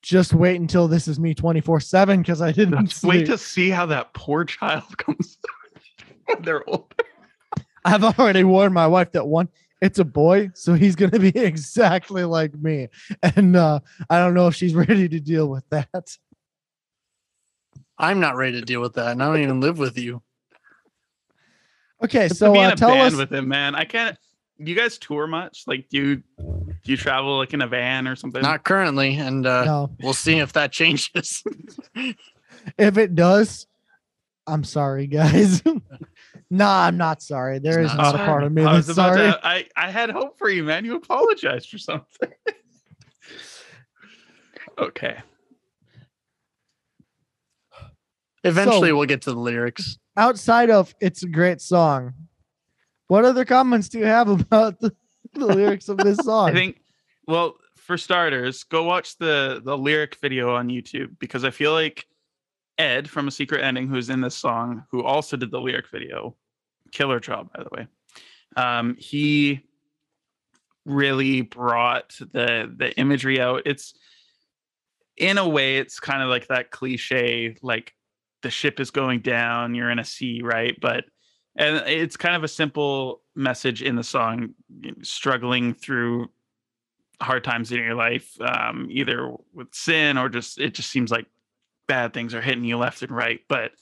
just 0.02 0.32
wait 0.32 0.60
until 0.60 0.86
this 0.86 1.08
is 1.08 1.18
me 1.18 1.34
24 1.34 1.80
7 1.80 2.22
because 2.22 2.40
I 2.40 2.52
didn't 2.52 2.86
Just 2.86 3.02
wait 3.02 3.26
to 3.26 3.36
see 3.36 3.70
how 3.70 3.86
that 3.86 4.14
poor 4.14 4.44
child 4.44 4.96
comes 4.98 5.38
when 6.26 6.42
they're 6.42 6.62
old 6.70 6.94
I've 7.84 8.04
already 8.04 8.44
warned 8.44 8.72
my 8.72 8.86
wife 8.86 9.10
that 9.12 9.26
one, 9.26 9.48
it's 9.84 9.98
a 9.98 10.04
boy, 10.04 10.50
so 10.54 10.74
he's 10.74 10.96
gonna 10.96 11.18
be 11.18 11.28
exactly 11.34 12.24
like 12.24 12.54
me. 12.54 12.88
And 13.22 13.54
uh, 13.54 13.80
I 14.08 14.18
don't 14.18 14.34
know 14.34 14.46
if 14.46 14.54
she's 14.54 14.74
ready 14.86 15.08
to 15.08 15.20
deal 15.20 15.48
with 15.48 15.68
that. 15.70 16.16
I'm 17.98 18.18
not 18.18 18.36
ready 18.36 18.58
to 18.58 18.64
deal 18.64 18.80
with 18.80 18.94
that. 18.94 19.12
And 19.12 19.22
I 19.22 19.26
don't 19.26 19.42
even 19.42 19.60
live 19.60 19.78
with 19.78 19.96
you. 19.96 20.22
Okay, 22.02 22.28
so 22.28 22.52
be 22.52 22.58
in 22.58 22.66
uh, 22.66 22.72
a 22.72 22.76
tell 22.76 23.00
us 23.00 23.14
with 23.14 23.32
him 23.32 23.48
man 23.48 23.74
i 23.74 23.84
can't 23.84 24.18
you 24.58 24.74
guys 24.74 24.98
tour 24.98 25.26
much 25.26 25.62
like 25.66 25.88
do 25.88 25.96
you 25.96 26.22
do 26.84 26.92
you 26.92 26.96
travel 26.96 27.38
like 27.38 27.54
in 27.54 27.62
a 27.62 27.66
van 27.66 28.06
or 28.06 28.14
something 28.14 28.42
Not 28.42 28.64
currently. 28.64 29.16
And 29.16 29.46
uh, 29.46 29.64
no, 29.64 29.90
we'll 30.02 30.12
see 30.12 30.38
if 30.38 30.52
that 30.52 30.70
changes. 30.70 31.42
if 32.78 32.98
it 32.98 33.14
does, 33.14 33.66
I'm 34.46 34.64
sorry, 34.64 35.06
guys. 35.06 35.62
Nah, 36.56 36.86
I'm 36.86 36.96
not 36.96 37.22
sorry. 37.22 37.58
There 37.58 37.80
is 37.80 37.90
He's 37.90 37.96
not 37.96 38.14
not 38.14 38.20
a 38.20 38.24
part 38.24 38.44
of 38.44 38.52
me 38.52 38.64
I 38.64 38.74
was 38.74 38.86
that's 38.86 38.98
about 38.98 39.14
sorry. 39.16 39.32
to, 39.32 39.46
I, 39.46 39.66
I 39.76 39.90
had 39.90 40.10
hope 40.10 40.38
for 40.38 40.48
you, 40.48 40.64
man. 40.64 40.84
You 40.84 40.96
apologized 40.96 41.68
for 41.70 41.78
something. 41.78 42.30
okay. 44.78 45.18
Eventually, 48.44 48.90
So- 48.90 48.96
we'll 48.96 49.06
get 49.06 49.22
to 49.22 49.32
the 49.32 49.38
lyrics. 49.38 49.98
Outside 50.16 50.70
of 50.70 50.94
it's 51.00 51.24
a 51.24 51.28
great 51.28 51.60
song, 51.60 52.14
what 53.08 53.24
other 53.24 53.44
comments 53.44 53.88
do 53.88 53.98
you 53.98 54.04
have 54.06 54.28
about 54.28 54.78
the, 54.80 54.94
the 55.32 55.46
lyrics 55.46 55.88
of 55.88 55.96
this 55.98 56.18
song? 56.24 56.50
I 56.50 56.52
think 56.52 56.80
well, 57.26 57.56
for 57.76 57.96
starters, 57.98 58.62
go 58.64 58.84
watch 58.84 59.16
the 59.18 59.60
the 59.64 59.76
lyric 59.76 60.16
video 60.20 60.54
on 60.54 60.68
YouTube 60.68 61.16
because 61.18 61.44
I 61.44 61.50
feel 61.50 61.72
like 61.72 62.06
Ed 62.78 63.08
from 63.10 63.28
A 63.28 63.30
Secret 63.30 63.62
Ending, 63.64 63.88
who's 63.88 64.08
in 64.10 64.20
this 64.20 64.36
song, 64.36 64.84
who 64.90 65.02
also 65.02 65.36
did 65.36 65.50
the 65.50 65.60
lyric 65.60 65.88
video, 65.90 66.36
killer 66.94 67.20
job, 67.20 67.50
by 67.54 67.62
the 67.62 67.68
way. 67.72 67.86
Um, 68.56 68.96
he 68.98 69.60
really 70.86 71.42
brought 71.42 72.14
the 72.18 72.72
the 72.74 72.96
imagery 72.98 73.40
out. 73.40 73.62
It's 73.66 73.94
in 75.16 75.38
a 75.38 75.48
way, 75.48 75.78
it's 75.78 76.00
kind 76.00 76.22
of 76.22 76.28
like 76.28 76.48
that 76.48 76.70
cliche, 76.70 77.56
like 77.62 77.94
the 78.42 78.50
ship 78.50 78.80
is 78.80 78.90
going 78.90 79.20
down, 79.20 79.74
you're 79.74 79.90
in 79.90 79.98
a 79.98 80.04
sea, 80.04 80.40
right? 80.42 80.76
But 80.80 81.04
and 81.56 81.76
it's 81.86 82.16
kind 82.16 82.34
of 82.34 82.42
a 82.42 82.48
simple 82.48 83.22
message 83.36 83.82
in 83.82 83.96
the 83.96 84.02
song, 84.02 84.54
struggling 85.02 85.74
through 85.74 86.28
hard 87.20 87.44
times 87.44 87.70
in 87.70 87.78
your 87.78 87.94
life, 87.94 88.40
um, 88.40 88.88
either 88.90 89.32
with 89.52 89.72
sin 89.72 90.18
or 90.18 90.28
just 90.28 90.58
it 90.58 90.74
just 90.74 90.90
seems 90.90 91.10
like 91.10 91.26
bad 91.86 92.12
things 92.12 92.34
are 92.34 92.40
hitting 92.40 92.64
you 92.64 92.76
left 92.76 93.02
and 93.02 93.12
right. 93.12 93.40
But 93.48 93.72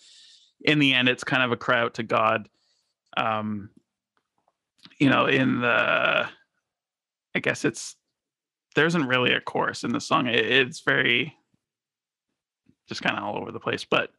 in 0.60 0.78
the 0.78 0.94
end, 0.94 1.08
it's 1.08 1.24
kind 1.24 1.42
of 1.42 1.52
a 1.52 1.56
cry 1.56 1.80
out 1.80 1.94
to 1.94 2.02
God. 2.02 2.48
Um, 3.16 3.70
you 4.98 5.08
know, 5.10 5.26
in 5.26 5.60
the, 5.60 6.28
I 7.34 7.38
guess 7.40 7.64
it's 7.64 7.96
there 8.74 8.86
isn't 8.86 9.06
really 9.06 9.32
a 9.32 9.40
chorus 9.40 9.84
in 9.84 9.92
the 9.92 10.00
song. 10.00 10.26
It, 10.26 10.44
it's 10.44 10.80
very 10.80 11.36
just 12.88 13.02
kind 13.02 13.16
of 13.16 13.24
all 13.24 13.38
over 13.38 13.52
the 13.52 13.60
place. 13.60 13.84
But 13.84 14.10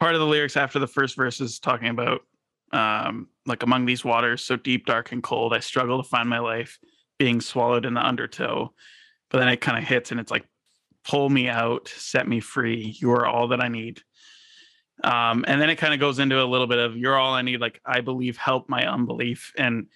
part 0.00 0.14
of 0.14 0.20
the 0.20 0.26
lyrics 0.26 0.56
after 0.56 0.78
the 0.78 0.86
first 0.86 1.16
verse 1.16 1.40
is 1.40 1.58
talking 1.58 1.88
about 1.88 2.22
um, 2.72 3.28
like 3.46 3.62
among 3.62 3.86
these 3.86 4.04
waters 4.04 4.44
so 4.44 4.56
deep, 4.56 4.86
dark, 4.86 5.12
and 5.12 5.22
cold, 5.22 5.54
I 5.54 5.60
struggle 5.60 6.02
to 6.02 6.08
find 6.08 6.28
my 6.28 6.38
life 6.38 6.78
being 7.18 7.40
swallowed 7.40 7.84
in 7.84 7.94
the 7.94 8.06
undertow. 8.06 8.72
But 9.30 9.38
then 9.38 9.48
it 9.48 9.60
kind 9.60 9.78
of 9.78 9.84
hits 9.88 10.10
and 10.10 10.20
it's 10.20 10.30
like, 10.30 10.46
pull 11.04 11.28
me 11.30 11.48
out, 11.48 11.88
set 11.88 12.28
me 12.28 12.40
free. 12.40 12.96
You 13.00 13.10
are 13.12 13.26
all 13.26 13.48
that 13.48 13.62
I 13.62 13.68
need. 13.68 14.02
Um, 15.04 15.44
and 15.46 15.60
then 15.60 15.70
it 15.70 15.76
kind 15.76 15.94
of 15.94 16.00
goes 16.00 16.18
into 16.18 16.42
a 16.42 16.44
little 16.44 16.66
bit 16.66 16.78
of 16.78 16.96
you're 16.96 17.16
all 17.16 17.34
I 17.34 17.42
need, 17.42 17.60
like 17.60 17.80
I 17.84 18.00
believe, 18.00 18.36
help 18.36 18.68
my 18.68 18.86
unbelief. 18.86 19.52
And 19.56 19.86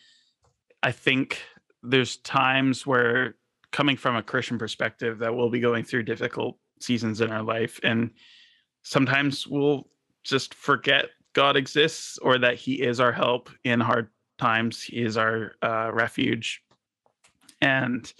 I 0.82 0.92
think 0.92 1.40
there's 1.82 2.18
times 2.18 2.86
where 2.86 3.36
coming 3.72 3.96
from 3.96 4.16
a 4.16 4.22
Christian 4.22 4.58
perspective 4.58 5.18
that 5.18 5.34
we'll 5.34 5.50
be 5.50 5.60
going 5.60 5.84
through 5.84 6.04
difficult 6.04 6.56
seasons 6.80 7.20
in 7.20 7.32
our 7.32 7.42
life. 7.42 7.80
And 7.82 8.10
sometimes 8.82 9.46
we'll 9.46 9.88
just 10.22 10.54
forget 10.54 11.06
God 11.32 11.56
exists 11.56 12.18
or 12.18 12.38
that 12.38 12.56
He 12.56 12.82
is 12.82 13.00
our 13.00 13.12
help 13.12 13.50
in 13.64 13.80
hard 13.80 14.08
times. 14.38 14.82
He 14.82 15.02
is 15.02 15.16
our 15.16 15.54
uh, 15.62 15.90
refuge. 15.92 16.62
And 17.60 18.12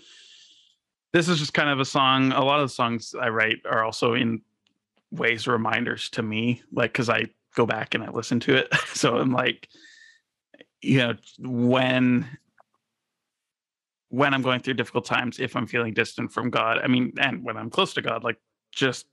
this 1.13 1.29
is 1.29 1.39
just 1.39 1.53
kind 1.55 1.69
of 1.69 1.79
a 1.79 1.85
song. 1.85 2.33
A 2.33 2.43
lot 2.43 2.61
of 2.61 2.69
the 2.69 2.75
songs 2.75 3.15
I 3.21 3.29
write 3.29 3.59
are 3.67 3.85
also 3.85 4.15
in 4.15 4.41
ways 5.13 5.47
reminders 5.47 6.09
to 6.11 6.23
me, 6.23 6.63
like 6.73 6.93
because 6.93 7.09
I 7.09 7.27
go 7.55 7.67
back 7.67 7.95
and 7.95 8.03
I 8.03 8.11
listen 8.11 8.41
to 8.41 8.57
it. 8.57 8.75
so 8.95 9.17
I'm 9.19 9.33
like, 9.33 9.69
you 10.81 10.99
know 10.99 11.15
when 11.39 12.27
when 14.09 14.35
i'm 14.35 14.43
going 14.43 14.59
through 14.59 14.75
difficult 14.75 15.05
times 15.05 15.39
if 15.39 15.55
i'm 15.55 15.65
feeling 15.67 15.95
distant 15.95 16.33
from 16.33 16.51
god 16.51 16.79
i 16.83 16.89
mean 16.89 17.13
and 17.21 17.45
when 17.45 17.57
i'm 17.57 17.71
close 17.71 17.95
to 17.95 18.03
god 18.03 18.25
like 18.25 18.37
just 18.73 19.07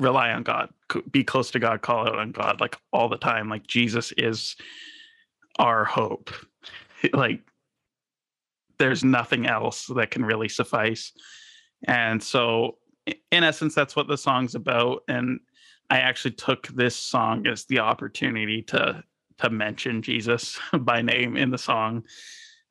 rely 0.00 0.32
on 0.32 0.42
god 0.42 0.68
be 1.10 1.24
close 1.24 1.50
to 1.50 1.58
god 1.58 1.80
call 1.82 2.06
out 2.06 2.18
on 2.18 2.32
god 2.32 2.60
like 2.60 2.76
all 2.92 3.08
the 3.08 3.16
time. 3.16 3.48
Like 3.48 3.66
jesus 3.66 4.12
is 4.16 4.56
our 5.58 5.84
hope. 5.84 6.30
Like 7.12 7.40
there's 8.78 9.02
nothing 9.02 9.44
else 9.44 9.86
that 9.96 10.12
can 10.12 10.24
really 10.24 10.48
suffice. 10.48 11.10
And 11.88 12.22
so 12.22 12.78
in 13.06 13.42
essence 13.44 13.74
that's 13.74 13.96
what 13.96 14.06
the 14.08 14.16
song's 14.16 14.54
about 14.54 15.02
and 15.08 15.40
i 15.90 15.98
actually 15.98 16.30
took 16.32 16.66
this 16.68 16.94
song 16.94 17.46
as 17.46 17.64
the 17.64 17.78
opportunity 17.78 18.62
to 18.62 19.02
to 19.38 19.50
mention 19.50 20.02
jesus 20.02 20.58
by 20.80 21.02
name 21.02 21.36
in 21.36 21.50
the 21.50 21.58
song. 21.58 22.04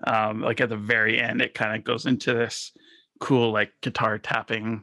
Um 0.05 0.41
like 0.41 0.61
at 0.61 0.69
the 0.69 0.77
very 0.77 1.19
end 1.21 1.41
it 1.41 1.53
kind 1.53 1.75
of 1.75 1.83
goes 1.83 2.05
into 2.05 2.33
this 2.33 2.71
cool 3.19 3.51
like 3.51 3.71
guitar 3.81 4.17
tapping 4.17 4.81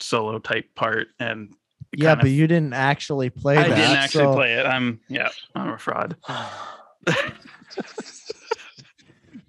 solo 0.00 0.38
type 0.38 0.74
part 0.74 1.08
and 1.20 1.52
Yeah, 1.92 2.14
but 2.14 2.24
of- 2.26 2.30
you 2.30 2.46
didn't 2.46 2.72
actually 2.74 3.28
play 3.30 3.56
i 3.58 3.68
that. 3.68 3.74
didn't 3.76 3.96
actually 3.96 4.24
so- 4.24 4.34
play 4.34 4.54
it. 4.54 4.64
I'm 4.66 5.00
yeah 5.08 5.28
i'm 5.54 5.70
a 5.70 5.78
fraud. 5.78 6.16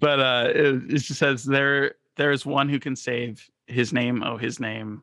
But 0.00 0.20
uh 0.20 0.48
it, 0.54 0.74
it 0.92 0.98
just 0.98 1.18
says 1.18 1.44
there 1.44 1.94
there 2.16 2.30
is 2.30 2.46
one 2.46 2.68
who 2.68 2.78
can 2.78 2.94
save 2.94 3.44
his 3.66 3.92
name 3.92 4.22
oh 4.22 4.36
his 4.36 4.60
name 4.60 5.02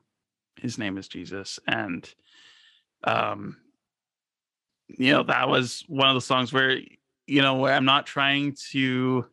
his 0.60 0.78
name 0.78 0.98
is 0.98 1.08
jesus 1.08 1.60
and 1.68 2.14
um 3.04 3.58
you 4.88 5.12
know 5.12 5.24
that 5.24 5.50
was 5.50 5.84
one 5.88 6.10
of 6.10 6.16
the 6.16 6.22
songs 6.22 6.54
where 6.54 6.80
you 7.28 7.42
know 7.42 7.56
where 7.56 7.74
i'm 7.74 7.86
not 7.86 8.06
trying 8.06 8.56
to 8.72 9.26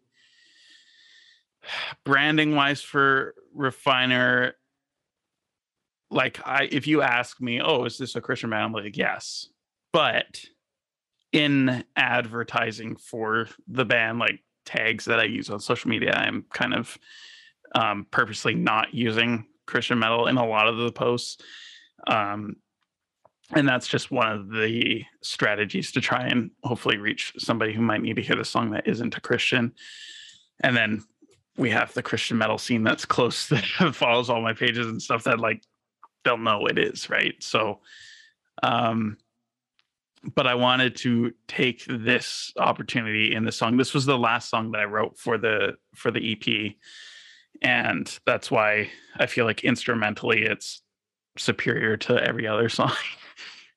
branding 2.05 2.55
wise 2.55 2.81
for 2.83 3.35
refiner 3.55 4.55
like 6.11 6.41
i 6.47 6.69
if 6.71 6.87
you 6.87 7.03
ask 7.03 7.41
me 7.41 7.61
oh 7.61 7.85
is 7.85 7.99
this 7.99 8.17
a 8.17 8.21
christian 8.21 8.51
band? 8.51 8.65
I'm 8.65 8.73
like 8.73 8.97
yes. 8.97 9.49
But 9.93 10.43
in 11.33 11.85
advertising 11.97 12.97
for 12.97 13.49
the 13.69 13.85
band 13.85 14.19
like 14.19 14.41
tags 14.65 15.07
that 15.07 15.19
i 15.19 15.25
use 15.25 15.51
on 15.51 15.61
social 15.61 15.91
media 15.91 16.13
i'm 16.15 16.45
kind 16.53 16.75
of 16.75 16.99
um, 17.75 18.07
purposely 18.11 18.55
not 18.55 18.93
using 18.93 19.47
christian 19.67 19.99
metal 19.99 20.27
in 20.27 20.37
a 20.37 20.47
lot 20.47 20.69
of 20.69 20.77
the 20.77 20.93
posts 20.93 21.39
um, 22.07 22.57
and 23.55 23.69
that's 23.69 23.87
just 23.87 24.11
one 24.11 24.31
of 24.33 24.51
the 24.51 25.05
strategies 25.23 25.93
to 25.93 26.01
try 26.01 26.27
and 26.27 26.51
hopefully 26.65 26.97
reach 26.97 27.33
somebody 27.39 27.73
who 27.73 27.83
might 27.83 28.01
need 28.01 28.17
to 28.17 28.23
hear 28.23 28.37
the 28.37 28.45
song 28.45 28.71
that 28.71 28.87
isn't 28.87 29.17
a 29.17 29.21
christian. 29.21 29.73
And 30.61 30.77
then 30.77 31.05
we 31.57 31.71
have 31.71 31.93
the 31.93 32.03
christian 32.03 32.39
metal 32.39 32.59
scene 32.59 32.83
that's 32.83 33.05
close 33.05 33.49
that 33.51 33.65
follows 33.95 34.31
all 34.31 34.41
my 34.41 34.55
pages 34.55 34.87
and 34.87 35.03
stuff 35.03 35.25
that 35.25 35.39
like 35.39 35.63
they'll 36.25 36.39
know 36.39 36.67
it 36.67 36.79
is 36.79 37.11
right? 37.11 37.35
So 37.41 37.81
um 38.63 39.19
but 40.37 40.47
i 40.47 40.55
wanted 40.55 40.95
to 40.95 41.33
take 41.49 41.85
this 41.89 42.53
opportunity 42.57 43.35
in 43.35 43.45
the 43.45 43.53
song. 43.53 43.77
This 43.77 43.93
was 43.93 44.07
the 44.07 44.19
last 44.19 44.49
song 44.49 44.71
that 44.73 44.81
i 44.81 44.85
wrote 44.85 45.19
for 45.19 45.37
the 45.37 45.77
for 45.95 46.11
the 46.11 46.33
ep 46.33 46.75
and 47.61 48.19
that's 48.25 48.51
why 48.51 48.91
i 49.17 49.27
feel 49.27 49.45
like 49.45 49.65
instrumentally 49.65 50.43
it's 50.43 50.83
superior 51.37 51.97
to 51.97 52.23
every 52.23 52.47
other 52.47 52.69
song 52.69 52.93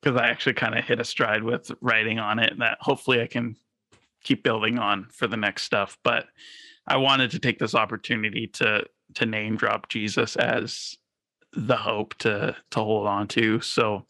because 0.02 0.20
i 0.20 0.28
actually 0.28 0.54
kind 0.54 0.78
of 0.78 0.84
hit 0.84 1.00
a 1.00 1.04
stride 1.04 1.44
with 1.44 1.72
writing 1.82 2.20
on 2.20 2.40
it 2.40 2.58
that 2.60 2.78
hopefully 2.82 3.22
i 3.22 3.28
can 3.28 3.56
keep 4.24 4.44
building 4.44 4.80
on 4.80 5.08
for 5.12 5.28
the 5.28 5.38
next 5.38 5.64
stuff 5.64 5.98
but 6.04 6.26
i 6.88 6.98
wanted 6.98 7.32
to 7.32 7.40
take 7.40 7.60
this 7.60 7.76
opportunity 7.76 8.48
to 8.48 8.84
to 9.14 9.26
name 9.26 9.56
drop 9.56 9.90
jesus 9.90 10.36
as 10.36 10.96
the 11.54 11.78
hope 11.78 12.14
to 12.16 12.56
to 12.72 12.80
hold 12.80 13.08
on 13.08 13.28
to 13.28 13.62
so 13.62 14.06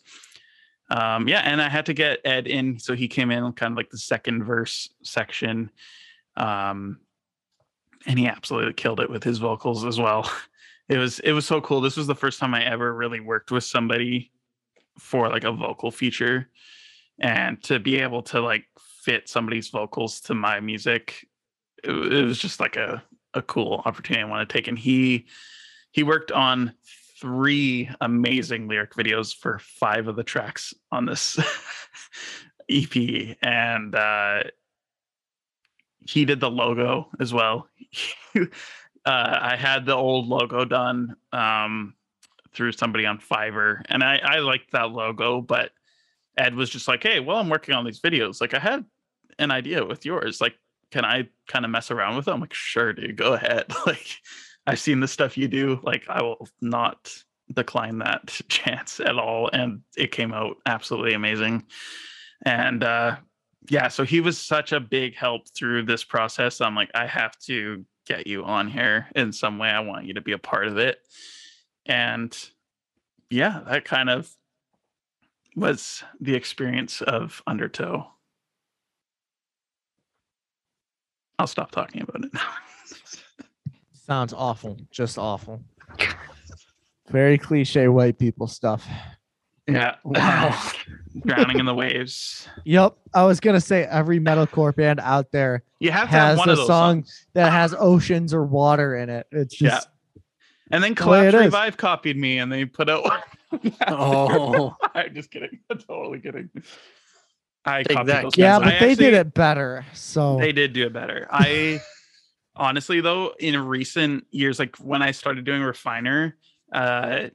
um 0.89 1.27
yeah 1.27 1.41
and 1.41 1.61
i 1.61 1.69
had 1.69 1.85
to 1.85 1.93
get 1.93 2.19
ed 2.25 2.47
in 2.47 2.79
so 2.79 2.95
he 2.95 3.07
came 3.07 3.29
in 3.29 3.51
kind 3.53 3.73
of 3.73 3.77
like 3.77 3.89
the 3.89 3.97
second 3.97 4.43
verse 4.43 4.89
section 5.03 5.69
um 6.37 6.97
and 8.05 8.19
he 8.19 8.27
absolutely 8.27 8.73
killed 8.73 8.99
it 8.99 9.09
with 9.09 9.23
his 9.23 9.37
vocals 9.37 9.85
as 9.85 9.99
well. 9.99 10.29
It 10.87 10.99
was 10.99 11.17
it 11.21 11.31
was 11.31 11.47
so 11.47 11.61
cool. 11.61 11.81
This 11.81 11.97
was 11.97 12.05
the 12.05 12.13
first 12.13 12.39
time 12.39 12.53
i 12.53 12.63
ever 12.63 12.93
really 12.93 13.19
worked 13.19 13.49
with 13.49 13.63
somebody 13.63 14.31
for 14.99 15.29
like 15.29 15.43
a 15.43 15.51
vocal 15.51 15.89
feature. 15.89 16.51
And 17.19 17.59
to 17.63 17.79
be 17.79 17.97
able 18.01 18.21
to 18.23 18.39
like 18.39 18.65
fit 19.01 19.27
somebody's 19.27 19.69
vocals 19.69 20.21
to 20.21 20.35
my 20.35 20.59
music 20.59 21.27
it, 21.83 21.91
it 21.91 22.23
was 22.23 22.37
just 22.37 22.59
like 22.59 22.75
a 22.75 23.03
a 23.33 23.41
cool 23.41 23.81
opportunity 23.85 24.23
i 24.23 24.29
want 24.29 24.47
to 24.47 24.53
take. 24.53 24.67
And 24.67 24.77
he 24.77 25.25
he 25.89 26.03
worked 26.03 26.31
on 26.31 26.73
three 27.19 27.89
amazing 28.01 28.67
lyric 28.67 28.93
videos 28.93 29.35
for 29.35 29.57
five 29.57 30.07
of 30.07 30.15
the 30.15 30.23
tracks 30.23 30.71
on 30.91 31.05
this 31.07 31.39
ep 32.69 32.95
and 33.41 33.95
uh 33.95 34.43
he 36.05 36.25
did 36.25 36.39
the 36.39 36.49
logo 36.49 37.09
as 37.19 37.33
well. 37.33 37.67
Uh, 39.07 39.37
i 39.39 39.55
had 39.55 39.85
the 39.85 39.93
old 39.93 40.27
logo 40.27 40.65
done 40.65 41.15
um 41.31 41.93
through 42.55 42.71
somebody 42.71 43.05
on 43.05 43.19
fiverr 43.19 43.83
and 43.85 44.03
i 44.03 44.19
i 44.23 44.39
liked 44.39 44.71
that 44.71 44.89
logo 44.89 45.41
but 45.41 45.69
ed 46.39 46.55
was 46.55 46.71
just 46.71 46.87
like 46.87 47.03
hey 47.03 47.19
well 47.19 47.37
i'm 47.37 47.47
working 47.47 47.75
on 47.75 47.85
these 47.85 48.01
videos 48.01 48.41
like 48.41 48.55
i 48.55 48.57
had 48.57 48.83
an 49.39 49.51
idea 49.51 49.85
with 49.85 50.05
yours. 50.05 50.41
Like 50.41 50.55
can 50.91 51.05
i 51.05 51.27
kind 51.47 51.65
of 51.65 51.71
mess 51.71 51.91
around 51.91 52.15
with 52.15 52.27
it? 52.27 52.31
I'm 52.31 52.39
like 52.39 52.53
sure 52.53 52.93
dude 52.93 53.17
go 53.17 53.33
ahead. 53.33 53.65
Like 53.85 54.07
i've 54.67 54.79
seen 54.79 54.99
the 54.99 55.07
stuff 55.07 55.37
you 55.37 55.47
do. 55.47 55.79
Like 55.83 56.05
i 56.09 56.21
will 56.21 56.47
not 56.61 57.13
decline 57.53 57.99
that 57.99 58.27
chance 58.47 58.99
at 58.99 59.17
all 59.17 59.49
and 59.51 59.81
it 59.97 60.11
came 60.11 60.33
out 60.33 60.57
absolutely 60.65 61.13
amazing. 61.13 61.63
And 62.43 62.83
uh 62.83 63.17
yeah 63.69 63.87
so 63.87 64.03
he 64.03 64.19
was 64.19 64.37
such 64.37 64.71
a 64.71 64.79
big 64.79 65.15
help 65.15 65.47
through 65.49 65.83
this 65.83 66.03
process 66.03 66.61
i'm 66.61 66.75
like 66.75 66.89
i 66.95 67.05
have 67.05 67.37
to 67.39 67.85
get 68.05 68.27
you 68.27 68.43
on 68.43 68.69
here 68.69 69.07
in 69.15 69.31
some 69.31 69.57
way 69.57 69.69
i 69.69 69.79
want 69.79 70.05
you 70.05 70.13
to 70.13 70.21
be 70.21 70.31
a 70.31 70.37
part 70.37 70.67
of 70.67 70.77
it 70.77 70.99
and 71.85 72.49
yeah 73.29 73.61
that 73.67 73.85
kind 73.85 74.09
of 74.09 74.29
was 75.55 76.03
the 76.19 76.35
experience 76.35 77.01
of 77.01 77.41
undertow 77.47 78.07
i'll 81.39 81.47
stop 81.47 81.71
talking 81.71 82.01
about 82.01 82.23
it 82.23 82.33
now 82.33 82.41
Sounds 84.05 84.33
awful. 84.33 84.77
Just 84.91 85.17
awful. 85.17 85.63
Very 87.09 87.39
cliche 87.39 87.87
white 87.87 88.19
people 88.19 88.45
stuff. 88.45 88.87
Yeah 89.67 89.95
Wow. 90.03 90.61
drowning 91.25 91.59
in 91.59 91.65
the 91.65 91.73
waves 91.73 92.47
Yep. 92.65 92.97
I 93.13 93.23
was 93.23 93.39
gonna 93.39 93.61
say 93.61 93.83
every 93.83 94.19
metalcore 94.19 94.75
band 94.75 94.99
out 94.99 95.31
there 95.31 95.63
you 95.79 95.91
have 95.91 96.09
to 96.09 96.15
have 96.15 96.27
has 96.29 96.37
one 96.37 96.49
a 96.49 96.53
of 96.53 96.57
song 96.59 96.67
songs. 96.67 97.25
that 97.33 97.51
has 97.51 97.73
oceans 97.77 98.33
or 98.33 98.43
water 98.45 98.95
in 98.95 99.09
it. 99.09 99.27
It's 99.31 99.55
just 99.55 99.61
Yeah. 99.63 99.69
just 99.79 99.89
and 100.71 100.83
then 100.83 100.93
the 100.95 101.07
way 101.07 101.27
it 101.27 101.31
collapse 101.31 101.35
is. 101.35 101.45
revive 101.45 101.77
copied 101.77 102.17
me 102.17 102.39
and 102.39 102.51
they 102.51 102.65
put 102.65 102.89
out 102.89 103.03
Oh. 103.87 104.75
i'm 104.93 105.13
just 105.15 105.31
kidding 105.31 105.59
i'm 105.69 105.77
totally 105.77 106.19
kidding 106.19 106.49
i 107.65 107.83
Take 107.83 107.95
copied 107.97 108.09
that, 108.09 108.23
those 108.23 108.37
yeah, 108.37 108.59
bands. 108.59 108.73
but 108.79 108.83
I 108.83 108.87
they 108.87 108.95
did 108.95 109.13
it 109.13 109.33
better. 109.33 109.85
So 109.93 110.37
They 110.37 110.51
did 110.51 110.73
do 110.73 110.85
it 110.85 110.93
better. 110.93 111.27
I 111.31 111.79
honestly 112.55 113.01
though, 113.01 113.33
in 113.39 113.57
recent 113.65 114.25
years, 114.31 114.59
like 114.59 114.75
when 114.77 115.01
I 115.01 115.11
started 115.11 115.45
doing 115.45 115.61
Refiner, 115.63 116.37
uh, 116.71 117.29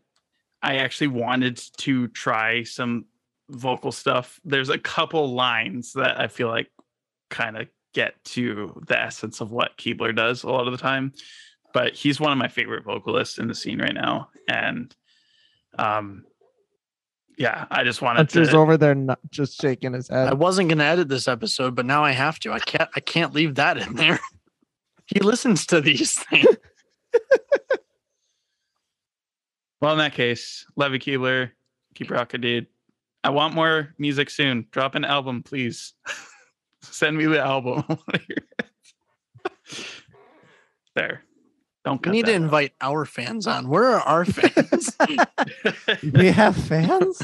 I 0.63 0.77
actually 0.77 1.09
wanted 1.09 1.61
to 1.79 2.09
try 2.09 2.63
some 2.65 3.07
vocal 3.49 3.93
stuff. 3.93 4.41
There's 4.45 4.69
a 4.69 4.79
couple 4.79 5.33
lines 5.33 5.93
that 5.95 6.21
I 6.21 6.29
feel 6.29 6.49
like 6.49 6.71
kind 7.31 7.57
of 7.57 7.69
get 7.95 8.23
to 8.25 8.81
the 8.87 9.01
essence 9.01 9.41
of 9.41 9.51
what 9.51 9.77
Keebler 9.77 10.15
does 10.15 10.43
a 10.43 10.51
lot 10.51 10.67
of 10.67 10.73
the 10.73 10.79
time. 10.79 11.13
But 11.73 11.95
he's 11.95 12.21
one 12.21 12.33
of 12.33 12.39
my 12.39 12.49
favorite 12.49 12.85
vocalists 12.85 13.39
in 13.39 13.49
the 13.49 13.55
scene 13.55 13.81
right 13.81 13.95
now. 13.95 14.29
And 14.49 14.95
um 15.79 16.25
yeah, 17.39 17.65
I 17.71 17.85
just 17.85 18.03
wanted 18.03 18.19
Hunter's 18.19 18.51
to 18.51 18.57
over 18.59 18.77
there 18.77 18.95
not 18.95 19.19
just 19.31 19.59
shaking 19.59 19.95
his 19.95 20.09
head. 20.09 20.29
I 20.29 20.35
wasn't 20.35 20.69
gonna 20.69 20.85
edit 20.85 21.09
this 21.09 21.27
episode, 21.27 21.75
but 21.75 21.87
now 21.87 22.05
I 22.05 22.11
have 22.11 22.39
to. 22.41 22.53
I 22.53 22.59
can't. 22.59 22.91
I 22.95 23.01
can't 23.01 23.33
leave 23.33 23.55
that 23.55 23.79
in 23.79 23.95
there. 23.95 24.21
He 25.13 25.19
listens 25.19 25.67
to 25.67 25.81
these 25.81 26.21
things. 26.23 26.47
Well, 29.81 29.93
in 29.93 29.99
that 29.99 30.13
case, 30.15 30.67
Levy 30.77 30.99
Keebler, 30.99 31.51
keep 31.95 32.11
rocking, 32.11 32.41
dude. 32.43 32.67
I 33.25 33.31
want 33.31 33.55
more 33.55 33.95
music 33.99 34.31
soon. 34.31 34.67
Drop 34.71 34.95
an 34.95 35.05
album, 35.05 35.43
please. 35.43 35.95
Send 36.83 37.17
me 37.17 37.27
the 37.27 37.41
album. 37.41 37.85
there. 40.95 41.23
Don't 41.85 42.05
We 42.05 42.13
need 42.13 42.27
to 42.27 42.33
that 42.33 42.37
out. 42.39 42.43
invite 42.43 42.73
our 42.81 43.05
fans 43.07 43.47
on. 43.47 43.69
Where 43.69 43.85
are 43.85 44.01
our 44.01 44.25
fans? 44.27 44.97
we 46.13 46.27
have 46.29 46.57
fans. 46.57 47.23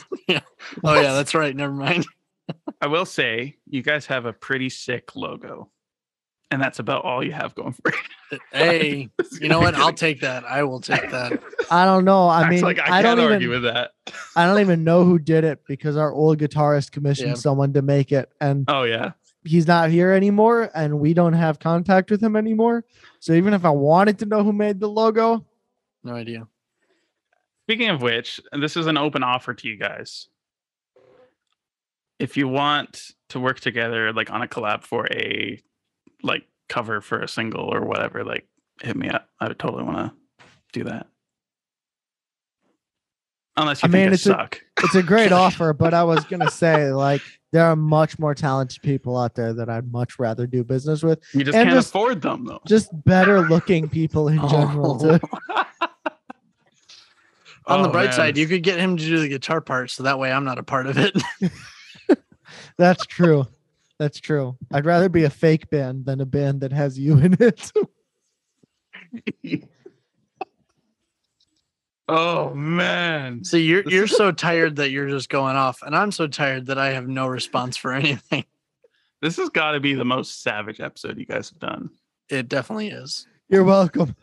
oh 0.84 1.00
yeah, 1.00 1.12
that's 1.12 1.34
right. 1.34 1.54
Never 1.54 1.74
mind. 1.74 2.06
I 2.80 2.86
will 2.86 3.04
say 3.04 3.56
you 3.68 3.82
guys 3.82 4.06
have 4.06 4.24
a 4.24 4.32
pretty 4.32 4.70
sick 4.70 5.14
logo, 5.16 5.70
and 6.50 6.60
that's 6.62 6.78
about 6.78 7.04
all 7.04 7.24
you 7.24 7.32
have 7.32 7.54
going 7.54 7.72
for 7.72 7.92
you. 7.92 8.38
Hey, 8.52 9.08
you 9.40 9.48
know 9.48 9.60
what? 9.60 9.76
I'll 9.76 9.92
take 9.92 10.22
that. 10.22 10.44
I 10.44 10.64
will 10.64 10.80
take 10.80 11.10
that. 11.10 11.40
I 11.70 11.84
don't 11.84 12.04
know. 12.04 12.28
I 12.28 12.48
mean, 12.50 12.60
like 12.60 12.80
I, 12.80 12.98
I, 12.98 13.02
don't 13.02 13.18
can't 13.18 13.20
even. 13.20 13.32
argue 13.34 13.50
with 13.50 13.62
that. 13.62 13.92
I 14.34 14.46
don't 14.46 14.58
even 14.60 14.82
know 14.82 15.04
who 15.04 15.20
did 15.20 15.44
it 15.44 15.60
because 15.68 15.96
our 15.96 16.12
old 16.12 16.38
guitarist 16.40 16.90
commissioned 16.90 17.28
Yeah. 17.28 17.34
someone 17.34 17.72
to 17.74 17.82
make 17.82 18.10
it, 18.10 18.32
and 18.40 18.64
Oh 18.66 18.82
yeah, 18.82 19.12
he's 19.44 19.68
not 19.68 19.90
here 19.90 20.10
anymore, 20.10 20.70
and 20.74 20.98
we 20.98 21.14
don't 21.14 21.34
have 21.34 21.60
contact 21.60 22.10
with 22.10 22.20
him 22.20 22.34
anymore. 22.34 22.84
So 23.20 23.32
even 23.32 23.54
if 23.54 23.64
I 23.64 23.70
wanted 23.70 24.18
to 24.18 24.26
know 24.26 24.42
who 24.42 24.52
made 24.52 24.80
the 24.80 24.88
logo, 24.88 25.44
No 26.02 26.14
idea. 26.14 26.48
Speaking 27.68 27.90
of 27.90 28.02
which, 28.02 28.40
and 28.50 28.60
this 28.60 28.76
is 28.76 28.86
an 28.88 28.96
open 28.98 29.22
offer 29.22 29.54
to 29.54 29.68
you 29.68 29.76
guys. 29.76 30.28
If 32.18 32.36
you 32.36 32.48
want 32.48 33.12
to 33.28 33.38
work 33.40 33.60
together, 33.60 34.12
like 34.12 34.30
on 34.32 34.42
a 34.42 34.48
collab 34.48 34.82
for 34.82 35.06
a 35.12 35.60
like 36.26 36.44
cover 36.68 37.00
for 37.00 37.20
a 37.20 37.28
single 37.28 37.62
or 37.72 37.82
whatever, 37.84 38.24
like 38.24 38.46
hit 38.82 38.96
me 38.96 39.08
up. 39.08 39.28
I 39.40 39.48
would 39.48 39.58
totally 39.58 39.84
want 39.84 40.12
to 40.12 40.44
do 40.72 40.84
that. 40.84 41.06
Unless 43.58 43.82
you 43.82 43.88
I 43.88 43.90
think 43.90 44.02
mean, 44.04 44.08
I 44.10 44.12
it's 44.14 44.26
a- 44.26 44.48
it's 44.84 44.94
a 44.94 45.02
great 45.02 45.32
offer. 45.44 45.72
But 45.72 45.94
I 45.94 46.04
was 46.04 46.24
gonna 46.26 46.50
say, 46.50 46.92
like, 46.92 47.22
there 47.52 47.64
are 47.64 47.74
much 47.76 48.18
more 48.18 48.34
talented 48.34 48.82
people 48.82 49.16
out 49.16 49.34
there 49.34 49.54
that 49.54 49.70
I'd 49.70 49.90
much 49.90 50.18
rather 50.18 50.46
do 50.46 50.62
business 50.62 51.02
with. 51.02 51.20
you 51.32 51.42
just 51.44 51.56
and 51.56 51.66
can't 51.68 51.74
just- 51.78 51.88
afford 51.88 52.20
them 52.20 52.44
though. 52.44 52.60
Just 52.66 52.90
better 53.06 53.48
looking 53.48 53.88
people 53.88 54.28
in 54.28 54.38
oh. 54.42 54.48
general. 54.48 54.98
Oh. 55.02 55.18
Too. 55.18 55.26
On 57.68 57.82
the 57.82 57.88
Oh, 57.88 57.92
bright 57.92 58.04
man. 58.10 58.12
side, 58.12 58.36
you 58.36 58.46
could 58.46 58.62
get 58.62 58.78
him 58.78 58.96
to 58.96 59.04
do 59.04 59.18
the 59.18 59.28
guitar 59.28 59.60
part, 59.60 59.90
so 59.90 60.04
that 60.04 60.18
way 60.20 60.30
I'm 60.30 60.44
not 60.44 60.58
a 60.58 60.62
part 60.62 60.86
of 60.86 60.98
it. 60.98 61.16
That's 62.78 63.04
true. 63.06 63.46
That's 63.98 64.20
true. 64.20 64.56
I'd 64.72 64.84
rather 64.84 65.08
be 65.08 65.24
a 65.24 65.30
fake 65.30 65.70
band 65.70 66.04
than 66.04 66.20
a 66.20 66.26
band 66.26 66.60
that 66.60 66.72
has 66.72 66.98
you 66.98 67.18
in 67.18 67.36
it. 67.40 67.72
oh 72.08 72.54
man. 72.54 73.44
See, 73.44 73.62
you're 73.62 73.88
you're 73.88 74.06
so 74.06 74.32
tired 74.32 74.76
that 74.76 74.90
you're 74.90 75.08
just 75.08 75.28
going 75.28 75.56
off, 75.56 75.82
and 75.82 75.96
I'm 75.96 76.12
so 76.12 76.26
tired 76.26 76.66
that 76.66 76.78
I 76.78 76.90
have 76.90 77.08
no 77.08 77.26
response 77.26 77.76
for 77.76 77.92
anything. 77.94 78.44
This 79.22 79.38
has 79.38 79.48
got 79.48 79.72
to 79.72 79.80
be 79.80 79.94
the 79.94 80.04
most 80.04 80.42
savage 80.42 80.80
episode 80.80 81.18
you 81.18 81.24
guys 81.24 81.48
have 81.48 81.58
done. 81.58 81.90
It 82.28 82.48
definitely 82.48 82.88
is. 82.88 83.26
You're 83.48 83.64
welcome. 83.64 84.14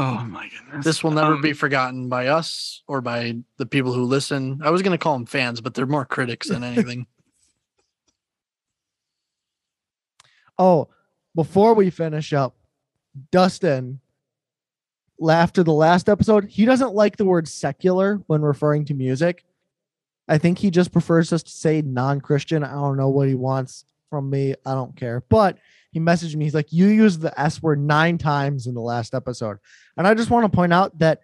Oh 0.00 0.24
my 0.24 0.48
goodness. 0.48 0.84
This 0.84 1.02
will 1.02 1.10
never 1.10 1.34
Um, 1.34 1.42
be 1.42 1.52
forgotten 1.52 2.08
by 2.08 2.28
us 2.28 2.82
or 2.86 3.00
by 3.00 3.38
the 3.56 3.66
people 3.66 3.92
who 3.92 4.04
listen. 4.04 4.60
I 4.62 4.70
was 4.70 4.80
going 4.80 4.92
to 4.92 5.02
call 5.02 5.14
them 5.14 5.26
fans, 5.26 5.60
but 5.60 5.74
they're 5.74 5.86
more 5.86 6.04
critics 6.04 6.48
than 6.48 6.62
anything. 6.72 7.06
Oh, 10.58 10.88
before 11.34 11.74
we 11.74 11.90
finish 11.90 12.32
up, 12.32 12.56
Dustin, 13.32 14.00
after 15.28 15.62
the 15.64 15.72
last 15.72 16.08
episode, 16.08 16.44
he 16.44 16.64
doesn't 16.64 16.94
like 16.94 17.16
the 17.16 17.24
word 17.24 17.48
secular 17.48 18.20
when 18.26 18.42
referring 18.42 18.84
to 18.86 18.94
music. 18.94 19.44
I 20.28 20.38
think 20.38 20.58
he 20.58 20.70
just 20.70 20.92
prefers 20.92 21.32
us 21.32 21.42
to 21.42 21.50
say 21.50 21.82
non 21.82 22.20
Christian. 22.20 22.62
I 22.62 22.72
don't 22.72 22.96
know 22.96 23.08
what 23.08 23.28
he 23.28 23.34
wants 23.34 23.84
from 24.10 24.30
me. 24.30 24.54
I 24.64 24.74
don't 24.74 24.94
care. 24.96 25.24
But 25.28 25.58
he 25.90 26.00
messaged 26.00 26.36
me. 26.36 26.44
He's 26.44 26.54
like, 26.54 26.72
You 26.72 26.88
used 26.88 27.20
the 27.20 27.38
S 27.38 27.62
word 27.62 27.80
nine 27.80 28.18
times 28.18 28.66
in 28.66 28.74
the 28.74 28.80
last 28.80 29.14
episode. 29.14 29.58
And 29.96 30.06
I 30.06 30.14
just 30.14 30.30
want 30.30 30.50
to 30.50 30.54
point 30.54 30.72
out 30.72 30.98
that 30.98 31.20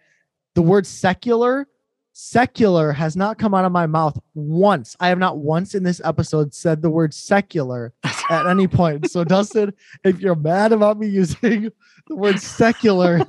the 0.55 0.61
word 0.61 0.87
secular, 0.87 1.67
secular 2.13 2.91
has 2.91 3.15
not 3.15 3.37
come 3.37 3.53
out 3.53 3.65
of 3.65 3.71
my 3.71 3.85
mouth 3.85 4.17
once. 4.33 4.95
I 4.99 5.09
have 5.09 5.19
not 5.19 5.37
once 5.37 5.75
in 5.75 5.83
this 5.83 6.01
episode 6.03 6.53
said 6.53 6.81
the 6.81 6.89
word 6.89 7.13
secular 7.13 7.93
at 8.29 8.47
any 8.47 8.67
point. 8.67 9.11
So, 9.11 9.23
Dustin, 9.25 9.73
if 10.03 10.19
you're 10.19 10.35
mad 10.35 10.71
about 10.71 10.97
me 10.97 11.07
using 11.07 11.71
the 12.07 12.15
word 12.15 12.39
secular 12.39 13.19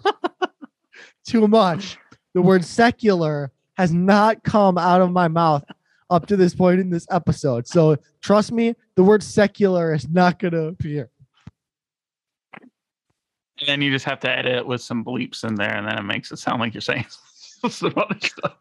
too 1.26 1.48
much, 1.48 1.98
the 2.34 2.42
word 2.42 2.64
secular 2.64 3.52
has 3.76 3.92
not 3.92 4.42
come 4.42 4.78
out 4.78 5.02
of 5.02 5.10
my 5.12 5.28
mouth 5.28 5.64
up 6.08 6.26
to 6.26 6.36
this 6.36 6.54
point 6.54 6.80
in 6.80 6.88
this 6.88 7.06
episode. 7.10 7.66
So, 7.66 7.96
trust 8.22 8.52
me, 8.52 8.74
the 8.94 9.02
word 9.02 9.22
secular 9.22 9.92
is 9.92 10.08
not 10.08 10.38
going 10.38 10.52
to 10.52 10.66
appear. 10.68 11.10
And 13.60 13.68
then 13.68 13.80
you 13.82 13.90
just 13.90 14.04
have 14.04 14.20
to 14.20 14.30
edit 14.30 14.54
it 14.54 14.66
with 14.66 14.82
some 14.82 15.04
bleeps 15.04 15.42
in 15.44 15.54
there, 15.54 15.74
and 15.74 15.86
then 15.86 15.98
it 15.98 16.02
makes 16.02 16.30
it 16.30 16.38
sound 16.38 16.60
like 16.60 16.74
you're 16.74 16.80
saying 16.82 17.06
some 17.70 17.92
other 17.96 18.16
stuff. 18.20 18.56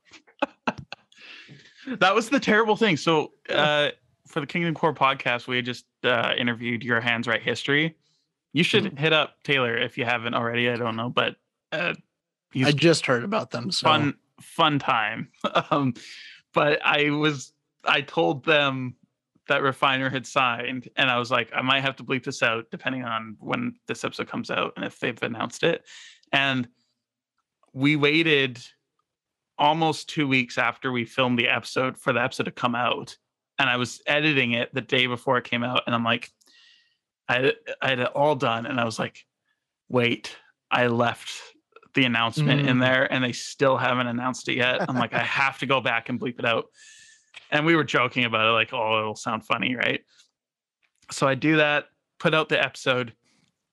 that 1.99 2.15
was 2.15 2.29
the 2.29 2.39
terrible 2.39 2.75
thing. 2.75 2.97
So, 2.97 3.31
uh, 3.49 3.89
for 4.27 4.39
the 4.39 4.47
Kingdom 4.47 4.73
Core 4.73 4.93
podcast, 4.93 5.47
we 5.47 5.57
had 5.57 5.65
just 5.65 5.85
uh, 6.03 6.33
interviewed 6.37 6.83
your 6.83 6.99
hands 7.01 7.27
right 7.27 7.41
history. 7.41 7.95
You 8.53 8.63
should 8.63 8.85
Mm-hmm. 8.85 8.97
hit 8.97 9.13
up 9.13 9.35
Taylor 9.43 9.77
if 9.77 9.97
you 9.97 10.05
haven't 10.05 10.33
already. 10.33 10.69
I 10.69 10.77
don't 10.77 10.95
know, 10.95 11.09
but 11.09 11.35
uh, 11.73 11.93
I 12.55 12.71
just 12.71 13.05
heard 13.05 13.23
about 13.23 13.51
them. 13.51 13.71
So 13.71 13.85
fun 13.87 14.13
fun 14.41 14.79
time 14.79 15.29
um 15.71 15.93
but 16.53 16.77
i 16.85 17.09
was 17.09 17.53
i 17.85 18.01
told 18.01 18.43
them 18.43 18.93
that 19.47 19.61
refiner 19.61 20.09
had 20.09 20.25
signed 20.25 20.89
and 20.95 21.09
i 21.09 21.17
was 21.19 21.29
like 21.31 21.49
i 21.55 21.61
might 21.61 21.81
have 21.81 21.95
to 21.95 22.03
bleep 22.03 22.23
this 22.23 22.41
out 22.43 22.65
depending 22.71 23.03
on 23.03 23.35
when 23.39 23.73
this 23.87 24.03
episode 24.03 24.27
comes 24.27 24.49
out 24.49 24.73
and 24.75 24.85
if 24.85 24.99
they've 24.99 25.21
announced 25.23 25.63
it 25.63 25.85
and 26.31 26.67
we 27.73 27.95
waited 27.95 28.59
almost 29.57 30.09
two 30.09 30.27
weeks 30.27 30.57
after 30.57 30.91
we 30.91 31.05
filmed 31.05 31.39
the 31.39 31.47
episode 31.47 31.97
for 31.97 32.11
the 32.13 32.21
episode 32.21 32.43
to 32.43 32.51
come 32.51 32.75
out 32.75 33.15
and 33.59 33.69
i 33.69 33.77
was 33.77 34.01
editing 34.07 34.51
it 34.51 34.73
the 34.73 34.81
day 34.81 35.07
before 35.07 35.37
it 35.37 35.43
came 35.45 35.63
out 35.63 35.81
and 35.85 35.95
i'm 35.95 36.03
like 36.03 36.29
i, 37.29 37.53
I 37.81 37.89
had 37.89 37.99
it 37.99 38.07
all 38.07 38.35
done 38.35 38.65
and 38.65 38.79
i 38.79 38.83
was 38.85 38.99
like 38.99 39.25
wait 39.89 40.35
i 40.71 40.87
left 40.87 41.31
the 41.93 42.03
announcement 42.03 42.67
in 42.67 42.77
Mm. 42.77 42.81
there 42.81 43.13
and 43.13 43.23
they 43.23 43.31
still 43.31 43.77
haven't 43.77 44.07
announced 44.07 44.49
it 44.49 44.55
yet. 44.57 44.81
I'm 44.89 44.97
like, 44.97 45.13
I 45.13 45.19
have 45.23 45.59
to 45.59 45.65
go 45.65 45.79
back 45.79 46.09
and 46.09 46.19
bleep 46.19 46.39
it 46.39 46.43
out. 46.45 46.65
And 47.51 47.65
we 47.65 47.75
were 47.75 47.83
joking 47.83 48.25
about 48.25 48.47
it, 48.47 48.51
like, 48.51 48.73
oh, 48.73 48.99
it'll 48.99 49.15
sound 49.15 49.45
funny, 49.45 49.75
right? 49.75 50.01
So 51.11 51.27
I 51.27 51.35
do 51.35 51.57
that, 51.57 51.85
put 52.19 52.33
out 52.33 52.49
the 52.49 52.61
episode 52.63 53.13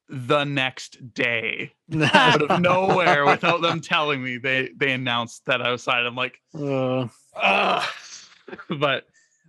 the 0.09 0.45
next 0.45 1.15
day 1.15 1.73
out 2.13 2.43
of 2.43 2.61
nowhere 2.61 3.25
without 3.25 3.63
them 3.63 3.81
telling 3.83 4.23
me. 4.23 4.37
They 4.37 4.69
they 4.77 4.93
announced 4.93 5.47
that 5.47 5.63
I 5.63 5.71
was 5.71 5.83
signed. 5.83 6.07
I'm 6.07 6.15
like, 6.15 6.39
Uh, 6.55 7.09
ah. 7.35 7.91
but 8.79 9.05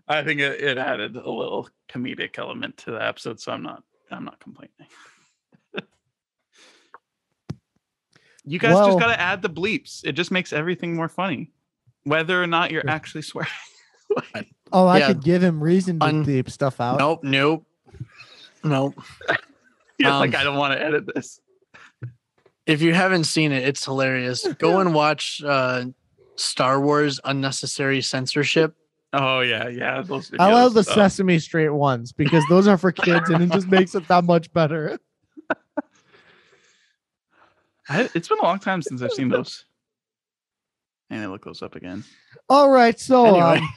I 0.08 0.24
think 0.24 0.40
it, 0.40 0.62
it 0.62 0.78
added 0.78 1.16
a 1.18 1.30
little 1.30 1.68
comedic 1.90 2.38
element 2.38 2.78
to 2.78 2.92
the 2.92 3.04
episode, 3.06 3.42
so 3.42 3.52
I'm 3.52 3.64
not 3.64 3.84
I'm 4.10 4.24
not 4.24 4.40
complaining. 4.40 4.72
you 8.46 8.60
guys 8.60 8.76
Well- 8.76 8.88
just 8.88 9.00
got 9.00 9.08
to 9.14 9.20
add 9.20 9.42
the 9.42 9.50
bleeps. 9.50 10.02
It 10.06 10.14
just 10.14 10.32
makes 10.32 10.54
everything 10.54 10.96
more 10.96 11.10
funny, 11.10 11.52
whether 12.04 12.42
or 12.42 12.48
not 12.48 12.72
you're 12.72 12.90
actually 12.90 13.24
swearing. 13.24 13.50
Oh, 14.72 14.88
I 14.88 15.00
Yeah. 15.00 15.08
could 15.08 15.24
give 15.24 15.44
him 15.44 15.64
reason 15.64 16.00
to 16.00 16.06
Un- 16.06 16.24
deep 16.24 16.50
stuff 16.50 16.80
out. 16.82 16.98
nope, 17.00 17.20
nope, 17.24 17.66
nope. 18.64 18.96
You're 20.00 20.12
like, 20.12 20.34
Um, 20.34 20.42
I 20.42 20.44
don't 20.44 20.58
want 20.58 20.74
to 20.74 20.84
edit 20.84 21.06
this. 21.14 21.40
If 22.66 22.82
you 22.82 22.94
haven't 22.94 23.26
seen 23.26 23.52
it, 23.52 23.64
it's 23.68 23.86
hilarious. 23.86 24.48
Go 24.58 24.80
and 24.82 24.94
watch 24.94 25.42
uh, 25.46 25.86
Star 26.38 26.80
Wars 26.82 27.20
Unnecessary 27.24 28.02
Censorship. 28.02 28.76
Oh 29.16 29.42
yeah, 29.42 29.68
yeah. 29.68 30.02
Those 30.02 30.32
I 30.40 30.52
love 30.52 30.74
the 30.74 30.82
videos, 30.82 30.88
uh, 30.90 30.94
Sesame 30.96 31.38
Street 31.40 31.70
ones 31.70 32.12
because 32.12 32.44
those 32.50 32.68
are 32.68 32.78
for 32.80 32.92
kids 32.92 33.30
and 33.30 33.44
it 33.44 33.52
just 33.52 33.68
makes 33.68 33.94
it 33.94 34.08
that 34.08 34.24
much 34.24 34.52
better. 34.54 34.98
I- 37.90 38.10
it's 38.16 38.28
been 38.28 38.40
a 38.40 38.44
long 38.44 38.60
time 38.60 38.82
since 38.82 39.02
I've 39.02 39.12
seen 39.12 39.30
those. 39.30 39.66
And 41.10 41.22
I 41.22 41.28
look 41.28 41.44
those 41.46 41.62
up 41.62 41.76
again. 41.76 42.04
All 42.50 42.70
right. 42.72 43.00
So, 43.00 43.26
Anyway. 43.26 43.60
um, 43.60 43.74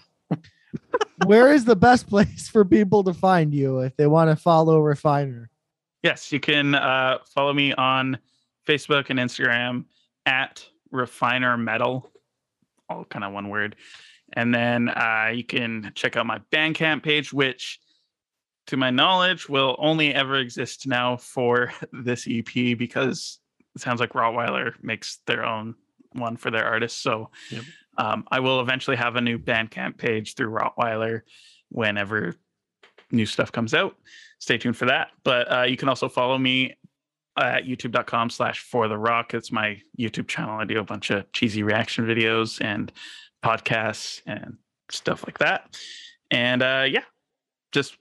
where 1.24 1.53
is 1.53 1.65
the 1.65 1.77
best 1.77 2.09
place 2.09 2.48
for 2.48 2.65
people 2.65 3.05
to 3.05 3.15
find 3.15 3.55
you 3.55 3.81
if 3.81 3.97
they 3.97 4.07
want 4.07 4.31
to 4.31 4.36
follow 4.36 4.81
Refiner? 4.81 5.51
Yes, 6.03 6.31
you 6.31 6.40
can 6.40 6.74
uh, 6.74 7.19
follow 7.35 7.53
me 7.53 7.73
on 7.73 8.19
Facebook 8.66 9.11
and 9.11 9.19
Instagram 9.19 9.85
at 10.24 10.65
Refiner 10.90 11.57
Metal, 11.57 12.11
all 12.89 13.05
kind 13.05 13.24
of 13.24 13.32
one 13.32 13.48
word. 13.48 13.77
And 14.32 14.55
then 14.55 14.89
uh, 14.89 15.31
you 15.35 15.44
can 15.44 15.93
check 15.94 16.16
out 16.16 16.27
my 16.27 16.40
Bandcamp 16.53 17.03
page, 17.03 17.32
which, 17.32 17.81
to 18.66 18.77
my 18.77 18.90
knowledge, 18.90 19.48
will 19.48 19.77
only 19.78 20.15
ever 20.15 20.36
exist 20.36 20.86
now 20.86 21.16
for 21.16 21.73
this 21.93 22.27
EP 22.28 22.77
because 22.77 23.39
it 23.74 23.81
sounds 23.81 24.01
like 24.01 24.12
Rottweiler 24.12 24.73
makes 24.82 25.20
their 25.27 25.44
own 25.44 25.74
one 26.12 26.36
for 26.36 26.51
their 26.51 26.65
artists. 26.65 27.01
So 27.01 27.31
Yep. 27.51 27.65
Um, 27.98 28.24
I 28.31 28.40
will 28.40 28.60
eventually 28.60 28.97
have 28.97 29.16
a 29.16 29.20
new 29.20 29.39
Bandcamp 29.39 29.98
page 29.98 30.35
through 30.35 30.51
Rottweiler 30.51 31.23
whenever 31.70 32.35
new 33.10 33.27
stuff 33.27 33.52
comes 33.52 33.74
out 33.74 33.97
stay 34.39 34.59
tuned 34.59 34.77
for 34.77 34.86
that. 34.86 35.09
But 35.24 35.52
uh, 35.52 35.62
you 35.62 35.77
can 35.77 35.89
also 35.89 36.09
follow 36.09 36.39
me 36.39 36.77
at 37.39 37.64
youtube.com 37.64 38.31
slash 38.31 38.60
for 38.60 38.89
the 38.89 38.97
rock. 38.97 39.35
It's 39.35 39.52
my 39.52 39.81
YouTube 39.98 40.28
channel. 40.28 40.59
I 40.59 40.64
do 40.64 40.78
a 40.78 40.85
bunch 40.85 41.10
of 41.10 41.31
cheesy 41.32 41.62
reaction 41.62 42.06
videos 42.06 42.62
and 42.64 42.90
podcasts 43.44 44.23
and 44.27 44.56
stuff 44.90 45.24
like 45.27 45.39
that. 45.39 45.77
And 46.31 46.62
uh, 46.62 46.85
yeah, 46.89 47.05
just 47.73 47.97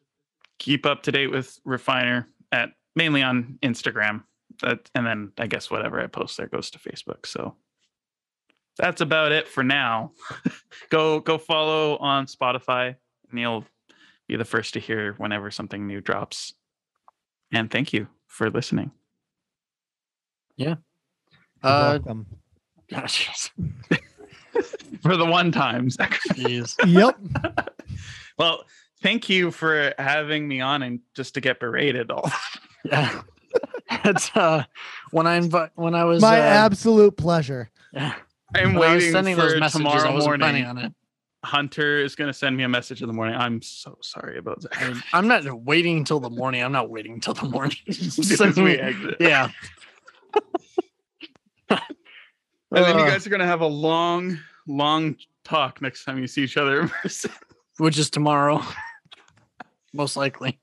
keep 0.57 0.85
up 0.85 1.03
to 1.03 1.11
date 1.11 1.27
with 1.27 1.59
Refiner 1.65 2.29
at 2.51 2.69
mainly 2.95 3.21
on 3.21 3.59
Instagram. 3.61 4.23
That 4.61 4.89
and 4.95 5.05
then 5.05 5.33
I 5.37 5.47
guess 5.47 5.69
whatever 5.69 5.99
I 5.99 6.07
post 6.07 6.37
there 6.37 6.47
goes 6.47 6.69
to 6.71 6.79
Facebook. 6.79 7.25
So 7.25 7.55
that's 8.77 9.01
about 9.01 9.31
it 9.31 9.47
for 9.47 9.63
now. 9.63 10.11
go 10.89 11.19
go 11.19 11.37
follow 11.37 11.97
on 11.97 12.25
Spotify, 12.27 12.95
and 13.31 13.39
you'll 13.39 13.65
be 14.27 14.35
the 14.35 14.45
first 14.45 14.73
to 14.73 14.79
hear 14.79 15.13
whenever 15.13 15.51
something 15.51 15.85
new 15.87 16.01
drops. 16.01 16.53
And 17.53 17.69
thank 17.71 17.93
you 17.93 18.07
for 18.27 18.49
listening. 18.49 18.91
You're 20.57 20.77
Uh, 21.63 21.99
welcome. 21.99 22.25
gosh, 22.89 23.51
For 25.03 25.17
the 25.17 25.25
one 25.25 25.51
time, 25.51 25.89
Zach. 25.89 26.19
Yep. 26.37 27.17
Well, 28.37 28.65
thank 29.01 29.29
you 29.29 29.49
for 29.49 29.93
having 29.97 30.45
me 30.45 30.59
on 30.59 30.83
and 30.83 30.99
just 31.15 31.35
to 31.35 31.41
get 31.41 31.57
berated 31.61 32.11
all. 32.11 32.29
Yeah. 32.83 33.21
It's 34.03 34.29
uh 34.35 34.65
when 35.11 35.25
I 35.25 35.35
invite 35.37 35.69
when 35.75 35.95
I 35.95 36.03
was 36.03 36.21
My 36.21 36.37
uh, 36.41 36.43
absolute 36.43 37.15
pleasure. 37.15 37.69
yeah, 37.93 38.13
I'm 38.61 38.73
when 38.75 38.89
I 38.89 38.93
waiting 38.95 39.11
sending 39.11 39.35
for 39.35 39.41
those 39.43 39.59
messages, 39.59 39.75
I 39.75 39.77
tomorrow 39.91 40.13
wasn't 40.13 40.39
planning 40.39 40.63
morning. 40.63 40.83
on 40.83 40.85
it. 40.89 40.93
Hunter 41.43 41.99
is 42.01 42.15
going 42.15 42.27
to 42.27 42.33
send 42.33 42.57
me 42.57 42.63
a 42.63 42.69
message 42.69 43.01
in 43.01 43.07
the 43.07 43.13
morning. 43.13 43.35
I'm 43.35 43.61
so 43.61 43.97
sorry 44.01 44.37
about 44.39 44.61
that. 44.61 44.77
I 44.81 44.87
mean, 44.89 45.03
I'm 45.13 45.27
not 45.27 45.43
waiting 45.63 45.97
until 45.97 46.19
the 46.19 46.29
morning. 46.29 46.63
I'm 46.63 46.71
not 46.71 46.89
waiting 46.89 47.13
until 47.13 47.35
the 47.35 47.47
morning. 47.47 47.77
Send 47.91 48.55
we 48.55 48.63
me- 48.63 48.77
exit. 48.79 49.17
yeah. 49.19 49.51
And 51.69 51.79
then 52.71 52.97
you 52.97 53.03
Uh, 53.03 53.09
guys 53.09 53.25
are 53.27 53.29
going 53.29 53.41
to 53.41 53.45
have 53.45 53.61
a 53.61 53.67
long, 53.67 54.39
long 54.67 55.15
talk 55.43 55.81
next 55.81 56.03
time 56.03 56.17
you 56.17 56.25
see 56.27 56.43
each 56.43 56.57
other 56.57 56.81
in 56.81 56.89
person. 57.01 57.31
which 57.77 57.97
is 57.99 58.09
tomorrow, 58.09 58.61
most 59.93 60.17
likely. 60.17 60.59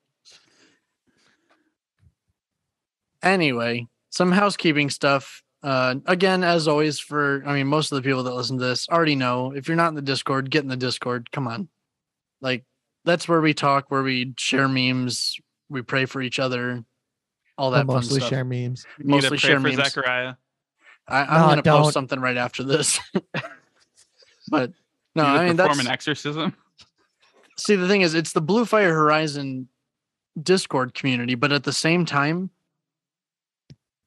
Anyway, 3.22 3.86
some 4.10 4.32
housekeeping 4.32 4.90
stuff. 4.90 5.42
Uh, 5.62 5.96
again, 6.06 6.42
as 6.42 6.66
always, 6.66 6.98
for 6.98 7.42
I 7.46 7.54
mean, 7.54 7.68
most 7.68 7.92
of 7.92 7.96
the 7.96 8.02
people 8.02 8.24
that 8.24 8.34
listen 8.34 8.58
to 8.58 8.64
this 8.64 8.88
already 8.88 9.14
know. 9.14 9.52
If 9.52 9.68
you're 9.68 9.76
not 9.76 9.88
in 9.88 9.94
the 9.94 10.02
Discord, 10.02 10.50
get 10.50 10.62
in 10.64 10.68
the 10.68 10.76
Discord. 10.76 11.30
Come 11.30 11.46
on, 11.46 11.68
like 12.40 12.64
that's 13.04 13.28
where 13.28 13.40
we 13.40 13.54
talk, 13.54 13.90
where 13.90 14.02
we 14.02 14.34
share 14.38 14.68
memes, 14.68 15.38
we 15.68 15.82
pray 15.82 16.04
for 16.06 16.20
each 16.20 16.38
other, 16.40 16.84
all 17.56 17.70
I 17.70 17.78
that 17.78 17.86
fun 17.86 17.96
mostly 17.96 18.20
stuff. 18.20 18.30
share 18.30 18.44
memes. 18.44 18.86
You 18.98 19.04
Mostly 19.06 19.30
pray 19.30 19.38
share 19.38 19.60
for 19.60 19.68
memes. 19.68 19.76
Zachariah. 19.76 20.34
I, 21.08 21.20
I'm 21.22 21.40
No, 21.42 21.48
gonna 21.50 21.62
don't. 21.62 21.82
post 21.82 21.94
something 21.94 22.18
right 22.20 22.36
after 22.36 22.62
this. 22.64 22.98
but 24.48 24.72
no, 25.14 25.24
You 25.24 25.30
need 25.32 25.32
to 25.34 25.40
I 25.40 25.46
mean 25.46 25.56
perform 25.56 25.78
that's 25.78 25.86
an 25.86 25.92
exorcism. 25.92 26.56
see 27.58 27.76
the 27.76 27.86
thing 27.86 28.00
is 28.00 28.14
it's 28.14 28.32
the 28.32 28.40
blue 28.40 28.64
fire 28.64 28.94
horizon 28.94 29.68
discord 30.42 30.94
community 30.94 31.34
but 31.34 31.52
at 31.52 31.64
the 31.64 31.72
same 31.72 32.06
time 32.06 32.48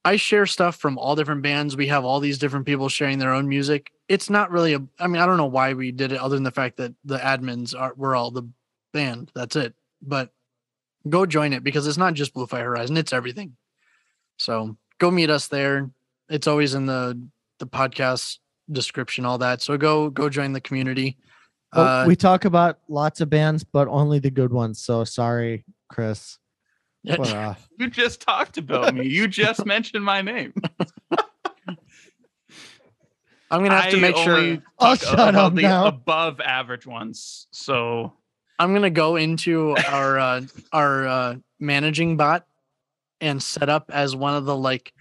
i 0.05 0.15
share 0.15 0.45
stuff 0.45 0.75
from 0.77 0.97
all 0.97 1.15
different 1.15 1.41
bands. 1.41 1.75
We 1.75 1.87
have 1.87 2.05
all 2.05 2.19
these 2.19 2.37
different 2.37 2.65
people 2.65 2.87
sharing 2.87 3.17
their 3.19 3.33
own 3.33 3.49
music. 3.49 3.91
It's 4.07 4.29
not 4.29 4.51
really 4.51 4.73
a 4.73 4.81
i 4.99 5.07
mean 5.07 5.21
i 5.21 5.25
don't 5.25 5.37
know 5.37 5.45
why 5.47 5.73
we 5.73 5.91
did 5.91 6.11
it 6.11 6.19
other 6.19 6.35
than 6.35 6.43
the 6.43 6.51
fact 6.51 6.77
that 6.77 6.93
the 7.03 7.17
admins 7.17 7.77
are 7.77 7.93
we're 7.97 8.15
all 8.15 8.31
the 8.31 8.47
band. 8.93 9.31
That's 9.35 9.55
it. 9.55 9.73
But 10.01 10.29
go 11.09 11.25
join 11.25 11.53
it 11.53 11.63
because 11.63 11.87
it's 11.87 11.97
not 11.97 12.13
just 12.13 12.33
blue 12.33 12.45
fire 12.45 12.63
horizon. 12.65 12.97
It's 12.97 13.13
everything. 13.13 13.57
So 14.37 14.77
go 14.99 15.11
meet 15.11 15.29
us 15.29 15.47
there. 15.47 15.89
It's 16.29 16.47
always 16.47 16.73
in 16.75 16.85
the 16.85 17.19
the 17.59 17.67
podcast 17.67 18.37
description 18.71 19.25
all 19.25 19.39
that. 19.39 19.61
So 19.61 19.77
go 19.77 20.09
go 20.09 20.29
join 20.29 20.53
the 20.53 20.61
community. 20.61 21.17
Well, 21.73 22.03
Uh, 22.03 22.07
we 22.07 22.15
talk 22.15 22.45
about 22.45 22.79
lots 22.87 23.21
of 23.21 23.29
bands, 23.29 23.63
but 23.63 23.87
only 23.87 24.19
the 24.19 24.31
good 24.31 24.53
ones. 24.53 24.81
So 24.81 25.03
sorry, 25.03 25.65
Chris. 25.89 26.37
Yeah, 27.05 27.15
But, 27.17 27.27
uh, 27.33 27.53
You 27.77 27.89
just 27.89 28.21
talked 28.21 28.57
about 28.57 28.93
me. 28.95 29.07
You 29.07 29.27
just 29.27 29.65
mentioned 29.65 30.03
my 30.03 30.21
name. 30.21 30.53
i'm 33.51 33.63
gonna 33.63 33.79
have 33.79 33.91
to 33.91 33.97
I 33.97 34.01
make 34.01 34.17
sure 34.17 34.37
only 34.37 34.61
Oh, 34.79 34.85
talk 34.95 34.99
shut 34.99 35.13
about 35.13 35.35
up 35.35 35.55
the 35.55 35.61
now. 35.61 35.85
above 35.85 36.39
average 36.41 36.85
ones. 36.87 37.47
So 37.51 38.13
I'm 38.59 38.73
gonna 38.73 38.89
go 38.89 39.15
into 39.17 39.75
our 39.87 40.17
uh, 40.19 40.41
our 40.73 41.07
uh, 41.07 41.35
managing 41.59 42.17
bot 42.17 42.45
and 43.21 43.41
set 43.41 43.69
up 43.69 43.91
as 43.93 44.15
one 44.15 44.33
of 44.35 44.45
the 44.45 44.55
like 44.55 44.93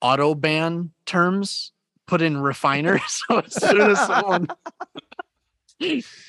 auto 0.00 0.34
ban 0.34 0.92
terms. 1.04 1.72
Put 2.06 2.22
in 2.22 2.40
refiner, 2.40 2.98
so 3.08 3.38
as 3.38 3.54
soon 3.54 3.90
as 3.90 3.98
someone 4.06 4.48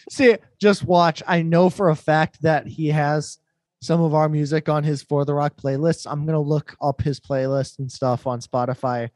see, 0.10 0.36
just 0.60 0.84
watch. 0.84 1.24
I 1.26 1.42
know 1.42 1.70
for 1.70 1.90
a 1.90 1.96
fact 1.96 2.42
that 2.44 2.68
he 2.68 2.88
has 2.90 3.38
some 3.82 4.02
of 4.02 4.14
our 4.14 4.30
music 4.30 4.70
on 4.70 4.84
his 4.84 5.02
For 5.02 5.26
the 5.26 5.34
Rock 5.34 5.56
playlist. 5.58 6.06
I'm 6.10 6.26
gonna 6.26 6.40
look 6.40 6.76
up 6.82 7.02
his 7.02 7.20
playlist 7.20 7.80
and 7.80 7.92
stuff 7.92 8.28
on 8.28 8.40
Spotify 8.40 9.10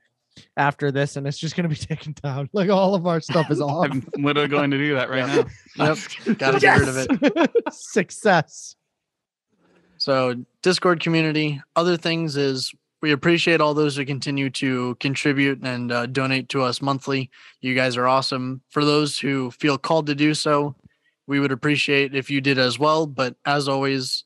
after 0.57 0.91
this, 0.91 1.15
and 1.15 1.25
it's 1.27 1.37
just 1.37 1.55
gonna 1.55 1.69
be 1.69 1.75
taken 1.75 2.13
down. 2.23 2.49
Like 2.53 2.69
all 2.69 2.95
of 2.95 3.05
our 3.07 3.21
stuff 3.21 3.49
is 3.51 3.61
off. 3.61 3.87
I'm 3.91 4.05
literally 4.17 4.49
going 4.49 4.71
to 4.71 4.77
do 4.77 4.95
that 4.95 5.09
right 5.09 5.27
Yep. 5.27 5.47
now. 5.77 5.85
Yep. 6.25 6.37
Gotta 6.39 6.59
get 6.59 6.79
rid 6.79 6.89
of 6.89 6.97
it. 6.97 7.51
Success. 7.73 8.75
So 9.97 10.35
Discord 10.61 10.99
community. 10.99 11.61
Other 11.75 11.95
things 11.97 12.35
is 12.35 12.73
we 13.01 13.11
appreciate 13.11 13.61
all 13.61 13.73
those 13.73 13.95
who 13.95 14.05
continue 14.05 14.49
to 14.51 14.95
contribute 14.95 15.63
and 15.63 15.91
uh, 15.91 16.05
donate 16.07 16.49
to 16.49 16.63
us 16.63 16.81
monthly. 16.81 17.29
You 17.61 17.75
guys 17.75 17.95
are 17.97 18.07
awesome. 18.07 18.61
For 18.69 18.83
those 18.83 19.17
who 19.19 19.51
feel 19.51 19.77
called 19.77 20.07
to 20.07 20.15
do 20.15 20.33
so, 20.33 20.75
we 21.27 21.39
would 21.39 21.51
appreciate 21.51 22.13
if 22.13 22.29
you 22.29 22.41
did 22.41 22.57
as 22.59 22.77
well. 22.77 23.05
But 23.07 23.35
as 23.45 23.67
always, 23.67 24.24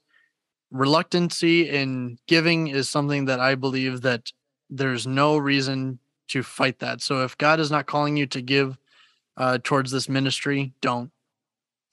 reluctancy 0.71 1.69
in 1.69 2.17
giving 2.27 2.67
is 2.67 2.89
something 2.89 3.25
that 3.25 3.39
I 3.39 3.55
believe 3.55 4.01
that 4.01 4.31
there's 4.69 5.07
no 5.07 5.37
reason 5.37 5.99
to 6.29 6.43
fight 6.43 6.79
that. 6.79 7.01
So 7.01 7.23
if 7.23 7.37
God 7.37 7.59
is 7.59 7.71
not 7.71 7.87
calling 7.87 8.15
you 8.15 8.27
to 8.27 8.41
give 8.41 8.77
uh, 9.37 9.57
towards 9.63 9.91
this 9.91 10.07
ministry, 10.07 10.73
don't. 10.81 11.11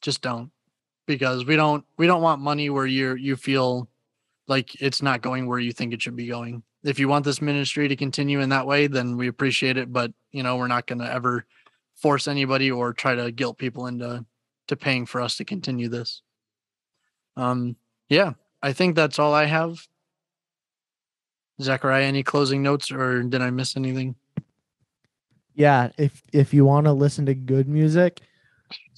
Just 0.02 0.20
don't 0.20 0.50
because 1.06 1.46
we 1.46 1.56
don't 1.56 1.84
we 1.96 2.06
don't 2.06 2.22
want 2.22 2.40
money 2.40 2.68
where 2.68 2.86
you're 2.86 3.16
you 3.16 3.36
feel 3.36 3.88
like 4.48 4.80
it's 4.80 5.02
not 5.02 5.22
going 5.22 5.46
where 5.46 5.58
you 5.58 5.72
think 5.72 5.92
it 5.92 6.02
should 6.02 6.16
be 6.16 6.26
going. 6.26 6.62
If 6.84 6.98
you 6.98 7.08
want 7.08 7.24
this 7.24 7.42
ministry 7.42 7.88
to 7.88 7.96
continue 7.96 8.40
in 8.40 8.50
that 8.50 8.66
way, 8.66 8.86
then 8.86 9.16
we 9.16 9.28
appreciate 9.28 9.76
it. 9.76 9.92
But 9.92 10.12
you 10.32 10.42
know, 10.42 10.56
we're 10.56 10.68
not 10.68 10.86
going 10.86 11.00
to 11.00 11.12
ever 11.12 11.46
force 11.96 12.28
anybody 12.28 12.70
or 12.70 12.92
try 12.92 13.14
to 13.14 13.32
guilt 13.32 13.58
people 13.58 13.86
into 13.86 14.24
to 14.68 14.76
paying 14.76 15.06
for 15.06 15.20
us 15.20 15.36
to 15.36 15.44
continue 15.44 15.88
this. 15.88 16.22
Um, 17.36 17.76
yeah, 18.08 18.32
I 18.66 18.72
think 18.72 18.96
that's 18.96 19.20
all 19.20 19.32
I 19.32 19.44
have. 19.44 19.86
Zachariah, 21.62 22.02
any 22.02 22.24
closing 22.24 22.64
notes, 22.64 22.90
or 22.90 23.22
did 23.22 23.40
I 23.40 23.50
miss 23.50 23.76
anything? 23.76 24.16
Yeah, 25.54 25.90
if 25.96 26.20
if 26.32 26.52
you 26.52 26.64
want 26.64 26.86
to 26.86 26.92
listen 26.92 27.26
to 27.26 27.34
good 27.34 27.68
music, 27.68 28.22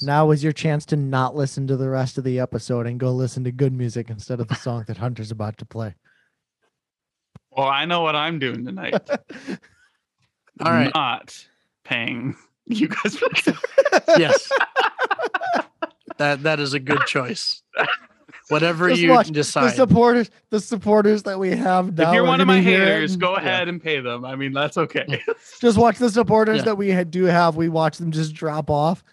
now 0.01 0.31
is 0.31 0.43
your 0.43 0.55
chance 0.55 0.87
to 0.87 0.97
not 0.97 1.37
listen 1.37 1.67
to 1.67 1.77
the 1.77 1.91
rest 1.91 2.17
of 2.17 2.25
the 2.25 2.41
episode 2.41 2.87
and 2.87 2.99
go 2.99 3.13
listen 3.13 3.45
to 3.45 3.53
good 3.53 3.75
music 3.75 4.09
instead 4.09 4.41
of 4.41 4.49
the 4.49 4.55
song 4.55 4.85
that 4.87 4.97
Hunter's 4.97 5.31
about 5.31 5.59
to 5.59 5.67
play. 5.67 5.95
Well, 7.51 7.69
I 7.69 7.85
know 7.85 8.01
what 8.01 8.17
I'm 8.17 8.39
doing 8.39 8.65
tonight. 8.65 8.95
All 10.63 10.73
right. 10.73 10.91
Not 10.95 11.47
paying 11.85 12.37
you 12.65 12.89
guys. 12.89 13.19
Yes, 14.17 14.51
that 16.17 16.43
that 16.45 16.59
is 16.59 16.73
a 16.73 16.81
good 16.81 17.05
choice. 17.07 17.63
Whatever 18.49 18.89
Just 18.89 19.03
you 19.03 19.11
watch 19.11 19.27
the 19.27 19.33
decide. 19.35 19.75
supporters, 19.75 20.31
the 20.51 20.61
supporters 20.61 21.23
that 21.25 21.39
we 21.39 21.51
have 21.51 21.97
now. 21.97 22.09
if 22.09 22.15
you're 22.15 22.25
one 22.25 22.41
of 22.41 22.47
my 22.47 22.61
haters, 22.61 23.13
and- 23.13 23.21
go 23.21 23.33
yeah. 23.33 23.39
ahead 23.41 23.69
and 23.69 23.83
pay 23.83 24.01
them. 24.01 24.25
I 24.25 24.37
mean, 24.37 24.53
that's 24.53 24.79
okay. 24.79 25.05
Mm. 25.07 25.21
Just 25.61 25.77
watch 25.77 25.99
the 25.99 26.09
supporters 26.11 26.59
Yeah. 26.59 26.65
that 26.65 26.77
we 26.77 27.05
do 27.05 27.25
have. 27.25 27.57
We 27.57 27.69
watch 27.69 27.99
them 27.99 28.11
just 28.11 28.35
drop 28.35 28.71
off. 28.71 29.05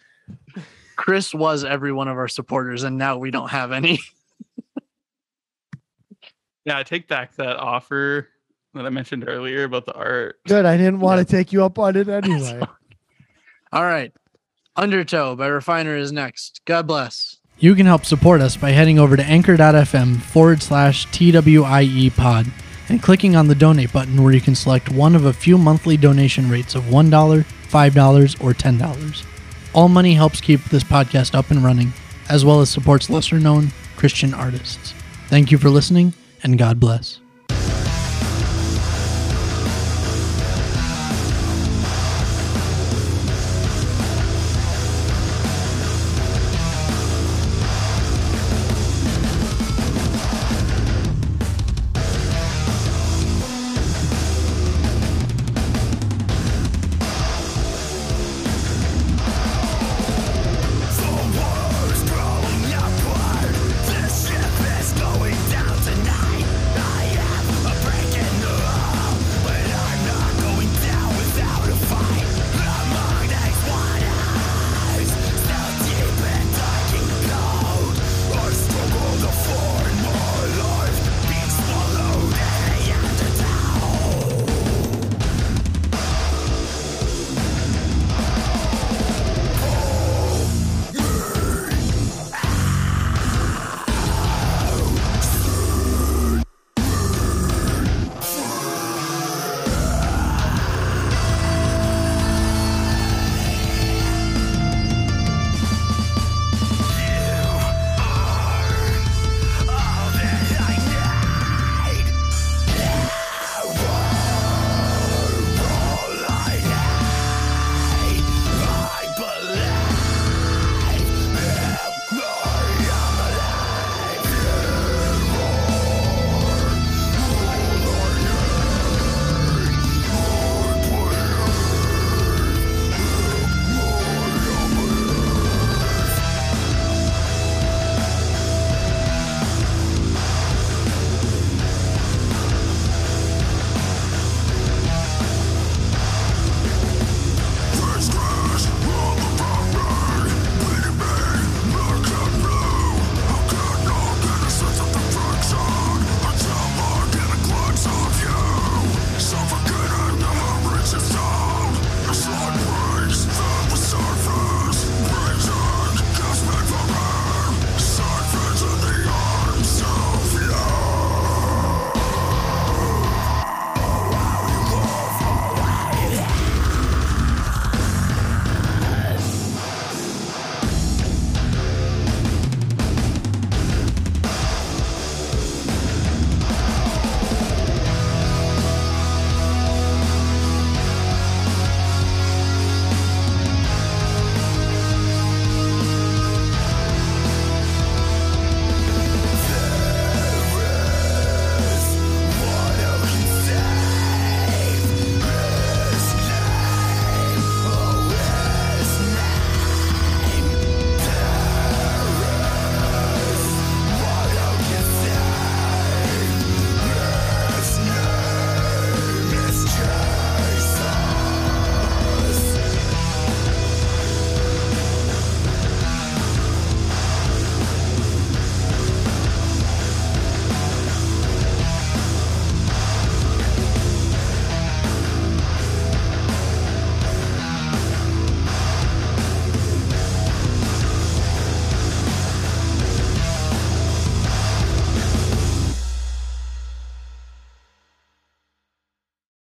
Chris 0.95 1.33
was 1.33 1.65
every 1.65 1.91
one 1.91 2.07
of 2.07 2.17
our 2.17 2.27
supporters, 2.29 2.83
and 2.83 2.97
now 2.97 3.17
we 3.17 3.29
don't 3.31 3.49
have 3.49 3.71
any. 3.73 3.99
yeah, 6.65 6.77
I 6.77 6.83
take 6.83 7.07
back 7.07 7.35
that 7.35 7.57
offer 7.57 8.29
that 8.73 8.85
I 8.85 8.89
mentioned 8.89 9.25
earlier 9.27 9.63
about 9.65 9.85
the 9.85 9.93
art. 9.93 10.39
Good. 10.47 10.65
I 10.65 10.77
didn't 10.77 10.99
want 10.99 11.25
to 11.25 11.31
take 11.31 11.51
you 11.51 11.63
up 11.63 11.77
on 11.79 11.95
it 11.95 12.07
anyway. 12.09 12.61
All 13.71 13.83
right. 13.83 14.13
Undertow 14.75 15.35
by 15.35 15.47
Refiner 15.47 15.95
is 15.95 16.11
next. 16.11 16.61
God 16.65 16.87
bless. 16.87 17.34
You 17.57 17.73
can 17.73 17.85
help 17.85 18.05
support 18.05 18.41
us 18.41 18.57
by 18.57 18.71
heading 18.71 18.99
over 18.99 19.15
to 19.15 19.23
anchor.fm 19.23 20.21
forward 20.21 20.61
slash 20.61 21.07
TWIE 21.07 22.09
pod 22.15 22.47
and 22.89 23.01
clicking 23.01 23.35
on 23.35 23.47
the 23.47 23.55
donate 23.55 23.93
button 23.93 24.21
where 24.21 24.33
you 24.33 24.41
can 24.41 24.55
select 24.55 24.91
one 24.91 25.15
of 25.15 25.25
a 25.25 25.33
few 25.33 25.57
monthly 25.57 25.95
donation 25.95 26.49
rates 26.49 26.75
of 26.75 26.83
$1, 26.83 27.09
$5, 27.09 28.43
or 28.43 28.53
$10. 28.53 29.25
All 29.73 29.87
money 29.87 30.13
helps 30.13 30.41
keep 30.41 30.63
this 30.65 30.83
podcast 30.83 31.33
up 31.33 31.49
and 31.49 31.63
running, 31.63 31.93
as 32.29 32.43
well 32.43 32.59
as 32.59 32.69
supports 32.69 33.09
lesser 33.09 33.39
known 33.39 33.71
Christian 33.95 34.33
artists. 34.33 34.93
Thank 35.27 35.51
you 35.51 35.57
for 35.57 35.69
listening, 35.69 36.13
and 36.43 36.59
God 36.59 36.79
bless. 36.79 37.19